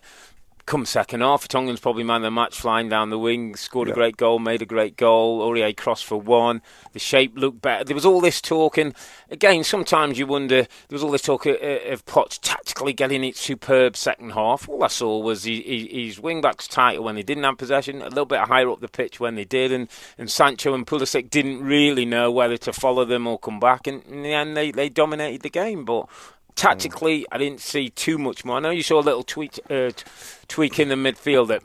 Come 0.71 0.85
second 0.85 1.19
half, 1.19 1.49
Tongan's 1.49 1.81
probably 1.81 2.05
man 2.05 2.21
of 2.21 2.21
the 2.21 2.31
match, 2.31 2.57
flying 2.57 2.87
down 2.87 3.09
the 3.09 3.19
wing, 3.19 3.57
scored 3.57 3.89
Yeah. 3.89 3.91
a 3.91 3.95
great 3.95 4.15
goal, 4.15 4.39
made 4.39 4.61
a 4.61 4.65
great 4.65 4.95
goal. 4.95 5.41
Aurier 5.41 5.75
crossed 5.75 6.05
for 6.05 6.15
one. 6.15 6.61
The 6.93 6.99
shape 6.99 7.33
looked 7.35 7.61
better. 7.61 7.83
There 7.83 7.93
was 7.93 8.05
all 8.05 8.21
this 8.21 8.39
talk, 8.39 8.77
and 8.77 8.95
again, 9.29 9.65
sometimes 9.65 10.17
you 10.17 10.25
wonder. 10.27 10.61
There 10.61 10.95
was 10.95 11.03
all 11.03 11.11
this 11.11 11.23
talk 11.23 11.45
of, 11.45 11.57
of 11.61 12.05
Potts 12.05 12.37
tactically 12.37 12.93
getting 12.93 13.21
it 13.25 13.35
superb 13.35 13.97
second 13.97 14.29
half. 14.29 14.69
All 14.69 14.81
I 14.81 14.87
saw 14.87 15.19
was 15.19 15.43
he, 15.43 15.61
he, 15.61 16.05
his 16.05 16.21
wing 16.21 16.39
backs 16.39 16.69
tighter 16.69 17.01
when 17.01 17.15
they 17.15 17.23
didn't 17.23 17.43
have 17.43 17.57
possession, 17.57 18.01
a 18.01 18.07
little 18.07 18.23
bit 18.23 18.39
higher 18.39 18.69
up 18.69 18.79
the 18.79 18.87
pitch 18.87 19.19
when 19.19 19.35
they 19.35 19.43
did, 19.43 19.73
and, 19.73 19.89
and 20.17 20.31
Sancho 20.31 20.73
and 20.73 20.87
Pulisic 20.87 21.29
didn't 21.29 21.61
really 21.61 22.05
know 22.05 22.31
whether 22.31 22.55
to 22.55 22.71
follow 22.71 23.03
them 23.03 23.27
or 23.27 23.37
come 23.37 23.59
back, 23.59 23.87
and 23.87 24.05
in 24.05 24.23
the 24.23 24.31
end, 24.31 24.55
they, 24.55 24.71
they 24.71 24.87
dominated 24.87 25.41
the 25.41 25.49
game. 25.49 25.83
But 25.83 26.07
tactically, 26.55 27.25
I 27.31 27.37
didn't 27.37 27.61
see 27.61 27.89
too 27.89 28.17
much 28.17 28.43
more. 28.45 28.57
I 28.57 28.59
know 28.59 28.69
you 28.69 28.83
saw 28.83 28.99
a 28.99 29.01
little 29.01 29.23
tweak, 29.23 29.59
uh, 29.69 29.89
t- 29.91 30.03
tweak 30.47 30.79
in 30.79 30.89
the 30.89 30.95
midfield 30.95 31.47
that 31.49 31.63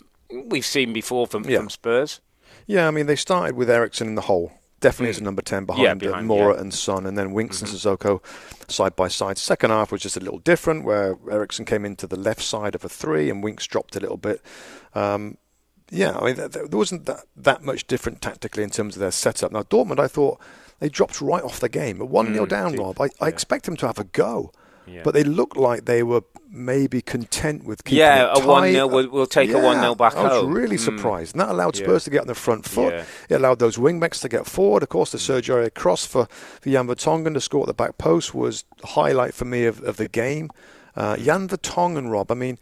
we've 0.48 0.66
seen 0.66 0.92
before 0.92 1.26
from, 1.26 1.44
Yeah. 1.48 1.58
from 1.58 1.70
Spurs. 1.70 2.20
Yeah, 2.66 2.88
I 2.88 2.90
mean, 2.90 3.06
they 3.06 3.16
started 3.16 3.56
with 3.56 3.70
Eriksen 3.70 4.08
in 4.08 4.14
the 4.14 4.22
hole. 4.22 4.52
Definitely 4.80 5.10
as 5.10 5.18
a 5.18 5.22
number 5.22 5.40
10 5.40 5.64
behind, 5.64 5.82
Mm. 6.00 6.02
Yeah, 6.02 6.08
uh, 6.08 6.12
behind, 6.12 6.28
Moura 6.28 6.38
yeah. 6.38 6.44
Mm-hmm. 6.52 6.60
and 6.60 6.74
Son, 6.74 7.06
and 7.06 7.16
then 7.16 7.32
Winks 7.32 7.62
and 7.62 7.70
Sissoko 7.70 8.20
side 8.68 8.94
by 8.94 9.08
side. 9.08 9.38
Second 9.38 9.70
half 9.70 9.90
was 9.90 10.02
just 10.02 10.16
a 10.16 10.20
little 10.20 10.38
different, 10.40 10.84
where 10.84 11.16
Eriksen 11.30 11.64
came 11.64 11.84
into 11.84 12.06
the 12.06 12.16
left 12.18 12.42
side 12.42 12.74
of 12.74 12.84
a 12.84 12.88
three 12.88 13.30
and 13.30 13.42
Winks 13.42 13.66
dropped 13.66 13.96
a 13.96 14.00
little 14.00 14.18
bit. 14.18 14.42
Um, 14.94 15.38
yeah, 15.90 16.16
I 16.18 16.24
mean, 16.26 16.34
th- 16.36 16.52
th- 16.52 16.70
there 16.70 16.78
wasn't 16.78 17.06
that, 17.06 17.20
that 17.36 17.62
much 17.62 17.86
different 17.86 18.20
tactically 18.20 18.64
in 18.64 18.70
terms 18.70 18.96
of 18.96 19.00
their 19.00 19.10
setup. 19.12 19.52
Now, 19.52 19.62
Dortmund, 19.62 19.98
I 20.00 20.08
thought 20.08 20.40
they 20.80 20.88
dropped 20.90 21.20
right 21.22 21.42
off 21.42 21.60
the 21.60 21.68
game. 21.70 22.02
At 22.02 22.08
1 22.08 22.32
0 22.34 22.44
Mm, 22.44 22.48
down, 22.48 22.76
Rob, 22.76 23.00
I, 23.00 23.04
I 23.04 23.08
yeah. 23.22 23.26
expect 23.28 23.64
them 23.64 23.76
to 23.78 23.86
have 23.86 23.98
a 23.98 24.04
go. 24.04 24.52
Yeah. 24.86 25.00
But 25.04 25.14
they 25.14 25.24
looked 25.24 25.56
like 25.56 25.84
they 25.84 26.02
were 26.02 26.22
maybe 26.50 27.02
content 27.02 27.64
with 27.64 27.84
keeping 27.84 27.98
Yeah, 27.98 28.32
it 28.32 28.38
a 28.38 28.40
1-0, 28.46 28.88
we'll- 28.90 29.10
we'll 29.10 29.26
take 29.26 29.50
a 29.50 29.54
1-0 29.58 29.94
back 29.96 30.14
home. 30.14 30.26
I 30.26 30.28
was 30.32 30.42
home. 30.42 30.52
really 30.54 30.76
Mm. 30.76 30.84
surprised. 30.84 31.34
And 31.34 31.40
that 31.40 31.48
allowed 31.50 31.76
Yeah. 31.76 31.84
Spurs 31.84 32.04
to 32.04 32.10
get 32.10 32.20
on 32.22 32.26
the 32.28 32.34
front 32.34 32.66
foot. 32.68 32.94
Yeah. 32.94 33.04
It 33.28 33.34
allowed 33.34 33.58
those 33.58 33.78
wing 33.78 33.98
backs 34.00 34.20
to 34.20 34.28
get 34.28 34.46
forward. 34.46 34.82
Of 34.82 34.88
course, 34.88 35.10
the 35.12 35.18
Sergio 35.18 35.56
Aurier 35.56 35.74
cross 35.74 36.06
for, 36.06 36.28
for 36.60 36.68
Jan 36.70 36.86
Vertonghen 36.86 37.34
to 37.34 37.40
score 37.40 37.62
at 37.62 37.66
the 37.66 37.74
back 37.74 37.98
post 37.98 38.34
was 38.34 38.64
the 38.80 38.86
highlight 38.88 39.34
for 39.34 39.44
me 39.44 39.64
of, 39.66 39.82
of 39.82 39.96
the 39.96 40.08
game. 40.08 40.50
Uh, 40.96 41.16
Jan 41.16 41.46
Vertonghen, 41.48 42.10
Rob, 42.10 42.30
I 42.30 42.34
mean, 42.34 42.58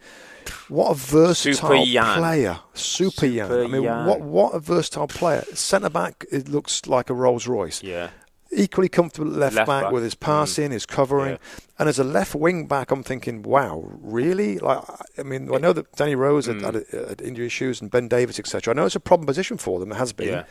what 0.67 0.91
a 0.91 0.93
versatile 0.95 1.85
Jan. 1.85 2.17
player. 2.17 2.59
Super, 2.73 3.27
Jan. 3.27 3.47
Super 3.47 3.63
I 3.63 3.67
mean, 3.67 3.83
Jan. 3.83 4.05
what 4.07 4.19
what 4.21 4.53
a 4.53 4.59
versatile 4.59 5.07
player. 5.07 5.43
Centre 5.53 5.89
back, 5.89 6.25
it 6.31 6.49
looks 6.49 6.85
like 6.85 7.09
a 7.09 7.13
Rolls 7.13 7.47
Royce. 7.47 7.81
Yeah. 7.81 8.09
Equally 8.55 8.89
comfortable 8.89 9.29
left, 9.29 9.55
Left 9.55 9.67
back, 9.67 9.83
back. 9.85 9.91
with 9.91 10.03
his 10.03 10.15
passing, 10.15 10.71
his 10.71 10.85
covering, 10.85 11.33
Yeah. 11.33 11.37
and 11.79 11.89
as 11.89 11.99
a 11.99 12.03
left 12.03 12.33
wing 12.35 12.67
back, 12.67 12.89
I'm 12.91 13.03
thinking, 13.03 13.43
wow, 13.43 13.83
really? 14.01 14.57
Like, 14.59 14.79
I 15.17 15.23
mean, 15.23 15.53
I 15.53 15.57
know 15.57 15.73
that 15.73 15.91
Danny 15.95 16.15
Rose 16.15 16.45
had, 16.45 16.57
Mm. 16.57 16.63
had, 16.93 17.09
had 17.09 17.21
injury 17.21 17.47
issues 17.47 17.81
and 17.81 17.91
Ben 17.91 18.07
Davies, 18.07 18.39
etc. 18.39 18.73
I 18.73 18.75
know 18.75 18.85
it's 18.85 18.95
a 18.95 18.99
problem 19.01 19.25
position 19.27 19.57
for 19.57 19.79
them. 19.79 19.91
It 19.91 19.95
has 19.95 20.13
been, 20.13 20.29
Yeah. 20.29 20.43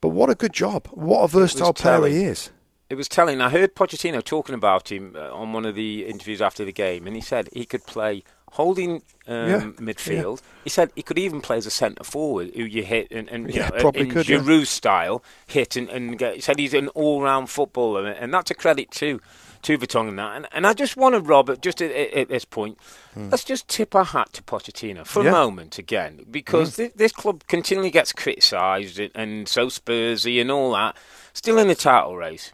but 0.00 0.08
what 0.08 0.30
a 0.30 0.34
good 0.34 0.52
job! 0.54 0.88
What 0.92 1.20
a 1.22 1.28
versatile 1.28 1.74
player 1.74 2.06
he 2.06 2.24
is. 2.24 2.50
It 2.90 2.96
was 2.96 3.08
telling. 3.08 3.40
I 3.40 3.48
heard 3.48 3.74
Pochettino 3.74 4.22
talking 4.22 4.54
about 4.54 4.92
him 4.92 5.16
uh, 5.16 5.32
on 5.32 5.52
one 5.52 5.64
of 5.64 5.74
the 5.74 6.04
interviews 6.06 6.40
after 6.42 6.64
the 6.64 6.72
game, 6.72 7.06
and 7.06 7.16
he 7.16 7.22
said 7.22 7.48
he 7.52 7.64
could 7.64 7.84
play 7.86 8.22
holding 8.54 9.02
um, 9.26 9.48
Yeah, 9.48 9.60
midfield. 9.78 10.40
He 10.62 10.70
said 10.70 10.92
he 10.94 11.02
could 11.02 11.18
even 11.18 11.40
play 11.40 11.56
as 11.56 11.66
a 11.66 11.70
centre 11.70 12.04
forward, 12.04 12.52
who 12.54 12.62
you 12.62 12.84
hit 12.84 13.08
and, 13.10 13.28
and 13.28 13.52
you 13.52 13.60
Yeah, 13.60 13.68
know, 13.68 13.80
probably 13.80 14.02
in 14.02 14.10
could, 14.10 14.28
yeah. 14.28 14.38
Giroud 14.38 14.66
style 14.66 15.24
hit 15.46 15.76
and, 15.76 15.88
and 15.88 16.16
get. 16.18 16.36
He 16.36 16.40
said 16.40 16.58
he's 16.58 16.72
an 16.74 16.88
all-round 16.88 17.50
footballer, 17.50 18.06
and 18.06 18.32
that's 18.32 18.50
a 18.50 18.54
credit 18.54 18.90
to 18.92 19.20
to 19.62 19.78
Vertonghen. 19.78 20.10
and 20.10 20.18
That 20.18 20.36
and, 20.36 20.46
and 20.52 20.66
I 20.66 20.72
just 20.72 20.96
want 20.96 21.14
to 21.14 21.20
Robert 21.20 21.62
just 21.62 21.82
at, 21.82 21.90
at, 21.90 22.12
at 22.12 22.28
this 22.28 22.44
point. 22.44 22.78
Hmm. 23.14 23.30
Let's 23.30 23.44
just 23.44 23.66
tip 23.66 23.94
our 23.94 24.04
hat 24.04 24.32
to 24.34 24.42
Pochettino 24.42 25.04
for. 25.04 25.24
Yeah. 25.24 25.30
A 25.30 25.32
moment 25.32 25.78
again, 25.78 26.24
because 26.30 26.76
hmm. 26.76 26.84
thi- 26.84 26.92
this 26.94 27.12
club 27.12 27.44
continually 27.48 27.90
gets 27.90 28.12
criticised, 28.12 29.00
and, 29.00 29.10
and 29.16 29.48
so 29.48 29.66
Spursy 29.66 30.40
and 30.40 30.50
all 30.50 30.72
that. 30.72 30.96
Still 31.32 31.58
in 31.58 31.66
the 31.66 31.74
title 31.74 32.16
race, 32.16 32.52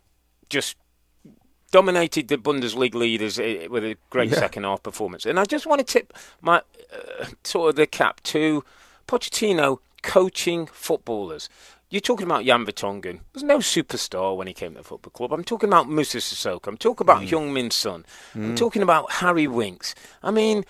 just 0.49 0.77
dominated 1.71 2.29
the 2.29 2.37
Bundesliga 2.37 2.95
leaders 2.95 3.39
eh, 3.39 3.67
with 3.69 3.85
a 3.85 3.97
great 4.11 4.31
Yeah. 4.31 4.39
second 4.39 4.65
half 4.65 4.83
performance. 4.83 5.25
And 5.27 5.39
I 5.39 5.45
just 5.45 5.67
want 5.67 5.79
to 5.81 5.85
tip 5.85 6.13
my 6.41 6.59
uh, 6.93 7.27
sort 7.45 7.71
of 7.71 7.77
the 7.77 7.87
cap 7.87 8.21
to 8.25 8.65
Pochettino 9.07 9.79
coaching 10.03 10.67
footballers. 10.67 11.49
You're 11.91 12.01
talking 12.01 12.25
about 12.27 12.45
Jan 12.45 12.65
Vertonghen. 12.65 13.19
was 13.35 13.43
no 13.43 13.59
superstar 13.59 14.37
when 14.37 14.47
he 14.47 14.53
came 14.53 14.73
to 14.73 14.79
the 14.79 14.85
football 14.85 15.11
club. 15.11 15.33
I'm 15.33 15.43
talking 15.43 15.69
about 15.69 15.89
Moussa 15.89 16.19
Sissoko. 16.19 16.69
I'm 16.69 16.77
talking 16.77 17.05
about 17.05 17.23
Heung-min 17.23 17.73
Son. 17.73 18.05
I'm 18.37 18.55
talking 18.55 18.81
about 18.83 19.11
Harry 19.15 19.49
Winks. 19.49 19.97
I 20.23 20.31
mean, 20.31 20.65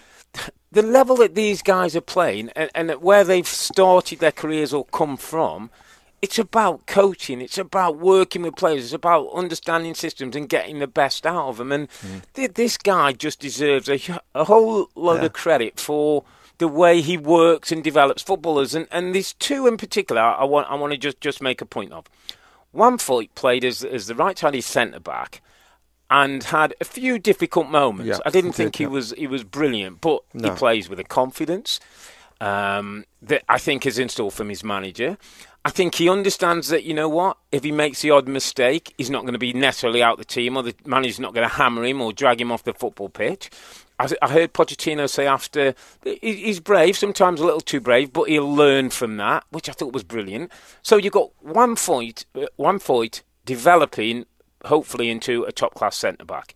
the 0.73 0.81
level 0.83 1.17
that 1.17 1.35
these 1.35 1.61
guys 1.61 1.95
are 1.95 2.01
playing 2.01 2.49
and, 2.57 2.71
and 2.75 2.91
where 3.03 3.23
they've 3.25 3.47
started 3.47 4.21
their 4.21 4.33
careers 4.33 4.73
or 4.73 4.87
come 4.87 5.19
from, 5.19 5.69
it's 6.23 6.39
about 6.39 6.87
coaching. 6.87 7.41
It's 7.41 7.59
about 7.59 7.99
working 7.99 8.43
with 8.43 8.57
players. 8.57 8.85
It's 8.85 8.93
about 8.93 9.31
understanding 9.33 9.95
systems 9.95 10.37
and 10.37 10.49
getting 10.49 10.79
the 10.79 10.87
best 10.87 11.27
out 11.27 11.49
of 11.49 11.57
them. 11.57 11.73
And 11.73 11.89
th- 12.35 12.55
this 12.55 12.77
guy 12.77 13.13
just 13.13 13.41
deserves 13.41 13.89
a, 13.89 13.99
a 14.35 14.45
whole 14.45 14.89
load 14.95 15.21
Yeah. 15.21 15.27
of 15.27 15.33
credit 15.33 15.81
for 15.81 16.25
the 16.59 16.69
way 16.69 17.01
he 17.01 17.17
works 17.17 17.73
and 17.73 17.83
develops 17.83 18.23
footballers. 18.23 18.75
And 18.75 18.87
and 18.91 19.15
these 19.15 19.33
two 19.35 19.67
in 19.67 19.77
particular, 19.77 20.21
I 20.21 20.45
want 20.45 20.71
I 20.71 20.75
want 20.75 20.93
to 20.93 20.99
just, 20.99 21.21
just 21.21 21.41
make 21.41 21.61
a 21.63 21.67
point 21.67 21.93
of. 21.93 22.05
Juan 22.73 22.99
Foyth 22.99 23.31
played 23.35 23.65
as 23.65 23.83
as 23.83 24.07
the 24.07 24.15
right-handed 24.15 24.63
centre 24.63 25.01
back. 25.01 25.41
And 26.13 26.43
had 26.43 26.75
a 26.81 26.85
few 26.85 27.21
difficult 27.21 27.69
moments. 27.71 28.09
Yeah, 28.09 28.19
I 28.27 28.31
didn't 28.31 28.53
think 28.55 28.73
did, 28.73 28.79
he 28.79 28.85
yeah. 28.85 28.91
was 28.91 29.13
he 29.17 29.29
was 29.29 29.45
brilliant, 29.45 30.01
but 30.01 30.23
he 30.33 30.51
plays 30.51 30.89
with 30.91 30.99
a 30.99 31.05
confidence 31.05 31.79
um, 32.41 33.05
that 33.23 33.45
I 33.49 33.59
think 33.59 33.87
is 33.87 33.97
in 33.97 34.09
store 34.09 34.33
from 34.33 34.49
his 34.49 34.65
manager. 34.65 35.19
I 35.65 35.71
think 35.71 35.97
he 35.97 36.09
understands 36.09 36.69
that, 36.69 36.85
you 36.85 36.95
know 36.95 37.09
what, 37.09 37.37
if 37.53 37.65
he 37.65 37.73
makes 37.73 38.01
the 38.01 38.11
odd 38.11 38.27
mistake, 38.27 38.95
he's 38.97 39.11
not 39.11 39.23
going 39.23 39.35
to 39.35 39.39
be 39.39 39.53
necessarily 39.53 40.03
out 40.03 40.17
the 40.17 40.25
team 40.25 40.57
or 40.57 40.63
the 40.63 40.75
manager's 40.87 41.21
not 41.21 41.35
going 41.35 41.47
to 41.47 41.55
hammer 41.55 41.85
him 41.85 42.01
or 42.01 42.13
drag 42.13 42.41
him 42.41 42.51
off 42.51 42.65
the 42.65 42.73
football 42.73 43.11
pitch. 43.11 43.51
I, 43.99 44.29
heard 44.29 44.55
Pochettino 44.55 45.11
say 45.11 45.27
after, 45.27 45.75
he's 46.23 46.59
brave, 46.59 46.97
sometimes 46.97 47.39
a 47.39 47.45
little 47.45 47.61
too 47.61 47.81
brave, 47.81 48.15
but 48.15 48.31
he'll 48.31 48.51
learn 48.51 48.89
from 48.89 49.19
that, 49.19 49.45
which 49.51 49.69
I 49.69 49.73
thought 49.73 49.93
was 49.93 50.05
brilliant. 50.05 50.51
So 50.81 50.97
you've 50.97 51.13
got 51.13 51.31
Juan 51.43 51.77
Foyth, 51.77 52.25
uh, 52.35 52.47
Juan 52.57 52.79
Foyth 52.79 53.23
developing 53.45 54.25
hopefully 54.65 55.11
into 55.11 55.45
a 55.45 55.53
top 55.53 55.75
class 55.75 55.97
centre 55.97 56.25
back. 56.25 56.55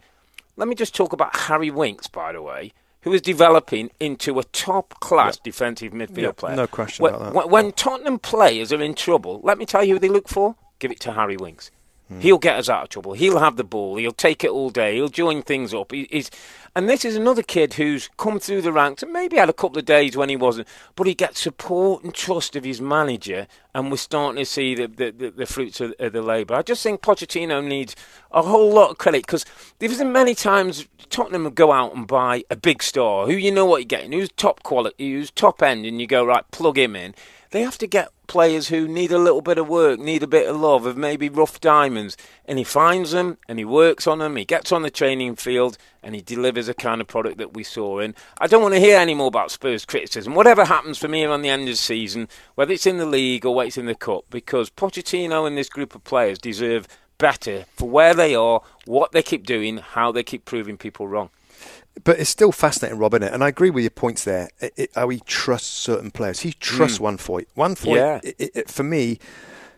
Let 0.56 0.68
me 0.68 0.74
just 0.74 0.94
talk 0.94 1.12
about 1.12 1.36
Harry 1.36 1.70
Winks, 1.70 2.06
by 2.06 2.32
the 2.32 2.40
way, 2.40 2.72
who 3.04 3.12
is 3.12 3.20
developing 3.20 3.90
into 4.00 4.38
a 4.38 4.44
top 4.44 4.98
class 5.00 5.36
yep. 5.36 5.44
defensive 5.44 5.92
midfield 5.92 6.22
yep, 6.22 6.36
player. 6.38 6.56
No 6.56 6.66
question 6.66 7.02
when, 7.02 7.14
about 7.14 7.34
that. 7.34 7.50
When 7.50 7.72
Tottenham 7.72 8.18
players 8.18 8.72
are 8.72 8.82
in 8.82 8.94
trouble, 8.94 9.40
let 9.44 9.58
me 9.58 9.66
tell 9.66 9.84
you 9.84 9.94
who 9.94 10.00
they 10.00 10.08
look 10.08 10.28
for. 10.28 10.56
Give 10.78 10.90
it 10.90 11.00
to 11.00 11.12
Harry 11.12 11.36
Winks. 11.36 11.70
Mm. 12.12 12.20
He'll 12.20 12.38
get 12.38 12.56
us 12.56 12.68
out 12.68 12.84
of 12.84 12.88
trouble. 12.90 13.14
He'll 13.14 13.38
have 13.38 13.56
the 13.56 13.64
ball. 13.64 13.96
He'll 13.96 14.12
take 14.12 14.44
it 14.44 14.50
all 14.50 14.70
day. 14.70 14.96
He'll 14.96 15.08
join 15.08 15.42
things 15.42 15.72
up. 15.72 15.90
He, 15.90 16.06
he's, 16.10 16.30
and 16.76 16.88
this 16.88 17.04
is 17.04 17.16
another 17.16 17.42
kid 17.42 17.74
who's 17.74 18.10
come 18.18 18.38
through 18.38 18.62
the 18.62 18.72
ranks 18.72 19.02
and 19.02 19.12
maybe 19.12 19.36
had 19.36 19.48
a 19.48 19.54
couple 19.54 19.78
of 19.78 19.84
days 19.86 20.16
when 20.16 20.28
he 20.28 20.36
wasn't, 20.36 20.68
but 20.96 21.06
he 21.06 21.14
gets 21.14 21.40
support 21.40 22.04
and 22.04 22.12
trust 22.12 22.56
of 22.56 22.64
his 22.64 22.80
manager, 22.80 23.46
and 23.74 23.90
we're 23.90 23.96
starting 23.96 24.42
to 24.42 24.44
see 24.44 24.74
the, 24.74 24.86
the, 24.88 25.10
the, 25.10 25.30
the 25.30 25.46
fruits 25.46 25.80
of, 25.80 25.94
of, 25.98 26.12
the 26.12 26.20
labour. 26.20 26.54
I 26.54 26.62
just 26.62 26.82
think 26.82 27.00
Pochettino 27.00 27.64
needs 27.64 27.96
a 28.32 28.42
whole 28.42 28.72
lot 28.72 28.90
of 28.90 28.98
credit 28.98 29.22
because 29.22 29.46
there 29.78 29.90
isn't 29.90 30.12
many 30.12 30.34
times 30.34 30.86
Tottenham 31.10 31.44
would 31.44 31.54
go 31.54 31.72
out 31.72 31.94
and 31.94 32.06
buy 32.06 32.44
a 32.50 32.56
big 32.56 32.82
star 32.82 33.26
who 33.26 33.32
you 33.32 33.52
know 33.52 33.64
what 33.66 33.78
you're 33.78 33.86
getting, 33.86 34.12
who's 34.12 34.30
top 34.30 34.62
quality, 34.62 35.12
who's 35.12 35.30
top 35.30 35.62
end, 35.62 35.86
and 35.86 36.00
you 36.00 36.06
go, 36.06 36.24
right, 36.24 36.50
plug 36.50 36.76
him 36.76 36.96
in. 36.96 37.14
They 37.54 37.62
have 37.62 37.78
to 37.78 37.86
get 37.86 38.10
players 38.26 38.66
who 38.66 38.88
need 38.88 39.12
a 39.12 39.18
little 39.18 39.40
bit 39.40 39.58
of 39.58 39.68
work, 39.68 40.00
need 40.00 40.24
a 40.24 40.26
bit 40.26 40.48
of 40.48 40.60
love, 40.60 40.86
of 40.86 40.96
maybe 40.96 41.28
rough 41.28 41.60
diamonds. 41.60 42.16
And 42.46 42.58
he 42.58 42.64
finds 42.64 43.12
them 43.12 43.38
and 43.48 43.60
he 43.60 43.64
works 43.64 44.08
on 44.08 44.18
them, 44.18 44.34
he 44.34 44.44
gets 44.44 44.72
on 44.72 44.82
the 44.82 44.90
training 44.90 45.36
field 45.36 45.78
and 46.02 46.16
he 46.16 46.20
delivers 46.20 46.66
a 46.66 46.74
kind 46.74 47.00
of 47.00 47.06
product 47.06 47.38
that 47.38 47.54
we 47.54 47.62
saw. 47.62 48.00
And 48.00 48.14
I 48.40 48.48
don't 48.48 48.60
want 48.60 48.74
to 48.74 48.80
hear 48.80 48.98
any 48.98 49.14
more 49.14 49.28
about 49.28 49.52
Spurs 49.52 49.84
criticism. 49.84 50.34
Whatever 50.34 50.64
happens 50.64 50.98
from 50.98 51.12
here 51.12 51.30
on 51.30 51.42
the 51.42 51.48
end 51.48 51.68
of 51.68 51.74
the 51.74 51.76
season, 51.76 52.28
whether 52.56 52.72
it's 52.72 52.86
in 52.86 52.96
the 52.96 53.06
league 53.06 53.46
or 53.46 53.54
whether 53.54 53.68
it's 53.68 53.78
in 53.78 53.86
the 53.86 53.94
cup, 53.94 54.24
because 54.30 54.68
Pochettino 54.68 55.46
and 55.46 55.56
this 55.56 55.68
group 55.68 55.94
of 55.94 56.02
players 56.02 56.40
deserve 56.40 56.88
better 57.18 57.66
for 57.76 57.88
where 57.88 58.14
they 58.14 58.34
are, 58.34 58.62
what 58.84 59.12
they 59.12 59.22
keep 59.22 59.46
doing, 59.46 59.76
how 59.76 60.10
they 60.10 60.24
keep 60.24 60.44
proving 60.44 60.76
people 60.76 61.06
wrong 61.06 61.30
but 62.02 62.18
it's 62.18 62.30
still 62.30 62.50
fascinating, 62.50 62.98
Rob, 62.98 63.14
is 63.14 63.22
it? 63.22 63.32
And 63.32 63.44
I 63.44 63.48
agree 63.48 63.70
with 63.70 63.82
your 63.82 63.90
points 63.90 64.24
there. 64.24 64.50
It, 64.60 64.72
it, 64.76 64.90
how 64.94 65.08
he 65.10 65.20
trusts 65.20 65.68
certain 65.68 66.10
players. 66.10 66.40
He 66.40 66.52
trusts 66.52 66.98
mm. 66.98 67.02
Juan 67.02 67.18
Foyth. 67.18 67.46
Juan 67.54 67.76
Foyth, 67.76 67.96
yeah. 67.96 68.20
it, 68.24 68.68
for 68.68 68.82
me, 68.82 69.18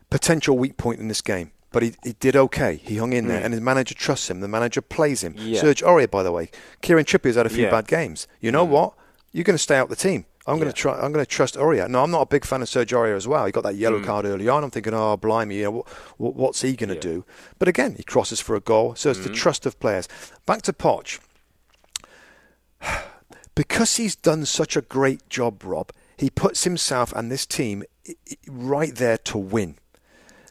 potential 0.08 0.56
weak 0.56 0.76
point 0.76 0.98
in 0.98 1.08
this 1.08 1.20
game. 1.20 1.52
But 1.72 1.82
he, 1.82 1.92
he 2.02 2.12
did 2.14 2.36
okay. 2.36 2.76
He 2.76 2.96
hung 2.96 3.12
in 3.12 3.28
there, 3.28 3.40
mm. 3.40 3.44
and 3.44 3.52
his 3.52 3.60
manager 3.60 3.94
trusts 3.94 4.30
him. 4.30 4.40
The 4.40 4.48
manager 4.48 4.80
plays 4.80 5.22
him. 5.22 5.34
Yeah. 5.36 5.60
Serge 5.60 5.82
Aurier, 5.82 6.10
by 6.10 6.22
the 6.22 6.32
way, 6.32 6.50
Kieran 6.80 7.04
Trippier's 7.04 7.36
had 7.36 7.44
a 7.44 7.50
few 7.50 7.64
yeah. 7.64 7.70
bad 7.70 7.86
games. 7.86 8.26
You 8.40 8.50
know 8.50 8.66
mm. 8.66 8.70
what? 8.70 8.94
You're 9.32 9.44
going 9.44 9.56
to 9.56 9.62
stay 9.62 9.76
out 9.76 9.90
the 9.90 9.96
team. 9.96 10.24
I'm 10.46 10.58
going 10.58 10.70
to 10.70 10.72
try. 10.72 10.94
I'm 10.94 11.12
going 11.12 11.24
to 11.24 11.30
trust 11.30 11.56
Aurier. 11.56 11.88
No, 11.88 12.04
I'm 12.04 12.10
not 12.12 12.22
a 12.22 12.26
big 12.26 12.44
fan 12.44 12.62
of 12.62 12.68
Serge 12.68 12.92
Aurier 12.92 13.16
as 13.16 13.26
well. 13.26 13.44
He 13.44 13.52
got 13.52 13.64
that 13.64 13.74
yellow 13.74 14.00
mm. 14.00 14.04
card 14.04 14.24
early 14.24 14.48
on. 14.48 14.62
I'm 14.62 14.70
thinking, 14.70 14.94
oh, 14.94 15.16
blimey, 15.16 15.56
you 15.56 15.64
know, 15.64 15.84
what, 16.18 16.36
what's 16.36 16.62
he 16.62 16.76
going 16.76 16.88
to 16.88 16.98
do? 16.98 17.24
But 17.58 17.66
again, 17.66 17.96
he 17.96 18.04
crosses 18.04 18.40
for 18.40 18.54
a 18.54 18.60
goal. 18.60 18.94
So 18.94 19.10
it's 19.10 19.18
the 19.18 19.28
trust 19.28 19.66
of 19.66 19.78
players. 19.80 20.08
Back 20.46 20.62
to 20.62 20.72
Poch 20.72 21.18
because 23.54 23.96
he's 23.96 24.14
done 24.14 24.46
such 24.46 24.76
a 24.76 24.82
great 24.82 25.28
job, 25.28 25.64
Rob, 25.64 25.90
he 26.16 26.30
puts 26.30 26.64
himself 26.64 27.12
and 27.12 27.30
this 27.30 27.46
team 27.46 27.84
right 28.48 28.94
there 28.94 29.18
to 29.18 29.38
win. 29.38 29.76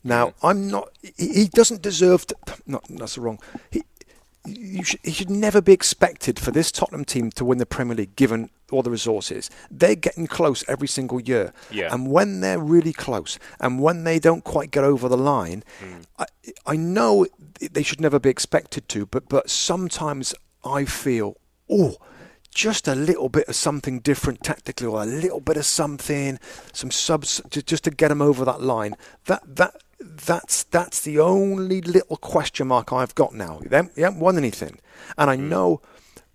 Now, 0.04 0.34
I'm 0.44 0.70
not. 0.70 0.90
He 1.18 1.48
doesn't 1.48 1.82
deserve. 1.82 2.28
To, 2.28 2.36
not 2.68 2.86
that's 2.90 3.18
wrong. 3.18 3.40
He, 3.72 4.84
should, 4.84 5.00
he 5.04 5.12
should 5.12 5.32
never 5.32 5.62
be 5.62 5.74
expected 5.74 6.38
for 6.38 6.52
this 6.52 6.72
Tottenham 6.72 7.06
team 7.06 7.32
to 7.32 7.44
win 7.44 7.58
the 7.58 7.66
Premier 7.66 7.96
League, 7.96 8.16
given 8.16 8.52
all 8.72 8.84
the 8.84 8.92
resources. 8.92 9.50
They're 9.72 9.96
getting 9.96 10.28
close 10.28 10.64
every 10.68 10.88
single 10.88 11.20
year, 11.20 11.54
yeah. 11.72 11.92
and 11.92 12.12
when 12.12 12.42
they're 12.42 12.60
really 12.60 12.94
close, 12.94 13.40
and 13.60 13.82
when 13.82 14.04
they 14.04 14.20
don't 14.20 14.44
quite 14.44 14.70
get 14.70 14.84
over 14.84 15.10
the 15.10 15.18
line, 15.18 15.64
mm. 15.82 16.06
I, 16.20 16.26
I 16.68 16.76
know 16.76 17.26
they 17.60 17.82
should 17.82 18.00
never 18.00 18.20
be 18.20 18.30
expected 18.30 18.88
to. 18.90 19.08
But 19.08 19.28
but 19.28 19.50
sometimes 19.50 20.36
I 20.64 20.86
feel, 20.86 21.38
oh 21.68 21.98
just 22.56 22.88
a 22.88 22.96
little 22.96 23.30
bit 23.30 23.48
of 23.48 23.56
something 23.56 24.00
different 24.00 24.42
tactically, 24.42 24.88
or 24.88 25.04
a 25.04 25.06
little 25.06 25.42
bit 25.42 25.58
of 25.58 25.66
something, 25.66 26.40
some 26.74 26.90
subs, 26.90 27.42
just 27.50 27.84
to 27.84 27.92
get 27.92 28.08
them 28.08 28.22
over 28.22 28.44
that 28.46 28.62
line. 28.62 28.96
That 29.26 29.44
that 29.58 29.76
that's 30.00 30.64
that's 30.64 31.02
the 31.02 31.20
only 31.20 31.82
little 31.82 32.18
question 32.18 32.68
mark 32.68 32.92
I've 32.92 33.14
got 33.14 33.36
now. 33.36 33.60
They 33.64 33.76
haven't, 33.76 33.98
haven't 33.98 34.20
won 34.20 34.38
anything, 34.38 34.80
and 35.18 35.30
I 35.30 35.38
mm. 35.38 35.42
know. 35.42 35.82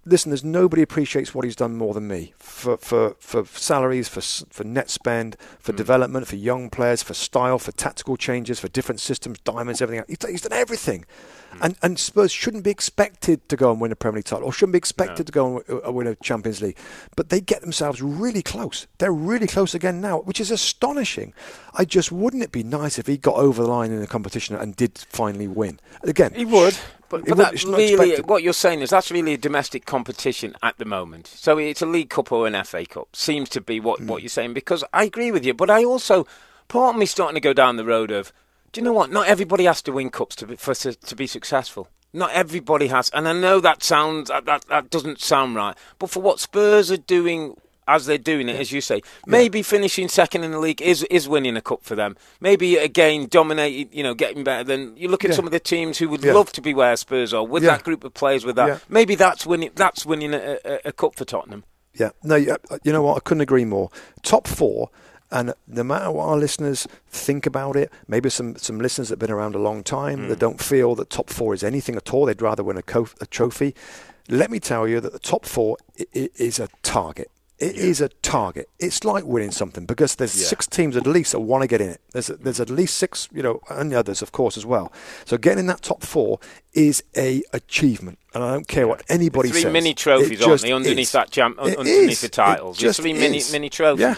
Listen, 0.06 0.30
there's 0.30 0.44
nobody 0.44 0.80
appreciates 0.80 1.34
what 1.34 1.44
he's 1.44 1.56
done 1.56 1.76
more 1.76 1.92
than 1.92 2.08
me 2.08 2.32
for 2.38 2.78
for, 2.78 3.16
for 3.18 3.44
salaries, 3.44 4.08
for 4.08 4.20
for 4.20 4.64
net 4.64 4.88
spend, 4.88 5.36
for 5.58 5.72
mm. 5.72 5.76
development, 5.76 6.26
for 6.26 6.36
young 6.36 6.70
players, 6.70 7.02
for 7.02 7.12
style, 7.12 7.58
for 7.58 7.72
tactical 7.72 8.16
changes, 8.16 8.58
for 8.58 8.68
different 8.68 9.00
systems, 9.00 9.38
diamonds, 9.40 9.82
everything. 9.82 10.04
He's, 10.08 10.26
he's 10.26 10.40
done 10.40 10.58
everything. 10.58 11.04
Mm. 11.52 11.58
And, 11.62 11.76
and 11.82 11.98
Spurs 11.98 12.32
shouldn't 12.32 12.64
be 12.64 12.70
expected 12.70 13.46
to 13.48 13.56
go 13.56 13.70
and 13.70 13.80
win 13.80 13.92
a 13.92 13.96
Premier 13.96 14.18
League 14.18 14.24
title 14.24 14.46
or 14.46 14.52
shouldn't 14.52 14.72
be 14.72 14.78
expected 14.78 15.18
no. 15.18 15.24
to 15.24 15.32
go 15.32 15.58
and 15.58 15.80
uh, 15.86 15.92
win 15.92 16.06
a 16.06 16.14
Champions 16.16 16.62
League. 16.62 16.78
But 17.16 17.28
they 17.28 17.40
get 17.40 17.60
themselves 17.60 18.00
really 18.00 18.42
close. 18.42 18.86
They're 18.98 19.12
really 19.12 19.46
close 19.46 19.74
again 19.74 20.00
now, 20.00 20.20
which 20.20 20.40
is 20.40 20.50
astonishing. 20.50 21.34
I 21.74 21.84
just 21.84 22.10
wouldn't 22.10 22.42
it 22.42 22.52
be 22.52 22.62
nice 22.62 22.98
if 22.98 23.06
he 23.06 23.18
got 23.18 23.36
over 23.36 23.62
the 23.62 23.68
line 23.68 23.90
in 23.90 24.00
the 24.00 24.06
competition 24.06 24.56
and 24.56 24.74
did 24.76 24.96
finally 25.10 25.48
win? 25.48 25.78
Again, 26.02 26.32
he 26.34 26.44
would. 26.44 26.78
But, 27.10 27.26
but 27.26 27.36
that's 27.36 27.64
really 27.64 28.20
what 28.20 28.44
you're 28.44 28.52
saying 28.52 28.80
is 28.80 28.90
that's 28.90 29.10
really 29.10 29.34
a 29.34 29.38
domestic 29.38 29.84
competition 29.84 30.54
at 30.62 30.78
the 30.78 30.84
moment. 30.84 31.26
So 31.26 31.58
it's 31.58 31.82
a 31.82 31.86
League 31.86 32.08
Cup 32.08 32.30
or 32.30 32.46
an 32.46 32.64
FA 32.64 32.86
Cup. 32.86 33.14
Seems 33.14 33.48
to 33.50 33.60
be 33.60 33.80
what, 33.80 34.00
mm. 34.00 34.06
what 34.06 34.22
you're 34.22 34.28
saying 34.28 34.54
because 34.54 34.84
I 34.94 35.04
agree 35.04 35.32
with 35.32 35.44
you. 35.44 35.52
But 35.52 35.70
I 35.70 35.84
also 35.84 36.26
part 36.68 36.94
of 36.94 37.00
me 37.00 37.06
starting 37.06 37.34
to 37.34 37.40
go 37.40 37.52
down 37.52 37.76
the 37.76 37.84
road 37.84 38.12
of 38.12 38.32
do 38.72 38.80
you 38.80 38.84
know 38.84 38.92
what? 38.92 39.10
Not 39.10 39.26
everybody 39.26 39.64
has 39.64 39.82
to 39.82 39.92
win 39.92 40.10
cups 40.10 40.36
to 40.36 40.46
be, 40.46 40.54
for 40.54 40.72
to, 40.74 40.94
to 40.94 41.16
be 41.16 41.26
successful. 41.26 41.88
Not 42.12 42.30
everybody 42.30 42.86
has, 42.86 43.10
and 43.10 43.26
I 43.26 43.32
know 43.32 43.58
that 43.58 43.82
sounds 43.82 44.28
that, 44.28 44.44
that, 44.44 44.66
that 44.68 44.90
doesn't 44.90 45.20
sound 45.20 45.56
right. 45.56 45.76
But 45.98 46.10
for 46.10 46.22
what 46.22 46.38
Spurs 46.38 46.92
are 46.92 46.96
doing 46.96 47.56
as 47.90 48.06
they're 48.06 48.18
doing 48.18 48.48
it, 48.48 48.56
as 48.56 48.72
you 48.72 48.80
say. 48.80 49.02
Maybe 49.26 49.58
yeah. 49.58 49.64
finishing 49.64 50.08
second 50.08 50.44
in 50.44 50.52
the 50.52 50.58
league 50.58 50.80
is 50.82 51.02
is 51.04 51.28
winning 51.28 51.56
a 51.56 51.60
cup 51.60 51.82
for 51.82 51.94
them. 51.94 52.16
Maybe 52.40 52.76
again 52.76 53.26
dominating, 53.26 53.88
you 53.92 54.02
know, 54.02 54.14
getting 54.14 54.44
better 54.44 54.64
than 54.64 54.96
you 54.96 55.08
look 55.08 55.24
at 55.24 55.30
yeah. 55.30 55.36
some 55.36 55.46
of 55.46 55.52
the 55.52 55.60
teams 55.60 55.98
who 55.98 56.08
would 56.08 56.24
yeah. 56.24 56.32
love 56.32 56.52
to 56.52 56.60
be 56.60 56.74
where 56.74 56.96
Spurs 56.96 57.34
are 57.34 57.44
with 57.44 57.62
that 57.64 57.84
group 57.84 58.04
of 58.04 58.14
players. 58.14 58.44
With 58.44 58.56
that, 58.56 58.82
maybe 58.88 59.14
that's 59.14 59.46
winning. 59.46 59.70
That's 59.74 60.06
winning 60.06 60.34
a, 60.34 60.58
a, 60.64 60.78
a 60.86 60.92
cup 60.92 61.16
for 61.16 61.24
Tottenham. 61.24 61.64
Yeah, 61.94 62.10
no, 62.22 62.36
you 62.36 62.56
know 62.84 63.02
what? 63.02 63.16
I 63.16 63.20
couldn't 63.20 63.40
agree 63.40 63.64
more. 63.64 63.90
Top 64.22 64.46
four 64.46 64.90
and 65.30 65.54
no 65.68 65.84
matter 65.84 66.10
what 66.10 66.26
our 66.26 66.36
listeners 66.36 66.88
think 67.08 67.46
about 67.46 67.76
it, 67.76 67.92
maybe 68.08 68.28
some, 68.30 68.56
some 68.56 68.80
listeners 68.80 69.08
that 69.08 69.14
have 69.14 69.18
been 69.20 69.30
around 69.30 69.54
a 69.54 69.58
long 69.58 69.82
time 69.82 70.20
mm. 70.20 70.28
that 70.28 70.38
don't 70.38 70.60
feel 70.60 70.94
that 70.96 71.08
top 71.08 71.30
four 71.30 71.54
is 71.54 71.62
anything 71.62 71.94
at 71.94 72.12
all, 72.12 72.26
they'd 72.26 72.42
rather 72.42 72.64
win 72.64 72.76
a, 72.76 72.82
co- 72.82 73.08
a 73.20 73.26
trophy. 73.26 73.74
Let 74.28 74.50
me 74.50 74.58
tell 74.58 74.88
you 74.88 75.00
that 75.00 75.12
the 75.12 75.18
top 75.18 75.46
four 75.46 75.76
is 76.12 76.58
a 76.58 76.68
target. 76.82 77.30
It 77.60 77.76
yeah. 77.76 77.82
is 77.82 78.00
a 78.00 78.08
target. 78.08 78.70
It's 78.78 79.04
like 79.04 79.24
winning 79.24 79.50
something 79.50 79.84
because 79.84 80.16
there's 80.16 80.34
yeah. 80.40 80.46
six 80.46 80.66
teams 80.66 80.96
at 80.96 81.06
least 81.06 81.32
that 81.32 81.40
want 81.40 81.60
to 81.60 81.68
get 81.68 81.82
in 81.82 81.90
it. 81.90 82.00
There's 82.12 82.28
there's 82.28 82.58
at 82.58 82.70
least 82.70 82.96
six, 82.96 83.28
you 83.32 83.42
know, 83.42 83.60
and 83.68 83.92
the 83.92 83.98
others, 83.98 84.22
of 84.22 84.32
course, 84.32 84.56
as 84.56 84.64
well. 84.64 84.90
So 85.26 85.36
getting 85.36 85.60
in 85.60 85.66
that 85.66 85.82
top 85.82 86.02
four 86.02 86.40
is 86.72 87.04
a 87.14 87.42
achievement, 87.52 88.18
and 88.32 88.42
I 88.42 88.52
don't 88.52 88.66
care 88.66 88.88
what 88.88 89.02
anybody 89.10 89.50
three 89.50 89.60
says. 89.60 89.64
Three 89.64 89.72
mini 89.72 89.92
trophies, 89.92 90.42
aren't 90.42 90.62
they, 90.62 90.72
underneath 90.72 91.08
is. 91.08 91.12
that 91.12 91.30
jam, 91.30 91.54
underneath 91.58 92.10
is. 92.10 92.20
the 92.22 92.30
titles? 92.30 92.78
It 92.78 92.80
just 92.80 93.00
three 93.00 93.12
mini 93.12 93.42
mini 93.52 93.68
trophies. 93.68 94.00
Yeah. 94.00 94.16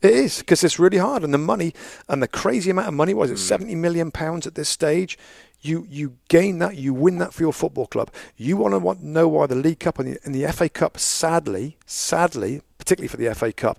It 0.00 0.12
is 0.12 0.38
because 0.38 0.62
it's 0.62 0.78
really 0.78 0.98
hard, 0.98 1.24
and 1.24 1.32
the 1.32 1.38
money 1.38 1.74
and 2.08 2.22
the 2.22 2.28
crazy 2.28 2.70
amount 2.70 2.88
of 2.88 2.94
money 2.94 3.14
was 3.14 3.30
it 3.30 3.34
mm. 3.34 3.38
seventy 3.38 3.74
million 3.74 4.10
pounds 4.10 4.46
at 4.46 4.54
this 4.54 4.68
stage. 4.68 5.18
You 5.64 5.86
you 5.88 6.16
gain 6.28 6.58
that, 6.58 6.76
you 6.76 6.92
win 6.92 7.18
that 7.18 7.32
for 7.32 7.42
your 7.42 7.52
football 7.52 7.86
club. 7.86 8.10
You 8.36 8.58
want 8.58 8.74
to 8.74 8.78
want 8.78 9.02
know 9.02 9.26
why 9.26 9.46
the 9.46 9.54
League 9.54 9.80
Cup 9.80 9.98
and 9.98 10.14
the, 10.14 10.18
and 10.22 10.34
the 10.34 10.46
FA 10.52 10.68
Cup, 10.68 10.98
sadly, 10.98 11.78
sadly, 11.86 12.60
particularly 12.76 13.08
for 13.08 13.16
the 13.16 13.34
FA 13.34 13.50
Cup, 13.50 13.78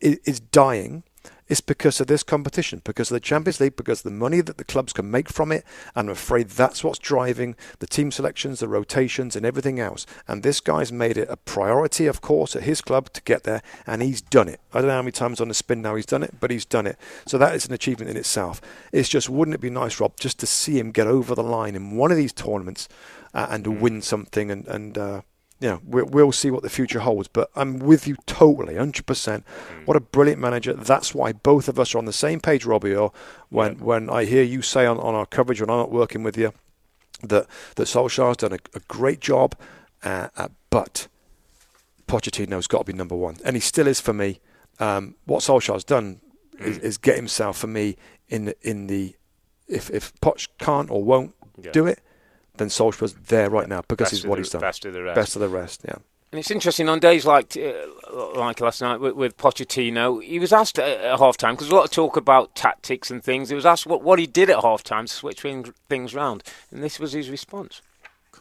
is, 0.00 0.18
is 0.24 0.38
dying 0.38 1.02
it's 1.48 1.60
because 1.60 2.00
of 2.00 2.06
this 2.06 2.22
competition, 2.22 2.82
because 2.84 3.10
of 3.10 3.14
the 3.14 3.20
Champions 3.20 3.60
League, 3.60 3.76
because 3.76 4.00
of 4.00 4.10
the 4.10 4.18
money 4.18 4.40
that 4.40 4.58
the 4.58 4.64
clubs 4.64 4.92
can 4.92 5.10
make 5.10 5.28
from 5.28 5.52
it. 5.52 5.64
And 5.94 6.08
I'm 6.08 6.12
afraid 6.12 6.48
that's 6.48 6.82
what's 6.82 6.98
driving 6.98 7.56
the 7.78 7.86
team 7.86 8.10
selections, 8.10 8.60
the 8.60 8.68
rotations, 8.68 9.36
and 9.36 9.46
everything 9.46 9.78
else. 9.78 10.06
And 10.26 10.42
this 10.42 10.60
guy's 10.60 10.92
made 10.92 11.16
it 11.16 11.28
a 11.30 11.36
priority, 11.36 12.06
of 12.06 12.20
course, 12.20 12.56
at 12.56 12.64
his 12.64 12.80
club 12.80 13.12
to 13.12 13.22
get 13.22 13.44
there, 13.44 13.62
and 13.86 14.02
he's 14.02 14.20
done 14.20 14.48
it. 14.48 14.60
I 14.72 14.78
don't 14.78 14.88
know 14.88 14.94
how 14.94 15.02
many 15.02 15.12
times 15.12 15.40
on 15.40 15.48
the 15.48 15.54
spin 15.54 15.82
now 15.82 15.94
he's 15.94 16.06
done 16.06 16.22
it, 16.22 16.34
but 16.40 16.50
he's 16.50 16.64
done 16.64 16.86
it. 16.86 16.98
So 17.26 17.38
that 17.38 17.54
is 17.54 17.66
an 17.66 17.74
achievement 17.74 18.10
in 18.10 18.16
itself. 18.16 18.60
It's 18.92 19.08
just, 19.08 19.28
wouldn't 19.28 19.54
it 19.54 19.60
be 19.60 19.70
nice, 19.70 20.00
Rob, 20.00 20.18
just 20.18 20.38
to 20.40 20.46
see 20.46 20.78
him 20.78 20.90
get 20.90 21.06
over 21.06 21.34
the 21.34 21.42
line 21.42 21.74
in 21.74 21.96
one 21.96 22.10
of 22.10 22.16
these 22.16 22.32
tournaments 22.32 22.88
uh, 23.34 23.46
and 23.50 23.64
to 23.64 23.70
mm. 23.70 23.80
win 23.80 24.02
something 24.02 24.50
and, 24.50 24.66
and 24.66 24.98
uh, 24.98 25.20
you 25.60 25.68
know, 25.68 25.80
we'll, 25.84 26.06
we'll 26.06 26.32
see 26.32 26.50
what 26.50 26.62
the 26.62 26.68
future 26.68 27.00
holds. 27.00 27.28
But 27.28 27.50
I'm 27.56 27.78
with 27.78 28.06
you 28.06 28.16
totally, 28.26 28.74
100%. 28.74 29.02
Mm. 29.02 29.44
What 29.86 29.96
a 29.96 30.00
brilliant 30.00 30.40
manager. 30.40 30.74
That's 30.74 31.14
why 31.14 31.32
both 31.32 31.68
of 31.68 31.78
us 31.78 31.94
are 31.94 31.98
on 31.98 32.04
the 32.04 32.12
same 32.12 32.40
page, 32.40 32.66
Robbie. 32.66 32.94
Or 32.94 33.12
when, 33.48 33.72
yeah. 33.72 33.84
when 33.84 34.10
I 34.10 34.24
hear 34.24 34.42
you 34.42 34.62
say 34.62 34.86
on, 34.86 34.98
on 34.98 35.14
our 35.14 35.26
coverage 35.26 35.60
when 35.60 35.70
I'm 35.70 35.78
not 35.78 35.92
working 35.92 36.22
with 36.22 36.36
you 36.36 36.52
that, 37.22 37.46
that 37.76 37.84
Solskjaer's 37.84 38.36
done 38.38 38.52
a, 38.52 38.58
a 38.74 38.80
great 38.88 39.20
job, 39.20 39.56
uh, 40.04 40.28
uh, 40.36 40.48
but 40.70 41.08
Pochettino's 42.06 42.66
got 42.66 42.86
to 42.86 42.92
be 42.92 42.92
number 42.92 43.16
one. 43.16 43.36
And 43.44 43.56
he 43.56 43.60
still 43.60 43.86
is 43.86 44.00
for 44.00 44.12
me. 44.12 44.40
Um, 44.78 45.14
what 45.24 45.42
Solskjaer's 45.42 45.84
done 45.84 46.20
mm. 46.58 46.66
is, 46.66 46.78
is, 46.78 46.98
get 46.98 47.16
himself 47.16 47.56
for 47.56 47.66
me 47.66 47.96
in 48.28 48.46
the, 48.46 48.56
in 48.60 48.88
the 48.88 49.16
if, 49.68 49.90
if 49.90 50.14
Poch 50.20 50.48
can't 50.58 50.90
or 50.90 51.02
won't 51.02 51.34
yeah. 51.60 51.72
do 51.72 51.86
it, 51.86 52.00
then 52.58 52.68
Solskjaer's 52.68 53.14
there 53.28 53.50
right 53.50 53.68
now 53.68 53.82
because 53.88 54.06
Best 54.10 54.22
he's 54.22 54.26
what 54.26 54.36
the- 54.36 54.42
he's 54.42 54.50
done. 54.50 54.60
Best 54.60 54.84
of 54.84 54.92
the 54.92 55.02
rest. 55.02 55.14
Best 55.14 55.36
of 55.36 55.40
the 55.40 55.48
rest, 55.48 55.82
yeah. 55.86 55.96
And 56.32 56.40
it's 56.40 56.50
interesting 56.50 56.88
on 56.88 56.98
days 56.98 57.24
like 57.24 57.56
uh, 57.56 57.72
like 58.34 58.60
last 58.60 58.80
night 58.82 59.00
with, 59.00 59.14
with 59.14 59.36
Pochettino, 59.36 60.20
he 60.22 60.38
was 60.40 60.52
asked 60.52 60.78
at, 60.78 61.00
at 61.00 61.18
half 61.20 61.36
time 61.36 61.54
because 61.54 61.70
a 61.70 61.74
lot 61.74 61.84
of 61.84 61.90
talk 61.92 62.16
about 62.16 62.54
tactics 62.56 63.10
and 63.12 63.22
things. 63.22 63.48
He 63.48 63.54
was 63.54 63.64
asked 63.64 63.86
what, 63.86 64.02
what 64.02 64.18
he 64.18 64.26
did 64.26 64.50
at 64.50 64.60
half 64.62 64.82
time 64.82 65.06
to 65.06 65.12
switch 65.12 65.42
things 65.88 66.14
round, 66.14 66.42
and 66.72 66.82
this 66.82 66.98
was 66.98 67.12
his 67.12 67.30
response. 67.30 67.80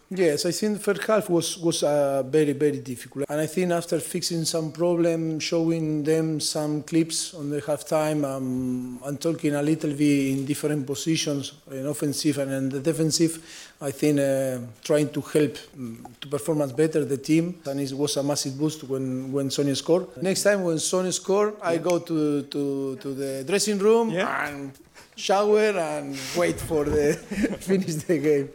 Yes, 0.10 0.46
I 0.46 0.52
think 0.52 0.78
the 0.78 0.84
first 0.84 1.04
half 1.08 1.30
was 1.32 1.58
was 1.58 1.82
uh, 1.82 2.22
very 2.22 2.54
very 2.54 2.78
difficult, 2.78 3.26
and 3.28 3.42
I 3.42 3.48
think 3.48 3.72
after 3.72 4.00
fixing 4.00 4.46
some 4.46 4.72
problem, 4.72 5.40
showing 5.40 6.04
them 6.04 6.40
some 6.40 6.84
clips 6.84 7.34
on 7.34 7.50
the 7.50 7.60
halftime, 7.60 8.24
um, 8.24 9.00
and 9.04 9.20
talking 9.20 9.56
a 9.56 9.64
little 9.64 9.90
bit 9.94 10.28
in 10.34 10.46
different 10.46 10.86
positions, 10.86 11.54
in 11.72 11.88
offensive 11.88 12.38
and 12.38 12.52
in 12.52 12.70
the 12.70 12.82
defensive, 12.82 13.42
I 13.82 13.90
think 13.90 14.20
uh, 14.20 14.60
trying 14.84 15.10
to 15.10 15.22
help 15.22 15.58
um, 15.76 16.06
to 16.22 16.28
performance 16.28 16.72
better 16.74 17.04
the 17.04 17.18
team, 17.18 17.56
and 17.66 17.80
it 17.80 17.92
was 17.92 18.16
a 18.18 18.22
massive 18.22 18.60
boost 18.60 18.84
when 18.84 19.32
when 19.32 19.50
Sonia 19.50 19.76
scored. 19.76 20.06
Next 20.22 20.44
time 20.44 20.64
when 20.64 20.78
Sonia 20.78 21.14
score, 21.14 21.56
I 21.64 21.78
go 21.78 21.98
to 21.98 22.44
to 22.44 22.96
to 22.98 23.14
the 23.16 23.44
dressing 23.44 23.80
room 23.80 24.12
and 24.12 24.72
shower 25.16 25.74
and 25.76 26.16
wait 26.38 26.60
for 26.60 26.84
the 26.86 27.14
finish 27.60 27.96
the 28.06 28.20
game. 28.20 28.50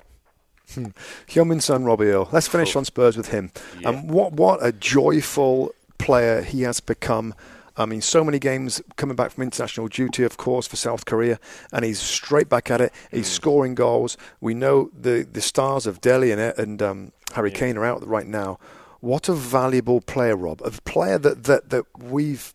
Heung-min 1.29 1.61
Son, 1.61 1.85
Robbie 1.85 2.07
Earle. 2.07 2.29
Let's 2.33 2.49
finish 2.49 2.77
on 2.77 2.85
Spurs 2.85 3.17
with 3.17 3.29
him. 3.29 3.51
Um, 3.85 4.07
what 4.09 4.33
what 4.33 4.65
a 4.65 4.73
joyful 4.73 5.73
player 5.99 6.43
he 6.43 6.63
has 6.63 6.81
become. 6.81 7.35
I 7.77 7.87
mean, 7.87 8.03
so 8.03 8.25
many 8.25 8.39
games 8.39 8.83
coming 8.97 9.17
back 9.17 9.31
from 9.31 9.45
international 9.45 9.89
duty, 9.89 10.23
of 10.25 10.37
course, 10.37 10.67
for 10.67 10.77
South 10.77 11.07
Korea, 11.07 11.39
and 11.73 11.85
he's 11.85 11.99
straight 11.99 12.49
back 12.49 12.71
at 12.71 12.81
it. 12.81 12.93
He's 13.11 13.29
scoring 13.29 13.75
goals. 13.75 14.17
We 14.41 14.55
know 14.55 14.91
the 14.99 15.27
the 15.31 15.41
stars 15.41 15.87
of 15.87 16.01
Dele 16.01 16.31
and 16.33 16.41
and 16.41 16.83
um, 16.83 17.13
Harry 17.35 17.51
Kane 17.51 17.77
are 17.77 17.85
out 17.85 18.07
right 18.07 18.27
now. 18.27 18.59
What 19.01 19.29
a 19.29 19.33
valuable 19.33 20.01
player, 20.01 20.37
Rob. 20.37 20.61
A 20.63 20.71
player 20.71 21.19
that 21.19 21.45
that 21.45 21.71
that 21.71 21.85
we've 21.99 22.53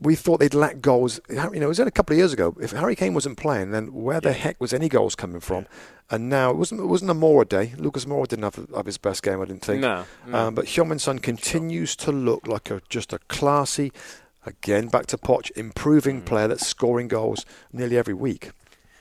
we 0.00 0.14
thought 0.14 0.40
they'd 0.40 0.54
lack 0.54 0.80
goals. 0.80 1.20
You 1.28 1.36
know, 1.36 1.50
it 1.52 1.66
was 1.66 1.80
only 1.80 1.88
a 1.88 1.92
couple 1.92 2.14
of 2.14 2.18
years 2.18 2.32
ago. 2.32 2.56
If 2.60 2.72
Harry 2.72 2.94
Kane 2.94 3.14
wasn't 3.14 3.38
playing, 3.38 3.70
then 3.70 3.92
where 3.94 4.20
the 4.20 4.32
heck 4.32 4.60
was 4.60 4.72
any 4.74 4.88
goals 4.88 5.14
coming 5.14 5.40
from? 5.40 5.66
And 6.10 6.28
now 6.28 6.50
it 6.50 6.56
wasn't 6.56 6.80
it 6.82 6.86
wasn't 6.86 7.10
a 7.10 7.14
Moura 7.14 7.48
day. 7.48 7.72
Lucas 7.78 8.04
Moura 8.04 8.28
didn't 8.28 8.44
have, 8.44 8.68
have 8.76 8.84
his 8.86 8.98
best 8.98 9.22
game, 9.22 9.40
I 9.40 9.46
didn't 9.46 9.62
think. 9.64 9.80
No, 9.80 10.04
no. 10.26 10.38
Um, 10.38 10.54
but 10.54 10.66
Heung-min 10.66 10.98
Son 10.98 11.18
continues 11.18 11.96
to 11.96 12.12
look 12.12 12.46
like 12.46 12.70
a 12.70 12.82
just 12.90 13.12
a 13.14 13.18
classy, 13.28 13.90
again 14.44 14.88
back 14.88 15.06
to 15.06 15.16
Poch, 15.18 15.50
improving 15.56 16.20
Mm. 16.20 16.26
player 16.26 16.48
that's 16.48 16.66
scoring 16.66 17.08
goals 17.08 17.46
nearly 17.72 17.96
every 17.96 18.14
week. 18.14 18.50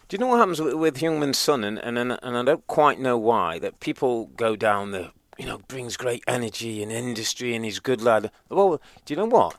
Do 0.08 0.16
you 0.16 0.20
know 0.20 0.28
what 0.28 0.38
happens 0.40 0.62
with, 0.62 0.76
with 0.76 0.98
Youngman's 1.00 1.38
son? 1.40 1.64
And, 1.66 1.80
and 1.80 1.98
and 2.00 2.38
I 2.38 2.44
don't 2.44 2.66
quite 2.68 3.00
know 3.00 3.18
why 3.18 3.60
that 3.60 3.80
people 3.82 4.28
go 4.38 4.56
down 4.56 4.92
the 4.92 5.12
you 5.38 5.46
know 5.46 5.58
brings 5.68 5.98
great 5.98 6.24
energy 6.28 6.82
and 6.82 6.92
industry 6.92 7.54
and 7.56 7.66
he's 7.66 7.80
a 7.80 7.82
good 7.82 8.02
lad. 8.02 8.32
Well, 8.50 8.80
do 9.06 9.14
you 9.14 9.18
know 9.18 9.26
what? 9.26 9.58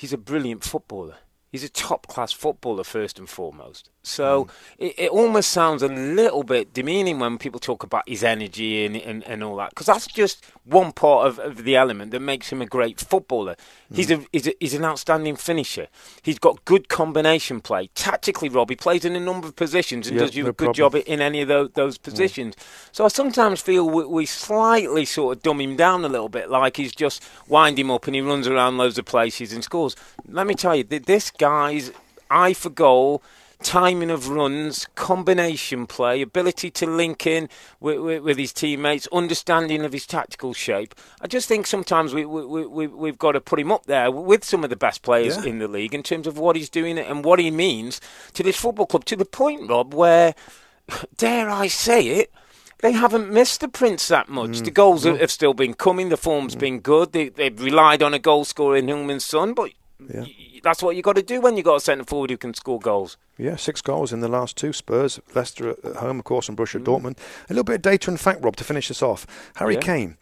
He's 0.00 0.14
a 0.14 0.16
brilliant 0.16 0.64
footballer. 0.64 1.16
He's 1.50 1.64
a 1.64 1.68
top 1.68 2.06
class 2.06 2.30
footballer 2.32 2.84
first 2.84 3.18
and 3.18 3.28
foremost. 3.28 3.90
So 4.02 4.44
hmm. 4.44 4.50
it, 4.78 4.94
it 4.98 5.10
almost 5.10 5.50
sounds 5.50 5.82
a 5.82 5.88
little 5.88 6.42
bit 6.42 6.72
demeaning 6.72 7.18
when 7.18 7.38
people 7.38 7.60
talk 7.60 7.82
about 7.82 8.08
his 8.08 8.24
energy 8.24 8.86
and 8.86 8.96
and, 8.96 9.22
and 9.24 9.42
all 9.42 9.56
that 9.56 9.70
because 9.70 9.86
that's 9.86 10.06
just 10.06 10.44
one 10.64 10.92
part 10.92 11.26
of, 11.26 11.38
of 11.38 11.64
the 11.64 11.76
element 11.76 12.12
that 12.12 12.20
makes 12.20 12.50
him 12.50 12.62
a 12.62 12.66
great 12.66 13.00
footballer. 13.00 13.56
He's 13.92 14.08
hmm. 14.08 14.22
a 14.22 14.26
he's 14.32 14.46
a, 14.46 14.54
he's 14.60 14.74
an 14.74 14.84
outstanding 14.84 15.36
finisher. 15.36 15.88
He's 16.22 16.38
got 16.38 16.64
good 16.64 16.88
combination 16.88 17.60
play. 17.60 17.90
Tactically, 17.94 18.48
Rob, 18.48 18.70
he 18.70 18.76
plays 18.76 19.04
in 19.04 19.16
a 19.16 19.20
number 19.20 19.48
of 19.48 19.56
positions 19.56 20.06
and 20.06 20.16
Yeah, 20.16 20.26
does 20.26 20.36
you 20.36 20.44
no 20.44 20.50
a 20.50 20.52
good 20.52 20.74
problem. 20.74 20.92
job 20.92 20.94
in 21.06 21.20
any 21.20 21.42
of 21.42 21.48
those, 21.48 21.70
those 21.74 21.98
positions. 21.98 22.54
So 22.92 23.04
I 23.04 23.08
sometimes 23.08 23.60
feel 23.60 23.88
we, 23.88 24.04
we 24.04 24.26
slightly 24.26 25.04
sort 25.04 25.36
of 25.36 25.42
dumb 25.42 25.60
him 25.60 25.76
down 25.76 26.04
a 26.04 26.08
little 26.08 26.28
bit, 26.28 26.48
like 26.48 26.76
he's 26.76 26.92
just 26.92 27.22
wind 27.48 27.78
him 27.78 27.90
up 27.90 28.06
and 28.06 28.14
he 28.14 28.20
runs 28.20 28.46
around 28.46 28.78
loads 28.78 28.98
of 28.98 29.04
places 29.04 29.52
and 29.52 29.62
scores. 29.62 29.96
Let 30.26 30.46
me 30.46 30.54
tell 30.54 30.76
you, 30.76 30.84
this 30.84 31.30
guy's 31.40 31.90
eye 32.30 32.52
for 32.52 32.70
goal. 32.70 33.22
Timing 33.62 34.10
of 34.10 34.30
runs, 34.30 34.88
combination 34.94 35.86
play, 35.86 36.22
ability 36.22 36.70
to 36.70 36.86
link 36.86 37.26
in 37.26 37.46
with, 37.78 37.98
with, 37.98 38.22
with 38.22 38.38
his 38.38 38.54
teammates, 38.54 39.06
understanding 39.12 39.84
of 39.84 39.92
his 39.92 40.06
tactical 40.06 40.54
shape. 40.54 40.94
I 41.20 41.26
just 41.26 41.46
think 41.46 41.66
sometimes 41.66 42.14
we, 42.14 42.24
we, 42.24 42.46
we, 42.46 42.64
we- 42.66 42.86
we've 42.86 43.18
got 43.18 43.32
to 43.32 43.40
put 43.42 43.60
him 43.60 43.70
up 43.70 43.84
there 43.84 44.10
with 44.10 44.44
some 44.44 44.64
of 44.64 44.70
the 44.70 44.76
best 44.76 45.02
players 45.02 45.36
Yeah. 45.36 45.50
in 45.50 45.58
the 45.58 45.68
league 45.68 45.94
in 45.94 46.02
terms 46.02 46.26
of 46.26 46.38
what 46.38 46.56
he's 46.56 46.70
doing 46.70 46.98
and 46.98 47.22
what 47.22 47.38
he 47.38 47.50
means 47.50 48.00
to 48.32 48.42
this 48.42 48.56
football 48.56 48.86
club. 48.86 49.04
To 49.04 49.14
the 49.16 49.26
point, 49.26 49.68
Rob, 49.68 49.92
where 49.92 50.34
dare 51.18 51.50
I 51.50 51.66
say 51.66 52.06
it, 52.06 52.32
they 52.78 52.92
haven't 52.92 53.30
missed 53.30 53.60
the 53.60 53.68
Prince 53.68 54.08
that 54.08 54.30
much. 54.30 54.52
Mm. 54.52 54.64
The 54.64 54.70
goals 54.70 55.04
have, 55.04 55.20
have 55.20 55.30
still 55.30 55.52
been 55.52 55.74
coming. 55.74 56.08
The 56.08 56.16
form's 56.16 56.56
been 56.56 56.80
good. 56.80 57.12
They, 57.12 57.28
they've 57.28 57.60
relied 57.62 58.02
on 58.02 58.14
a 58.14 58.18
goal 58.18 58.46
scorer 58.46 58.76
in 58.78 58.88
Hillman's 58.88 59.26
son, 59.26 59.52
but 59.52 59.72
Yeah. 60.08 60.24
that's 60.62 60.82
what 60.82 60.96
you 60.96 61.02
got 61.02 61.16
to 61.16 61.22
do 61.22 61.40
when 61.40 61.56
you 61.56 61.62
got 61.62 61.76
a 61.76 61.80
centre 61.80 62.04
forward 62.04 62.30
who 62.30 62.36
can 62.36 62.54
score 62.54 62.78
goals. 62.78 63.16
Yeah, 63.38 63.56
six 63.56 63.80
goals 63.80 64.12
in 64.12 64.20
the 64.20 64.28
last 64.28 64.56
two. 64.56 64.72
Spurs, 64.72 65.20
Leicester 65.34 65.70
at 65.84 65.96
home, 65.96 66.18
of 66.18 66.24
course, 66.24 66.48
and 66.48 66.56
Borussia 66.56 66.80
mm. 66.80 66.84
Dortmund. 66.84 67.18
A 67.48 67.52
little 67.52 67.64
bit 67.64 67.76
of 67.76 67.82
data 67.82 68.10
and 68.10 68.20
fact, 68.20 68.42
Rob, 68.42 68.56
to 68.56 68.64
finish 68.64 68.88
this 68.88 69.02
off. 69.02 69.26
Harry 69.56 69.74
Yeah. 69.74 69.80
Kane, 69.80 70.16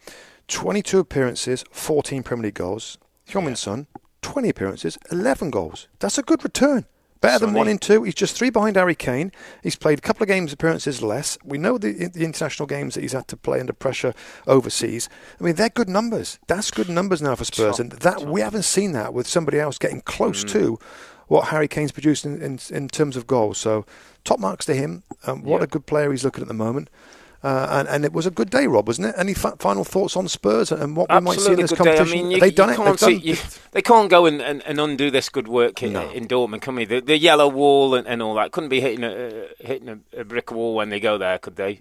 22 0.47 0.99
appearances, 0.99 1.63
14 1.71 2.23
Premier 2.23 2.45
League 2.45 2.55
goals. 2.55 2.97
Heung-min 3.27 3.55
Son, 3.55 3.87
20 4.21 4.49
appearances, 4.49 4.97
11 5.11 5.51
goals. 5.51 5.87
That's 5.99 6.17
a 6.17 6.23
good 6.23 6.43
return. 6.43 6.85
Better 7.21 7.45
than 7.45 7.53
one 7.53 7.67
in 7.67 7.77
two. 7.77 8.03
He's 8.03 8.15
just 8.15 8.35
three 8.37 8.49
behind 8.49 8.77
Harry 8.77 8.95
Kane. 8.95 9.31
He's 9.61 9.75
played 9.75 9.97
a 9.97 10.01
couple 10.01 10.23
of 10.23 10.29
games 10.29 10.53
appearances 10.53 11.01
less. 11.01 11.37
We 11.43 11.57
know 11.57 11.77
the, 11.77 12.07
the 12.07 12.23
international 12.23 12.65
games 12.65 12.95
that 12.95 13.01
he's 13.01 13.11
had 13.11 13.27
to 13.27 13.35
play 13.37 13.59
under 13.59 13.73
pressure 13.73 14.13
overseas. 14.47 15.09
I 15.39 15.43
mean, 15.43 15.55
they're 15.55 15.69
good 15.69 15.89
numbers. 15.89 16.39
That's 16.47 16.71
good 16.71 16.87
numbers 16.89 17.21
now 17.21 17.35
for 17.35 17.43
Spurs, 17.43 17.77
Top, 17.77 17.79
and 17.81 17.91
that 17.91 18.21
we 18.21 18.39
haven't 18.39 18.63
seen 18.63 18.93
that 18.93 19.13
with 19.13 19.27
somebody 19.27 19.59
else 19.59 19.77
getting 19.77 20.01
close 20.01 20.43
Mm. 20.45 20.49
to 20.51 20.79
what 21.27 21.49
Harry 21.49 21.67
Kane's 21.67 21.91
produced 21.91 22.25
in, 22.25 22.41
in, 22.41 22.59
in 22.71 22.87
terms 22.87 23.17
of 23.17 23.27
goals. 23.27 23.57
So, 23.57 23.85
top 24.23 24.39
marks 24.39 24.65
to 24.67 24.73
him. 24.73 25.03
Um, 25.27 25.43
what 25.43 25.57
Yeah. 25.59 25.65
a 25.65 25.67
good 25.67 25.85
player 25.85 26.11
he's 26.11 26.23
looking 26.23 26.41
at 26.41 26.47
the 26.47 26.53
moment. 26.53 26.89
Uh, 27.41 27.67
and, 27.71 27.87
and 27.87 28.03
it 28.03 28.11
was 28.11 28.25
a 28.25 28.31
good 28.31 28.49
day, 28.49 28.67
Rob, 28.67 28.85
wasn't 28.87 29.07
it? 29.07 29.15
Any 29.17 29.33
fa- 29.33 29.55
final 29.59 29.85
thoughts 29.85 30.17
on 30.17 30.27
Spurs 30.27 30.73
and 30.73 30.97
what 30.97 31.09
we 31.09 31.19
might 31.21 31.39
see 31.39 31.53
in 31.53 31.57
this 31.59 31.71
day. 31.71 31.75
I 31.75 31.77
competition? 31.77 32.17
mean, 32.17 32.31
you, 32.31 32.39
They've 32.41 32.53
done 32.53 32.69
it. 32.69 32.75
Can't 32.75 32.99
They've 32.99 32.99
see, 32.99 33.13
done 33.17 33.21
you, 33.27 33.35
they 33.71 33.81
can't 33.81 34.09
go 34.09 34.25
and, 34.25 34.41
and, 34.41 34.61
and 34.65 34.77
undo 34.77 35.09
this 35.09 35.29
good 35.29 35.47
work 35.47 35.81
in, 35.81 35.93
No. 35.93 36.09
in 36.11 36.27
Dortmund, 36.27 36.61
can 36.61 36.75
we? 36.75 36.83
The, 36.83 36.99
the 36.99 37.17
yellow 37.17 37.47
wall 37.47 37.95
and, 37.95 38.05
and 38.07 38.21
all 38.21 38.33
that 38.35 38.51
couldn't 38.51 38.67
be 38.67 38.81
hitting 38.81 39.05
a 39.05 39.09
uh, 39.11 39.31
hitting 39.59 40.03
a, 40.17 40.25
brick 40.25 40.51
wall 40.51 40.75
when 40.75 40.89
they 40.89 40.99
go 40.99 41.17
there, 41.17 41.37
could 41.37 41.55
they? 41.55 41.79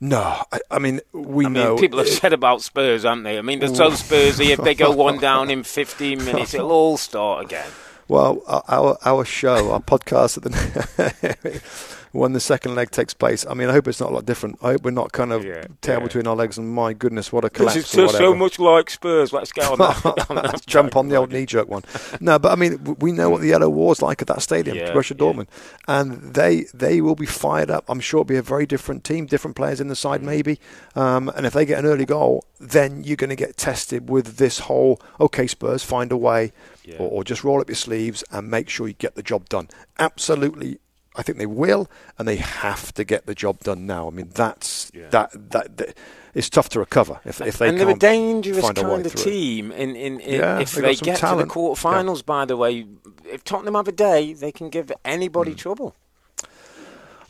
No, 0.00 0.42
I, 0.52 0.60
I 0.70 0.78
mean 0.78 1.00
we 1.12 1.46
I 1.46 1.48
mean, 1.48 1.62
know 1.64 1.76
people 1.76 1.98
have 1.98 2.08
said 2.08 2.32
about 2.32 2.62
Spurs, 2.62 3.04
haven't 3.04 3.22
they? 3.24 3.38
I 3.38 3.42
mean, 3.42 3.58
they're 3.58 3.74
so 3.74 3.90
Spursy. 3.90 4.50
If 4.50 4.60
they 4.60 4.74
go 4.74 4.90
one 4.92 5.18
down 5.20 5.50
in 5.50 5.62
15 5.64 6.24
minutes, 6.24 6.54
it'll 6.54 6.70
all 6.72 6.96
start 6.96 7.44
again. 7.44 7.68
Well, 8.06 8.42
our- 8.46 8.62
our 8.68 8.98
our 9.04 9.24
show, 9.24 9.72
our 9.72 9.80
podcast, 9.80 10.36
at 10.36 10.42
the 10.44 11.62
when 12.14 12.32
the 12.32 12.40
second 12.40 12.74
leg 12.76 12.90
takes 12.90 13.12
place. 13.12 13.44
I 13.50 13.54
mean, 13.54 13.68
I 13.68 13.72
hope 13.72 13.88
it's 13.88 14.00
not 14.00 14.10
a 14.10 14.14
lot 14.14 14.24
different. 14.24 14.58
I 14.62 14.72
hope 14.72 14.84
we're 14.84 14.92
not 14.92 15.12
kind 15.12 15.32
of 15.32 15.44
Yeah, 15.44 15.64
tail 15.80 15.98
yeah. 15.98 16.04
between 16.04 16.26
our 16.26 16.36
legs 16.36 16.56
and 16.56 16.72
my 16.72 16.92
goodness, 16.92 17.32
what 17.32 17.44
a 17.44 17.50
collapse 17.50 17.76
it's 17.76 17.98
or 17.98 18.08
so 18.08 18.34
much 18.34 18.58
like 18.58 18.88
Spurs. 18.88 19.32
Let's 19.32 19.50
get 19.52 19.70
on 19.70 19.78
that. 19.78 20.26
on 20.30 20.36
that 20.36 20.64
jump 20.66 20.96
on 20.96 21.08
the 21.08 21.16
old 21.16 21.32
knee 21.32 21.44
jerk 21.44 21.68
one. 21.68 21.82
No, 22.20 22.38
but 22.38 22.52
I 22.52 22.54
mean, 22.54 22.96
we 23.00 23.10
know 23.12 23.28
what 23.30 23.40
the 23.40 23.48
yellow 23.48 23.68
war's 23.68 24.00
like 24.00 24.22
at 24.22 24.28
that 24.28 24.42
stadium, 24.42 24.76
Yeah, 24.76 24.92
Borussia. 24.92 25.16
Dortmund, 25.16 25.48
and 25.88 26.34
they 26.34 26.66
they 26.72 27.00
will 27.00 27.16
be 27.16 27.26
fired 27.26 27.70
up. 27.70 27.84
I'm 27.88 28.00
sure 28.00 28.20
it'll 28.20 28.24
be 28.28 28.36
a 28.36 28.42
very 28.42 28.64
different 28.64 29.04
team, 29.04 29.26
different 29.26 29.56
players 29.56 29.80
in 29.80 29.88
the 29.88 29.96
side, 29.96 30.20
Mm. 30.20 30.24
maybe. 30.24 30.60
Um, 30.94 31.28
and 31.36 31.44
if 31.46 31.52
they 31.52 31.66
get 31.66 31.80
an 31.80 31.86
early 31.86 32.04
goal, 32.06 32.44
then 32.60 33.02
you're 33.04 33.16
going 33.16 33.30
to 33.30 33.36
get 33.36 33.56
tested 33.56 34.08
with 34.08 34.36
this 34.36 34.60
whole 34.60 35.00
okay, 35.20 35.46
Spurs, 35.48 35.82
find 35.82 36.12
a 36.12 36.16
way, 36.16 36.52
Yeah. 36.84 36.96
or, 36.98 37.10
or 37.10 37.24
just 37.24 37.42
roll 37.42 37.60
up 37.60 37.68
your 37.68 37.74
sleeves 37.76 38.22
and 38.30 38.48
make 38.50 38.68
sure 38.68 38.86
you 38.86 38.94
get 38.94 39.16
the 39.16 39.22
job 39.22 39.48
done. 39.48 39.68
Absolutely. 39.98 40.78
I 41.16 41.22
think 41.22 41.38
they 41.38 41.46
will, 41.46 41.88
and 42.18 42.26
they 42.26 42.36
have 42.36 42.92
to 42.94 43.04
get 43.04 43.26
the 43.26 43.34
job 43.34 43.60
done 43.60 43.86
now. 43.86 44.08
I 44.08 44.10
mean, 44.10 44.30
that's 44.34 44.90
Yeah. 44.94 45.08
that, 45.10 45.30
that 45.50 45.76
that 45.76 45.96
it's 46.34 46.50
tough 46.50 46.68
to 46.70 46.80
recover 46.80 47.20
if 47.24 47.40
if 47.40 47.58
they 47.58 47.68
and 47.68 47.78
they're 47.78 47.86
a 47.88 47.92
can't 47.92 48.00
dangerous 48.00 48.60
find 48.64 48.78
a 48.78 48.82
kind 48.82 49.06
of 49.06 49.14
team. 49.14 49.70
In, 49.70 49.94
in, 49.94 50.18
in 50.20 50.40
Yeah, 50.40 50.58
if 50.58 50.72
they've 50.72 50.82
they 50.82 50.96
get 50.96 51.18
talent. 51.18 51.42
to 51.42 51.46
the 51.46 51.54
quarterfinals, 51.54 52.24
by 52.26 52.44
the 52.44 52.56
way, 52.56 52.86
if 53.24 53.44
Tottenham 53.44 53.74
have 53.74 53.86
a 53.86 53.92
day, 53.92 54.32
they 54.32 54.50
can 54.50 54.70
give 54.70 54.90
anybody 55.04 55.52
Hmm. 55.52 55.56
trouble. 55.58 55.94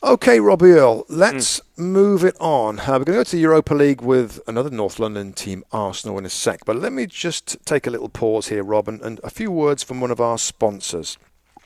Okay, 0.03 0.39
Robbie 0.39 0.72
Earle, 0.72 1.07
let's 1.09 1.62
move 1.78 2.24
it 2.24 2.37
on. 2.39 2.78
Uh, 2.80 2.85
we're 2.99 3.05
going 3.05 3.05
to 3.07 3.12
go 3.12 3.24
to 3.24 3.37
the 3.37 3.41
Europa 3.41 3.74
League 3.74 4.03
with 4.03 4.39
another 4.47 4.68
North 4.68 4.99
London 4.99 5.32
team, 5.32 5.64
Arsenal, 5.72 6.18
in 6.18 6.26
a 6.26 6.30
sec. 6.30 6.61
But 6.66 6.76
let 6.76 6.93
me 6.93 7.07
just 7.07 7.57
take 7.64 7.87
a 7.87 7.91
little 7.91 8.11
pause 8.11 8.49
here, 8.49 8.62
Rob, 8.62 8.87
and, 8.87 9.01
and 9.01 9.18
a 9.24 9.30
few 9.30 9.51
words 9.51 9.82
from 9.82 10.03
one 10.03 10.11
of 10.11 10.20
our 10.20 10.37
sponsors. 10.37 11.16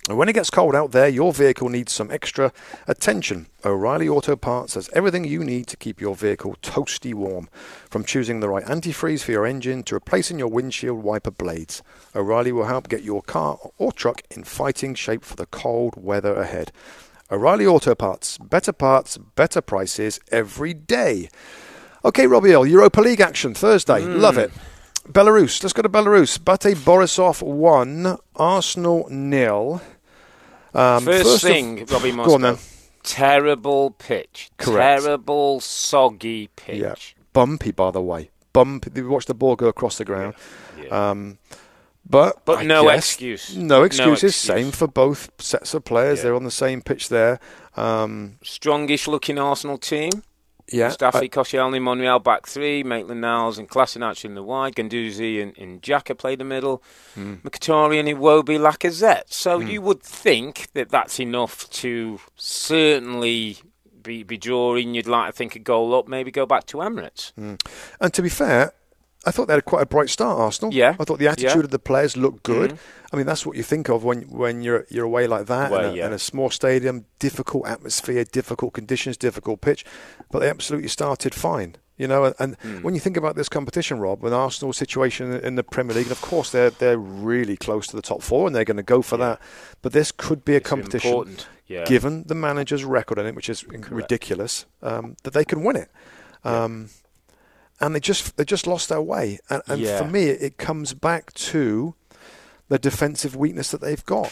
And 0.08 0.16
when 0.16 0.30
it 0.30 0.32
gets 0.32 0.48
cold 0.48 0.74
out 0.74 0.92
there, 0.92 1.06
your 1.06 1.34
vehicle 1.34 1.68
needs 1.68 1.92
some 1.92 2.10
extra 2.10 2.50
attention. 2.86 3.46
O'Reilly 3.62 4.08
Auto 4.08 4.36
Parts 4.36 4.72
has 4.72 4.88
everything 4.94 5.24
you 5.24 5.44
need 5.44 5.66
to 5.66 5.76
keep 5.76 6.00
your 6.00 6.16
vehicle 6.16 6.56
toasty 6.62 7.12
warm. 7.12 7.50
From 7.90 8.04
choosing 8.04 8.40
the 8.40 8.48
right 8.48 8.64
antifreeze 8.64 9.22
for 9.22 9.32
your 9.32 9.44
engine 9.44 9.82
to 9.82 9.94
replacing 9.94 10.38
your 10.38 10.48
windshield 10.48 11.02
wiper 11.02 11.30
blades, 11.30 11.82
O'Reilly 12.16 12.52
will 12.52 12.64
help 12.64 12.88
get 12.88 13.02
your 13.02 13.20
car 13.20 13.58
or 13.76 13.92
truck 13.92 14.22
in 14.30 14.44
fighting 14.44 14.94
shape 14.94 15.24
for 15.24 15.36
the 15.36 15.44
cold 15.44 15.92
weather 16.02 16.34
ahead. 16.36 16.72
O'Reilly 17.30 17.66
Auto 17.66 17.94
Parts. 17.94 18.38
Better 18.38 18.72
parts, 18.72 19.18
better 19.18 19.60
prices 19.60 20.20
every 20.32 20.72
day. 20.72 21.28
Okay, 22.02 22.26
Robbie 22.26 22.54
Earle, 22.54 22.64
Europa 22.64 23.02
League 23.02 23.20
action 23.20 23.52
Thursday. 23.52 24.02
Hmm. 24.02 24.20
Love 24.20 24.38
it. 24.38 24.52
Belarus. 25.06 25.62
Let's 25.62 25.74
go 25.74 25.82
to 25.82 25.88
Belarus. 25.90 26.42
Bate 26.42 26.74
Borisov 26.74 27.42
1, 27.42 28.16
Arsenal 28.36 29.06
nil. 29.10 29.82
Um, 30.78 31.04
First, 31.04 31.34
of- 31.36 31.40
thing, 31.40 31.84
Robbie 31.86 32.12
Go 32.12 32.34
on 32.34 32.40
Mustoe. 32.42 32.74
Terrible 33.02 33.90
pitch. 33.92 34.50
Correct. 34.58 35.02
Terrible, 35.02 35.60
soggy 35.60 36.48
pitch. 36.56 36.78
Yeah. 36.80 36.94
Bumpy, 37.32 37.70
by 37.70 37.90
the 37.90 38.02
way. 38.02 38.30
Bumpy. 38.52 38.90
You 38.94 39.08
watch 39.08 39.26
the 39.26 39.34
ball 39.34 39.56
go 39.56 39.68
across 39.68 39.98
the 39.98 40.04
ground. 40.04 40.34
Yeah. 40.82 41.10
Um, 41.10 41.38
but 42.08 42.44
But 42.44 42.64
no 42.64 42.88
excuse. 42.88 43.56
No 43.56 43.78
No 43.78 43.82
excuses. 43.84 44.24
excuse. 44.30 44.36
Same 44.36 44.70
for 44.72 44.86
both 44.86 45.30
sets 45.38 45.74
of 45.74 45.84
players. 45.84 46.18
Yeah. 46.18 46.24
They're 46.24 46.34
on 46.36 46.44
the 46.44 46.50
same 46.50 46.80
pitch 46.82 47.08
there. 47.08 47.38
Um, 47.76 48.36
Strongish 48.44 49.06
looking 49.06 49.38
Arsenal 49.38 49.78
team. 49.78 50.10
Yeah. 50.70 50.90
Staffy, 50.90 51.18
I- 51.24 51.28
Koscielny, 51.28 51.80
Monreal 51.80 52.18
back 52.18 52.46
three, 52.46 52.82
Maitland 52.82 53.20
Niles 53.22 53.58
and 53.58 53.68
Kolasinac 53.68 54.24
in 54.24 54.34
the 54.34 54.42
wide, 54.42 54.74
Guendouzi 54.76 55.42
and, 55.42 55.56
and 55.58 55.80
Xhaka 55.82 56.16
play 56.16 56.36
the 56.36 56.44
middle, 56.44 56.82
Hmm. 57.14 57.34
Mkhitaryan, 57.44 58.14
Iwobi, 58.14 58.58
Lacazette. 58.58 59.32
So 59.32 59.60
you 59.60 59.80
would 59.82 60.02
think 60.02 60.68
that 60.74 60.90
that's 60.90 61.18
enough 61.20 61.68
to 61.70 62.20
certainly 62.36 63.58
be, 64.02 64.22
be 64.22 64.36
drawing. 64.36 64.94
You'd 64.94 65.06
like 65.06 65.30
to 65.30 65.32
think 65.36 65.56
a 65.56 65.58
goal 65.58 65.94
up, 65.94 66.06
maybe 66.08 66.30
go 66.30 66.46
back 66.46 66.66
to 66.66 66.78
Emirates. 66.78 67.32
and 67.36 68.14
to 68.14 68.22
be 68.22 68.28
fair, 68.28 68.72
I 69.28 69.30
thought 69.30 69.46
they 69.48 69.54
had 69.54 69.64
quite 69.64 69.82
a 69.82 69.86
bright 69.86 70.10
start, 70.10 70.38
Arsenal. 70.38 70.72
Yeah. 70.72 70.96
I 71.00 71.04
thought 71.04 71.18
the 71.18 71.28
attitude 71.28 71.44
Yeah. 71.44 71.50
Mm-hmm. 71.56 71.64
of 71.64 71.70
the 71.70 71.78
players 71.78 72.16
looked 72.16 72.42
good. 72.42 72.78
I 73.12 73.16
mean, 73.16 73.26
that's 73.26 73.44
what 73.46 73.56
you 73.56 73.62
think 73.62 73.88
of 73.88 74.04
when 74.04 74.22
when 74.42 74.62
you're 74.62 74.84
you're 74.90 75.04
away 75.12 75.26
like 75.26 75.46
that 75.46 75.70
Away, 75.72 75.84
in, 75.88 75.90
a, 75.90 75.96
yeah. 75.96 76.06
in 76.06 76.12
a 76.12 76.18
small 76.18 76.50
stadium, 76.50 77.04
difficult 77.18 77.66
atmosphere, 77.66 78.24
difficult 78.24 78.72
conditions, 78.74 79.16
difficult 79.16 79.60
pitch. 79.60 79.84
But 80.30 80.38
they 80.40 80.50
absolutely 80.50 80.88
started 80.88 81.34
fine. 81.34 81.76
You 82.00 82.06
know, 82.06 82.24
and, 82.26 82.34
and 82.38 82.56
Hmm. 82.62 82.82
when 82.84 82.94
you 82.94 83.00
think 83.00 83.16
about 83.16 83.34
this 83.34 83.48
competition, 83.48 83.98
Rob, 83.98 84.22
with 84.22 84.32
Arsenal's 84.32 84.76
situation 84.76 85.32
in 85.32 85.56
the 85.56 85.64
Premier 85.64 85.94
League, 85.96 86.06
and 86.06 86.12
of 86.12 86.20
course 86.20 86.50
they're 86.50 86.70
they're 86.70 86.98
really 87.28 87.56
close 87.56 87.86
to 87.88 87.96
the 87.96 88.02
top 88.02 88.22
four, 88.22 88.46
and 88.46 88.54
they're 88.54 88.64
going 88.72 88.76
to 88.86 88.94
go 88.94 89.02
for 89.02 89.16
that. 89.18 89.40
But 89.82 89.92
this 89.92 90.12
could 90.12 90.44
be 90.44 90.54
a 90.54 90.58
It's 90.58 90.68
competition. 90.68 91.36
Yeah. 91.66 91.84
given 91.84 92.24
the 92.26 92.34
manager's 92.34 92.82
record 92.84 93.18
in 93.18 93.26
it, 93.26 93.34
which 93.34 93.50
is 93.50 93.62
ridiculous, 93.90 94.64
um, 94.82 95.16
that 95.24 95.32
they 95.34 95.44
can 95.44 95.64
win 95.64 95.76
it. 95.76 95.90
Um, 96.44 96.88
and 97.80 97.94
they 97.94 98.00
just 98.00 98.36
they 98.36 98.44
just 98.44 98.66
lost 98.66 98.88
their 98.88 99.00
way. 99.02 99.38
And, 99.50 99.62
and 99.66 99.80
Yeah. 99.80 99.98
for 99.98 100.04
me, 100.06 100.24
it, 100.24 100.58
comes 100.58 100.94
back 100.94 101.32
to 101.34 101.94
the 102.68 102.78
defensive 102.78 103.34
weakness 103.36 103.70
that 103.70 103.80
they've 103.80 104.04
got. 104.04 104.30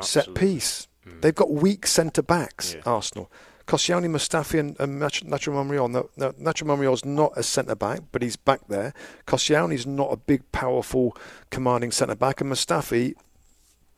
Set 0.00 0.28
Absolutely. 0.28 0.34
piece. 0.48 0.88
They've 1.20 1.34
got 1.34 1.50
weak 1.50 1.86
centre 1.86 2.22
backs. 2.22 2.74
Yeah. 2.74 2.82
Arsenal. 2.84 3.30
Koscielny, 3.66 4.08
Mustafi, 4.08 4.58
and, 4.60 4.78
and 4.80 4.98
Nach- 4.98 5.12
Nacho 5.24 5.52
Monreal. 5.52 5.88
No, 5.88 6.08
no, 6.16 6.32
Nacho 6.32 6.64
Monreal's 6.66 7.04
not 7.04 7.32
a 7.36 7.42
centre 7.42 7.74
back, 7.74 8.00
but 8.12 8.22
he's 8.22 8.36
back 8.36 8.60
there. 8.68 8.94
Koscielny's 9.26 9.86
not 9.86 10.10
a 10.12 10.16
big, 10.16 10.50
powerful, 10.52 11.14
commanding 11.50 11.90
centre 11.92 12.14
back, 12.14 12.40
and 12.40 12.50
Mustafi 12.50 13.14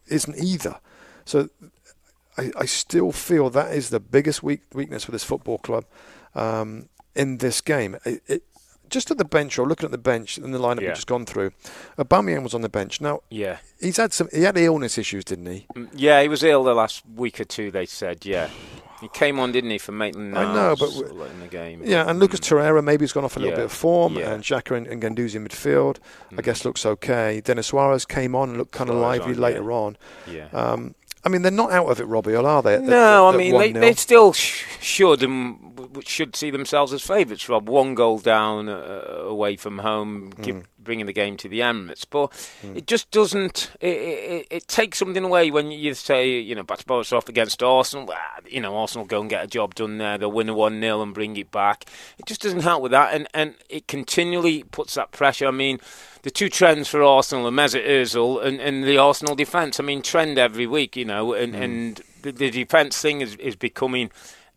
isn't 0.08 0.36
either. 0.38 0.80
So 1.24 1.48
I, 2.36 2.50
I 2.56 2.64
still 2.66 3.12
feel 3.12 3.50
that 3.50 3.72
is 3.72 3.90
the 3.90 4.00
biggest 4.00 4.42
weak, 4.42 4.62
weakness 4.72 5.04
for 5.04 5.12
this 5.12 5.24
football 5.24 5.58
club 5.58 5.84
um, 6.34 6.88
in 7.14 7.38
this 7.38 7.60
game. 7.60 7.96
It, 8.04 8.22
it, 8.26 8.42
just 8.90 9.10
at 9.10 9.18
the 9.18 9.24
bench, 9.24 9.58
or 9.58 9.66
looking 9.66 9.86
at 9.86 9.92
the 9.92 9.98
bench 9.98 10.36
in 10.38 10.50
the 10.52 10.58
lineup 10.58 10.80
Yeah. 10.80 10.88
we've 10.88 10.96
just 10.96 11.06
gone 11.06 11.24
through, 11.26 11.52
Aubameyang 11.98 12.42
was 12.42 12.54
on 12.54 12.60
the 12.62 12.68
bench. 12.68 13.00
Now 13.00 13.20
Yeah. 13.30 13.58
he's 13.80 13.96
had 13.96 14.12
some. 14.12 14.28
He 14.32 14.42
had 14.42 14.56
illness 14.58 14.98
issues, 14.98 15.24
didn't 15.24 15.46
he? 15.46 15.66
Mm, 15.76 15.88
Yeah, 15.94 16.20
he 16.22 16.28
was 16.28 16.42
ill 16.42 16.64
the 16.64 16.74
last 16.74 17.02
week 17.14 17.40
or 17.40 17.44
two, 17.44 17.70
they 17.70 17.86
said, 17.86 18.24
yeah. 18.26 18.48
He 19.00 19.08
came 19.08 19.40
on, 19.40 19.50
didn't 19.50 19.70
he, 19.70 19.78
for 19.78 19.92
Maitland 19.92 20.36
I 20.36 20.44
know, 20.54 20.76
but 20.78 20.90
w- 20.90 21.08
sort 21.08 21.22
of 21.22 21.30
in 21.32 21.40
the 21.40 21.46
game. 21.46 21.80
Yeah, 21.82 22.04
and 22.06 22.20
Lucas 22.20 22.40
Torreira 22.40 22.84
maybe 22.84 23.04
has 23.04 23.12
gone 23.14 23.24
off 23.24 23.34
a 23.34 23.38
little 23.38 23.52
Yeah. 23.52 23.56
bit 23.60 23.64
of 23.64 23.72
form, 23.72 24.14
Yeah. 24.14 24.26
Mm. 24.26 24.32
and 24.34 24.44
Xhaka 24.44 24.76
and, 24.76 24.86
and 24.86 25.00
Guendouzi 25.02 25.36
in 25.36 25.48
midfield, 25.48 25.96
I 26.36 26.42
guess 26.42 26.66
looks 26.66 26.84
okay. 26.84 27.40
Denis 27.40 27.68
Suarez 27.68 28.04
came 28.04 28.34
on 28.34 28.50
and 28.50 28.58
looked 28.58 28.72
kind 28.72 28.90
of 28.90 28.96
lively 28.96 29.32
on, 29.32 29.40
later 29.40 29.62
yeah. 29.62 29.74
on. 29.76 29.96
Yeah. 30.30 30.48
Um, 30.52 30.94
I 31.24 31.28
mean, 31.28 31.42
they're 31.42 31.50
not 31.52 31.70
out 31.72 31.86
of 31.90 32.00
it, 32.00 32.04
Robbie, 32.04 32.34
or 32.34 32.46
are 32.46 32.62
they? 32.62 32.74
at- 32.76 32.82
No, 32.82 33.28
at- 33.28 33.34
I 33.34 33.36
mean 33.38 33.58
they, 33.58 33.72
they 33.72 33.92
still 33.94 34.32
sh- 34.32 34.64
should 34.80 35.22
and 35.22 35.76
w- 35.76 36.02
should 36.04 36.34
see 36.34 36.50
themselves 36.50 36.92
as 36.94 37.02
favourites. 37.02 37.48
Rob, 37.48 37.68
one 37.68 37.94
goal 37.94 38.18
down 38.18 38.68
uh, 38.68 39.24
away 39.26 39.56
from 39.56 39.78
home, 39.78 40.32
Hmm. 40.36 40.42
give, 40.42 40.68
bringing 40.90 41.06
the 41.06 41.12
game 41.12 41.36
to 41.36 41.48
the 41.48 41.60
Emirates, 41.60 42.04
but 42.10 42.32
it 42.74 42.88
just 42.88 43.12
doesn't. 43.12 43.70
It, 43.80 43.86
it, 43.96 44.46
it 44.50 44.66
takes 44.66 44.98
something 44.98 45.22
away 45.22 45.52
when 45.52 45.70
you 45.70 45.94
say 45.94 46.40
you 46.40 46.56
know 46.56 46.64
Bats 46.64 47.12
off 47.12 47.28
against 47.28 47.62
Arsenal. 47.62 48.10
ah, 48.12 48.40
You 48.48 48.60
know 48.60 48.76
Arsenal 48.76 49.06
go 49.06 49.20
and 49.20 49.30
get 49.30 49.44
a 49.44 49.46
job 49.46 49.76
done 49.76 49.98
there. 49.98 50.18
They'll 50.18 50.32
win 50.32 50.48
a 50.48 50.54
one 50.54 50.80
0 50.80 51.00
and 51.00 51.14
bring 51.14 51.36
it 51.36 51.52
back. 51.52 51.84
It 52.18 52.26
just 52.26 52.42
doesn't 52.42 52.62
help 52.64 52.82
with 52.82 52.90
that, 52.90 53.14
and 53.14 53.28
and 53.32 53.54
it 53.68 53.86
continually 53.86 54.64
puts 54.64 54.94
that 54.94 55.12
pressure. 55.12 55.46
I 55.46 55.52
mean. 55.52 55.78
The 56.22 56.30
two 56.30 56.50
trends 56.50 56.86
for 56.86 57.02
Arsenal 57.02 57.46
are 57.46 57.50
Mesut 57.50 57.86
Ozil 57.88 58.44
and, 58.44 58.60
and 58.60 58.84
the 58.84 58.98
Arsenal 58.98 59.34
defence. 59.34 59.80
I 59.80 59.84
mean, 59.84 60.02
trend 60.02 60.38
every 60.38 60.66
week, 60.66 60.94
you 60.94 61.06
know, 61.06 61.32
and, 61.32 61.56
and 61.56 62.02
the, 62.20 62.30
the 62.30 62.50
defence 62.50 63.00
thing 63.00 63.22
is, 63.22 63.36
is 63.36 63.56
becoming 63.56 64.10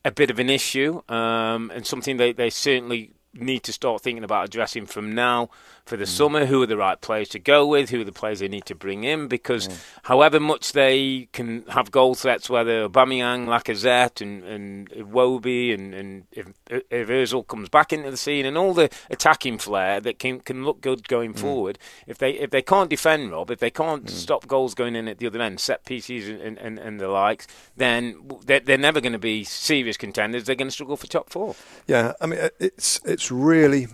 a 0.03 0.11
bit 0.11 0.29
of 0.29 0.39
an 0.39 0.49
issue 0.49 1.01
um, 1.07 1.71
and 1.73 1.87
something 1.87 2.17
they, 2.17 2.33
they 2.33 2.49
certainly 2.49 3.11
need 3.33 3.63
to 3.63 3.73
start 3.73 4.01
thinking 4.01 4.23
about 4.23 4.45
addressing 4.45 4.85
from 4.85 5.15
now 5.15 5.49
for 5.85 5.97
the 5.97 6.05
hmm. 6.05 6.09
summer. 6.09 6.45
Who 6.45 6.61
are 6.61 6.67
the 6.67 6.77
right 6.77 6.99
players 6.99 7.29
to 7.29 7.39
go 7.39 7.65
with? 7.65 7.89
Who 7.89 8.01
are 8.01 8.05
the 8.05 8.11
players 8.11 8.39
they 8.39 8.47
need 8.47 8.65
to 8.65 8.75
bring 8.75 9.03
in? 9.03 9.27
Because 9.27 9.69
however 10.03 10.39
much 10.39 10.71
they 10.71 11.27
can 11.33 11.63
have 11.69 11.91
goal 11.91 12.15
threats, 12.15 12.49
whether 12.49 12.87
Aubameyang, 12.87 13.47
Lacazette, 13.47 14.21
and 14.21 14.43
and 14.43 14.89
Iwobi, 14.91 15.73
and 15.73 15.93
and 15.93 16.23
if, 16.31 16.47
if 16.69 17.07
Özil 17.07 17.47
comes 17.47 17.69
back 17.69 17.93
into 17.93 18.11
the 18.11 18.17
scene, 18.17 18.45
and 18.45 18.57
all 18.57 18.73
the 18.73 18.89
attacking 19.09 19.57
flair 19.57 19.99
that 20.01 20.19
can 20.19 20.39
can 20.39 20.63
look 20.65 20.81
good 20.81 21.07
going 21.07 21.31
hmm. 21.31 21.39
forward, 21.39 21.79
if 22.07 22.17
they 22.17 22.31
if 22.31 22.49
they 22.49 22.61
can't 22.61 22.89
defend 22.89 23.31
Rob, 23.31 23.51
if 23.51 23.59
they 23.59 23.71
can't 23.71 24.03
hmm. 24.03 24.15
stop 24.15 24.47
goals 24.47 24.73
going 24.73 24.95
in 24.95 25.07
at 25.07 25.17
the 25.19 25.27
other 25.27 25.41
end, 25.41 25.59
set 25.59 25.85
pieces 25.85 26.29
and 26.29 26.57
and, 26.57 26.79
and 26.79 26.99
the 26.99 27.07
likes, 27.07 27.47
then 27.75 28.29
they're, 28.45 28.59
they're 28.59 28.77
never 28.77 29.01
going 29.01 29.13
to 29.13 29.19
be 29.19 29.43
serious 29.43 29.97
contenders. 29.97 30.45
They're 30.45 30.55
going 30.55 30.67
to 30.67 30.71
struggle 30.71 30.97
for 30.97 31.07
top 31.07 31.29
four. 31.29 31.55
Yeah, 31.87 32.13
I 32.21 32.25
mean, 32.25 32.39
uh, 32.39 32.49
it's 32.59 32.99
it's 33.05 33.31
really. 33.31 33.87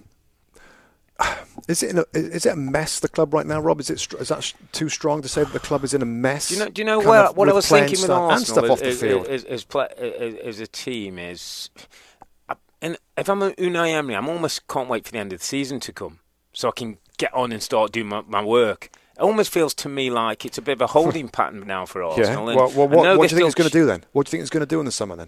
Is 1.68 1.84
it 1.84 1.92
in 1.92 2.00
a, 2.00 2.06
is 2.14 2.48
it 2.48 2.54
a 2.54 2.56
mess? 2.56 3.00
The 3.00 3.10
club 3.10 3.32
right 3.32 3.46
now, 3.46 3.60
Rob. 3.60 3.80
Is 3.80 3.92
it 3.92 4.14
is 4.14 4.30
that 4.30 4.54
too 4.72 4.90
strong 4.90 5.22
to 5.22 5.28
say 5.28 5.44
that 5.44 5.54
the 5.54 5.60
club 5.60 5.84
is 5.84 5.94
in 5.94 6.02
a 6.02 6.06
mess? 6.06 6.50
Do 6.50 6.56
you 6.56 6.60
know? 6.62 6.70
Do 6.70 6.82
you 6.82 6.86
know 6.86 7.02
kind 7.02 7.36
what, 7.36 7.50
I 7.50 7.54
was 7.54 7.68
thinking 7.68 8.02
with 8.02 8.10
Arsenal 8.10 8.32
and 8.32 8.42
stuff 8.48 8.64
as, 8.64 8.70
off 8.72 8.80
the 8.80 8.92
field? 8.92 9.28
as, 9.28 9.44
as, 9.44 9.64
play, 9.66 9.88
as 10.44 10.60
a 10.60 10.66
team 10.66 11.20
is, 11.20 11.70
I- 12.48 12.56
and 12.82 12.98
if 13.18 13.30
I'm 13.30 13.44
a 13.44 13.52
Unai 13.52 13.90
Emery, 13.92 14.16
I'm 14.16 14.28
almost 14.30 14.68
can't 14.68 14.90
wait 14.90 15.06
for 15.06 15.12
the 15.12 15.20
end 15.20 15.32
of 15.32 15.40
the 15.40 15.46
season 15.46 15.80
to 15.82 15.94
come 15.94 16.20
so 16.54 16.70
I 16.70 16.72
can 16.72 16.98
get 17.18 17.34
on 17.36 17.52
and 17.52 17.62
start 17.62 17.92
doing 17.92 18.08
my, 18.08 18.24
my 18.28 18.44
work. 18.44 18.90
It 19.16 19.22
almost 19.22 19.52
feels 19.52 19.74
to 19.76 19.90
me 19.90 20.10
like 20.10 20.46
it's 20.46 20.58
a 20.58 20.62
bit 20.62 20.74
of 20.74 20.82
a 20.82 20.88
holding 20.88 21.30
pattern 21.38 21.68
now 21.68 21.86
for 21.86 22.02
yeah. 22.02 22.08
Arsenal. 22.08 22.50
and 22.50 22.58
Well, 22.58 22.72
well, 22.72 22.88
what, 22.88 23.18
what 23.18 23.30
do 23.30 23.36
you 23.36 23.38
think 23.38 23.46
it's 23.46 23.56
going 23.56 23.70
to 23.70 23.78
do 23.78 23.86
then? 23.86 24.06
What 24.14 24.26
do 24.26 24.30
you 24.30 24.32
think 24.32 24.42
it's 24.42 24.50
going 24.50 24.62
to 24.62 24.66
do 24.66 24.80
in 24.80 24.86
the 24.86 24.92
summer 24.92 25.16
then? 25.16 25.28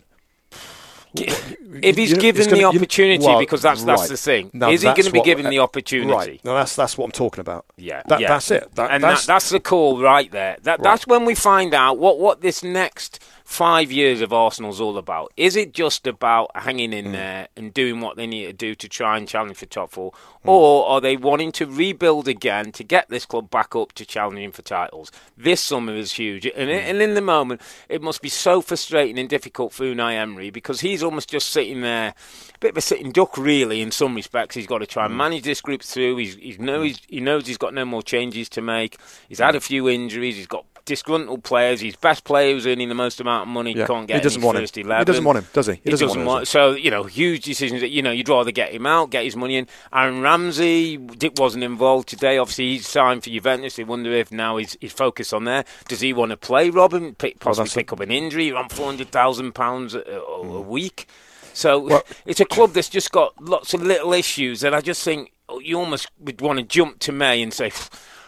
If 1.84 1.96
he's 1.98 2.10
You 2.12 2.16
know, 2.18 2.22
given 2.22 2.46
gonna- 2.46 2.58
the 2.58 2.64
opportunity, 2.66 3.26
well, 3.26 3.40
because 3.40 3.62
that's 3.62 3.84
that's 3.84 4.02
right. 4.02 4.10
the 4.10 4.18
thing. 4.18 4.52
Now 4.54 4.70
is 4.70 4.82
he 4.82 4.88
going 4.88 5.04
to 5.04 5.12
be 5.12 5.20
what- 5.20 5.26
given 5.26 5.50
the 5.50 5.60
opportunity? 5.60 6.12
Right. 6.12 6.46
No, 6.46 6.54
that's 6.54 6.76
that's 6.76 6.98
what 6.98 7.06
I'm 7.06 7.12
talking 7.12 7.40
about. 7.40 7.66
Yeah, 7.78 8.04
That, 8.08 8.20
yeah. 8.20 8.28
that's 8.28 8.52
it. 8.52 8.76
That, 8.76 8.92
and 8.92 9.04
that's, 9.04 9.26
that, 9.26 9.34
that's 9.36 9.50
the 9.50 9.60
call 9.62 10.00
right 10.02 10.30
there. 10.32 10.58
That 10.64 10.84
that's 10.84 11.08
when 11.08 11.24
we 11.26 11.34
find 11.34 11.74
out 11.74 11.98
what 11.98 12.20
what 12.20 12.42
this 12.42 12.62
next 12.62 13.20
five 13.52 13.92
years 13.92 14.22
of 14.22 14.32
Arsenal's 14.32 14.80
all 14.80 14.98
about. 14.98 15.34
Is 15.36 15.58
it 15.58 15.74
just 15.74 16.08
about 16.08 16.52
hanging 16.56 16.94
in 16.94 17.12
there 17.12 17.50
and 17.58 17.74
doing 17.74 18.00
what 18.00 18.16
they 18.16 18.26
need 18.26 18.46
to 18.46 18.54
do 18.54 18.76
to 18.76 18.88
try 18.88 19.18
and 19.18 19.28
challenge 19.28 19.58
for 19.58 19.66
top 19.66 19.92
four, 19.92 20.14
Hmm. 20.44 20.50
or 20.50 20.88
are 20.88 21.02
they 21.02 21.18
wanting 21.18 21.52
to 21.54 21.66
rebuild 21.66 22.30
again 22.30 22.72
to 22.72 22.84
get 22.84 23.10
this 23.10 23.26
club 23.26 23.50
back 23.52 23.76
up 23.76 23.92
to 23.94 24.06
challenging 24.06 24.54
for 24.54 24.62
titles? 24.62 25.12
This 25.38 25.60
summer 25.60 25.94
is 25.94 26.14
huge, 26.14 26.46
and, 26.46 26.70
Hmm. 26.70 26.76
and 26.76 27.02
in 27.02 27.14
the 27.14 27.22
moment, 27.22 27.62
it 27.90 28.02
must 28.02 28.22
be 28.22 28.30
so 28.30 28.62
frustrating 28.62 29.20
and 29.20 29.28
difficult 29.28 29.74
for 29.74 29.84
Unai 29.84 30.14
Emery 30.14 30.50
because 30.50 30.80
he's 30.80 31.04
almost 31.04 31.30
just 31.30 31.50
sitting 31.50 31.82
there, 31.82 32.16
a 32.56 32.60
bit 32.62 32.72
of 32.72 32.78
a 32.78 32.82
sitting 32.82 33.12
duck, 33.12 33.38
really. 33.38 33.82
In 33.82 33.92
some 33.92 34.16
respects, 34.16 34.56
he's 34.56 34.66
got 34.66 34.78
to 34.78 34.88
try 34.88 35.06
and 35.08 35.18
manage 35.18 35.44
this 35.44 35.60
group 35.60 35.84
through. 35.84 36.16
He's, 36.16 36.36
he's 36.36 36.58
know 36.58 36.84
he's, 36.84 37.00
he 37.10 37.20
knows 37.20 37.48
he's 37.48 37.58
got 37.58 37.74
no 37.74 37.84
more 37.84 38.02
changes 38.02 38.48
to 38.50 38.62
make. 38.62 38.98
He's 39.28 39.40
had 39.40 39.56
a 39.56 39.60
few 39.62 39.90
injuries. 39.90 40.38
He's 40.38 40.48
got 40.48 40.71
disgruntled 40.92 41.42
players. 41.46 41.80
His 41.80 41.96
best 41.96 42.26
player 42.26 42.54
who's 42.54 42.68
earning 42.68 42.90
the 42.90 42.96
most 42.96 43.22
amount 43.22 43.44
of 43.44 43.48
money 43.48 43.74
Yeah. 43.74 43.88
can't 43.88 44.08
get 44.08 44.16
He 44.16 44.22
doesn't 44.22 44.42
want 44.42 44.58
him. 44.58 44.64
first 44.64 44.76
He 44.76 44.84
doesn't 44.84 45.24
want 45.24 45.38
him, 45.38 45.48
does 45.54 45.68
he? 45.68 45.74
He 45.76 45.82
He 45.86 45.90
doesn't 45.92 46.08
doesn't 46.08 46.26
want 46.26 46.42
him. 46.42 46.46
So 46.48 46.72
you 46.72 46.92
know, 46.92 47.04
huge 47.06 47.46
decisions 47.46 47.80
that 47.80 47.92
you 47.92 48.02
know 48.02 48.12
you'd 48.12 48.28
rather 48.28 48.52
get 48.52 48.74
him 48.74 48.86
out, 48.86 49.10
get 49.10 49.24
his 49.24 49.38
money 49.38 49.56
in. 49.56 49.68
Aaron 49.94 50.22
Ramsey 50.22 50.98
Dick 50.98 51.34
wasn't 51.38 51.64
involved 51.64 52.10
today. 52.10 52.38
Obviously, 52.38 52.74
he's 52.74 52.88
signed 52.88 53.24
for 53.24 53.30
Juventus. 53.30 53.78
They 53.78 53.86
wonder 53.86 54.12
if 54.12 54.34
now 54.34 54.58
he's, 54.58 54.76
he's 54.82 54.92
focused 54.92 55.34
on 55.34 55.46
there. 55.46 55.64
Does 55.88 56.02
he 56.02 56.12
want 56.12 56.32
to 56.32 56.38
play 56.38 56.70
Robin? 56.70 57.16
Pick, 57.16 57.40
possibly 57.40 57.70
a- 57.72 57.76
pick 57.76 57.94
up 57.94 58.02
an 58.02 58.12
injury 58.12 58.52
on 58.52 58.68
four 58.68 58.88
hundred 58.88 59.12
thousand 59.12 59.54
pounds 59.54 59.96
a 59.96 60.02
a 60.02 60.44
hmm. 60.44 60.68
week. 60.68 61.08
So 61.54 61.80
Well- 61.80 62.04
it's 62.26 62.42
a 62.42 62.46
club 62.46 62.74
that's 62.74 62.90
just 62.90 63.12
got 63.14 63.42
lots 63.42 63.74
of 63.74 63.82
little 63.82 64.12
issues, 64.12 64.62
and 64.62 64.76
I 64.76 64.82
just 64.82 65.04
think 65.04 65.32
you 65.62 65.80
almost 65.80 66.10
would 66.20 66.42
want 66.42 66.60
to 66.60 66.66
jump 66.66 67.00
to 67.00 67.12
May 67.12 67.42
and 67.42 67.54
say, 67.54 67.72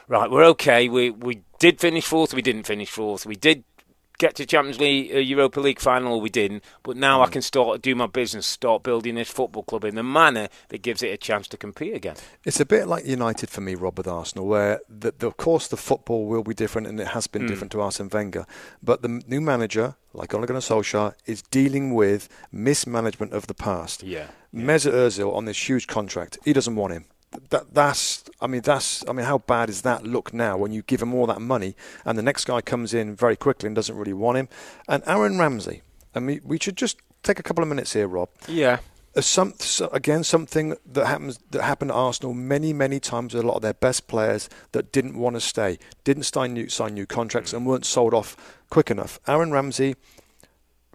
right, 0.08 0.30
we're 0.30 0.46
okay. 0.46 0.90
We 0.90 1.10
we 1.10 1.42
did 1.60 1.80
finish 1.80 2.06
fourth. 2.06 2.34
We 2.34 2.42
didn't 2.42 2.64
finish 2.64 2.90
fourth. 2.90 3.26
We 3.26 3.36
did 3.36 3.64
get 4.20 4.36
to 4.36 4.46
Champions 4.46 4.80
League, 4.80 5.14
uh, 5.14 5.18
Europa 5.18 5.60
League 5.60 5.80
final, 5.80 6.22
we 6.22 6.30
didn't. 6.30 6.64
But 6.84 6.96
now 6.96 7.20
Mm. 7.20 7.28
I 7.28 7.30
can 7.32 7.42
start 7.42 7.82
do 7.82 7.96
my 7.96 8.06
business, 8.08 8.46
start 8.46 8.84
building 8.84 9.16
this 9.16 9.30
football 9.30 9.64
club 9.64 9.84
in 9.84 9.96
the 9.96 10.04
manner 10.04 10.50
that 10.70 10.84
gives 10.84 11.02
it 11.02 11.08
a 11.08 11.18
chance 11.18 11.48
to 11.50 11.58
compete 11.58 11.96
again. 11.96 12.16
It's 12.46 12.60
a 12.60 12.66
bit 12.66 12.88
like 12.88 13.06
United 13.06 13.50
for 13.50 13.62
me, 13.62 13.74
Rob, 13.76 13.98
with 13.98 14.08
Arsenal, 14.08 14.46
where 14.48 14.80
the, 14.88 15.14
the, 15.18 15.28
of 15.28 15.38
course 15.38 15.68
the 15.68 15.78
football 15.78 16.28
will 16.28 16.44
be 16.44 16.54
different, 16.54 16.88
and 16.88 17.00
it 17.00 17.08
has 17.08 17.26
been 17.28 17.48
different 17.48 17.72
to 17.72 17.82
Arsene 17.82 18.10
Wenger. 18.10 18.46
But 18.82 19.02
the 19.02 19.22
new 19.28 19.42
manager, 19.42 19.96
like 20.14 20.34
Ole 20.34 20.46
Gunnar 20.46 20.62
Solskjaer, 20.62 21.16
is 21.26 21.42
dealing 21.42 21.94
with 21.96 22.30
mismanagement 22.52 23.34
of 23.34 23.48
the 23.48 23.56
past. 23.56 24.04
Yeah. 24.04 24.28
Mesut 24.54 24.94
Ozil 24.94 25.36
on 25.36 25.46
this 25.46 25.68
huge 25.68 25.88
contract, 25.88 26.38
he 26.46 26.54
doesn't 26.54 26.76
want 26.76 26.94
him. 26.94 27.06
That, 27.50 27.74
that's, 27.74 28.24
I 28.42 28.48
mean, 28.48 28.62
that's, 28.62 29.08
I 29.08 29.14
mean, 29.14 29.26
how 29.26 29.40
bad 29.40 29.70
is 29.70 29.82
that 29.82 30.04
look 30.04 30.34
now 30.34 30.58
when 30.58 30.72
you 30.72 30.82
give 30.84 31.02
him 31.02 31.14
all 31.14 31.26
that 31.28 31.42
money 31.42 31.76
and 32.06 32.18
the 32.18 32.24
next 32.24 32.46
guy 32.46 32.62
comes 32.62 32.94
in 32.94 33.16
very 33.16 33.36
quickly 33.36 33.68
and 33.68 33.76
doesn't 33.76 33.96
really 33.96 34.14
want 34.14 34.38
him? 34.38 34.50
And 34.88 35.04
Aaron 35.06 35.40
Ramsey, 35.40 35.82
I 36.16 36.20
mean, 36.20 36.42
we 36.44 36.60
should 36.60 36.78
just 36.78 36.98
take 37.24 37.40
a 37.40 37.44
couple 37.44 37.64
of 37.64 37.70
minutes 37.70 37.94
here, 37.94 38.08
Rob. 38.08 38.30
Yeah. 38.48 38.80
Uh, 39.16 39.22
some, 39.22 39.54
again 39.92 40.24
something 40.24 40.76
that 40.92 41.06
happens 41.06 41.40
that 41.52 41.62
happened 41.62 41.92
at 41.92 41.96
Arsenal 41.96 42.34
many 42.34 42.74
many 42.74 43.00
times 43.00 43.36
with 43.36 43.44
a 43.44 43.48
lot 43.48 43.58
of 43.58 43.62
their 43.62 43.76
best 43.76 44.08
players 44.08 44.50
that 44.72 44.92
didn't 44.92 45.16
want 45.16 45.36
to 45.36 45.40
stay, 45.40 45.78
didn't 46.04 46.24
sign 46.24 46.54
new 46.54 46.68
sign 46.68 46.96
new 46.96 47.06
contracts, 47.06 47.54
and 47.54 47.64
weren't 47.64 47.86
sold 47.86 48.14
off 48.14 48.36
quick 48.72 48.90
enough. 48.90 49.20
Aaron 49.28 49.52
Ramsey, 49.52 49.96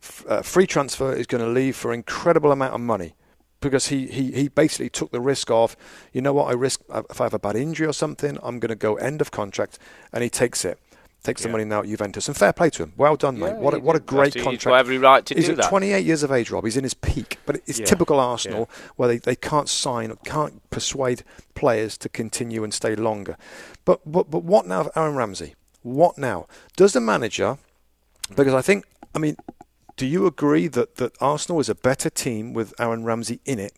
f- 0.02 0.24
uh, 0.28 0.42
free 0.42 0.66
transfer, 0.66 1.12
is 1.12 1.28
going 1.28 1.44
to 1.44 1.48
leave 1.50 1.76
for 1.76 1.92
an 1.92 2.00
incredible 2.00 2.50
amount 2.50 2.74
of 2.74 2.80
money 2.80 3.14
because 3.60 3.88
he, 3.88 4.06
he, 4.06 4.30
he 4.32 4.48
basically 4.48 4.88
took 4.88 5.10
the 5.10 5.20
risk 5.20 5.50
of, 5.50 5.76
you 6.12 6.20
know 6.22 6.32
what, 6.32 6.44
I 6.48 6.52
risk 6.52 6.80
uh, 6.90 7.02
if 7.10 7.20
I 7.20 7.24
have 7.24 7.34
a 7.34 7.38
bad 7.38 7.56
injury 7.56 7.86
or 7.86 7.92
something, 7.92 8.38
I'm 8.42 8.58
going 8.60 8.68
to 8.70 8.76
go 8.76 8.96
end 8.96 9.20
of 9.20 9.30
contract, 9.30 9.78
and 10.12 10.22
he 10.22 10.30
takes 10.30 10.64
it. 10.64 10.78
Takes 11.24 11.42
the 11.42 11.48
money 11.48 11.64
now 11.64 11.80
at 11.80 11.86
Juventus, 11.86 12.28
and 12.28 12.36
fair 12.36 12.52
play 12.52 12.70
to 12.70 12.84
him. 12.84 12.92
Well 12.96 13.16
done, 13.16 13.40
mate. 13.40 13.56
What 13.56 13.74
a, 13.74 13.80
what 13.80 13.96
a 13.96 14.00
great 14.00 14.34
he's 14.34 14.42
contract. 14.44 14.64
got 14.66 14.74
every 14.78 14.98
right 14.98 15.26
to 15.26 15.34
He's 15.34 15.46
do 15.46 15.50
at 15.50 15.56
that. 15.58 15.68
28 15.68 16.06
years 16.06 16.22
of 16.22 16.30
age, 16.30 16.52
Rob. 16.52 16.62
He's 16.64 16.76
in 16.76 16.84
his 16.84 16.94
peak, 16.94 17.38
but 17.44 17.56
it's 17.66 17.80
Yeah. 17.80 17.86
typical 17.86 18.20
Arsenal 18.20 18.70
where 18.94 19.08
they, 19.08 19.18
they 19.18 19.34
can't 19.34 19.68
sign, 19.68 20.16
can't 20.24 20.62
persuade 20.70 21.24
players 21.56 21.98
to 21.98 22.08
continue 22.08 22.62
and 22.62 22.72
stay 22.72 22.94
longer. 22.94 23.36
But 23.84 24.00
but 24.06 24.30
but 24.30 24.44
what 24.44 24.64
now 24.68 24.82
of 24.82 24.90
Aaron 24.94 25.16
Ramsey? 25.16 25.56
What 25.82 26.18
now? 26.18 26.46
Does 26.76 26.92
the 26.92 27.00
manager? 27.00 27.58
Because 28.36 28.54
I 28.54 28.62
think, 28.62 28.84
I 29.12 29.18
mean, 29.18 29.36
do 29.98 30.06
you 30.06 30.26
agree 30.26 30.68
that 30.68 30.96
that 30.96 31.12
Arsenal 31.20 31.60
is 31.60 31.68
a 31.68 31.74
better 31.74 32.08
team 32.08 32.54
with 32.54 32.72
Aaron 32.80 33.04
Ramsey 33.04 33.40
in 33.44 33.58
it? 33.58 33.72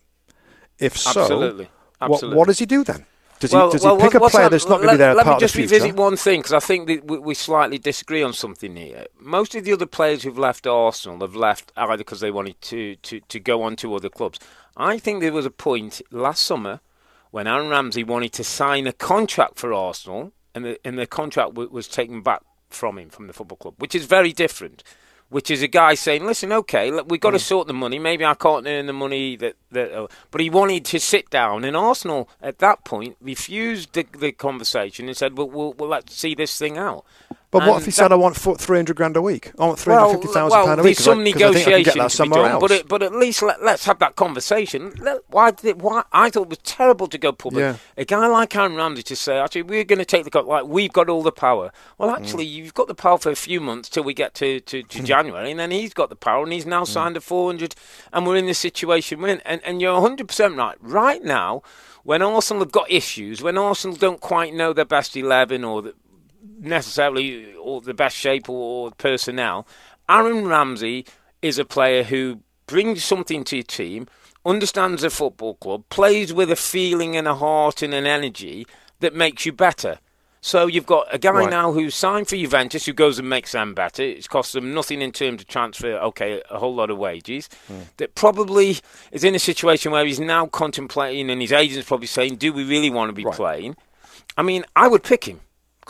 If 0.78 0.96
so, 0.96 1.22
Absolutely. 1.22 1.68
what, 1.98 2.12
Absolutely. 2.12 2.38
what 2.38 2.46
does 2.46 2.58
he 2.60 2.66
do 2.66 2.84
then? 2.84 3.06
Does 3.40 3.52
well, 3.54 3.68
he 3.68 3.72
does 3.72 3.82
well, 3.84 3.96
he 3.96 4.02
pick 4.02 4.14
a 4.14 4.20
player 4.20 4.44
that- 4.44 4.50
that's 4.50 4.66
not 4.68 4.76
going 4.82 4.88
to 4.88 4.92
be 4.94 4.98
there 4.98 5.14
Let 5.14 5.26
me 5.26 5.38
just 5.38 5.54
revisit 5.56 5.96
one 5.96 6.16
thing 6.16 6.40
because 6.40 6.52
I 6.52 6.60
think 6.60 6.86
that 6.88 7.06
we, 7.06 7.18
we 7.18 7.34
slightly 7.34 7.78
disagree 7.78 8.22
on 8.22 8.34
something 8.34 8.76
here. 8.76 9.06
Most 9.18 9.54
of 9.54 9.64
the 9.64 9.72
other 9.72 9.86
players 9.86 10.22
who've 10.22 10.38
left 10.38 10.66
Arsenal 10.66 11.20
have 11.20 11.34
left 11.34 11.72
either 11.76 11.96
because 11.96 12.20
they 12.20 12.30
wanted 12.30 12.60
to, 12.60 12.96
to, 12.96 13.20
to 13.20 13.40
go 13.40 13.62
on 13.62 13.76
to 13.76 13.94
other 13.94 14.10
clubs. 14.10 14.38
I 14.76 14.98
think 14.98 15.20
there 15.22 15.32
was 15.32 15.46
a 15.46 15.50
point 15.50 16.02
last 16.10 16.42
summer 16.42 16.80
when 17.30 17.46
Aaron 17.46 17.70
Ramsey 17.70 18.04
wanted 18.04 18.32
to 18.34 18.44
sign 18.44 18.86
a 18.86 18.92
contract 18.92 19.58
for 19.58 19.72
Arsenal, 19.72 20.32
and 20.54 20.64
the, 20.66 20.80
and 20.84 20.98
the 20.98 21.06
contract 21.06 21.50
w- 21.54 21.70
was 21.70 21.88
taken 21.88 22.20
back 22.22 22.42
from 22.68 22.98
him 22.98 23.08
from 23.08 23.26
the 23.26 23.32
football 23.32 23.56
club, 23.56 23.74
which 23.78 23.94
is 23.94 24.04
very 24.04 24.32
different. 24.32 24.82
Which 25.30 25.50
is 25.50 25.62
a 25.62 25.68
guy 25.68 25.94
saying, 25.94 26.26
"Listen, 26.26 26.52
okay, 26.52 26.90
look, 26.90 27.06
we've 27.08 27.20
got 27.20 27.30
to 27.30 27.38
Mm. 27.38 27.42
sort 27.52 27.66
the 27.68 27.72
money. 27.72 27.98
Maybe 28.00 28.24
I 28.24 28.34
can't 28.34 28.66
earn 28.66 28.86
the 28.86 28.92
money 28.92 29.36
that 29.36 29.54
that." 29.70 29.92
Uh, 29.92 30.08
but 30.32 30.40
he 30.40 30.50
wanted 30.50 30.84
to 30.86 30.98
sit 30.98 31.30
down, 31.30 31.64
and 31.64 31.76
Arsenal 31.76 32.28
at 32.42 32.58
that 32.58 32.84
point 32.84 33.16
refused 33.20 33.92
the, 33.92 34.04
the 34.18 34.32
conversation 34.32 35.06
and 35.06 35.16
said, 35.16 35.38
"Well, 35.38 35.48
we'll, 35.48 35.72
well 35.74 35.88
let's 35.88 36.14
see 36.16 36.34
this 36.34 36.58
thing 36.58 36.76
out." 36.78 37.04
But 37.52 37.66
what 37.66 37.78
if 37.80 37.84
he 37.84 37.90
said, 37.90 38.12
"I 38.12 38.14
want 38.14 38.36
three 38.36 38.78
hundred 38.78 38.94
grand 38.96 39.16
a 39.16 39.22
week. 39.22 39.50
I 39.58 39.66
want 39.66 39.78
three 39.80 39.92
hundred 39.94 40.12
fifty 40.18 40.28
thousand 40.28 40.56
well, 40.56 40.66
pound 40.66 40.80
a 40.80 40.84
week"? 40.84 40.96
There's 40.98 41.08
I- 41.08 41.10
some 41.10 41.24
'cause 41.24 41.26
I 41.26 41.30
I 41.30 41.48
negotiation 41.48 42.08
to 42.08 42.22
be 42.22 42.28
done, 42.28 42.50
else. 42.52 42.60
but 42.60 42.70
it, 42.70 42.88
but 42.88 43.02
at 43.02 43.12
least 43.12 43.42
let, 43.42 43.60
us 43.60 43.84
have 43.86 43.98
that 43.98 44.14
conversation. 44.14 44.92
Let- 45.00 45.22
why 45.28 45.50
did 45.50 45.82
why 45.82 46.04
I 46.12 46.30
thought 46.30 46.42
it 46.42 46.48
was 46.50 46.58
terrible 46.58 47.08
to 47.08 47.18
go 47.18 47.32
public. 47.32 47.62
Yeah. 47.62 47.76
A 47.96 48.04
guy 48.04 48.28
like 48.28 48.54
Aaron 48.54 48.76
Ramsey 48.76 49.02
to 49.02 49.16
say, 49.16 49.36
actually, 49.38 49.62
we're 49.62 49.82
going 49.82 49.98
to 49.98 50.04
take 50.04 50.22
the 50.22 50.30
cut. 50.30 50.46
Like 50.46 50.66
we've 50.66 50.92
got 50.92 51.08
all 51.08 51.24
the 51.24 51.32
power. 51.32 51.72
Well, 51.98 52.10
actually, 52.10 52.46
Mm. 52.46 52.52
you've 52.52 52.74
got 52.74 52.86
the 52.86 52.94
power 52.94 53.18
for 53.18 53.30
a 53.30 53.36
few 53.36 53.60
months 53.60 53.88
till 53.88 54.04
we 54.04 54.14
get 54.14 54.32
to, 54.34 54.60
to, 54.60 54.84
to 54.84 55.02
January, 55.02 55.50
and 55.50 55.58
then 55.58 55.72
he's 55.72 55.92
got 55.92 56.08
the 56.08 56.16
power, 56.16 56.44
and 56.44 56.52
he's 56.52 56.66
now 56.66 56.84
Mm. 56.84 56.88
signed 56.88 57.16
a 57.16 57.20
400, 57.20 57.74
and 58.12 58.28
we're 58.28 58.36
in 58.36 58.46
this 58.46 58.58
situation. 58.60 59.20
We're 59.20 59.28
in, 59.28 59.40
and 59.44 59.60
and 59.64 59.80
you're 59.82 59.94
100 59.94 60.28
percent 60.28 60.56
right. 60.56 60.76
Right 60.80 61.24
now, 61.24 61.62
when 62.04 62.22
Arsenal 62.22 62.62
have 62.62 62.70
got 62.72 62.88
issues, 62.90 63.42
when 63.42 63.58
Arsenal 63.58 63.96
don't 63.96 64.20
quite 64.20 64.54
know 64.54 64.72
their 64.72 64.84
best 64.84 65.16
11 65.16 65.64
or 65.64 65.82
the, 65.82 65.94
necessarily 66.58 67.54
or 67.54 67.80
the 67.80 67.94
best 67.94 68.16
shape 68.16 68.48
or 68.48 68.90
personnel. 68.92 69.66
Aaron 70.08 70.46
Ramsey 70.46 71.06
is 71.42 71.58
a 71.58 71.64
player 71.64 72.02
who 72.04 72.40
brings 72.66 73.04
something 73.04 73.44
to 73.44 73.56
your 73.56 73.62
team, 73.64 74.06
understands 74.44 75.02
the 75.02 75.10
football 75.10 75.54
club, 75.54 75.84
plays 75.90 76.32
with 76.32 76.50
a 76.50 76.56
feeling 76.56 77.16
and 77.16 77.26
a 77.28 77.34
heart 77.34 77.82
and 77.82 77.94
an 77.94 78.06
energy 78.06 78.66
that 79.00 79.14
makes 79.14 79.44
you 79.46 79.52
better. 79.52 79.98
So 80.42 80.66
you've 80.66 80.86
got 80.86 81.06
a 81.12 81.18
guy 81.18 81.32
Right. 81.32 81.50
now 81.50 81.72
who's 81.72 81.94
signed 81.94 82.26
for 82.28 82.36
Juventus 82.36 82.86
who 82.86 82.94
goes 82.94 83.18
and 83.18 83.28
makes 83.28 83.52
them 83.52 83.74
better. 83.74 84.02
It's 84.02 84.26
cost 84.26 84.54
them 84.54 84.72
nothing 84.72 85.02
in 85.02 85.12
terms 85.12 85.42
of 85.42 85.48
transfer, 85.48 85.92
okay, 85.98 86.42
a 86.50 86.58
whole 86.58 86.74
lot 86.74 86.88
of 86.88 86.96
wages. 86.96 87.50
Hmm. 87.68 87.80
That 87.98 88.14
probably 88.14 88.78
is 89.12 89.22
in 89.22 89.34
a 89.34 89.38
situation 89.38 89.92
where 89.92 90.06
he's 90.06 90.18
now 90.20 90.46
contemplating 90.46 91.28
and 91.28 91.42
his 91.42 91.52
agent's 91.52 91.86
probably 91.88 92.06
saying, 92.06 92.36
do 92.36 92.54
we 92.54 92.64
really 92.64 92.88
want 92.88 93.10
to 93.10 93.12
be 93.12 93.24
Right. 93.24 93.34
playing? 93.36 93.76
I 94.38 94.42
mean, 94.42 94.64
I 94.74 94.88
would 94.88 95.02
pick 95.02 95.24
him 95.24 95.40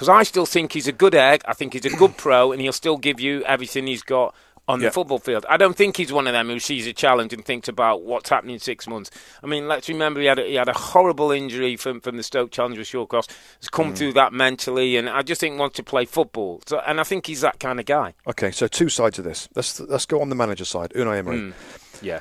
because 0.01 0.09
I 0.09 0.23
still 0.23 0.47
think 0.47 0.73
he's 0.73 0.89
a 0.89 0.93
good 0.93 1.15
egg. 1.15 1.43
I 1.45 1.53
think 1.53 1.75
he's 1.75 1.85
a 1.85 1.91
good 1.91 2.17
pro, 2.17 2.53
and 2.53 2.61
he'll 2.63 2.73
still 2.73 2.97
give 2.97 3.21
you 3.21 3.45
everything 3.45 3.87
he's 3.87 4.03
got 4.03 4.35
on 4.67 4.81
Yeah. 4.81 4.87
the 4.89 4.93
football 4.93 5.19
field. 5.19 5.45
I 5.47 5.59
don't 5.59 5.77
think 5.77 5.99
he's 5.99 6.11
one 6.11 6.27
of 6.27 6.33
them 6.33 6.49
who 6.49 6.59
sees 6.59 6.87
a 6.87 6.95
challenge 6.95 7.35
and 7.35 7.45
thinks 7.45 7.69
about 7.69 8.01
what's 8.01 8.31
happening 8.31 8.55
in 8.55 8.61
six 8.61 8.89
months. 8.89 9.11
I 9.45 9.47
mean, 9.47 9.69
let's 9.69 9.91
remember 9.91 10.21
he 10.21 10.27
had 10.27 10.39
a, 10.39 10.45
he 10.47 10.55
had 10.55 10.71
a 10.71 10.73
horrible 10.73 11.31
injury 11.31 11.77
from, 11.77 12.01
from 12.01 12.17
the 12.17 12.23
Stoke 12.23 12.51
challenge 12.51 12.79
with 12.79 12.87
Shawcross. 12.87 13.27
Mm. 13.27 13.71
come 13.73 13.95
through 13.95 14.15
that 14.15 14.33
mentally, 14.33 14.97
and 14.97 15.07
I 15.11 15.21
just 15.21 15.43
think 15.43 15.59
wants 15.59 15.77
to 15.77 15.83
play 15.83 16.07
football. 16.07 16.63
So, 16.67 16.79
and 16.87 16.99
I 16.99 17.03
think 17.05 17.27
he's 17.27 17.43
that 17.43 17.61
kind 17.61 17.79
of 17.79 17.85
guy. 17.85 18.15
Okay, 18.27 18.51
so 18.53 18.69
two 18.69 18.89
sides 18.89 19.19
of 19.19 19.27
this. 19.27 19.51
Let's 19.55 19.79
let's 19.81 20.07
go 20.07 20.23
on 20.23 20.31
the 20.31 20.35
manager 20.35 20.65
side. 20.65 20.93
Unai 20.97 21.19
Emery. 21.19 21.37
Mm. 21.39 21.53
Yeah, 22.01 22.21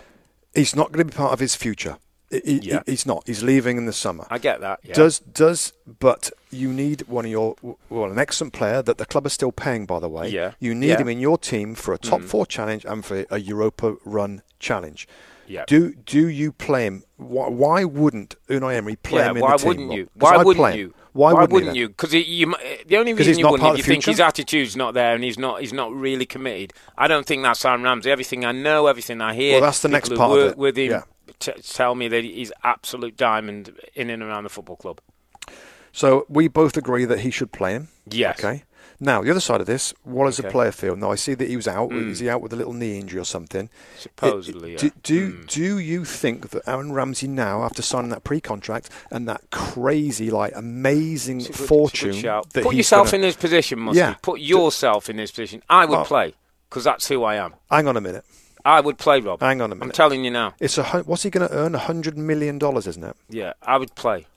He's 0.54 0.76
not 0.76 0.92
going 0.92 1.08
to 1.08 1.14
be 1.14 1.16
part 1.18 1.32
of 1.32 1.40
his 1.40 1.56
future. 1.56 1.96
He- 2.32 2.60
Yeah. 2.64 2.82
he's 2.86 3.06
not. 3.06 3.24
He's 3.26 3.42
leaving 3.44 3.78
in 3.78 3.86
the 3.86 3.94
summer. 3.94 4.28
I 4.30 4.38
get 4.38 4.62
that. 4.62 4.80
Yeah. 4.84 4.94
Does 4.94 5.20
does 5.20 5.74
but 6.00 6.32
you 6.52 6.72
need 6.72 7.02
one 7.08 7.26
of 7.26 7.32
your 7.32 7.56
well 7.90 8.12
an 8.12 8.20
excellent 8.20 8.54
player 8.54 8.82
that 8.84 8.98
the 9.00 9.06
club 9.06 9.26
is 9.26 9.34
still 9.34 9.52
paying 9.52 9.86
by 9.86 10.00
the 10.00 10.10
way. 10.10 10.30
Yeah. 10.30 10.52
You 10.60 10.76
need 10.76 10.90
Yeah. 10.90 10.96
Mm. 10.98 11.02
him 11.02 11.10
in 11.10 11.20
your 11.20 11.38
team 11.38 11.76
for 11.76 11.94
a 11.94 11.98
top 11.98 12.22
four 12.22 12.46
challenge 12.46 12.86
and 12.86 13.04
for 13.04 13.26
a 13.32 13.40
Europa 13.40 13.96
run 14.06 14.42
challenge. 14.60 15.08
Yeah. 15.48 15.64
Do 15.66 15.96
do 16.06 16.28
you 16.28 16.52
play 16.52 16.86
him? 16.86 17.04
Why, 17.18 17.48
why 17.50 17.84
wouldn't 17.84 18.36
Unai 18.48 18.76
Emery 18.76 18.96
play 18.98 19.22
yeah, 19.22 19.32
him 19.32 19.38
in 19.38 19.42
why 19.42 19.54
the 19.54 19.58
team? 19.58 19.68
wouldn't 19.68 19.92
you? 19.94 20.10
Why 20.14 20.36
I'd 20.36 20.46
wouldn't 20.46 20.76
you? 20.76 20.94
Why, 21.14 21.34
wouldn't, 21.34 21.52
wouldn't 21.52 21.76
you? 21.76 21.88
Because 21.90 22.14
you, 22.14 22.54
the 22.86 22.98
only 22.98 23.14
reason 23.14 23.40
you 23.40 23.46
wouldn't, 23.46 23.62
part 23.64 23.74
if 23.80 23.82
of 23.84 23.88
you 23.88 23.94
think 23.94 24.06
his 24.06 24.20
attitude's 24.20 24.76
not 24.76 24.94
there 24.94 25.16
and 25.16 25.24
he's 25.24 25.40
not, 25.40 25.60
he's 25.60 25.74
not 25.74 25.92
really 25.92 26.28
committed. 26.28 26.72
I 27.00 27.08
don't 27.08 27.26
think 27.26 27.42
that's 27.42 27.60
Sam 27.62 27.82
Ramsey. 27.82 28.12
Everything 28.12 28.46
I 28.46 28.52
know, 28.52 28.86
everything 28.86 29.20
I 29.20 29.34
hear. 29.34 29.54
Well, 29.54 29.62
that's 29.62 29.82
the 29.82 29.88
next 29.90 30.14
part 30.14 30.38
of 30.40 30.46
it. 30.52 30.58
With 30.58 30.78
him, 30.78 30.92
Yeah. 30.92 31.02
T- 31.40 31.52
tell 31.64 31.96
me 31.96 32.08
that 32.08 32.24
he's 32.24 32.52
absolute 32.64 33.18
diamond 33.18 33.74
in 33.96 34.10
and 34.10 34.22
around 34.24 34.44
the 34.44 34.50
football 34.50 34.76
club. 34.76 35.00
So 35.92 36.26
we 36.30 36.48
both 36.48 36.78
agree 36.78 37.06
that 37.06 37.22
he 37.22 37.32
should 37.32 37.52
play 37.52 37.74
him. 37.74 37.88
Yes. 38.10 38.40
Okay. 38.40 38.64
Now 39.02 39.22
the 39.22 39.32
other 39.32 39.40
side 39.40 39.62
of 39.62 39.68
this, 39.68 39.94
what 40.04 40.26
does 40.26 40.38
the 40.38 40.44
player 40.50 40.74
feel? 40.74 40.96
Now 40.98 41.10
I 41.12 41.16
see 41.16 41.34
that 41.34 41.48
he 41.48 41.56
was 41.56 41.70
out. 41.70 41.90
Mm. 41.90 42.10
Is 42.12 42.20
he 42.20 42.30
out 42.30 42.42
with 42.42 42.52
a 42.52 42.58
little 42.58 42.74
knee 42.74 43.00
injury 43.00 43.20
or 43.22 43.26
something? 43.26 43.70
Supposedly, 43.98 44.74
It- 44.76 44.80
Do 44.80 44.86
yeah. 44.88 44.92
do, 45.04 45.32
Mm. 45.34 45.48
do 45.48 45.80
you 45.80 46.04
think 46.06 46.50
that 46.50 46.68
Aaron 46.68 46.92
Ramsey 46.92 47.28
now, 47.30 47.64
after 47.64 47.82
signing 47.82 48.10
that 48.10 48.26
pre-contract 48.26 48.90
and 49.10 49.26
that 49.30 49.42
crazy, 49.52 50.30
like 50.30 50.52
amazing 50.56 51.38
good- 51.40 51.48
it's 51.50 51.56
a 51.58 51.62
good 51.62 51.68
fortune, 51.68 52.22
that 52.22 52.64
Put 52.64 52.76
yourself 52.76 53.12
gonna- 53.12 53.20
in 53.20 53.24
his 53.24 53.36
position, 53.38 53.80
Musty. 53.80 54.00
Yeah. 54.00 54.16
Put 54.22 54.42
yourself 54.42 55.10
in 55.10 55.18
his 55.18 55.32
position. 55.32 55.64
I 55.70 55.86
would 55.86 56.06
play 56.06 56.34
because 56.70 56.84
that's 56.84 57.08
who 57.08 57.24
I 57.24 57.36
am. 57.36 57.54
Hang 57.72 57.88
on 57.88 57.96
a 57.96 58.02
minute. 58.02 58.26
I 58.70 58.82
would 58.82 58.98
play, 59.00 59.20
Rob. 59.20 59.40
Hang 59.42 59.62
on 59.62 59.72
a 59.72 59.76
minute. 59.76 59.86
I'm 59.86 59.92
telling 59.92 60.24
you 60.24 60.30
now. 60.30 60.54
It's 60.60 60.78
a 60.78 60.84
hun- 60.84 61.06
what's 61.06 61.24
he 61.24 61.32
going 61.32 61.48
to 61.48 61.54
earn? 61.54 61.74
A 61.74 61.80
hundred 61.80 62.18
million 62.18 62.60
dollars, 62.60 62.86
isn't 62.86 63.04
it? 63.04 63.16
Yeah, 63.28 63.54
I 63.64 63.78
would 63.78 63.96
play. 63.96 64.28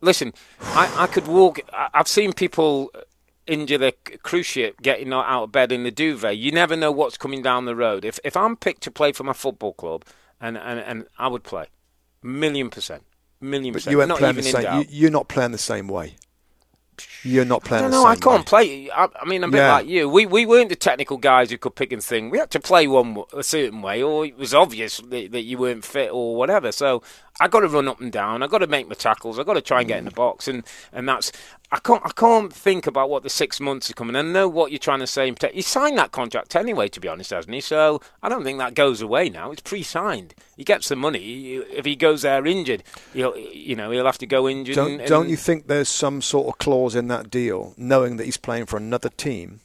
Listen, 0.00 0.32
I, 0.60 0.92
I 1.04 1.06
could 1.06 1.28
walk. 1.28 1.60
I, 1.72 1.88
I've 1.94 2.08
seen 2.08 2.32
people 2.32 2.90
uh, 2.92 3.02
injure 3.46 3.78
their 3.78 3.92
c- 4.08 4.16
cruise 4.16 4.46
ship 4.46 4.82
getting 4.82 5.12
out 5.12 5.44
of 5.44 5.52
bed 5.52 5.70
in 5.70 5.84
the 5.84 5.92
duvet. 5.92 6.36
You 6.36 6.50
never 6.50 6.74
know 6.74 6.90
what's 6.90 7.16
coming 7.16 7.40
down 7.40 7.66
the 7.66 7.76
road. 7.76 8.04
If 8.04 8.18
if 8.24 8.36
I'm 8.36 8.56
picked 8.56 8.82
to 8.82 8.90
play 8.90 9.12
for 9.12 9.22
my 9.22 9.32
football 9.32 9.74
club, 9.74 10.04
and 10.40 10.58
and, 10.58 10.80
and 10.80 11.06
I 11.18 11.28
would 11.28 11.44
play, 11.44 11.66
million 12.20 12.68
percent, 12.68 13.04
million 13.40 13.72
But 13.72 13.84
percent. 13.84 13.92
you 13.92 14.06
not 14.06 14.18
the 14.18 14.28
even 14.28 14.44
in 14.44 14.50
same. 14.50 14.80
You, 14.80 14.86
you're 14.88 15.10
not 15.12 15.28
playing 15.28 15.52
the 15.52 15.58
same 15.58 15.86
way. 15.86 16.16
You're 17.24 17.44
not 17.44 17.64
playing. 17.64 17.84
I 17.84 17.88
don't 17.88 18.02
know. 18.02 18.06
I 18.06 18.16
can't 18.16 18.50
way. 18.52 18.86
play. 18.86 18.90
I, 18.90 19.08
I 19.20 19.24
mean, 19.24 19.44
I'm 19.44 19.50
a 19.50 19.52
bit 19.52 19.58
Yeah. 19.58 19.72
like 19.72 19.86
you. 19.86 20.08
We 20.08 20.26
we 20.26 20.46
weren't 20.46 20.68
the 20.68 20.76
technical 20.76 21.16
guys 21.16 21.50
who 21.50 21.58
could 21.58 21.74
pick 21.74 21.92
and 21.92 22.02
thing. 22.02 22.30
We 22.30 22.38
had 22.38 22.50
to 22.50 22.60
play 22.60 22.86
one 22.86 23.22
a 23.32 23.42
certain 23.42 23.82
way, 23.82 24.02
or 24.02 24.26
it 24.26 24.36
was 24.36 24.52
obvious 24.54 24.98
that, 24.98 25.32
that 25.32 25.42
you 25.42 25.58
weren't 25.58 25.84
fit 25.84 26.10
or 26.12 26.36
whatever. 26.36 26.72
So 26.72 27.02
I 27.40 27.48
got 27.48 27.60
to 27.60 27.68
run 27.68 27.88
up 27.88 28.00
and 28.00 28.12
down. 28.12 28.42
I 28.42 28.46
got 28.46 28.58
to 28.58 28.66
make 28.66 28.88
my 28.88 28.94
tackles. 28.94 29.38
I 29.38 29.44
got 29.44 29.54
to 29.54 29.62
try 29.62 29.80
and 29.80 29.88
get 29.88 29.98
in 29.98 30.04
the 30.04 30.10
box, 30.10 30.48
and 30.48 30.64
and 30.92 31.08
that's. 31.08 31.32
I 31.74 31.78
can't. 31.78 32.02
I 32.04 32.10
can't 32.10 32.52
think 32.52 32.86
about 32.86 33.08
what 33.08 33.22
the 33.22 33.30
six 33.30 33.58
months 33.58 33.88
are 33.90 33.94
coming. 33.94 34.14
I 34.14 34.20
know 34.20 34.46
what 34.46 34.72
you're 34.72 34.78
trying 34.78 35.00
to 35.00 35.06
say. 35.06 35.32
He 35.54 35.62
signed 35.62 35.96
that 35.96 36.12
contract 36.12 36.54
anyway, 36.54 36.88
to 36.88 37.00
be 37.00 37.08
honest, 37.08 37.30
hasn't 37.30 37.54
he? 37.54 37.62
So 37.62 38.02
I 38.22 38.28
don't 38.28 38.44
think 38.44 38.58
that 38.58 38.74
goes 38.74 39.00
away 39.00 39.30
now. 39.30 39.50
It's 39.52 39.62
pre-signed. 39.62 40.34
He 40.54 40.64
gets 40.64 40.90
the 40.90 40.96
money. 40.96 41.54
If 41.54 41.86
he 41.86 41.96
goes 41.96 42.22
there 42.22 42.44
injured, 42.46 42.82
he'll 43.14 43.34
you 43.38 43.74
know 43.74 43.90
he'll 43.90 44.04
have 44.04 44.18
to 44.18 44.26
go 44.26 44.46
injured. 44.46 44.74
Don't 44.74 45.00
and, 45.00 45.08
don't 45.08 45.30
you 45.30 45.36
think 45.36 45.66
there's 45.66 45.88
some 45.88 46.20
sort 46.20 46.48
of 46.48 46.58
clause 46.58 46.94
in 46.94 47.08
that 47.12 47.30
deal, 47.30 47.74
knowing 47.76 48.16
that 48.16 48.24
he's 48.24 48.36
playing 48.36 48.66
for 48.66 48.76
another 48.76 49.08
team, 49.08 49.60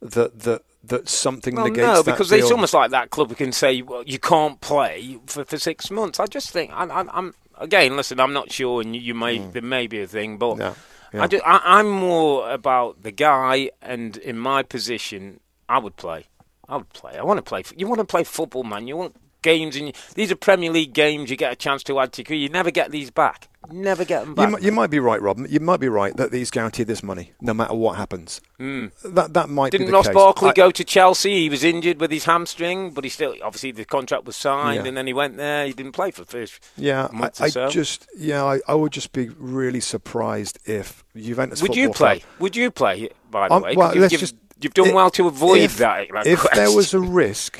that 0.00 0.40
that 0.40 0.62
that 0.84 1.08
something 1.08 1.54
Well, 1.54 1.66
negates 1.66 1.86
no, 1.86 2.02
because 2.02 2.32
it's 2.32 2.50
almost 2.50 2.72
like 2.72 2.90
that 2.90 3.10
club 3.10 3.36
can 3.36 3.52
say, 3.52 3.82
"Well, 3.82 4.02
you 4.06 4.18
can't 4.18 4.60
play 4.60 5.18
for, 5.26 5.44
for 5.44 5.58
six 5.58 5.90
months." 5.90 6.18
I 6.18 6.26
just 6.26 6.50
think 6.50 6.70
I'm, 6.74 6.90
I'm, 6.90 7.10
I'm 7.12 7.34
again. 7.58 7.96
Listen, 7.96 8.20
I'm 8.20 8.32
not 8.32 8.50
sure, 8.50 8.80
and 8.80 8.94
you, 8.94 9.02
you 9.02 9.14
may 9.14 9.38
mm. 9.38 9.52
there 9.52 9.62
may 9.62 9.86
be 9.86 10.00
a 10.00 10.06
thing, 10.06 10.38
but. 10.38 10.58
Yeah, 10.58 10.74
yeah. 11.12 11.22
I 11.22 11.26
just, 11.26 11.44
I, 11.44 11.60
I'm 11.64 11.90
more 11.90 12.50
about 12.50 13.02
the 13.02 13.10
guy, 13.10 13.70
and 13.82 14.16
in 14.16 14.38
my 14.38 14.62
position, 14.62 15.40
I 15.68 15.78
would 15.78 15.96
play. 15.96 16.26
I 16.68 16.76
would 16.76 16.90
play. 16.90 17.18
I 17.18 17.24
want 17.24 17.38
to 17.38 17.42
play. 17.42 17.64
You 17.76 17.88
want 17.88 17.98
to 17.98 18.04
play 18.04 18.22
football, 18.22 18.62
man. 18.62 18.86
You 18.86 18.96
want 18.96 19.16
games, 19.42 19.76
and 19.76 19.92
these 20.14 20.30
are 20.32 20.36
Premier 20.36 20.70
League 20.70 20.92
games. 20.92 21.30
You 21.30 21.36
get 21.36 21.52
a 21.52 21.56
chance 21.56 21.82
to 21.84 21.98
add 22.00 22.12
to. 22.14 22.24
career. 22.24 22.38
You 22.38 22.48
never 22.48 22.70
get 22.70 22.90
these 22.90 23.10
back. 23.10 23.48
Never 23.70 24.04
get 24.06 24.20
them 24.20 24.30
You, 24.30 24.34
back. 24.54 24.62
you 24.62 24.72
might 24.72 24.90
be 24.90 24.98
right, 24.98 25.20
Rob. 25.20 25.38
You 25.48 25.60
might 25.60 25.80
be 25.80 25.88
right 25.88 26.16
that 26.16 26.32
he's 26.32 26.50
guaranteed 26.50 26.86
this 26.86 27.02
money 27.02 27.32
no 27.42 27.52
matter 27.54 27.74
what 27.74 27.96
happens. 27.96 28.40
That 28.58 29.28
that 29.34 29.48
might. 29.50 29.70
Didn't 29.72 29.88
be 29.88 29.92
Ross 29.92 30.06
case. 30.06 30.14
Barkley 30.14 30.48
I- 30.50 30.52
go 30.54 30.70
to 30.70 30.82
Chelsea? 30.84 31.40
He 31.42 31.48
was 31.50 31.62
injured 31.62 32.00
with 32.00 32.10
his 32.10 32.24
hamstring, 32.24 32.90
but 32.90 33.04
he 33.04 33.10
still 33.10 33.34
obviously 33.42 33.70
the 33.72 33.84
contract 33.84 34.24
was 34.24 34.36
signed, 34.36 34.82
Yeah. 34.82 34.88
and 34.88 34.96
then 34.96 35.06
he 35.06 35.12
went 35.12 35.36
there. 35.36 35.66
He 35.66 35.72
didn't 35.72 35.92
play 35.92 36.10
for 36.10 36.22
the 36.22 36.26
first 36.30 36.58
Yeah, 36.76 37.08
I, 37.38 37.48
so. 37.50 37.68
just 37.68 38.06
yeah, 38.16 38.42
I, 38.44 38.60
I 38.66 38.74
would 38.74 38.92
just 38.92 39.12
be 39.12 39.28
really 39.38 39.80
surprised 39.80 40.58
if 40.64 41.04
Juventus. 41.14 41.60
Would 41.62 41.76
you 41.76 41.90
play? 41.90 42.20
Club- 42.20 42.40
Would 42.40 42.56
you 42.56 42.70
play? 42.70 43.10
By 43.30 43.48
the 43.48 43.54
Um, 43.54 43.62
way, 43.62 43.76
well, 43.76 43.92
you've, 43.94 44.00
let's 44.02 44.12
you've- 44.12 44.20
just. 44.20 44.34
you've 44.62 44.74
done 44.74 44.94
well 44.94 45.10
to 45.10 45.26
avoid 45.28 45.60
if, 45.60 45.76
that. 45.76 46.08
that 46.12 46.26
if 46.26 46.44
there 46.54 46.74
was 46.74 46.92
a 46.94 47.00
risk, 47.00 47.58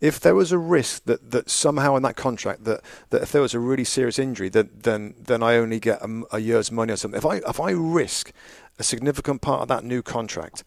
if 0.00 0.20
there 0.20 0.34
was 0.34 0.52
a 0.52 0.58
risk 0.58 1.04
that, 1.06 1.30
that 1.30 1.48
somehow 1.48 1.96
in 1.96 2.02
that 2.02 2.16
contract 2.16 2.64
that, 2.64 2.80
that 3.10 3.22
if 3.22 3.32
there 3.32 3.40
was 3.42 3.54
a 3.54 3.58
really 3.60 3.84
serious 3.84 4.18
injury, 4.18 4.48
that 4.50 4.82
then 4.82 5.14
then 5.18 5.42
I 5.42 5.56
only 5.56 5.80
get 5.80 6.00
a 6.32 6.38
year's 6.38 6.70
money 6.70 6.92
or 6.92 6.96
something. 6.96 7.18
If 7.18 7.24
I 7.26 7.36
if 7.48 7.58
I 7.60 7.70
risk 7.70 8.32
a 8.78 8.82
significant 8.82 9.40
part 9.40 9.62
of 9.62 9.68
that 9.68 9.84
new 9.84 10.02
contract, 10.02 10.64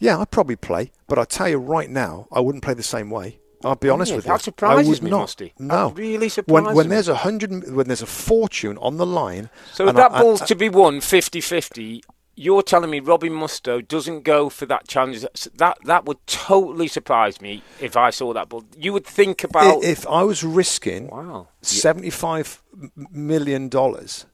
yeah, 0.00 0.18
I'd 0.18 0.30
probably 0.32 0.56
play. 0.56 0.90
But 1.06 1.18
I 1.18 1.24
tell 1.24 1.48
you 1.48 1.58
right 1.58 1.88
now, 1.90 2.26
I 2.32 2.40
wouldn't 2.40 2.64
play 2.64 2.74
the 2.74 2.82
same 2.82 3.08
way. 3.10 3.38
I'll 3.64 3.76
be 3.76 3.88
oh, 3.88 3.94
honest 3.94 4.10
Really? 4.10 4.16
with 4.16 4.24
That 4.24 4.32
you. 4.32 4.38
surprises 4.40 4.88
I 4.88 4.90
would 4.90 5.02
me, 5.04 5.10
not. 5.10 5.18
Musty. 5.20 5.52
That 5.56 5.64
No, 5.64 5.90
really 5.90 6.16
when 6.18 6.30
surprises 6.30 6.74
when 6.74 6.88
me. 6.88 6.90
there's 6.96 7.06
a 7.08 7.14
hundred 7.14 7.72
when 7.72 7.86
there's 7.86 8.02
a 8.02 8.06
fortune 8.06 8.76
on 8.78 8.96
the 8.96 9.06
line. 9.06 9.50
so 9.72 9.86
I- 9.86 9.92
that 9.92 10.10
I- 10.12 10.20
ball's 10.20 10.42
I- 10.42 10.46
to 10.46 10.56
be 10.56 10.68
won 10.68 11.00
50-50, 11.00 12.02
you're 12.34 12.62
telling 12.62 12.90
me 12.90 13.00
Robbie 13.00 13.28
Mustoe 13.30 13.86
doesn't 13.86 14.22
go 14.22 14.48
for 14.48 14.66
that 14.66 14.88
challenge? 14.88 15.24
That 15.56 15.78
that 15.84 16.04
would 16.06 16.24
totally 16.26 16.88
surprise 16.88 17.40
me 17.40 17.62
if 17.80 17.96
I 17.96 18.10
saw 18.10 18.32
that 18.32 18.48
ball. 18.48 18.64
You 18.76 18.92
would 18.92 19.06
think 19.06 19.44
about 19.44 19.84
if 19.84 20.06
I 20.06 20.22
was 20.22 20.42
risking 20.42 21.08
wow. 21.08 21.48
seventy-five 21.60 22.62
m- 22.80 22.90
million 23.10 23.68
dollars. 23.68 24.26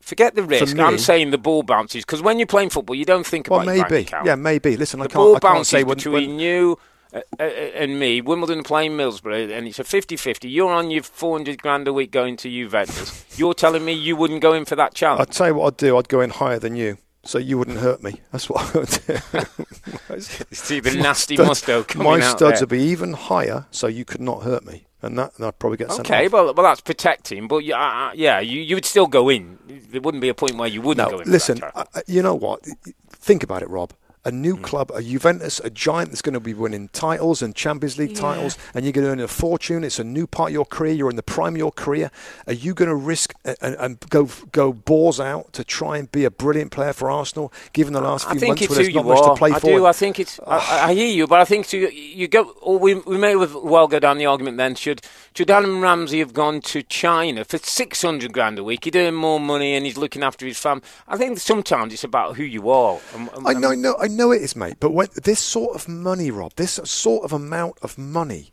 Forget 0.00 0.34
the 0.36 0.42
risk. 0.44 0.76
me- 0.76 0.82
I'm 0.82 0.98
saying 0.98 1.30
the 1.32 1.38
ball 1.38 1.62
bounces 1.64 2.04
because 2.04 2.22
when 2.22 2.38
you're 2.38 2.46
playing 2.46 2.70
football, 2.70 2.94
you 2.94 3.04
don't 3.04 3.26
think 3.26 3.48
Well, 3.50 3.60
about 3.62 3.74
your 3.76 3.88
maybe. 3.90 4.08
Yeah, 4.24 4.36
maybe. 4.36 4.76
Listen, 4.76 5.00
I 5.00 5.04
can't. 5.04 5.14
ball 5.14 5.30
I 5.36 5.40
can't 5.40 5.42
bounces 5.54 5.68
say 5.68 5.84
when, 5.84 5.96
between 5.96 6.30
when- 6.30 6.38
you 6.38 6.78
uh, 7.12 7.20
uh, 7.40 7.42
and 7.42 7.98
me. 7.98 8.20
Wimbledon 8.20 8.62
playing 8.62 8.92
Middlesbrough, 8.92 9.56
and 9.56 9.66
it's 9.66 9.78
a 9.78 9.84
50-50. 9.84 10.50
You're 10.50 10.72
on 10.72 10.90
your 10.90 11.02
400 11.04 11.60
grand 11.62 11.86
a 11.88 11.92
week 11.92 12.10
going 12.10 12.36
to 12.38 12.48
Juventus. 12.50 13.24
You're 13.38 13.54
telling 13.54 13.84
me 13.84 13.92
you 13.92 14.16
wouldn't 14.16 14.40
go 14.42 14.52
in 14.52 14.64
for 14.64 14.76
that 14.76 14.94
challenge? 14.94 15.20
I'd 15.28 15.32
tell 15.32 15.48
you 15.48 15.54
what 15.54 15.66
I'd 15.74 15.76
do. 15.76 15.96
I'd 15.98 16.08
go 16.08 16.20
in 16.20 16.30
higher 16.30 16.58
than 16.58 16.74
you, 16.76 16.98
so 17.26 17.38
you 17.38 17.58
wouldn't 17.58 17.78
hurt 17.78 18.02
me. 18.02 18.20
That's 18.32 18.48
what 18.48 18.74
I 18.74 18.78
would 18.78 18.88
do. 18.88 20.20
See 20.52 20.80
the 20.80 20.94
nasty 20.94 21.36
Mustoe 21.36 21.86
coming 21.86 22.06
My 22.08 22.20
studs 22.20 22.38
there. 22.40 22.60
would 22.60 22.68
be 22.70 22.82
even 22.82 23.12
higher, 23.12 23.66
so 23.70 23.86
you 23.86 24.04
could 24.04 24.20
not 24.20 24.42
hurt 24.42 24.64
me, 24.64 24.86
and 25.02 25.18
that 25.18 25.32
and 25.36 25.46
I'd 25.46 25.58
probably 25.58 25.76
get 25.78 25.92
sent 25.92 26.08
Okay, 26.10 26.26
off. 26.26 26.32
well, 26.32 26.44
well, 26.54 26.64
that's 26.66 26.80
protecting, 26.80 27.48
but 27.48 27.58
yeah, 27.64 27.76
uh, 28.08 28.12
yeah, 28.14 28.40
you, 28.40 28.60
you 28.62 28.76
would 28.76 28.84
still 28.84 29.06
go 29.06 29.28
in. 29.28 29.58
There 29.90 30.00
wouldn't 30.00 30.20
be 30.22 30.28
a 30.28 30.34
point 30.34 30.56
where 30.56 30.68
you 30.68 30.80
wouldn't 30.80 31.10
No, 31.10 31.16
go 31.18 31.22
in. 31.22 31.30
listen. 31.30 31.56
for 31.58 31.60
that 31.66 31.72
challenge. 31.74 31.88
I- 31.94 31.98
I- 32.00 32.02
you 32.06 32.22
know 32.22 32.34
what? 32.34 32.64
Think 33.10 33.42
about 33.42 33.62
it, 33.62 33.68
Rob. 33.68 33.92
A 34.26 34.32
new 34.32 34.56
mm. 34.56 34.62
club, 34.62 34.90
a 34.92 35.00
Juventus, 35.00 35.60
a 35.60 35.70
giant 35.70 36.10
that's 36.10 36.20
going 36.20 36.34
to 36.34 36.40
be 36.40 36.52
winning 36.52 36.88
titles 36.88 37.42
and 37.42 37.54
Champions 37.54 37.96
League 37.96 38.16
titles, 38.16 38.58
and 38.74 38.84
you're 38.84 38.92
going 38.92 39.06
to 39.06 39.12
earn 39.12 39.20
a 39.20 39.28
fortune. 39.28 39.84
It's 39.84 40.00
a 40.00 40.04
new 40.04 40.26
part 40.26 40.50
of 40.50 40.52
your 40.54 40.64
career. 40.64 40.94
You're 40.94 41.10
in 41.10 41.14
the 41.14 41.22
prime 41.22 41.54
of 41.54 41.58
your 41.58 41.70
career. 41.70 42.10
Are 42.48 42.52
you 42.52 42.74
going 42.74 42.88
to 42.88 42.96
risk 42.96 43.34
and, 43.44 43.56
and, 43.62 43.76
and 43.76 44.00
go 44.10 44.28
go 44.50 44.72
balls 44.72 45.20
out 45.20 45.52
to 45.52 45.62
try 45.62 45.96
and 45.98 46.10
be 46.10 46.24
a 46.24 46.30
brilliant 46.32 46.72
player 46.72 46.92
for 46.92 47.08
Arsenal, 47.08 47.52
given 47.72 47.92
the 47.92 48.00
last 48.00 48.26
I 48.26 48.32
few 48.32 48.40
think 48.40 48.50
months 48.50 48.62
it's 48.62 48.70
where 48.70 48.78
who 48.78 48.82
there's 48.82 48.94
not 48.96 49.04
you 49.04 49.08
much 49.08 49.18
are. 49.22 49.34
to 49.34 49.38
play 49.38 49.52
I 49.52 49.58
for? 49.60 49.66
do. 49.66 49.86
I 49.86 49.92
think 49.92 50.18
it's. 50.18 50.40
I, 50.44 50.88
I 50.88 50.94
hear 50.94 51.06
you, 51.08 51.28
but 51.28 51.38
I 51.40 51.44
think 51.44 51.68
to, 51.68 51.94
you 51.94 52.26
go. 52.26 52.50
Or 52.62 52.80
we 52.80 52.94
we 52.94 53.18
may 53.18 53.36
well 53.36 53.86
go 53.86 54.00
down 54.00 54.18
the 54.18 54.26
argument 54.26 54.56
then. 54.56 54.74
Should 54.74 55.02
should 55.36 55.50
Adam 55.50 55.80
Ramsey 55.82 56.18
have 56.20 56.32
gone 56.32 56.60
to 56.62 56.82
China 56.82 57.44
for 57.44 57.58
six 57.58 58.02
hundred 58.02 58.32
grand 58.32 58.58
a 58.58 58.64
week? 58.64 58.84
He'd 58.84 58.96
earn 58.96 59.14
more 59.14 59.38
money 59.38 59.74
and 59.74 59.84
he's 59.84 59.96
looking 59.98 60.22
after 60.22 60.46
his 60.46 60.58
family. 60.58 60.82
I 61.06 61.16
think 61.16 61.38
sometimes 61.38 61.92
it's 61.92 62.04
about 62.04 62.36
who 62.36 62.42
you 62.44 62.70
are. 62.70 62.98
And- 63.14 63.28
and- 63.34 63.46
I 63.48 63.52
know, 63.52 63.70
I 63.70 63.74
know, 63.74 63.96
I 64.00 64.08
know 64.08 64.32
it 64.32 64.42
is, 64.42 64.56
mate. 64.56 64.76
But 64.80 64.92
when 64.92 65.08
this 65.24 65.40
sort 65.40 65.74
of 65.76 65.88
money, 65.88 66.30
Rob, 66.30 66.54
this 66.56 66.80
sort 66.84 67.24
of 67.24 67.32
amount 67.32 67.78
of 67.82 67.98
money, 67.98 68.52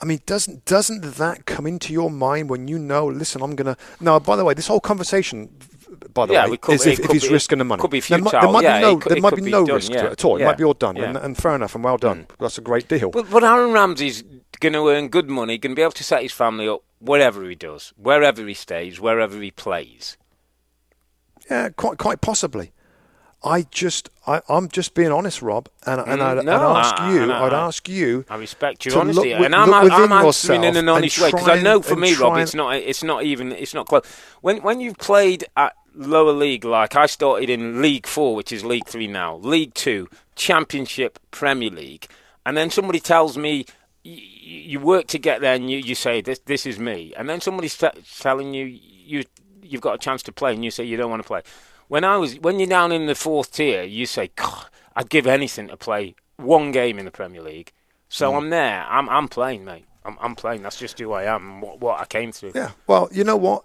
I 0.00 0.04
mean, 0.04 0.20
doesn't 0.26 0.64
doesn't 0.64 1.02
that 1.16 1.46
come 1.46 1.66
into 1.66 1.92
your 1.92 2.10
mind 2.10 2.50
when 2.50 2.66
you 2.68 2.78
know? 2.78 3.06
Listen, 3.06 3.42
I'm 3.42 3.54
gonna. 3.54 3.76
No, 4.00 4.18
by 4.18 4.34
the 4.36 4.44
way, 4.44 4.52
this 4.54 4.66
whole 4.66 4.80
conversation, 4.80 5.48
by 6.12 6.26
the 6.26 6.32
Yeah, 6.32 6.48
way, 6.48 6.56
could- 6.56 6.74
is 6.76 6.86
if, 6.86 6.98
if 7.00 7.10
he's 7.12 7.26
be- 7.28 7.32
risking 7.34 7.58
the 7.58 7.64
money. 7.64 7.80
could 7.80 7.90
be 7.92 8.00
There 8.00 8.18
might, 8.18 8.32
there 8.32 8.50
might 8.50 8.64
yeah, 8.64 8.78
be 8.78 8.82
no, 8.82 8.96
could- 8.96 9.12
there 9.12 9.20
might 9.20 9.36
be 9.36 9.42
no 9.42 9.64
done, 9.64 9.76
risk 9.76 9.92
to 9.92 10.06
it 10.06 10.12
at 10.12 10.24
all. 10.24 10.40
It 10.40 10.44
might 10.44 10.58
be 10.58 10.64
all 10.64 10.74
done, 10.74 10.96
yeah. 10.96 11.04
and, 11.04 11.16
and 11.18 11.36
fair 11.36 11.54
enough, 11.54 11.74
and 11.76 11.84
well 11.84 11.98
done. 11.98 12.22
Mm. 12.24 12.36
That's 12.40 12.58
a 12.58 12.62
great 12.62 12.88
deal. 12.88 13.10
But, 13.10 13.30
but 13.30 13.44
Aaron 13.44 13.72
Ramsey's 13.72 14.24
going 14.62 14.72
to 14.72 14.88
earn 14.88 15.08
good 15.08 15.28
money, 15.28 15.58
going 15.58 15.72
to 15.72 15.76
be 15.76 15.82
able 15.82 15.92
to 15.92 16.04
set 16.04 16.22
his 16.22 16.32
family 16.32 16.66
up 16.68 16.82
wherever 17.00 17.46
he 17.48 17.54
does, 17.54 17.92
wherever 17.96 18.46
he 18.46 18.54
stays, 18.54 19.00
wherever 19.00 19.40
he 19.42 19.50
plays. 19.50 20.16
Yeah, 21.50 21.68
quite 21.70 21.98
quite 21.98 22.20
possibly. 22.20 22.72
I 23.44 23.62
just, 23.72 24.08
I, 24.24 24.40
I'm 24.48 24.68
just 24.68 24.94
being 24.94 25.10
honest, 25.10 25.42
Rob, 25.42 25.68
and, 25.84 26.00
and 26.00 26.20
Mm, 26.20 26.38
I'd, 26.38 26.44
no, 26.44 26.52
I'd 26.70 26.78
ask 26.78 27.00
I- 27.00 27.12
you, 27.12 27.32
I- 27.32 27.46
I'd 27.46 27.52
I- 27.52 27.66
ask 27.66 27.88
you 27.88 28.24
I 28.30 28.36
respect 28.36 28.86
your 28.86 28.96
honesty, 29.00 29.30
look 29.34 29.40
and 29.44 29.52
I'm, 29.54 29.68
look 29.68 29.92
I'm 29.92 30.12
answering 30.12 30.62
in 30.62 30.76
an 30.76 30.88
honest 30.88 31.20
way 31.20 31.32
because 31.32 31.48
I 31.48 31.60
know 31.60 31.82
for 31.82 31.96
me, 31.96 32.14
Rob, 32.14 32.38
it's 32.38 32.54
not, 32.54 32.76
it's 32.76 33.02
not 33.02 33.24
even, 33.24 33.50
it's 33.50 33.74
not 33.74 33.88
close. 33.88 34.06
When 34.42 34.62
when 34.62 34.80
you've 34.80 34.96
played 34.98 35.44
at 35.56 35.74
lower 35.96 36.30
league, 36.30 36.64
like 36.64 36.94
I 36.94 37.06
started 37.06 37.50
in 37.50 37.82
League 37.82 38.06
Four, 38.06 38.36
which 38.36 38.52
is 38.52 38.64
League 38.64 38.86
Three 38.86 39.08
now, 39.08 39.36
League 39.38 39.74
Two, 39.74 40.08
Championship, 40.36 41.18
Premier 41.32 41.70
League, 41.70 42.06
and 42.46 42.56
then 42.56 42.70
somebody 42.70 43.00
tells 43.00 43.36
me. 43.36 43.66
You 44.44 44.80
work 44.80 45.06
to 45.08 45.18
get 45.18 45.40
there, 45.40 45.54
and 45.54 45.70
you, 45.70 45.78
you 45.78 45.94
say 45.94 46.20
this. 46.20 46.40
This 46.40 46.66
is 46.66 46.78
me, 46.78 47.12
and 47.16 47.28
then 47.28 47.40
somebody's 47.40 47.76
t- 47.76 47.88
telling 48.18 48.54
you 48.54 48.64
you 48.64 49.24
you've 49.62 49.80
got 49.80 49.94
a 49.94 49.98
chance 49.98 50.22
to 50.24 50.32
play, 50.32 50.52
and 50.52 50.64
you 50.64 50.70
say 50.70 50.84
you 50.84 50.96
don't 50.96 51.10
want 51.10 51.22
to 51.22 51.26
play. 51.26 51.42
When 51.88 52.04
I 52.04 52.16
was 52.16 52.38
when 52.40 52.58
you're 52.58 52.68
down 52.68 52.90
in 52.90 53.06
the 53.06 53.14
fourth 53.14 53.52
tier, 53.52 53.82
you 53.82 54.06
say, 54.06 54.30
I'd 54.96 55.08
give 55.08 55.26
anything 55.26 55.68
to 55.68 55.76
play 55.76 56.14
one 56.36 56.72
game 56.72 56.98
in 56.98 57.04
the 57.04 57.10
Premier 57.10 57.42
League. 57.42 57.72
So 58.08 58.30
hmm. 58.30 58.38
I'm 58.38 58.50
there. 58.50 58.84
I'm 58.88 59.08
I'm 59.08 59.28
playing, 59.28 59.64
mate. 59.64 59.86
I'm 60.04 60.16
I'm 60.20 60.34
playing. 60.34 60.62
That's 60.62 60.78
just 60.78 60.98
who 60.98 61.12
I 61.12 61.24
am. 61.24 61.60
What 61.60 61.80
what 61.80 62.00
I 62.00 62.04
came 62.04 62.32
through. 62.32 62.52
Yeah. 62.54 62.72
Well, 62.86 63.08
you 63.12 63.24
know 63.24 63.36
what? 63.36 63.64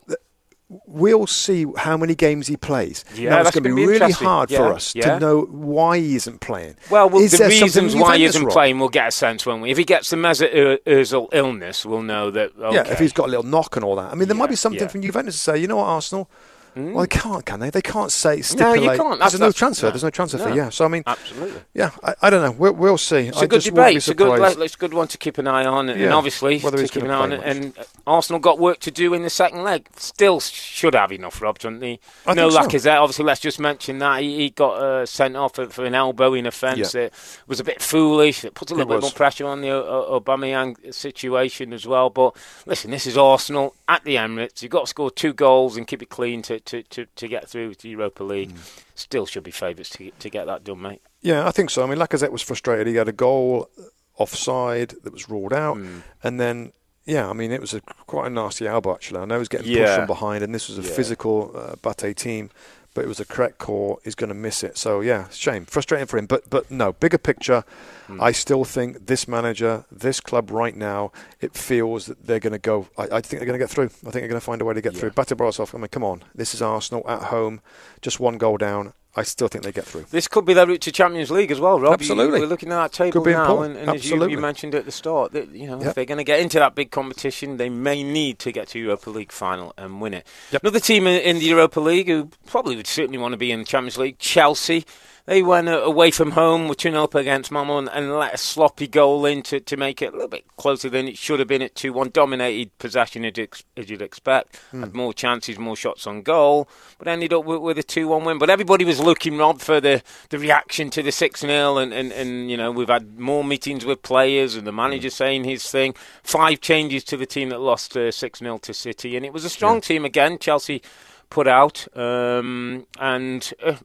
We'll 0.70 1.28
see 1.28 1.65
how 1.78 1.95
many 1.95 2.13
games 2.13 2.47
he 2.47 2.57
plays. 2.57 3.05
Yeah, 3.15 3.30
now, 3.30 3.38
it's 3.38 3.45
that's 3.45 3.55
going 3.55 3.63
to 3.63 3.76
be 3.76 3.86
be 3.86 3.88
really 3.88 4.11
hard 4.11 4.51
Yeah, 4.51 4.57
for 4.57 4.74
us 4.74 4.93
yeah. 4.93 5.13
to 5.13 5.20
know 5.20 5.43
why 5.43 5.99
he 5.99 6.15
isn't 6.18 6.41
playing. 6.41 6.76
Well, 6.89 7.09
well 7.09 7.22
the 7.26 7.45
reasons 7.47 7.95
why 7.95 8.18
he 8.18 8.26
isn't 8.26 8.43
wrong? 8.43 8.51
playing, 8.51 8.80
we'll 8.80 8.89
get 8.89 9.07
a 9.07 9.11
sense, 9.11 9.45
won't 9.45 9.61
we? 9.61 9.72
If 9.72 9.78
he 9.78 9.86
gets 9.86 10.09
the 10.09 10.18
Mesut 10.18 10.80
Ozil 10.86 11.30
illness, 11.32 11.86
we'll 11.86 12.01
know 12.01 12.32
that. 12.32 12.51
Okay. 12.57 12.76
Yeah, 12.76 12.91
if 12.91 12.99
he's 12.99 13.13
got 13.13 13.28
a 13.28 13.32
little 13.32 13.45
knock 13.45 13.78
and 13.78 13.86
all 13.86 13.95
that. 13.95 14.11
I 14.11 14.15
mean, 14.15 14.28
there 14.28 14.36
might 14.36 14.49
be 14.49 14.57
something 14.57 14.89
from 14.89 15.01
Juventus 15.01 15.36
to 15.36 15.41
say, 15.41 15.57
you 15.57 15.68
know 15.68 15.78
what, 15.78 15.86
Arsenal? 15.86 16.30
Well, 16.78 17.01
they 17.03 17.07
can't, 17.07 17.45
can 17.45 17.59
they? 17.59 17.69
They 17.69 17.82
can't 17.82 18.11
say 18.11 18.41
No, 18.57 18.73
you 18.73 18.89
can't. 18.89 19.19
That's- 19.19 19.32
There's 19.34 19.39
no 19.39 19.51
transfer. 19.51 19.88
no. 19.88 19.91
There's 19.91 20.03
no 20.03 20.09
transfer 20.09 20.38
fee. 20.38 20.55
Yeah. 20.55 20.69
So 20.69 20.86
I 20.86 20.88
mean, 20.88 21.03
Absolutely. 21.05 21.61
yeah, 21.73 21.91
I, 22.03 22.15
I 22.23 22.30
don't 22.30 22.41
know. 22.43 22.51
We'll, 22.51 22.73
we'll 22.73 22.97
see. 22.97 23.28
It's 23.28 23.38
I 23.38 23.45
a 23.45 23.47
good 23.47 23.61
debate. 23.61 23.97
It's 23.97 24.07
a 24.07 24.13
good, 24.15 24.39
like, 24.39 24.57
it's 24.57 24.75
a 24.75 24.78
good 24.78 24.93
one 24.93 25.07
to 25.09 25.17
keep 25.17 25.38
an 25.38 25.47
eye 25.47 25.65
on, 25.65 25.89
and, 25.89 25.99
Yeah, 25.99 26.13
obviously 26.13 26.59
whether 26.59 26.78
to 26.78 26.84
he's 26.84 26.91
keep 26.91 27.03
an 27.03 27.11
eye 27.11 27.15
on. 27.19 27.34
And 27.34 27.78
uh, 27.78 27.84
Arsenal 28.05 28.39
got 28.39 28.59
work 28.59 28.80
to 28.80 28.91
do 28.91 29.13
in 29.13 29.23
the 29.23 29.30
second 29.30 29.63
leg. 29.63 29.88
Still 29.95 30.39
should 30.39 30.93
have 30.95 31.11
enough, 31.11 31.41
Rob, 31.41 31.59
shouldn't 31.61 31.82
they? 31.82 31.99
I 32.25 32.34
no 32.34 32.49
think 32.49 32.71
so. 32.71 32.78
Lacazette. 32.89 33.01
Obviously, 33.01 33.25
let's 33.25 33.41
just 33.41 33.59
mention 33.59 33.99
that 33.99 34.21
he, 34.21 34.38
he 34.38 34.49
got 34.49 34.73
uh, 34.82 35.05
sent 35.05 35.36
off 35.36 35.55
for, 35.55 35.67
for 35.67 35.86
an 35.86 35.95
elbow 35.95 36.34
in 36.34 36.45
offence. 36.45 36.93
Yeah. 36.93 37.01
It 37.01 37.13
was 37.47 37.59
a 37.59 37.63
bit 37.63 37.82
foolish. 37.82 38.43
It 38.45 38.53
put 38.53 38.71
a 38.71 38.75
little 38.75 38.91
It 38.91 38.95
bit 38.95 39.03
was. 39.03 39.11
more 39.11 39.11
pressure 39.11 39.45
on 39.47 39.61
the 39.61 39.69
uh, 39.71 40.19
Aubameyang 40.19 40.93
situation 40.93 41.73
as 41.73 41.86
well. 41.88 42.09
But 42.09 42.36
listen, 42.65 42.91
this 42.91 43.07
is 43.07 43.17
Arsenal 43.17 43.75
at 43.88 44.03
the 44.03 44.15
Emirates. 44.15 44.61
You've 44.61 44.71
got 44.71 44.82
to 44.82 44.88
score 44.88 45.11
two 45.11 45.34
goals 45.34 45.78
and 45.78 45.88
keep 45.88 46.01
it 46.01 46.09
clean 46.09 46.41
to, 46.43 46.59
to, 46.68 46.84
to, 46.84 47.05
to 47.05 47.28
get 47.28 47.49
through 47.49 47.74
to 47.76 47.89
Europa 47.89 48.24
League. 48.24 48.53
Mm. 48.53 48.82
Still 48.95 49.26
should 49.26 49.43
be 49.43 49.51
favourites 49.51 49.89
to, 49.91 50.11
to 50.11 50.30
get 50.30 50.45
that 50.45 50.63
done, 50.63 50.82
mate. 50.82 51.01
Yeah, 51.22 51.47
I 51.47 51.51
think 51.51 51.70
so. 51.70 51.84
I 51.84 51.88
mean, 51.88 51.97
Lacazette 51.97 52.32
was 52.32 52.41
frustrated. 52.41 52.88
He 52.88 52.95
had 52.95 53.07
a 53.07 53.13
goal 53.13 53.70
offside 54.18 54.93
that 55.03 55.13
was 55.13 55.30
ruled 55.30 55.53
out, 55.53 55.78
mm. 55.78 56.01
and 56.24 56.39
then 56.39 56.72
yeah, 57.05 57.30
I 57.30 57.34
mean, 57.34 57.51
it 57.51 57.61
was 57.61 57.74
a 57.74 57.82
quite 57.82 58.28
a 58.28 58.30
nasty 58.30 58.68
elbow 58.68 58.93
actually. 58.93 59.22
I 59.22 59.26
know 59.26 59.36
he 59.36 59.39
was 59.39 59.47
getting 59.47 59.72
yeah. 59.72 59.86
pushed 59.86 59.95
from 59.95 60.07
behind, 60.07 60.43
and 60.43 60.53
this 60.53 60.68
was 60.68 60.78
a 60.78 60.82
yeah. 60.82 60.93
physical 60.93 61.51
uh, 61.55 61.76
Bate 61.82 62.15
team, 62.15 62.49
but 62.98 63.06
it 63.06 63.08
was 63.08 63.20
a 63.20 63.26
correct 63.26 63.60
call. 63.60 64.02
He's 64.04 64.16
going 64.16 64.30
to 64.30 64.34
miss 64.34 64.64
it. 64.64 64.76
So 64.76 65.02
yeah, 65.02 65.30
shame, 65.30 65.68
frustrating 65.68 66.08
for 66.08 66.18
him. 66.18 66.26
But 66.26 66.50
but 66.50 66.72
no, 66.72 66.93
bigger 66.93 67.20
picture. 67.20 67.64
Mm. 68.08 68.20
I 68.20 68.32
still 68.32 68.66
think 68.66 69.06
this 69.06 69.28
manager, 69.28 69.86
this 69.91 70.20
club 70.20 70.50
right 70.50 70.76
now, 70.76 71.12
it 71.39 71.54
feels 71.54 72.08
that 72.08 72.26
they're 72.26 72.39
going 72.39 72.54
to 72.54 72.60
go. 72.60 72.88
I, 72.98 73.04
I, 73.04 73.22
think 73.22 73.39
they're 73.39 73.45
going 73.45 73.60
to 73.60 73.64
get 73.64 73.70
through. 73.70 73.86
I 73.86 73.88
think 73.88 74.14
they're 74.14 74.28
going 74.28 74.41
to 74.41 74.41
find 74.41 74.64
a 74.64 74.66
way 74.66 74.74
to 74.74 74.82
get 74.82 74.93
yeah. 74.93 75.00
through. 75.02 75.12
Bate 75.12 75.28
Borisov, 75.28 75.76
I 75.76 75.78
mean, 75.78 75.89
come 75.89 76.04
on, 76.04 76.24
this 76.34 76.56
is 76.56 76.62
Arsenal 76.64 77.08
at 77.08 77.26
home, 77.26 77.62
just 78.02 78.20
one 78.20 78.39
goal 78.39 78.58
down. 78.58 78.93
I 79.18 79.24
still 79.24 79.47
think 79.47 79.63
they 79.63 79.72
get 79.72 79.86
through. 79.86 80.05
This 80.11 80.28
could 80.28 80.45
be 80.45 80.53
their 80.53 80.68
route 80.68 80.82
to 80.82 80.91
Champions 80.91 81.32
League 81.32 81.51
as 81.51 81.59
well, 81.59 81.80
Rob. 81.80 81.93
Absolutely. 81.93 82.38
You, 82.38 82.45
we're 82.45 82.49
looking 82.49 82.72
at 82.72 82.78
that 82.78 82.91
table 82.91 83.26
now, 83.26 83.63
and, 83.63 83.76
and 83.76 83.89
as 83.89 84.07
you, 84.07 84.30
you, 84.30 84.38
mentioned 84.38 84.76
at 84.76 84.86
the 84.86 84.91
start, 84.91 85.32
that 85.32 85.49
you 85.49 85.65
know 85.65 85.80
yep. 85.80 85.88
if 85.88 85.95
they're 85.95 86.05
going 86.05 86.20
to 86.20 86.24
get 86.24 86.39
into 86.39 86.59
that 86.59 86.76
big 86.76 86.91
competition, 86.91 87.57
they 87.57 87.68
may 87.68 88.03
need 88.03 88.38
to 88.39 88.51
get 88.51 88.68
to 88.70 88.80
Europa 88.80 89.09
League 89.09 89.32
final 89.32 89.74
and 89.76 90.01
win 90.01 90.13
it. 90.13 90.28
Yep. 90.51 90.61
Another 90.61 90.80
team 90.80 91.07
in 91.07 91.39
the 91.39 91.45
Europa 91.45 91.80
League 91.80 92.07
who 92.07 92.30
probably 92.45 92.76
would 92.76 92.86
certainly 92.86 93.18
want 93.18 93.32
to 93.32 93.38
be 93.38 93.51
in 93.51 93.59
the 93.59 93.65
Champions 93.65 93.97
League, 93.97 94.20
Chelsea. 94.20 94.86
They 95.28 95.43
went 95.43 95.67
uh, 95.67 95.82
away 95.82 96.11
from 96.11 96.32
home 96.32 96.69
with 96.69 96.78
2 96.78 96.91
0 96.91 97.03
up 97.03 97.13
against 97.13 97.51
Malmo 97.51 97.80
and, 97.80 98.17
let 98.17 98.34
a 98.34 98.38
sloppy 98.38 98.88
goal 98.88 99.25
in 99.25 99.43
to, 99.43 99.59
to 99.59 99.75
make 99.75 100.01
it 100.01 100.13
a 100.13 100.15
little 100.15 100.30
bit 100.30 100.45
closer 100.55 100.89
than 100.89 101.05
it 101.05 101.17
should 101.17 101.39
have 101.39 101.49
been 101.49 101.61
at 101.61 101.75
2 101.75 101.91
1. 101.91 102.11
Dominated 102.11 102.75
possession 102.78 103.25
as 103.25 103.89
you'd 103.89 104.01
expect, 104.01 104.57
mm. 104.71 104.80
had 104.80 104.95
more 104.95 105.13
chances, 105.13 105.59
more 105.59 105.75
shots 105.75 106.07
on 106.07 106.21
goal, 106.21 106.69
but 106.97 107.09
ended 107.09 107.34
up 107.34 107.43
with, 107.43 107.59
with 107.59 107.78
a 107.78 107.84
2 107.84 108.07
1 108.07 108.23
win. 108.23 108.38
But 108.38 108.49
everybody 108.49 108.86
was 108.86 109.01
looking, 109.01 109.38
Rob, 109.38 109.59
for 109.59 109.82
the, 109.82 110.01
the 110.30 110.39
reaction 110.39 110.89
to 110.91 111.03
the 111.03 111.11
6 111.11 111.41
0. 111.41 111.78
And, 111.78 111.93
and, 111.93 112.13
and, 112.13 112.49
you 112.49 112.55
know, 112.55 112.71
we've 112.71 112.88
had 112.88 113.19
more 113.19 113.43
meetings 113.43 113.86
with 113.86 114.03
players 114.03 114.55
and 114.55 114.65
the 114.65 114.71
manager 114.71 115.09
mm. 115.09 115.11
saying 115.11 115.43
his 115.43 115.69
thing. 115.69 115.93
Five 116.23 116.61
changes 116.61 117.03
to 117.03 117.17
the 117.17 117.25
team 117.25 117.49
that 117.49 117.59
lost 117.59 117.97
uh, 117.97 118.11
6 118.11 118.41
uh, 118.41 118.45
0 118.45 118.57
to 118.59 118.73
City. 118.73 119.17
And 119.17 119.25
it 119.25 119.34
was 119.34 119.43
a 119.43 119.49
strong 119.49 119.75
yeah. 119.75 119.82
team 119.82 120.05
again. 120.05 120.39
Chelsea 120.39 120.82
put 121.30 121.49
out. 121.49 121.86
Um, 121.97 122.88
and 122.97 123.53
uh, 123.61 123.75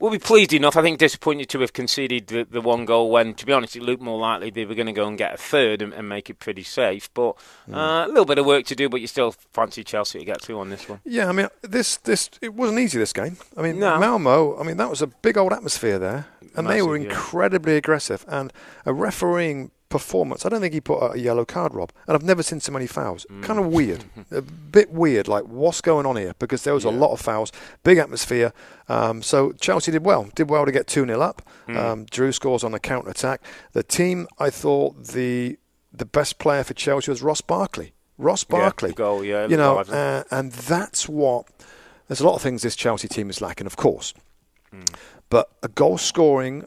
we'll 0.00 0.10
be 0.10 0.18
pleased 0.18 0.52
enough. 0.52 0.76
I 0.76 0.82
think 0.82 0.98
disappointed 0.98 1.48
to 1.50 1.60
have 1.60 1.72
conceded 1.72 2.26
the, 2.28 2.46
the 2.50 2.60
one 2.60 2.84
goal 2.84 3.10
when, 3.10 3.34
to 3.34 3.46
be 3.46 3.52
honest, 3.52 3.76
it 3.76 3.82
looked 3.82 4.02
more 4.02 4.18
likely 4.18 4.50
they 4.50 4.64
were 4.64 4.74
going 4.74 4.86
to 4.86 4.92
go 4.92 5.06
and 5.06 5.16
get 5.16 5.34
a 5.34 5.36
third 5.36 5.82
and, 5.82 5.92
and 5.92 6.08
make 6.08 6.30
it 6.30 6.38
pretty 6.38 6.62
safe. 6.62 7.12
But 7.14 7.36
mm. 7.68 7.74
uh, 7.74 8.06
a 8.06 8.08
little 8.08 8.24
bit 8.24 8.38
of 8.38 8.46
work 8.46 8.64
to 8.66 8.74
do, 8.74 8.88
but 8.88 9.00
you 9.00 9.06
still 9.06 9.32
fancy 9.52 9.84
Chelsea 9.84 10.18
to 10.18 10.24
get 10.24 10.40
through 10.40 10.58
on 10.58 10.70
this 10.70 10.88
one. 10.88 11.00
Yeah, 11.04 11.28
I 11.28 11.32
mean, 11.32 11.48
this 11.62 11.98
this 11.98 12.30
it 12.40 12.54
wasn't 12.54 12.80
easy 12.80 12.98
this 12.98 13.12
game. 13.12 13.36
I 13.56 13.62
mean, 13.62 13.78
no. 13.78 13.98
Malmo. 13.98 14.58
I 14.58 14.64
mean, 14.64 14.78
that 14.78 14.90
was 14.90 15.02
a 15.02 15.06
big 15.06 15.36
old 15.36 15.52
atmosphere 15.52 15.98
there, 15.98 16.26
and 16.56 16.66
Massive, 16.66 16.68
they 16.68 16.82
were 16.82 16.96
incredibly 16.96 17.72
yeah. 17.72 17.78
aggressive. 17.78 18.24
And 18.26 18.52
a 18.86 18.92
refereeing 18.92 19.70
performance. 19.90 20.46
I 20.46 20.48
don't 20.48 20.62
think 20.62 20.72
he 20.72 20.80
put 20.80 21.14
a 21.14 21.18
yellow 21.18 21.44
card, 21.44 21.74
Rob. 21.74 21.92
And 22.06 22.14
I've 22.14 22.22
never 22.22 22.42
seen 22.42 22.60
so 22.60 22.72
many 22.72 22.86
fouls. 22.86 23.26
Mm. 23.28 23.42
Kind 23.42 23.58
of 23.58 23.66
weird. 23.66 24.04
a 24.30 24.40
bit 24.40 24.90
weird. 24.90 25.28
Like, 25.28 25.44
what's 25.44 25.82
going 25.82 26.06
on 26.06 26.16
here? 26.16 26.34
Because 26.38 26.64
there 26.64 26.72
was 26.72 26.84
yeah. 26.84 26.90
a 26.90 26.92
lot 26.92 27.12
of 27.12 27.20
fouls, 27.20 27.52
big 27.82 27.98
atmosphere. 27.98 28.54
Um, 28.88 29.20
so 29.20 29.52
Chelsea 29.52 29.92
did 29.92 30.04
well. 30.04 30.30
Did 30.34 30.48
well 30.48 30.64
to 30.64 30.72
get 30.72 30.86
2 30.86 31.04
0 31.04 31.20
up. 31.20 31.42
Mm. 31.68 31.76
Um, 31.76 32.04
Drew 32.06 32.32
scores 32.32 32.64
on 32.64 32.72
the 32.72 32.80
counter 32.80 33.10
attack. 33.10 33.42
The 33.72 33.82
team, 33.82 34.26
I 34.38 34.48
thought 34.48 35.04
the 35.08 35.58
the 35.92 36.06
best 36.06 36.38
player 36.38 36.62
for 36.62 36.72
Chelsea 36.72 37.10
was 37.10 37.20
Ross 37.20 37.40
Barkley. 37.40 37.92
Ross 38.16 38.44
Barkley. 38.44 38.90
Yeah, 38.90 38.94
goal, 38.94 39.24
yeah. 39.24 39.48
You 39.48 39.56
know, 39.56 39.78
uh, 39.78 40.22
and 40.30 40.52
that's 40.52 41.08
what. 41.08 41.46
There's 42.06 42.20
a 42.20 42.26
lot 42.26 42.34
of 42.34 42.42
things 42.42 42.62
this 42.62 42.74
Chelsea 42.74 43.06
team 43.06 43.30
is 43.30 43.40
lacking, 43.40 43.66
of 43.66 43.76
course. 43.76 44.14
Mm. 44.72 44.92
But 45.28 45.48
a 45.62 45.68
goal 45.68 45.96
scoring, 45.96 46.66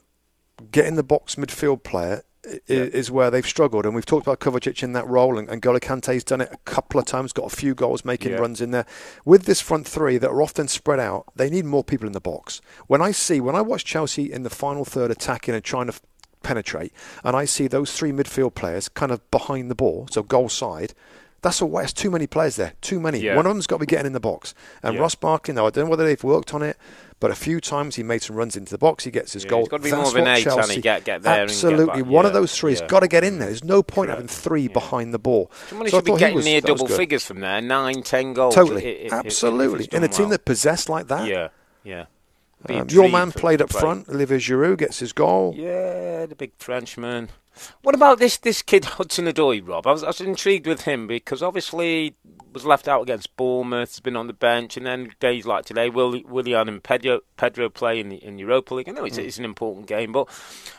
get 0.71 0.85
in 0.85 0.95
the 0.95 1.03
box 1.03 1.35
midfield 1.35 1.83
player 1.83 2.23
is 2.67 3.09
where 3.09 3.31
they've 3.31 3.45
struggled. 3.45 3.85
And 3.85 3.95
we've 3.95 4.05
talked 4.05 4.25
about 4.27 4.39
Kovacic 4.39 4.83
in 4.83 4.93
that 4.93 5.07
role, 5.07 5.37
and, 5.37 5.49
and 5.49 5.61
Kante's 5.61 6.23
done 6.23 6.41
it 6.41 6.49
a 6.51 6.57
couple 6.65 6.99
of 6.99 7.05
times, 7.05 7.33
got 7.33 7.51
a 7.51 7.55
few 7.55 7.73
goals, 7.73 8.03
making 8.03 8.31
yeah. 8.31 8.37
runs 8.37 8.61
in 8.61 8.71
there. 8.71 8.85
With 9.25 9.43
this 9.43 9.61
front 9.61 9.87
three 9.87 10.17
that 10.17 10.29
are 10.29 10.41
often 10.41 10.67
spread 10.67 10.99
out, 10.99 11.25
they 11.35 11.49
need 11.49 11.65
more 11.65 11.83
people 11.83 12.07
in 12.07 12.13
the 12.13 12.21
box. 12.21 12.61
When 12.87 13.01
I 13.01 13.11
see, 13.11 13.39
when 13.39 13.55
I 13.55 13.61
watch 13.61 13.85
Chelsea 13.85 14.31
in 14.31 14.43
the 14.43 14.49
final 14.49 14.85
third 14.85 15.11
attacking 15.11 15.55
and 15.55 15.63
trying 15.63 15.87
to 15.87 15.99
penetrate, 16.41 16.93
and 17.23 17.35
I 17.35 17.45
see 17.45 17.67
those 17.67 17.93
three 17.93 18.11
midfield 18.11 18.55
players 18.55 18.89
kind 18.89 19.11
of 19.11 19.29
behind 19.31 19.71
the 19.71 19.75
ball, 19.75 20.07
so 20.11 20.23
goal 20.23 20.49
side, 20.49 20.93
that's 21.41 21.59
a 21.59 21.65
waste. 21.65 21.97
Too 21.97 22.09
many 22.09 22.25
players 22.25 22.55
there. 22.55 22.73
Too 22.79 23.01
many. 23.01 23.19
Yeah. 23.19 23.35
One 23.35 23.45
of 23.45 23.51
them's 23.51 23.67
got 23.67 23.75
to 23.75 23.81
be 23.81 23.85
getting 23.85 24.05
in 24.07 24.13
the 24.13 24.19
box. 24.21 24.55
And 24.81 24.95
yeah. 24.95 25.01
Ross 25.01 25.13
Barkley, 25.13 25.53
now 25.53 25.67
I 25.67 25.71
don't 25.71 25.85
know 25.85 25.89
whether 25.89 26.05
they've 26.05 26.23
worked 26.23 26.53
on 26.53 26.63
it, 26.63 26.77
but 27.23 27.31
a 27.31 27.35
few 27.35 27.61
times 27.61 27.95
he 27.95 28.03
made 28.03 28.21
some 28.21 28.35
runs 28.35 28.57
into 28.57 28.69
the 28.69 28.77
box. 28.77 29.05
He 29.05 29.09
gets 29.09 29.31
his 29.31 29.45
yeah, 29.45 29.51
goal. 29.51 29.59
He's 29.61 29.69
got 29.69 29.77
to 29.77 29.83
be 29.83 29.91
That's 29.91 30.11
more 30.13 30.21
of 30.21 30.27
an 30.27 30.35
eight, 30.35 30.43
Chelsea, 30.43 30.81
get, 30.81 31.05
get 31.05 31.21
there 31.21 31.43
Absolutely. 31.43 32.01
Get 32.01 32.05
One 32.05 32.25
of 32.25 32.33
those 32.33 32.53
three 32.53 32.73
has 32.73 32.81
got 32.81 32.99
to 32.99 33.07
get 33.07 33.23
in 33.23 33.39
there. 33.39 33.47
There's 33.47 33.63
no 33.63 33.81
point 33.81 34.09
having 34.09 34.27
three 34.27 34.67
behind 34.67 35.13
the 35.13 35.19
ball. 35.19 35.49
Somebody 35.69 35.89
so 35.89 35.99
should 35.99 36.03
be 36.03 36.17
getting 36.17 36.35
was, 36.35 36.43
near 36.43 36.59
double 36.59 36.85
figures 36.85 37.25
from 37.25 37.39
there. 37.39 37.61
Nine, 37.61 38.03
ten 38.03 38.33
goals. 38.33 38.55
Totally. 38.55 38.83
It, 38.83 39.05
it, 39.05 39.13
Absolutely. 39.13 39.87
in 39.93 40.03
a 40.03 40.09
team 40.09 40.23
well. 40.23 40.31
that 40.31 40.43
possessed 40.43 40.89
like 40.89 41.07
that. 41.07 41.25
Yeah. 41.25 41.47
Yeah. 41.85 42.07
Um, 42.67 42.89
your 42.89 43.07
man 43.07 43.31
played 43.31 43.61
up 43.61 43.71
front. 43.71 44.09
Olivier 44.09 44.39
Giroud 44.39 44.79
gets 44.79 44.99
his 44.99 45.13
goal. 45.13 45.53
Yeah, 45.55 46.25
the 46.25 46.35
big 46.35 46.51
Frenchman. 46.57 47.29
What 47.83 47.95
about 47.95 48.19
this 48.19 48.35
this 48.35 48.61
kid 48.61 48.83
Hudson 48.99 49.27
Odoi, 49.27 49.65
Rob? 49.65 49.87
I 49.87 49.93
was, 49.93 50.03
I 50.03 50.07
was 50.07 50.19
intrigued 50.19 50.67
with 50.67 50.81
him 50.81 51.07
because 51.07 51.41
obviously 51.41 52.17
was 52.53 52.65
left 52.65 52.87
out 52.87 53.01
against 53.01 53.35
Bournemouth, 53.35 53.89
has 53.89 53.99
been 53.99 54.15
on 54.15 54.27
the 54.27 54.33
bench, 54.33 54.77
and 54.77 54.85
then 54.85 55.11
days 55.19 55.45
like 55.45 55.65
today, 55.65 55.89
Will, 55.89 56.21
Willian 56.25 56.69
and 56.69 56.83
Pedro, 56.83 57.21
Pedro 57.37 57.69
play 57.69 57.99
in 57.99 58.09
the 58.09 58.23
in 58.23 58.37
Europa 58.37 58.75
League. 58.75 58.89
I 58.89 58.91
know 58.91 59.05
it's, 59.05 59.17
mm. 59.17 59.25
it's 59.25 59.37
an 59.37 59.45
important 59.45 59.87
game, 59.87 60.11
but 60.11 60.27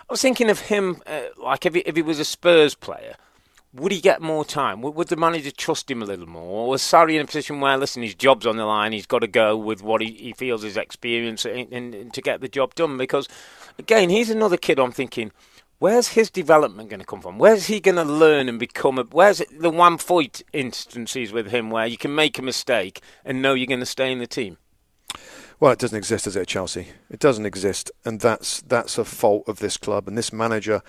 I 0.09 0.13
was 0.13 0.23
thinking 0.23 0.51
of 0.51 0.61
him 0.61 1.03
uh, 1.07 1.23
like 1.37 1.67
if 1.67 1.75
he, 1.75 1.81
if 1.81 1.97
he 1.97 2.03
was 2.03 2.21
a 2.21 2.25
Spurs 2.25 2.75
player, 2.75 3.17
would 3.73 3.93
he 3.93 4.01
get 4.01 4.23
more 4.23 4.45
time? 4.45 4.81
Would, 4.83 4.95
would, 4.95 5.09
the 5.09 5.17
manager 5.17 5.51
trust 5.51 5.91
him 5.91 6.03
a 6.03 6.07
little 6.07 6.29
more? 6.29 6.67
Or 6.67 6.69
was 6.71 6.83
Sarri 6.83 7.17
in 7.17 7.23
a 7.23 7.27
position 7.27 7.61
where, 7.61 7.77
listen, 7.77 8.03
his 8.03 8.15
job's 8.15 8.47
on 8.47 8.57
the 8.57 8.65
line, 8.65 8.93
he's 8.93 9.07
got 9.07 9.19
to 9.21 9.27
go 9.27 9.57
with 9.57 9.83
what 9.83 10.01
he, 10.01 10.13
he 10.13 10.33
feels 10.33 10.63
his 10.63 10.77
experience 10.77 11.45
in, 11.45 12.11
to 12.11 12.23
get 12.23 12.41
the 12.41 12.49
job 12.49 12.77
done? 12.77 12.97
Because, 12.97 13.29
again, 13.79 14.11
he's 14.11 14.31
another 14.31 14.57
kid 14.57 14.79
I'm 14.79 14.93
thinking– 14.93 15.33
Where's 15.79 16.09
his 16.09 16.31
development 16.31 16.89
going 16.89 17.01
to 17.01 17.07
come 17.07 17.21
from? 17.21 17.39
Where's 17.39 17.67
he 17.67 17.81
going 17.81 17.97
to 17.97 18.05
learn 18.05 18.49
and 18.49 18.59
become 18.59 18.99
a? 18.99 19.03
Where's 19.03 19.43
the 19.59 19.71
one 19.71 19.99
fight 19.99 20.43
instances 20.53 21.33
with 21.33 21.49
him 21.49 21.71
where 21.71 21.87
you 21.87 21.99
can 21.99 22.15
make 22.15 22.39
a 22.39 22.43
mistake 22.43 23.01
and 23.25 23.43
know 23.43 23.55
you're 23.55 23.67
going 23.67 23.81
to 23.81 23.87
stay 23.87 24.11
in 24.13 24.19
the 24.19 24.27
team? 24.27 24.59
Well, 25.61 25.73
it 25.73 25.79
doesn't 25.79 25.97
exist, 25.97 26.25
does 26.25 26.37
it, 26.37 26.49
Chelsea? 26.49 26.89
It 27.11 27.21
doesn't 27.21 27.47
exist, 27.47 27.91
and 28.05 28.21
that's 28.21 28.61
that's 28.63 28.99
a 28.99 29.05
fault 29.05 29.45
of 29.49 29.59
this 29.59 29.77
club. 29.77 30.09
And 30.09 30.17
this 30.17 30.33
manager 30.33 30.83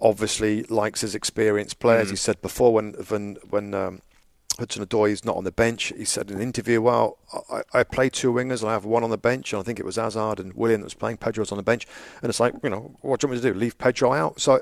obviously 0.00 0.62
likes 0.64 1.00
his 1.02 1.14
experienced 1.14 1.78
players. 1.78 2.08
Mm. 2.08 2.10
He 2.10 2.16
said 2.16 2.42
before 2.42 2.72
when 2.72 2.92
when 3.08 3.36
when 3.48 3.74
um, 3.74 4.02
Hudson 4.60 4.84
Odoi 4.84 5.10
is 5.10 5.24
not 5.24 5.36
on 5.36 5.44
the 5.44 5.50
bench. 5.50 5.90
He 5.96 6.04
said 6.04 6.30
in 6.30 6.36
an 6.36 6.42
interview, 6.42 6.82
"Well, 6.82 7.16
I, 7.50 7.62
I 7.80 7.82
play 7.82 8.10
two 8.10 8.30
wingers. 8.30 8.62
I 8.62 8.72
have 8.72 8.84
one 8.84 9.02
on 9.02 9.08
the 9.08 9.16
bench, 9.16 9.52
and 9.52 9.60
I 9.60 9.62
think 9.62 9.80
it 9.80 9.86
was 9.86 9.96
Hazard 9.96 10.38
and 10.38 10.52
Willian 10.52 10.82
that 10.82 10.84
was 10.84 10.94
playing. 10.94 11.16
Pedro's 11.16 11.50
on 11.50 11.56
the 11.56 11.64
bench, 11.64 11.86
and 12.22 12.28
it's 12.28 12.40
like, 12.40 12.54
you 12.62 12.68
know, 12.68 12.94
what 13.00 13.20
do 13.20 13.24
you 13.24 13.30
want 13.30 13.42
me 13.42 13.48
to 13.48 13.54
do? 13.54 13.58
Leave 13.58 13.78
Pedro 13.78 14.12
out?" 14.12 14.40
So. 14.40 14.60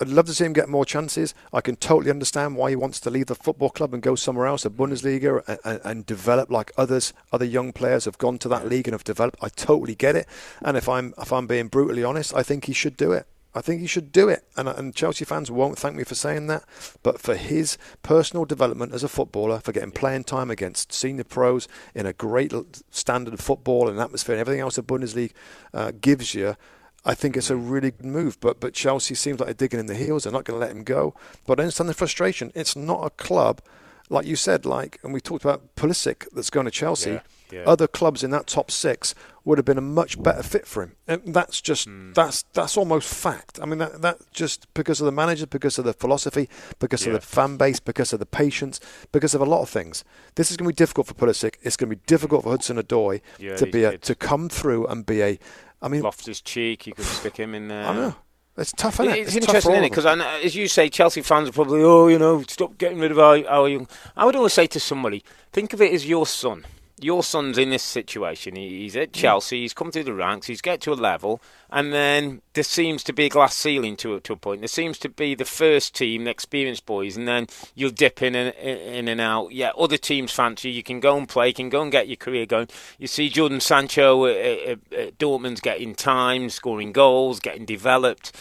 I'd 0.00 0.06
love 0.06 0.26
to 0.26 0.34
see 0.34 0.44
him 0.44 0.52
get 0.52 0.68
more 0.68 0.84
chances. 0.84 1.34
I 1.52 1.60
can 1.60 1.74
totally 1.74 2.08
understand 2.08 2.54
why 2.54 2.70
he 2.70 2.76
wants 2.76 3.00
to 3.00 3.10
leave 3.10 3.26
the 3.26 3.34
football 3.34 3.70
club 3.70 3.92
and 3.92 4.00
go 4.00 4.14
somewhere 4.14 4.46
else, 4.46 4.64
a 4.64 4.70
Bundesliga, 4.70 5.42
and, 5.48 5.58
and, 5.64 5.80
and, 5.82 6.06
develop 6.06 6.48
like 6.48 6.70
others. 6.76 7.12
Other 7.32 7.44
young 7.44 7.72
players 7.72 8.04
have 8.04 8.16
gone 8.16 8.38
to 8.38 8.48
that 8.50 8.68
league 8.68 8.86
and 8.86 8.94
have 8.94 9.02
developed. 9.02 9.36
I 9.42 9.48
totally 9.48 9.96
get 9.96 10.14
it. 10.14 10.28
And 10.62 10.76
if 10.76 10.88
I'm 10.88 11.12
if 11.18 11.32
I'm 11.32 11.48
being 11.48 11.66
brutally 11.66 12.04
honest, 12.04 12.32
I 12.32 12.44
think 12.44 12.66
he 12.66 12.72
should 12.72 12.96
do 12.96 13.10
it. 13.10 13.26
I 13.54 13.60
think 13.60 13.80
he 13.80 13.86
should 13.86 14.10
do 14.10 14.28
it. 14.28 14.44
And, 14.56 14.68
and 14.68 14.94
Chelsea 14.94 15.24
fans 15.24 15.50
won't 15.50 15.78
thank 15.78 15.94
me 15.94 16.04
for 16.04 16.14
saying 16.14 16.48
that. 16.48 16.64
But 17.02 17.20
for 17.20 17.36
his 17.36 17.78
personal 18.02 18.44
development 18.44 18.92
as 18.92 19.04
a 19.04 19.08
footballer, 19.08 19.60
for 19.60 19.72
getting 19.72 19.92
playing 19.92 20.24
time 20.24 20.50
against 20.50 20.92
senior 20.92 21.24
pros 21.24 21.68
in 21.94 22.06
a 22.06 22.12
great 22.12 22.52
standard 22.90 23.34
of 23.34 23.40
football 23.40 23.88
and 23.88 24.00
atmosphere 24.00 24.34
and 24.34 24.40
everything 24.40 24.60
else 24.60 24.76
the 24.76 24.82
Bundesliga 24.82 25.32
uh, 25.72 25.92
gives 26.00 26.34
you, 26.34 26.56
I 27.04 27.14
think 27.14 27.36
it's 27.36 27.50
a 27.50 27.56
really 27.56 27.92
good 27.92 28.06
move. 28.06 28.40
But 28.40 28.60
but 28.60 28.74
Chelsea 28.74 29.14
seems 29.14 29.38
like 29.38 29.46
they're 29.46 29.54
digging 29.54 29.80
in 29.80 29.86
the 29.86 29.94
heels. 29.94 30.24
They're 30.24 30.32
not 30.32 30.44
going 30.44 30.58
to 30.58 30.66
let 30.66 30.74
him 30.74 30.82
go. 30.82 31.14
But 31.46 31.60
I 31.60 31.62
understand 31.62 31.88
the 31.88 31.94
frustration. 31.94 32.50
It's 32.54 32.74
not 32.74 33.04
a 33.04 33.10
club, 33.10 33.60
like 34.08 34.26
you 34.26 34.36
said, 34.36 34.66
like, 34.66 34.98
and 35.04 35.12
we 35.12 35.20
talked 35.20 35.44
about 35.44 35.76
Pulisic 35.76 36.26
that's 36.32 36.50
going 36.50 36.64
to 36.64 36.72
Chelsea. 36.72 37.10
Yeah 37.12 37.20
yeah. 37.54 37.64
Other 37.66 37.86
clubs 37.86 38.24
in 38.24 38.30
that 38.30 38.46
top 38.46 38.70
six 38.70 39.14
would 39.44 39.58
have 39.58 39.64
been 39.64 39.78
a 39.78 39.82
much 39.82 40.20
better 40.22 40.42
fit 40.42 40.66
for 40.66 40.82
him. 40.82 40.96
And 41.06 41.34
that's 41.34 41.60
just 41.60 41.88
mm. 41.88 42.14
that's 42.14 42.44
that's 42.54 42.76
almost 42.76 43.12
fact. 43.12 43.58
I 43.62 43.66
mean 43.66 43.78
that 43.78 44.00
that 44.02 44.18
just 44.32 44.72
because 44.74 45.00
of 45.00 45.04
the 45.06 45.12
manager, 45.12 45.46
because 45.46 45.78
of 45.78 45.84
the 45.84 45.92
philosophy, 45.92 46.48
because 46.78 47.04
yeah. 47.04 47.12
of 47.12 47.20
the 47.20 47.26
fan 47.26 47.56
base, 47.56 47.80
because 47.80 48.12
of 48.12 48.18
the 48.18 48.26
patience, 48.26 48.80
because 49.12 49.34
of 49.34 49.40
a 49.40 49.44
lot 49.44 49.62
of 49.62 49.68
things. 49.68 50.04
This 50.34 50.50
is 50.50 50.56
going 50.56 50.68
to 50.68 50.72
be 50.72 50.76
difficult 50.76 51.06
for 51.06 51.14
Pulisic. 51.14 51.56
It's 51.62 51.76
going 51.76 51.90
to 51.90 51.96
be 51.96 52.02
difficult 52.06 52.44
for 52.44 52.50
Hudson 52.50 52.78
Odoi 52.78 53.20
yeah, 53.38 53.56
to 53.56 53.66
be 53.66 53.84
a, 53.84 53.98
to 53.98 54.14
come 54.14 54.48
through 54.48 54.86
and 54.86 55.04
be 55.04 55.22
a. 55.22 55.38
I 55.82 55.88
mean, 55.88 56.02
Loftus 56.02 56.40
Cheek, 56.40 56.86
you 56.86 56.94
could 56.94 57.04
stick 57.04 57.36
him 57.36 57.54
in 57.54 57.68
there. 57.68 57.86
I 57.86 57.94
know. 57.94 58.16
It's 58.56 58.72
tough, 58.72 59.00
isn't 59.00 59.12
it? 59.12 59.18
It's, 59.18 59.34
it's 59.34 59.46
interesting, 59.46 59.72
isn't 59.72 59.84
it? 59.84 59.90
Because 59.90 60.06
as 60.06 60.54
you 60.54 60.68
say, 60.68 60.88
Chelsea 60.88 61.22
fans 61.22 61.48
are 61.48 61.52
probably, 61.52 61.82
oh, 61.82 62.06
you 62.06 62.20
know, 62.20 62.40
stop 62.42 62.78
getting 62.78 63.00
rid 63.00 63.10
of 63.10 63.18
our, 63.18 63.44
our 63.48 63.68
young. 63.68 63.88
I 64.16 64.24
would 64.24 64.36
always 64.36 64.52
say 64.52 64.68
to 64.68 64.78
somebody, 64.78 65.24
think 65.52 65.72
of 65.72 65.82
it 65.82 65.92
as 65.92 66.06
your 66.06 66.24
son 66.24 66.64
your 67.04 67.22
son's 67.22 67.58
in 67.58 67.68
this 67.68 67.82
situation. 67.82 68.56
He's 68.56 68.96
at 68.96 69.12
Chelsea. 69.12 69.60
He's 69.60 69.74
come 69.74 69.92
through 69.92 70.04
the 70.04 70.14
ranks. 70.14 70.46
He's 70.46 70.62
get 70.62 70.80
to 70.82 70.92
a 70.92 70.94
level, 70.94 71.42
and 71.70 71.92
then 71.92 72.40
there 72.54 72.64
seems 72.64 73.04
to 73.04 73.12
be 73.12 73.26
a 73.26 73.28
glass 73.28 73.54
ceiling 73.54 73.94
to 73.96 74.18
to 74.20 74.32
a 74.32 74.36
point. 74.36 74.62
There 74.62 74.68
seems 74.68 74.98
to 75.00 75.10
be 75.10 75.34
the 75.34 75.44
first 75.44 75.94
team, 75.94 76.24
the 76.24 76.30
experienced 76.30 76.86
boys, 76.86 77.16
and 77.16 77.28
then 77.28 77.46
you'll 77.74 77.90
dip 77.90 78.22
in 78.22 78.34
and 78.34 78.54
in 78.56 79.08
and 79.08 79.20
out. 79.20 79.52
Yeah, 79.52 79.72
other 79.76 79.98
teams 79.98 80.32
fancy 80.32 80.70
you. 80.70 80.82
can 80.82 80.98
go 80.98 81.18
and 81.18 81.28
play. 81.28 81.48
You 81.48 81.54
can 81.54 81.68
go 81.68 81.82
and 81.82 81.92
get 81.92 82.08
your 82.08 82.16
career 82.16 82.46
going. 82.46 82.68
You 82.98 83.06
see 83.06 83.28
Jadon 83.28 83.60
Sancho 83.60 84.24
at, 84.24 84.36
at, 84.36 84.92
at 84.92 85.18
Dortmund's 85.18 85.60
getting 85.60 85.94
time, 85.94 86.48
scoring 86.48 86.92
goals, 86.92 87.38
getting 87.38 87.66
developed 87.66 88.32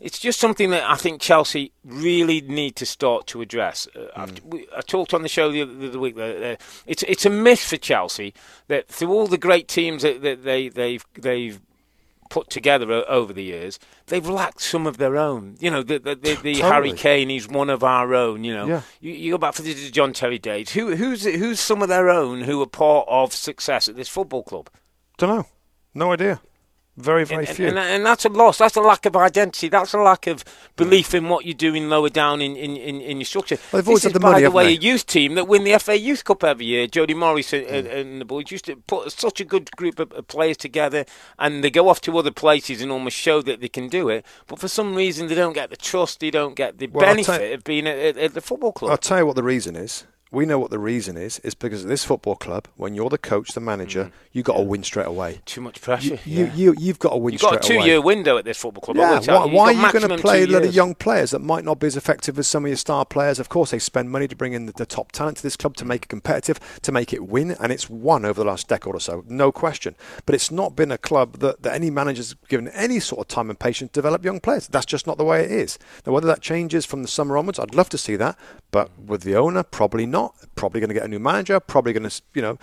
it's 0.00 0.18
just 0.18 0.38
something 0.38 0.70
that 0.70 0.88
I 0.88 0.96
think 0.96 1.20
Chelsea 1.20 1.72
really 1.84 2.40
need 2.40 2.76
to 2.76 2.86
start 2.86 3.26
to 3.28 3.40
address. 3.40 3.86
Uh, 3.94 4.26
mm. 4.26 4.64
I 4.76 4.80
talked 4.80 5.14
on 5.14 5.22
the 5.22 5.28
show 5.28 5.50
the 5.50 5.62
other 5.62 5.98
week 5.98 6.16
that 6.16 6.52
uh, 6.52 6.56
it's 6.86 7.02
it's 7.04 7.26
a 7.26 7.30
myth 7.30 7.60
for 7.60 7.76
Chelsea 7.76 8.34
that 8.68 8.88
through 8.88 9.10
all 9.10 9.26
the 9.26 9.38
great 9.38 9.68
teams 9.68 10.02
that, 10.02 10.22
that 10.22 10.44
they 10.44 10.68
they've 10.68 11.04
they've 11.14 11.60
put 12.28 12.50
together 12.50 13.04
over 13.08 13.32
the 13.32 13.42
years, 13.42 13.78
they've 14.06 14.28
lacked 14.28 14.60
some 14.60 14.86
of 14.86 14.98
their 14.98 15.16
own. 15.16 15.56
You 15.60 15.70
know, 15.70 15.82
the 15.82 15.98
the, 15.98 16.14
the, 16.14 16.34
the 16.34 16.54
totally. 16.54 16.60
Harry 16.60 16.92
Kane, 16.92 17.28
he's 17.28 17.48
one 17.48 17.70
of 17.70 17.82
our 17.82 18.14
own. 18.14 18.44
You 18.44 18.54
know, 18.54 18.66
yeah. 18.66 18.82
you, 19.00 19.12
you, 19.12 19.32
go 19.32 19.38
back 19.38 19.54
for 19.54 19.62
the 19.62 19.90
John 19.90 20.12
Terry 20.12 20.38
days. 20.38 20.72
Who 20.72 20.96
who's 20.96 21.24
who's 21.24 21.60
some 21.60 21.82
of 21.82 21.88
their 21.88 22.10
own 22.10 22.42
who 22.42 22.60
are 22.62 22.66
part 22.66 23.06
of 23.08 23.32
success 23.32 23.88
at 23.88 23.96
this 23.96 24.08
football 24.08 24.42
club? 24.42 24.70
Don't 25.16 25.36
know, 25.36 25.46
no 25.94 26.12
idea. 26.12 26.40
Very, 26.98 27.24
very 27.24 27.46
and, 27.46 27.56
few. 27.56 27.68
And, 27.68 27.78
and, 27.78 28.04
that's 28.04 28.24
a 28.24 28.28
loss. 28.28 28.58
That's 28.58 28.74
a 28.74 28.80
lack 28.80 29.06
of 29.06 29.14
identity. 29.14 29.68
That's 29.68 29.94
a 29.94 29.98
lack 29.98 30.26
of 30.26 30.44
belief 30.74 31.14
in 31.14 31.28
what 31.28 31.44
you're 31.44 31.54
doing 31.54 31.88
lower 31.88 32.08
down 32.08 32.40
in, 32.40 32.56
in, 32.56 32.76
in, 32.76 33.00
in 33.00 33.18
your 33.18 33.24
structure. 33.24 33.56
Well, 33.72 33.80
they've 33.80 33.88
always 33.88 34.02
this 34.02 34.12
had 34.12 34.20
the 34.20 34.26
money, 34.26 34.34
by 34.34 34.40
the 34.40 34.50
way, 34.50 34.66
they? 34.66 34.72
a 34.76 34.80
youth 34.80 35.06
team 35.06 35.36
that 35.36 35.46
win 35.46 35.62
the 35.62 35.78
FA 35.78 35.96
Youth 35.96 36.24
Cup 36.24 36.42
every 36.42 36.66
year. 36.66 36.88
Jody 36.88 37.14
Morris 37.14 37.52
and, 37.52 37.66
mm. 37.66 37.94
and, 37.94 38.20
the 38.20 38.24
boys 38.24 38.50
used 38.50 38.64
to 38.64 38.74
put 38.74 39.12
such 39.12 39.40
a 39.40 39.44
good 39.44 39.70
group 39.76 40.00
of 40.00 40.26
players 40.26 40.56
together, 40.56 41.04
and 41.38 41.62
they 41.62 41.70
go 41.70 41.88
off 41.88 42.00
to 42.00 42.18
other 42.18 42.32
places 42.32 42.82
and 42.82 42.90
almost 42.90 43.16
show 43.16 43.42
that 43.42 43.60
they 43.60 43.68
can 43.68 43.88
do 43.88 44.08
it. 44.08 44.26
But 44.48 44.58
for 44.58 44.66
some 44.66 44.96
reason, 44.96 45.28
they 45.28 45.36
don't 45.36 45.52
get 45.52 45.70
the 45.70 45.76
trust. 45.76 46.18
They 46.18 46.32
don't 46.32 46.56
get 46.56 46.78
the 46.78 46.88
well, 46.88 47.06
benefit 47.06 47.52
of 47.52 47.62
being 47.62 47.86
at, 47.86 48.16
at 48.16 48.34
the 48.34 48.40
football 48.40 48.72
club. 48.72 48.90
I'll 48.90 48.96
tell 48.98 49.18
you 49.18 49.26
what 49.26 49.36
the 49.36 49.44
reason 49.44 49.76
is 49.76 50.04
we 50.30 50.46
know 50.46 50.58
what 50.58 50.70
the 50.70 50.78
reason 50.78 51.16
is. 51.16 51.38
Is 51.40 51.54
because 51.54 51.84
at 51.84 51.88
this 51.88 52.04
football 52.04 52.36
club, 52.36 52.68
when 52.76 52.94
you're 52.94 53.08
the 53.08 53.18
coach, 53.18 53.52
the 53.52 53.60
manager, 53.60 54.04
mm. 54.04 54.12
you 54.32 54.42
got 54.42 54.56
to 54.56 54.62
win 54.62 54.82
straight 54.82 55.06
away. 55.06 55.40
Too 55.44 55.60
much 55.60 55.80
pressure. 55.80 56.18
You, 56.24 56.44
yeah. 56.44 56.54
you, 56.54 56.74
you 56.78 56.88
have 56.88 56.98
got 56.98 57.10
to 57.10 57.16
win. 57.16 57.38
Straight 57.38 57.48
away. 57.48 57.54
You've 57.54 57.62
got 57.62 57.70
a 57.70 57.80
two-year 57.80 58.00
window 58.00 58.36
at 58.38 58.44
this 58.44 58.58
football 58.58 58.82
club. 58.82 58.96
Yeah. 58.96 59.20
Why, 59.20 59.46
why 59.46 59.64
are 59.66 59.72
you 59.72 59.92
going 59.92 60.08
to 60.08 60.18
play 60.18 60.42
a 60.42 60.46
lot 60.46 60.64
of 60.64 60.74
young 60.74 60.94
players 60.94 61.30
that 61.30 61.40
might 61.40 61.64
not 61.64 61.78
be 61.78 61.86
as 61.86 61.96
effective 61.96 62.38
as 62.38 62.46
some 62.46 62.64
of 62.64 62.68
your 62.68 62.76
star 62.76 63.04
players? 63.04 63.38
Of 63.38 63.48
course, 63.48 63.70
they 63.70 63.78
spend 63.78 64.10
money 64.10 64.28
to 64.28 64.36
bring 64.36 64.52
in 64.52 64.66
the, 64.66 64.72
the 64.72 64.86
top 64.86 65.12
talent 65.12 65.38
to 65.38 65.42
this 65.42 65.56
club 65.56 65.76
to 65.76 65.84
make 65.84 66.04
it 66.04 66.08
competitive, 66.08 66.58
to 66.82 66.92
make 66.92 67.12
it 67.12 67.26
win, 67.26 67.52
and 67.60 67.72
it's 67.72 67.88
won 67.88 68.24
over 68.24 68.42
the 68.42 68.46
last 68.46 68.68
decade 68.68 68.94
or 68.94 69.00
so, 69.00 69.24
no 69.28 69.50
question. 69.50 69.94
But 70.26 70.34
it's 70.34 70.50
not 70.50 70.76
been 70.76 70.92
a 70.92 70.98
club 70.98 71.38
that, 71.38 71.62
that 71.62 71.74
any 71.74 71.90
manager's 71.90 72.34
given 72.48 72.68
any 72.68 73.00
sort 73.00 73.20
of 73.20 73.28
time 73.28 73.48
and 73.48 73.58
patience 73.58 73.92
to 73.92 73.94
develop 73.94 74.24
young 74.24 74.40
players. 74.40 74.68
That's 74.68 74.86
just 74.86 75.06
not 75.06 75.16
the 75.16 75.24
way 75.24 75.44
it 75.44 75.50
is. 75.50 75.78
Now, 76.06 76.12
whether 76.12 76.26
that 76.26 76.42
changes 76.42 76.84
from 76.84 77.02
the 77.02 77.08
summer 77.08 77.38
onwards, 77.38 77.58
I'd 77.58 77.74
love 77.74 77.88
to 77.90 77.98
see 77.98 78.16
that. 78.16 78.38
But 78.70 78.90
with 78.98 79.22
the 79.22 79.34
owner, 79.34 79.62
probably 79.62 80.04
not. 80.04 80.17
Probably 80.54 80.80
going 80.80 80.88
to 80.88 80.94
get 80.94 81.04
a 81.04 81.08
new 81.08 81.18
manager, 81.18 81.60
probably 81.60 81.92
going 81.92 82.08
to, 82.08 82.22
you 82.34 82.42
know, 82.42 82.58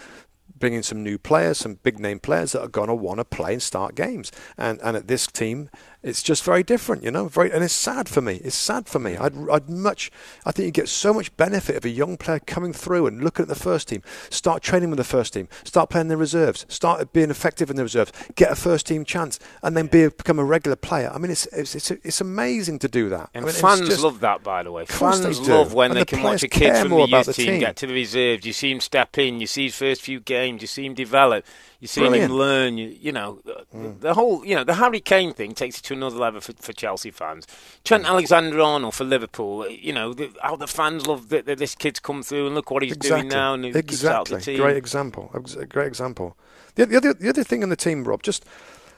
bring 0.57 0.73
in 0.73 0.83
some 0.83 1.03
new 1.03 1.17
players, 1.17 1.57
some 1.57 1.79
big 1.83 1.99
name 1.99 2.19
players 2.19 2.53
that 2.53 2.61
are 2.61 2.67
going 2.67 2.87
to 2.87 2.95
want 2.95 3.19
to 3.19 3.25
play 3.25 3.53
and 3.53 3.61
start 3.61 3.95
games. 3.95 4.31
And 4.57 4.79
and 4.81 4.95
at 4.97 5.07
this 5.07 5.27
team, 5.27 5.69
it's 6.05 6.21
just 6.21 6.43
very 6.43 6.61
different, 6.61 7.03
you 7.03 7.09
know. 7.09 7.27
Very, 7.27 7.51
and 7.51 7.63
it's 7.63 7.73
sad 7.73 8.07
for 8.07 8.21
me. 8.21 8.35
It's 8.43 8.55
sad 8.55 8.87
for 8.87 8.99
me. 8.99 9.17
I'd, 9.17 9.33
I'd 9.49 9.67
much, 9.67 10.11
I 10.45 10.51
think 10.51 10.67
you 10.67 10.71
get 10.71 10.87
so 10.87 11.11
much 11.11 11.35
benefit 11.35 11.75
of 11.75 11.83
a 11.83 11.89
young 11.89 12.15
player 12.15 12.39
coming 12.39 12.73
through 12.73 13.07
and 13.07 13.23
looking 13.23 13.43
at 13.43 13.49
the 13.49 13.55
first 13.55 13.87
team, 13.87 14.03
start 14.29 14.61
training 14.61 14.91
with 14.91 14.97
the 14.97 15.03
first 15.03 15.33
team, 15.33 15.49
start 15.63 15.89
playing 15.89 16.09
the 16.09 16.15
reserves, 16.15 16.63
start 16.69 17.11
being 17.11 17.31
effective 17.31 17.71
in 17.71 17.75
the 17.75 17.81
reserves, 17.81 18.11
get 18.35 18.51
a 18.51 18.55
first 18.55 18.85
team 18.85 19.03
chance, 19.03 19.39
and 19.63 19.75
then 19.75 19.87
be 19.87 20.07
become 20.07 20.37
a 20.37 20.45
regular 20.45 20.75
player. 20.75 21.11
I 21.11 21.17
mean, 21.17 21.31
it's 21.31 21.47
it's 21.47 21.73
it's, 21.73 21.89
it's 21.89 22.21
amazing 22.21 22.77
to 22.79 22.87
do 22.87 23.09
that. 23.09 23.31
And 23.33 23.43
I 23.43 23.47
mean, 23.47 23.55
fans 23.55 23.81
just, 23.81 24.03
love 24.03 24.19
that, 24.19 24.43
by 24.43 24.61
the 24.61 24.71
way. 24.71 24.85
Fans 24.85 25.39
love 25.49 25.73
when 25.73 25.89
and 25.89 25.97
they 25.97 26.01
the 26.01 26.05
can 26.05 26.21
watch 26.21 26.43
a 26.43 26.47
kid 26.47 26.77
from 26.77 26.91
the 26.91 27.07
youth 27.07 27.35
team, 27.35 27.45
team 27.47 27.59
get 27.59 27.77
to 27.77 27.87
the 27.87 27.93
reserves. 27.93 28.45
You 28.45 28.53
see 28.53 28.71
him 28.71 28.79
step 28.79 29.17
in. 29.17 29.41
You 29.41 29.47
see 29.47 29.63
his 29.63 29.75
first 29.75 30.03
few 30.03 30.19
games. 30.19 30.61
You 30.61 30.67
see 30.67 30.85
him 30.85 30.93
develop. 30.93 31.45
You 31.85 31.87
see 31.87 32.01
Brilliant. 32.01 32.31
him 32.31 32.37
learn. 32.39 32.77
You, 32.79 32.97
you 32.99 33.11
know, 33.11 33.41
mm. 33.71 33.99
the, 33.99 34.15
whole, 34.15 34.43
you 34.43 34.55
know, 34.55 34.63
the 34.63 34.73
Harry 34.73 34.99
Kane 34.99 35.35
thing 35.35 35.53
takes 35.53 35.77
it 35.77 35.83
to 35.83 35.93
another 35.93 36.17
level 36.17 36.41
for, 36.41 36.53
for 36.53 36.73
Chelsea 36.73 37.11
fans. 37.11 37.45
Trent 37.83 38.05
Alexander-Arnold 38.05 38.95
for 38.95 39.03
Liverpool. 39.03 39.69
You 39.69 39.93
know, 39.93 40.11
the, 40.11 40.31
how 40.41 40.55
the 40.55 40.65
fans 40.65 41.05
love 41.05 41.29
that, 41.29 41.45
that 41.45 41.59
this 41.59 41.75
kid's 41.75 41.99
come 41.99 42.23
through 42.23 42.47
and 42.47 42.55
look 42.55 42.71
what 42.71 42.81
he's 42.81 42.93
exactly. 42.93 43.21
doing 43.21 43.27
now. 43.29 43.53
And 43.53 43.65
exactly, 43.67 44.57
great 44.57 44.77
example. 44.77 45.29
A 45.59 45.65
great 45.67 45.85
example. 45.85 46.35
The, 46.73 46.87
the, 46.87 46.97
other, 46.97 47.13
the 47.13 47.29
other 47.29 47.43
thing 47.43 47.61
in 47.61 47.69
the 47.69 47.75
team, 47.75 48.03
Rob, 48.03 48.23
just 48.23 48.45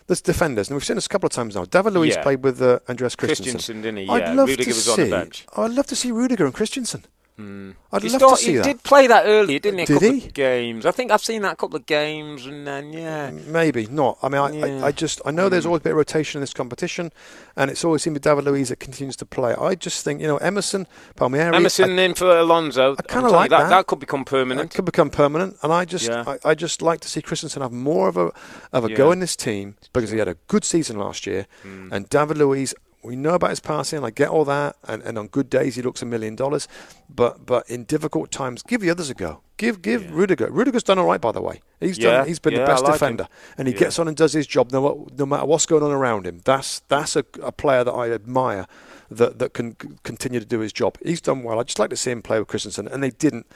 there's 0.07 0.21
defenders, 0.21 0.69
and 0.69 0.77
we've 0.77 0.85
seen 0.85 0.95
this 0.95 1.07
a 1.07 1.09
couple 1.09 1.27
of 1.27 1.33
times 1.33 1.55
now. 1.57 1.65
David 1.65 1.91
Luiz 1.91 2.15
yeah. 2.15 2.23
played 2.23 2.41
with 2.41 2.61
uh, 2.61 2.79
Andreas 2.87 3.17
Christensen. 3.17 3.55
Christensen, 3.55 3.81
didn't 3.81 3.97
he? 3.97 4.03
Yeah. 4.05 4.13
I'd 4.13 4.35
love 4.35 4.47
Rudiger 4.47 4.63
to 4.63 4.69
was 4.69 4.85
see, 4.85 4.91
on 4.91 5.09
the 5.09 5.15
bench. 5.17 5.45
I'd 5.57 5.71
love 5.71 5.87
to 5.87 5.95
see 5.97 6.11
Rudiger 6.11 6.45
and 6.45 6.53
Christensen. 6.53 7.03
Mm. 7.39 7.75
I'd 7.91 8.01
he 8.01 8.09
love 8.09 8.19
start, 8.19 8.39
to 8.39 8.43
see 8.43 8.51
he 8.51 8.57
that. 8.57 8.63
did 8.63 8.83
play 8.83 9.05
that 9.05 9.25
earlier, 9.27 9.59
didn't 9.59 9.77
he? 9.77 9.83
A 9.83 9.85
did 9.85 9.93
couple 9.93 10.11
he? 10.11 10.25
Of 10.25 10.33
games. 10.33 10.85
I 10.87 10.91
think 10.91 11.11
I've 11.11 11.23
seen 11.23 11.43
that 11.43 11.53
a 11.53 11.55
couple 11.55 11.75
of 11.75 11.85
games, 11.85 12.47
and 12.47 12.65
then 12.65 12.91
yeah, 12.91 13.29
maybe 13.29 13.85
not. 13.85 14.17
I 14.23 14.29
mean, 14.29 14.41
I, 14.41 14.49
yeah. 14.51 14.83
I, 14.83 14.87
I, 14.87 14.91
just 14.91 15.21
I 15.23 15.29
know 15.29 15.47
there's 15.47 15.63
mm. 15.63 15.67
always 15.67 15.81
a 15.81 15.83
bit 15.83 15.91
of 15.91 15.97
rotation 15.97 16.39
in 16.39 16.41
this 16.41 16.53
competition, 16.53 17.11
and 17.55 17.69
it's 17.69 17.85
always 17.85 18.01
seemed 18.01 18.15
to 18.15 18.19
be 18.19 18.23
David 18.23 18.45
Luiz 18.45 18.69
that 18.69 18.79
continues 18.79 19.15
to 19.17 19.25
play. 19.25 19.53
I 19.53 19.75
just 19.75 20.03
think 20.03 20.19
you 20.19 20.27
know 20.27 20.37
Emerson 20.37 20.87
Palmieri. 21.15 21.55
Emerson 21.55 21.99
I, 21.99 22.03
in 22.03 22.15
for 22.15 22.35
Alonso. 22.35 22.95
I 22.97 23.03
kind 23.03 23.27
of 23.27 23.31
like 23.31 23.51
that, 23.51 23.63
that. 23.63 23.69
That 23.69 23.87
could 23.87 23.99
become 23.99 24.25
permanent. 24.25 24.71
That 24.71 24.75
could 24.75 24.85
become 24.85 25.11
permanent, 25.11 25.57
and 25.61 25.71
I 25.71 25.85
just 25.85 26.09
yeah. 26.09 26.23
I, 26.25 26.39
I, 26.43 26.55
just 26.55 26.81
like 26.81 27.01
to 27.01 27.07
see 27.07 27.21
Christensen 27.21 27.61
have 27.61 27.71
more 27.71 28.07
of 28.07 28.17
a 28.17 28.31
of 28.73 28.83
a 28.83 28.89
yeah. 28.89 28.95
go 28.95 29.11
in 29.11 29.19
this 29.19 29.35
team 29.35 29.75
because 29.93 30.09
he 30.09 30.17
had 30.17 30.27
a 30.27 30.37
good 30.47 30.65
season 30.65 30.97
last 30.97 31.27
year, 31.27 31.45
mm. 31.63 31.91
and 31.91 32.09
David 32.09 32.39
Luiz 32.39 32.73
we 33.07 33.15
know 33.15 33.33
about 33.33 33.51
his 33.51 33.59
passing. 33.59 34.03
I 34.03 34.09
get 34.11 34.29
all 34.29 34.45
that, 34.45 34.75
and, 34.87 35.01
and 35.03 35.17
on 35.17 35.27
good 35.27 35.49
days 35.49 35.75
he 35.75 35.81
looks 35.81 36.01
a 36.01 36.05
million 36.05 36.35
dollars. 36.35 36.67
But 37.09 37.45
but 37.45 37.69
in 37.69 37.85
difficult 37.85 38.31
times, 38.31 38.61
give 38.61 38.81
the 38.81 38.89
others 38.89 39.09
a 39.09 39.13
go. 39.13 39.41
Give 39.55 39.81
give 39.81 40.03
yeah. 40.03 40.09
Rudiger. 40.11 40.51
Rudiger's 40.51 40.83
done 40.83 40.99
all 40.99 41.05
right, 41.05 41.21
by 41.21 41.31
the 41.31 41.41
way. 41.41 41.61
He's 41.79 41.97
yeah. 41.97 42.11
done. 42.11 42.27
He's 42.27 42.39
been 42.39 42.53
yeah, 42.53 42.59
the 42.59 42.65
best 42.65 42.83
like 42.83 42.93
defender, 42.93 43.23
him. 43.23 43.29
and 43.57 43.67
he 43.67 43.73
gets 43.73 43.97
on 43.97 44.07
and 44.07 44.15
does 44.15 44.33
his 44.33 44.45
job 44.45 44.71
no, 44.71 45.07
no 45.17 45.25
matter 45.25 45.45
what's 45.45 45.65
going 45.65 45.83
on 45.83 45.91
around 45.91 46.27
him. 46.27 46.41
That's 46.43 46.81
that's 46.81 47.15
a, 47.15 47.25
a 47.41 47.51
player 47.51 47.83
that 47.83 47.93
I 47.93 48.11
admire 48.11 48.67
that 49.09 49.39
that 49.39 49.53
can 49.53 49.75
continue 50.03 50.39
to 50.39 50.45
do 50.45 50.59
his 50.59 50.73
job. 50.73 50.97
He's 51.03 51.21
done 51.21 51.43
well. 51.43 51.59
I 51.59 51.63
just 51.63 51.79
like 51.79 51.89
to 51.91 51.97
see 51.97 52.11
him 52.11 52.21
play 52.21 52.39
with 52.39 52.49
Christensen, 52.49 52.87
and 52.87 53.01
they 53.01 53.11
didn't 53.11 53.47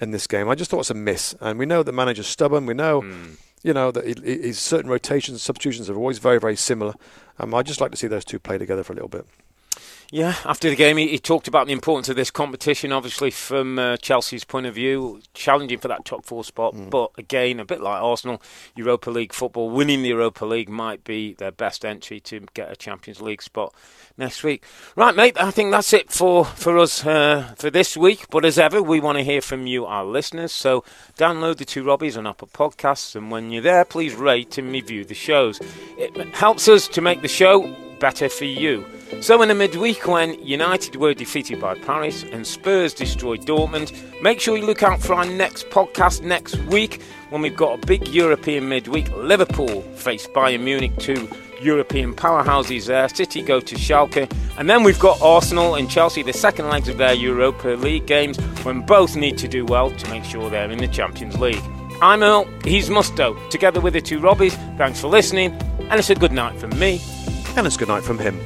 in 0.00 0.10
this 0.10 0.26
game. 0.26 0.48
I 0.48 0.54
just 0.54 0.70
thought 0.70 0.76
it 0.76 0.80
was 0.80 0.90
a 0.90 0.94
miss, 0.94 1.34
and 1.40 1.58
we 1.58 1.66
know 1.66 1.82
the 1.82 1.92
manager's 1.92 2.28
stubborn. 2.28 2.66
We 2.66 2.74
know. 2.74 3.02
Mm 3.02 3.36
you 3.62 3.72
know, 3.72 3.90
that 3.90 4.04
his 4.24 4.58
certain 4.58 4.90
rotations 4.90 5.34
and 5.34 5.40
substitutions 5.40 5.90
are 5.90 5.96
always 5.96 6.18
very, 6.18 6.38
very 6.38 6.56
similar. 6.56 6.94
Um, 7.38 7.54
I 7.54 7.62
just 7.62 7.80
like 7.80 7.90
to 7.90 7.96
see 7.96 8.06
those 8.06 8.24
two 8.24 8.38
play 8.38 8.58
together 8.58 8.82
for 8.84 8.92
a 8.92 8.96
little 8.96 9.08
bit. 9.08 9.26
Yeah, 10.10 10.36
after 10.46 10.70
the 10.70 10.76
game, 10.76 10.96
he, 10.96 11.08
he, 11.08 11.18
talked 11.18 11.48
about 11.48 11.66
the 11.66 11.74
importance 11.74 12.08
of 12.08 12.16
this 12.16 12.30
competition, 12.30 12.92
obviously, 12.92 13.30
from 13.30 13.78
uh, 13.78 13.98
Chelsea's 13.98 14.42
point 14.42 14.64
of 14.64 14.74
view, 14.74 15.20
challenging 15.34 15.78
for 15.78 15.88
that 15.88 16.06
top 16.06 16.24
four 16.24 16.44
spot. 16.44 16.74
Mm. 16.74 16.88
But 16.88 17.10
again, 17.18 17.60
a 17.60 17.66
bit 17.66 17.82
like 17.82 18.00
Arsenal, 18.00 18.40
Europa 18.74 19.10
League 19.10 19.34
football, 19.34 19.68
winning 19.68 20.00
the 20.00 20.08
Europa 20.08 20.46
League 20.46 20.70
might 20.70 21.04
be 21.04 21.34
their 21.34 21.50
best 21.50 21.84
entry 21.84 22.20
to 22.20 22.46
get 22.54 22.72
a 22.72 22.76
Champions 22.76 23.20
League 23.20 23.42
spot 23.42 23.74
next 24.16 24.42
week. 24.42 24.64
Right, 24.96 25.14
mate, 25.14 25.36
I 25.38 25.50
think 25.50 25.72
that's 25.72 25.92
it 25.92 26.10
for, 26.10 26.46
for 26.46 26.78
us 26.78 27.04
uh, 27.04 27.54
for 27.58 27.68
this 27.68 27.94
week. 27.94 28.30
But 28.30 28.46
as 28.46 28.58
ever, 28.58 28.82
we 28.82 29.00
want 29.00 29.18
to 29.18 29.24
hear 29.24 29.42
from 29.42 29.66
you, 29.66 29.84
our 29.84 30.06
listeners. 30.06 30.52
So 30.52 30.84
download 31.18 31.58
the 31.58 31.66
two 31.66 31.84
Robbies 31.84 32.16
on 32.16 32.26
Apple 32.26 32.48
Podcasts, 32.48 33.14
and 33.14 33.30
when 33.30 33.50
you're 33.50 33.60
there, 33.60 33.84
please 33.84 34.14
rate 34.14 34.56
and 34.56 34.72
review 34.72 35.04
the 35.04 35.14
shows. 35.14 35.60
It 35.98 36.16
helps 36.34 36.66
us 36.66 36.88
to 36.88 37.02
make 37.02 37.20
the 37.20 37.28
show 37.28 37.76
better 38.00 38.28
for 38.28 38.44
you. 38.44 38.84
So, 39.20 39.40
in 39.42 39.48
the 39.48 39.54
midweek 39.54 40.06
when 40.06 40.34
United 40.44 40.96
were 40.96 41.14
defeated 41.14 41.60
by 41.60 41.74
Paris 41.74 42.24
and 42.24 42.46
Spurs 42.46 42.92
destroyed 42.92 43.40
Dortmund, 43.42 43.92
make 44.22 44.40
sure 44.40 44.56
you 44.56 44.66
look 44.66 44.82
out 44.82 45.00
for 45.00 45.14
our 45.14 45.24
next 45.24 45.70
podcast 45.70 46.22
next 46.22 46.56
week 46.64 47.02
when 47.30 47.42
we've 47.42 47.56
got 47.56 47.82
a 47.82 47.86
big 47.86 48.08
European 48.08 48.68
midweek. 48.68 49.10
Liverpool 49.16 49.82
face 49.96 50.26
Bayern 50.28 50.60
Munich, 50.62 50.96
two 50.98 51.28
European 51.60 52.14
powerhouses 52.14 52.86
there. 52.86 53.08
City 53.08 53.42
go 53.42 53.60
to 53.60 53.74
Schalke. 53.74 54.30
And 54.58 54.68
then 54.68 54.82
we've 54.82 54.98
got 54.98 55.20
Arsenal 55.22 55.74
and 55.74 55.90
Chelsea, 55.90 56.22
the 56.22 56.32
second 56.32 56.68
legs 56.68 56.88
of 56.88 56.98
their 56.98 57.14
Europa 57.14 57.68
League 57.68 58.06
games, 58.06 58.38
when 58.64 58.82
both 58.82 59.16
need 59.16 59.38
to 59.38 59.48
do 59.48 59.64
well 59.64 59.90
to 59.90 60.10
make 60.10 60.24
sure 60.24 60.50
they're 60.50 60.70
in 60.70 60.78
the 60.78 60.88
Champions 60.88 61.38
League. 61.38 61.62
I'm 62.00 62.22
Earle, 62.22 62.48
he's 62.62 62.90
Mustoe, 62.90 63.50
together 63.50 63.80
with 63.80 63.94
the 63.94 64.00
two 64.00 64.20
Robbies. 64.20 64.52
Thanks 64.76 65.00
for 65.00 65.08
listening, 65.08 65.52
and 65.90 65.94
it's 65.94 66.10
a 66.10 66.14
good 66.14 66.32
night 66.32 66.58
from 66.60 66.78
me. 66.78 67.00
And 67.56 67.66
it's 67.66 67.76
good 67.76 67.88
night 67.88 68.04
from 68.04 68.18
him. 68.18 68.38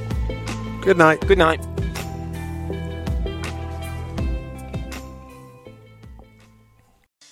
Good 0.80 0.98
night. 0.98 1.20
Good 1.26 1.38
night. 1.38 1.60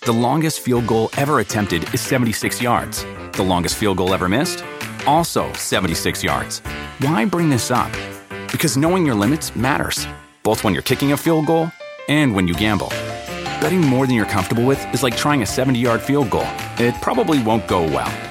The 0.03 0.11
longest 0.11 0.61
field 0.61 0.87
goal 0.87 1.09
ever 1.15 1.39
attempted 1.39 1.93
is 1.93 2.01
76 2.01 2.61
yards. 2.61 3.05
The 3.33 3.43
longest 3.43 3.75
field 3.75 3.97
goal 3.97 4.13
ever 4.13 4.27
missed? 4.27 4.63
Also 5.05 5.53
76 5.53 6.23
yards. 6.23 6.59
Why 6.99 7.23
bring 7.23 7.49
this 7.49 7.71
up? 7.71 7.91
Because 8.51 8.77
knowing 8.77 9.05
your 9.05 9.15
limits 9.15 9.55
matters, 9.55 10.07
both 10.43 10.63
when 10.63 10.73
you're 10.73 10.83
kicking 10.83 11.11
a 11.11 11.17
field 11.17 11.45
goal 11.45 11.71
and 12.09 12.33
when 12.33 12.47
you 12.47 12.53
gamble. 12.55 12.89
Betting 13.61 13.81
more 13.81 14.07
than 14.07 14.15
you're 14.15 14.25
comfortable 14.25 14.65
with 14.65 14.83
is 14.93 15.03
like 15.03 15.15
trying 15.15 15.43
a 15.43 15.45
70 15.45 15.79
yard 15.79 16.01
field 16.01 16.29
goal. 16.29 16.47
It 16.77 16.95
probably 17.01 17.41
won't 17.43 17.67
go 17.67 17.83
well. 17.83 18.30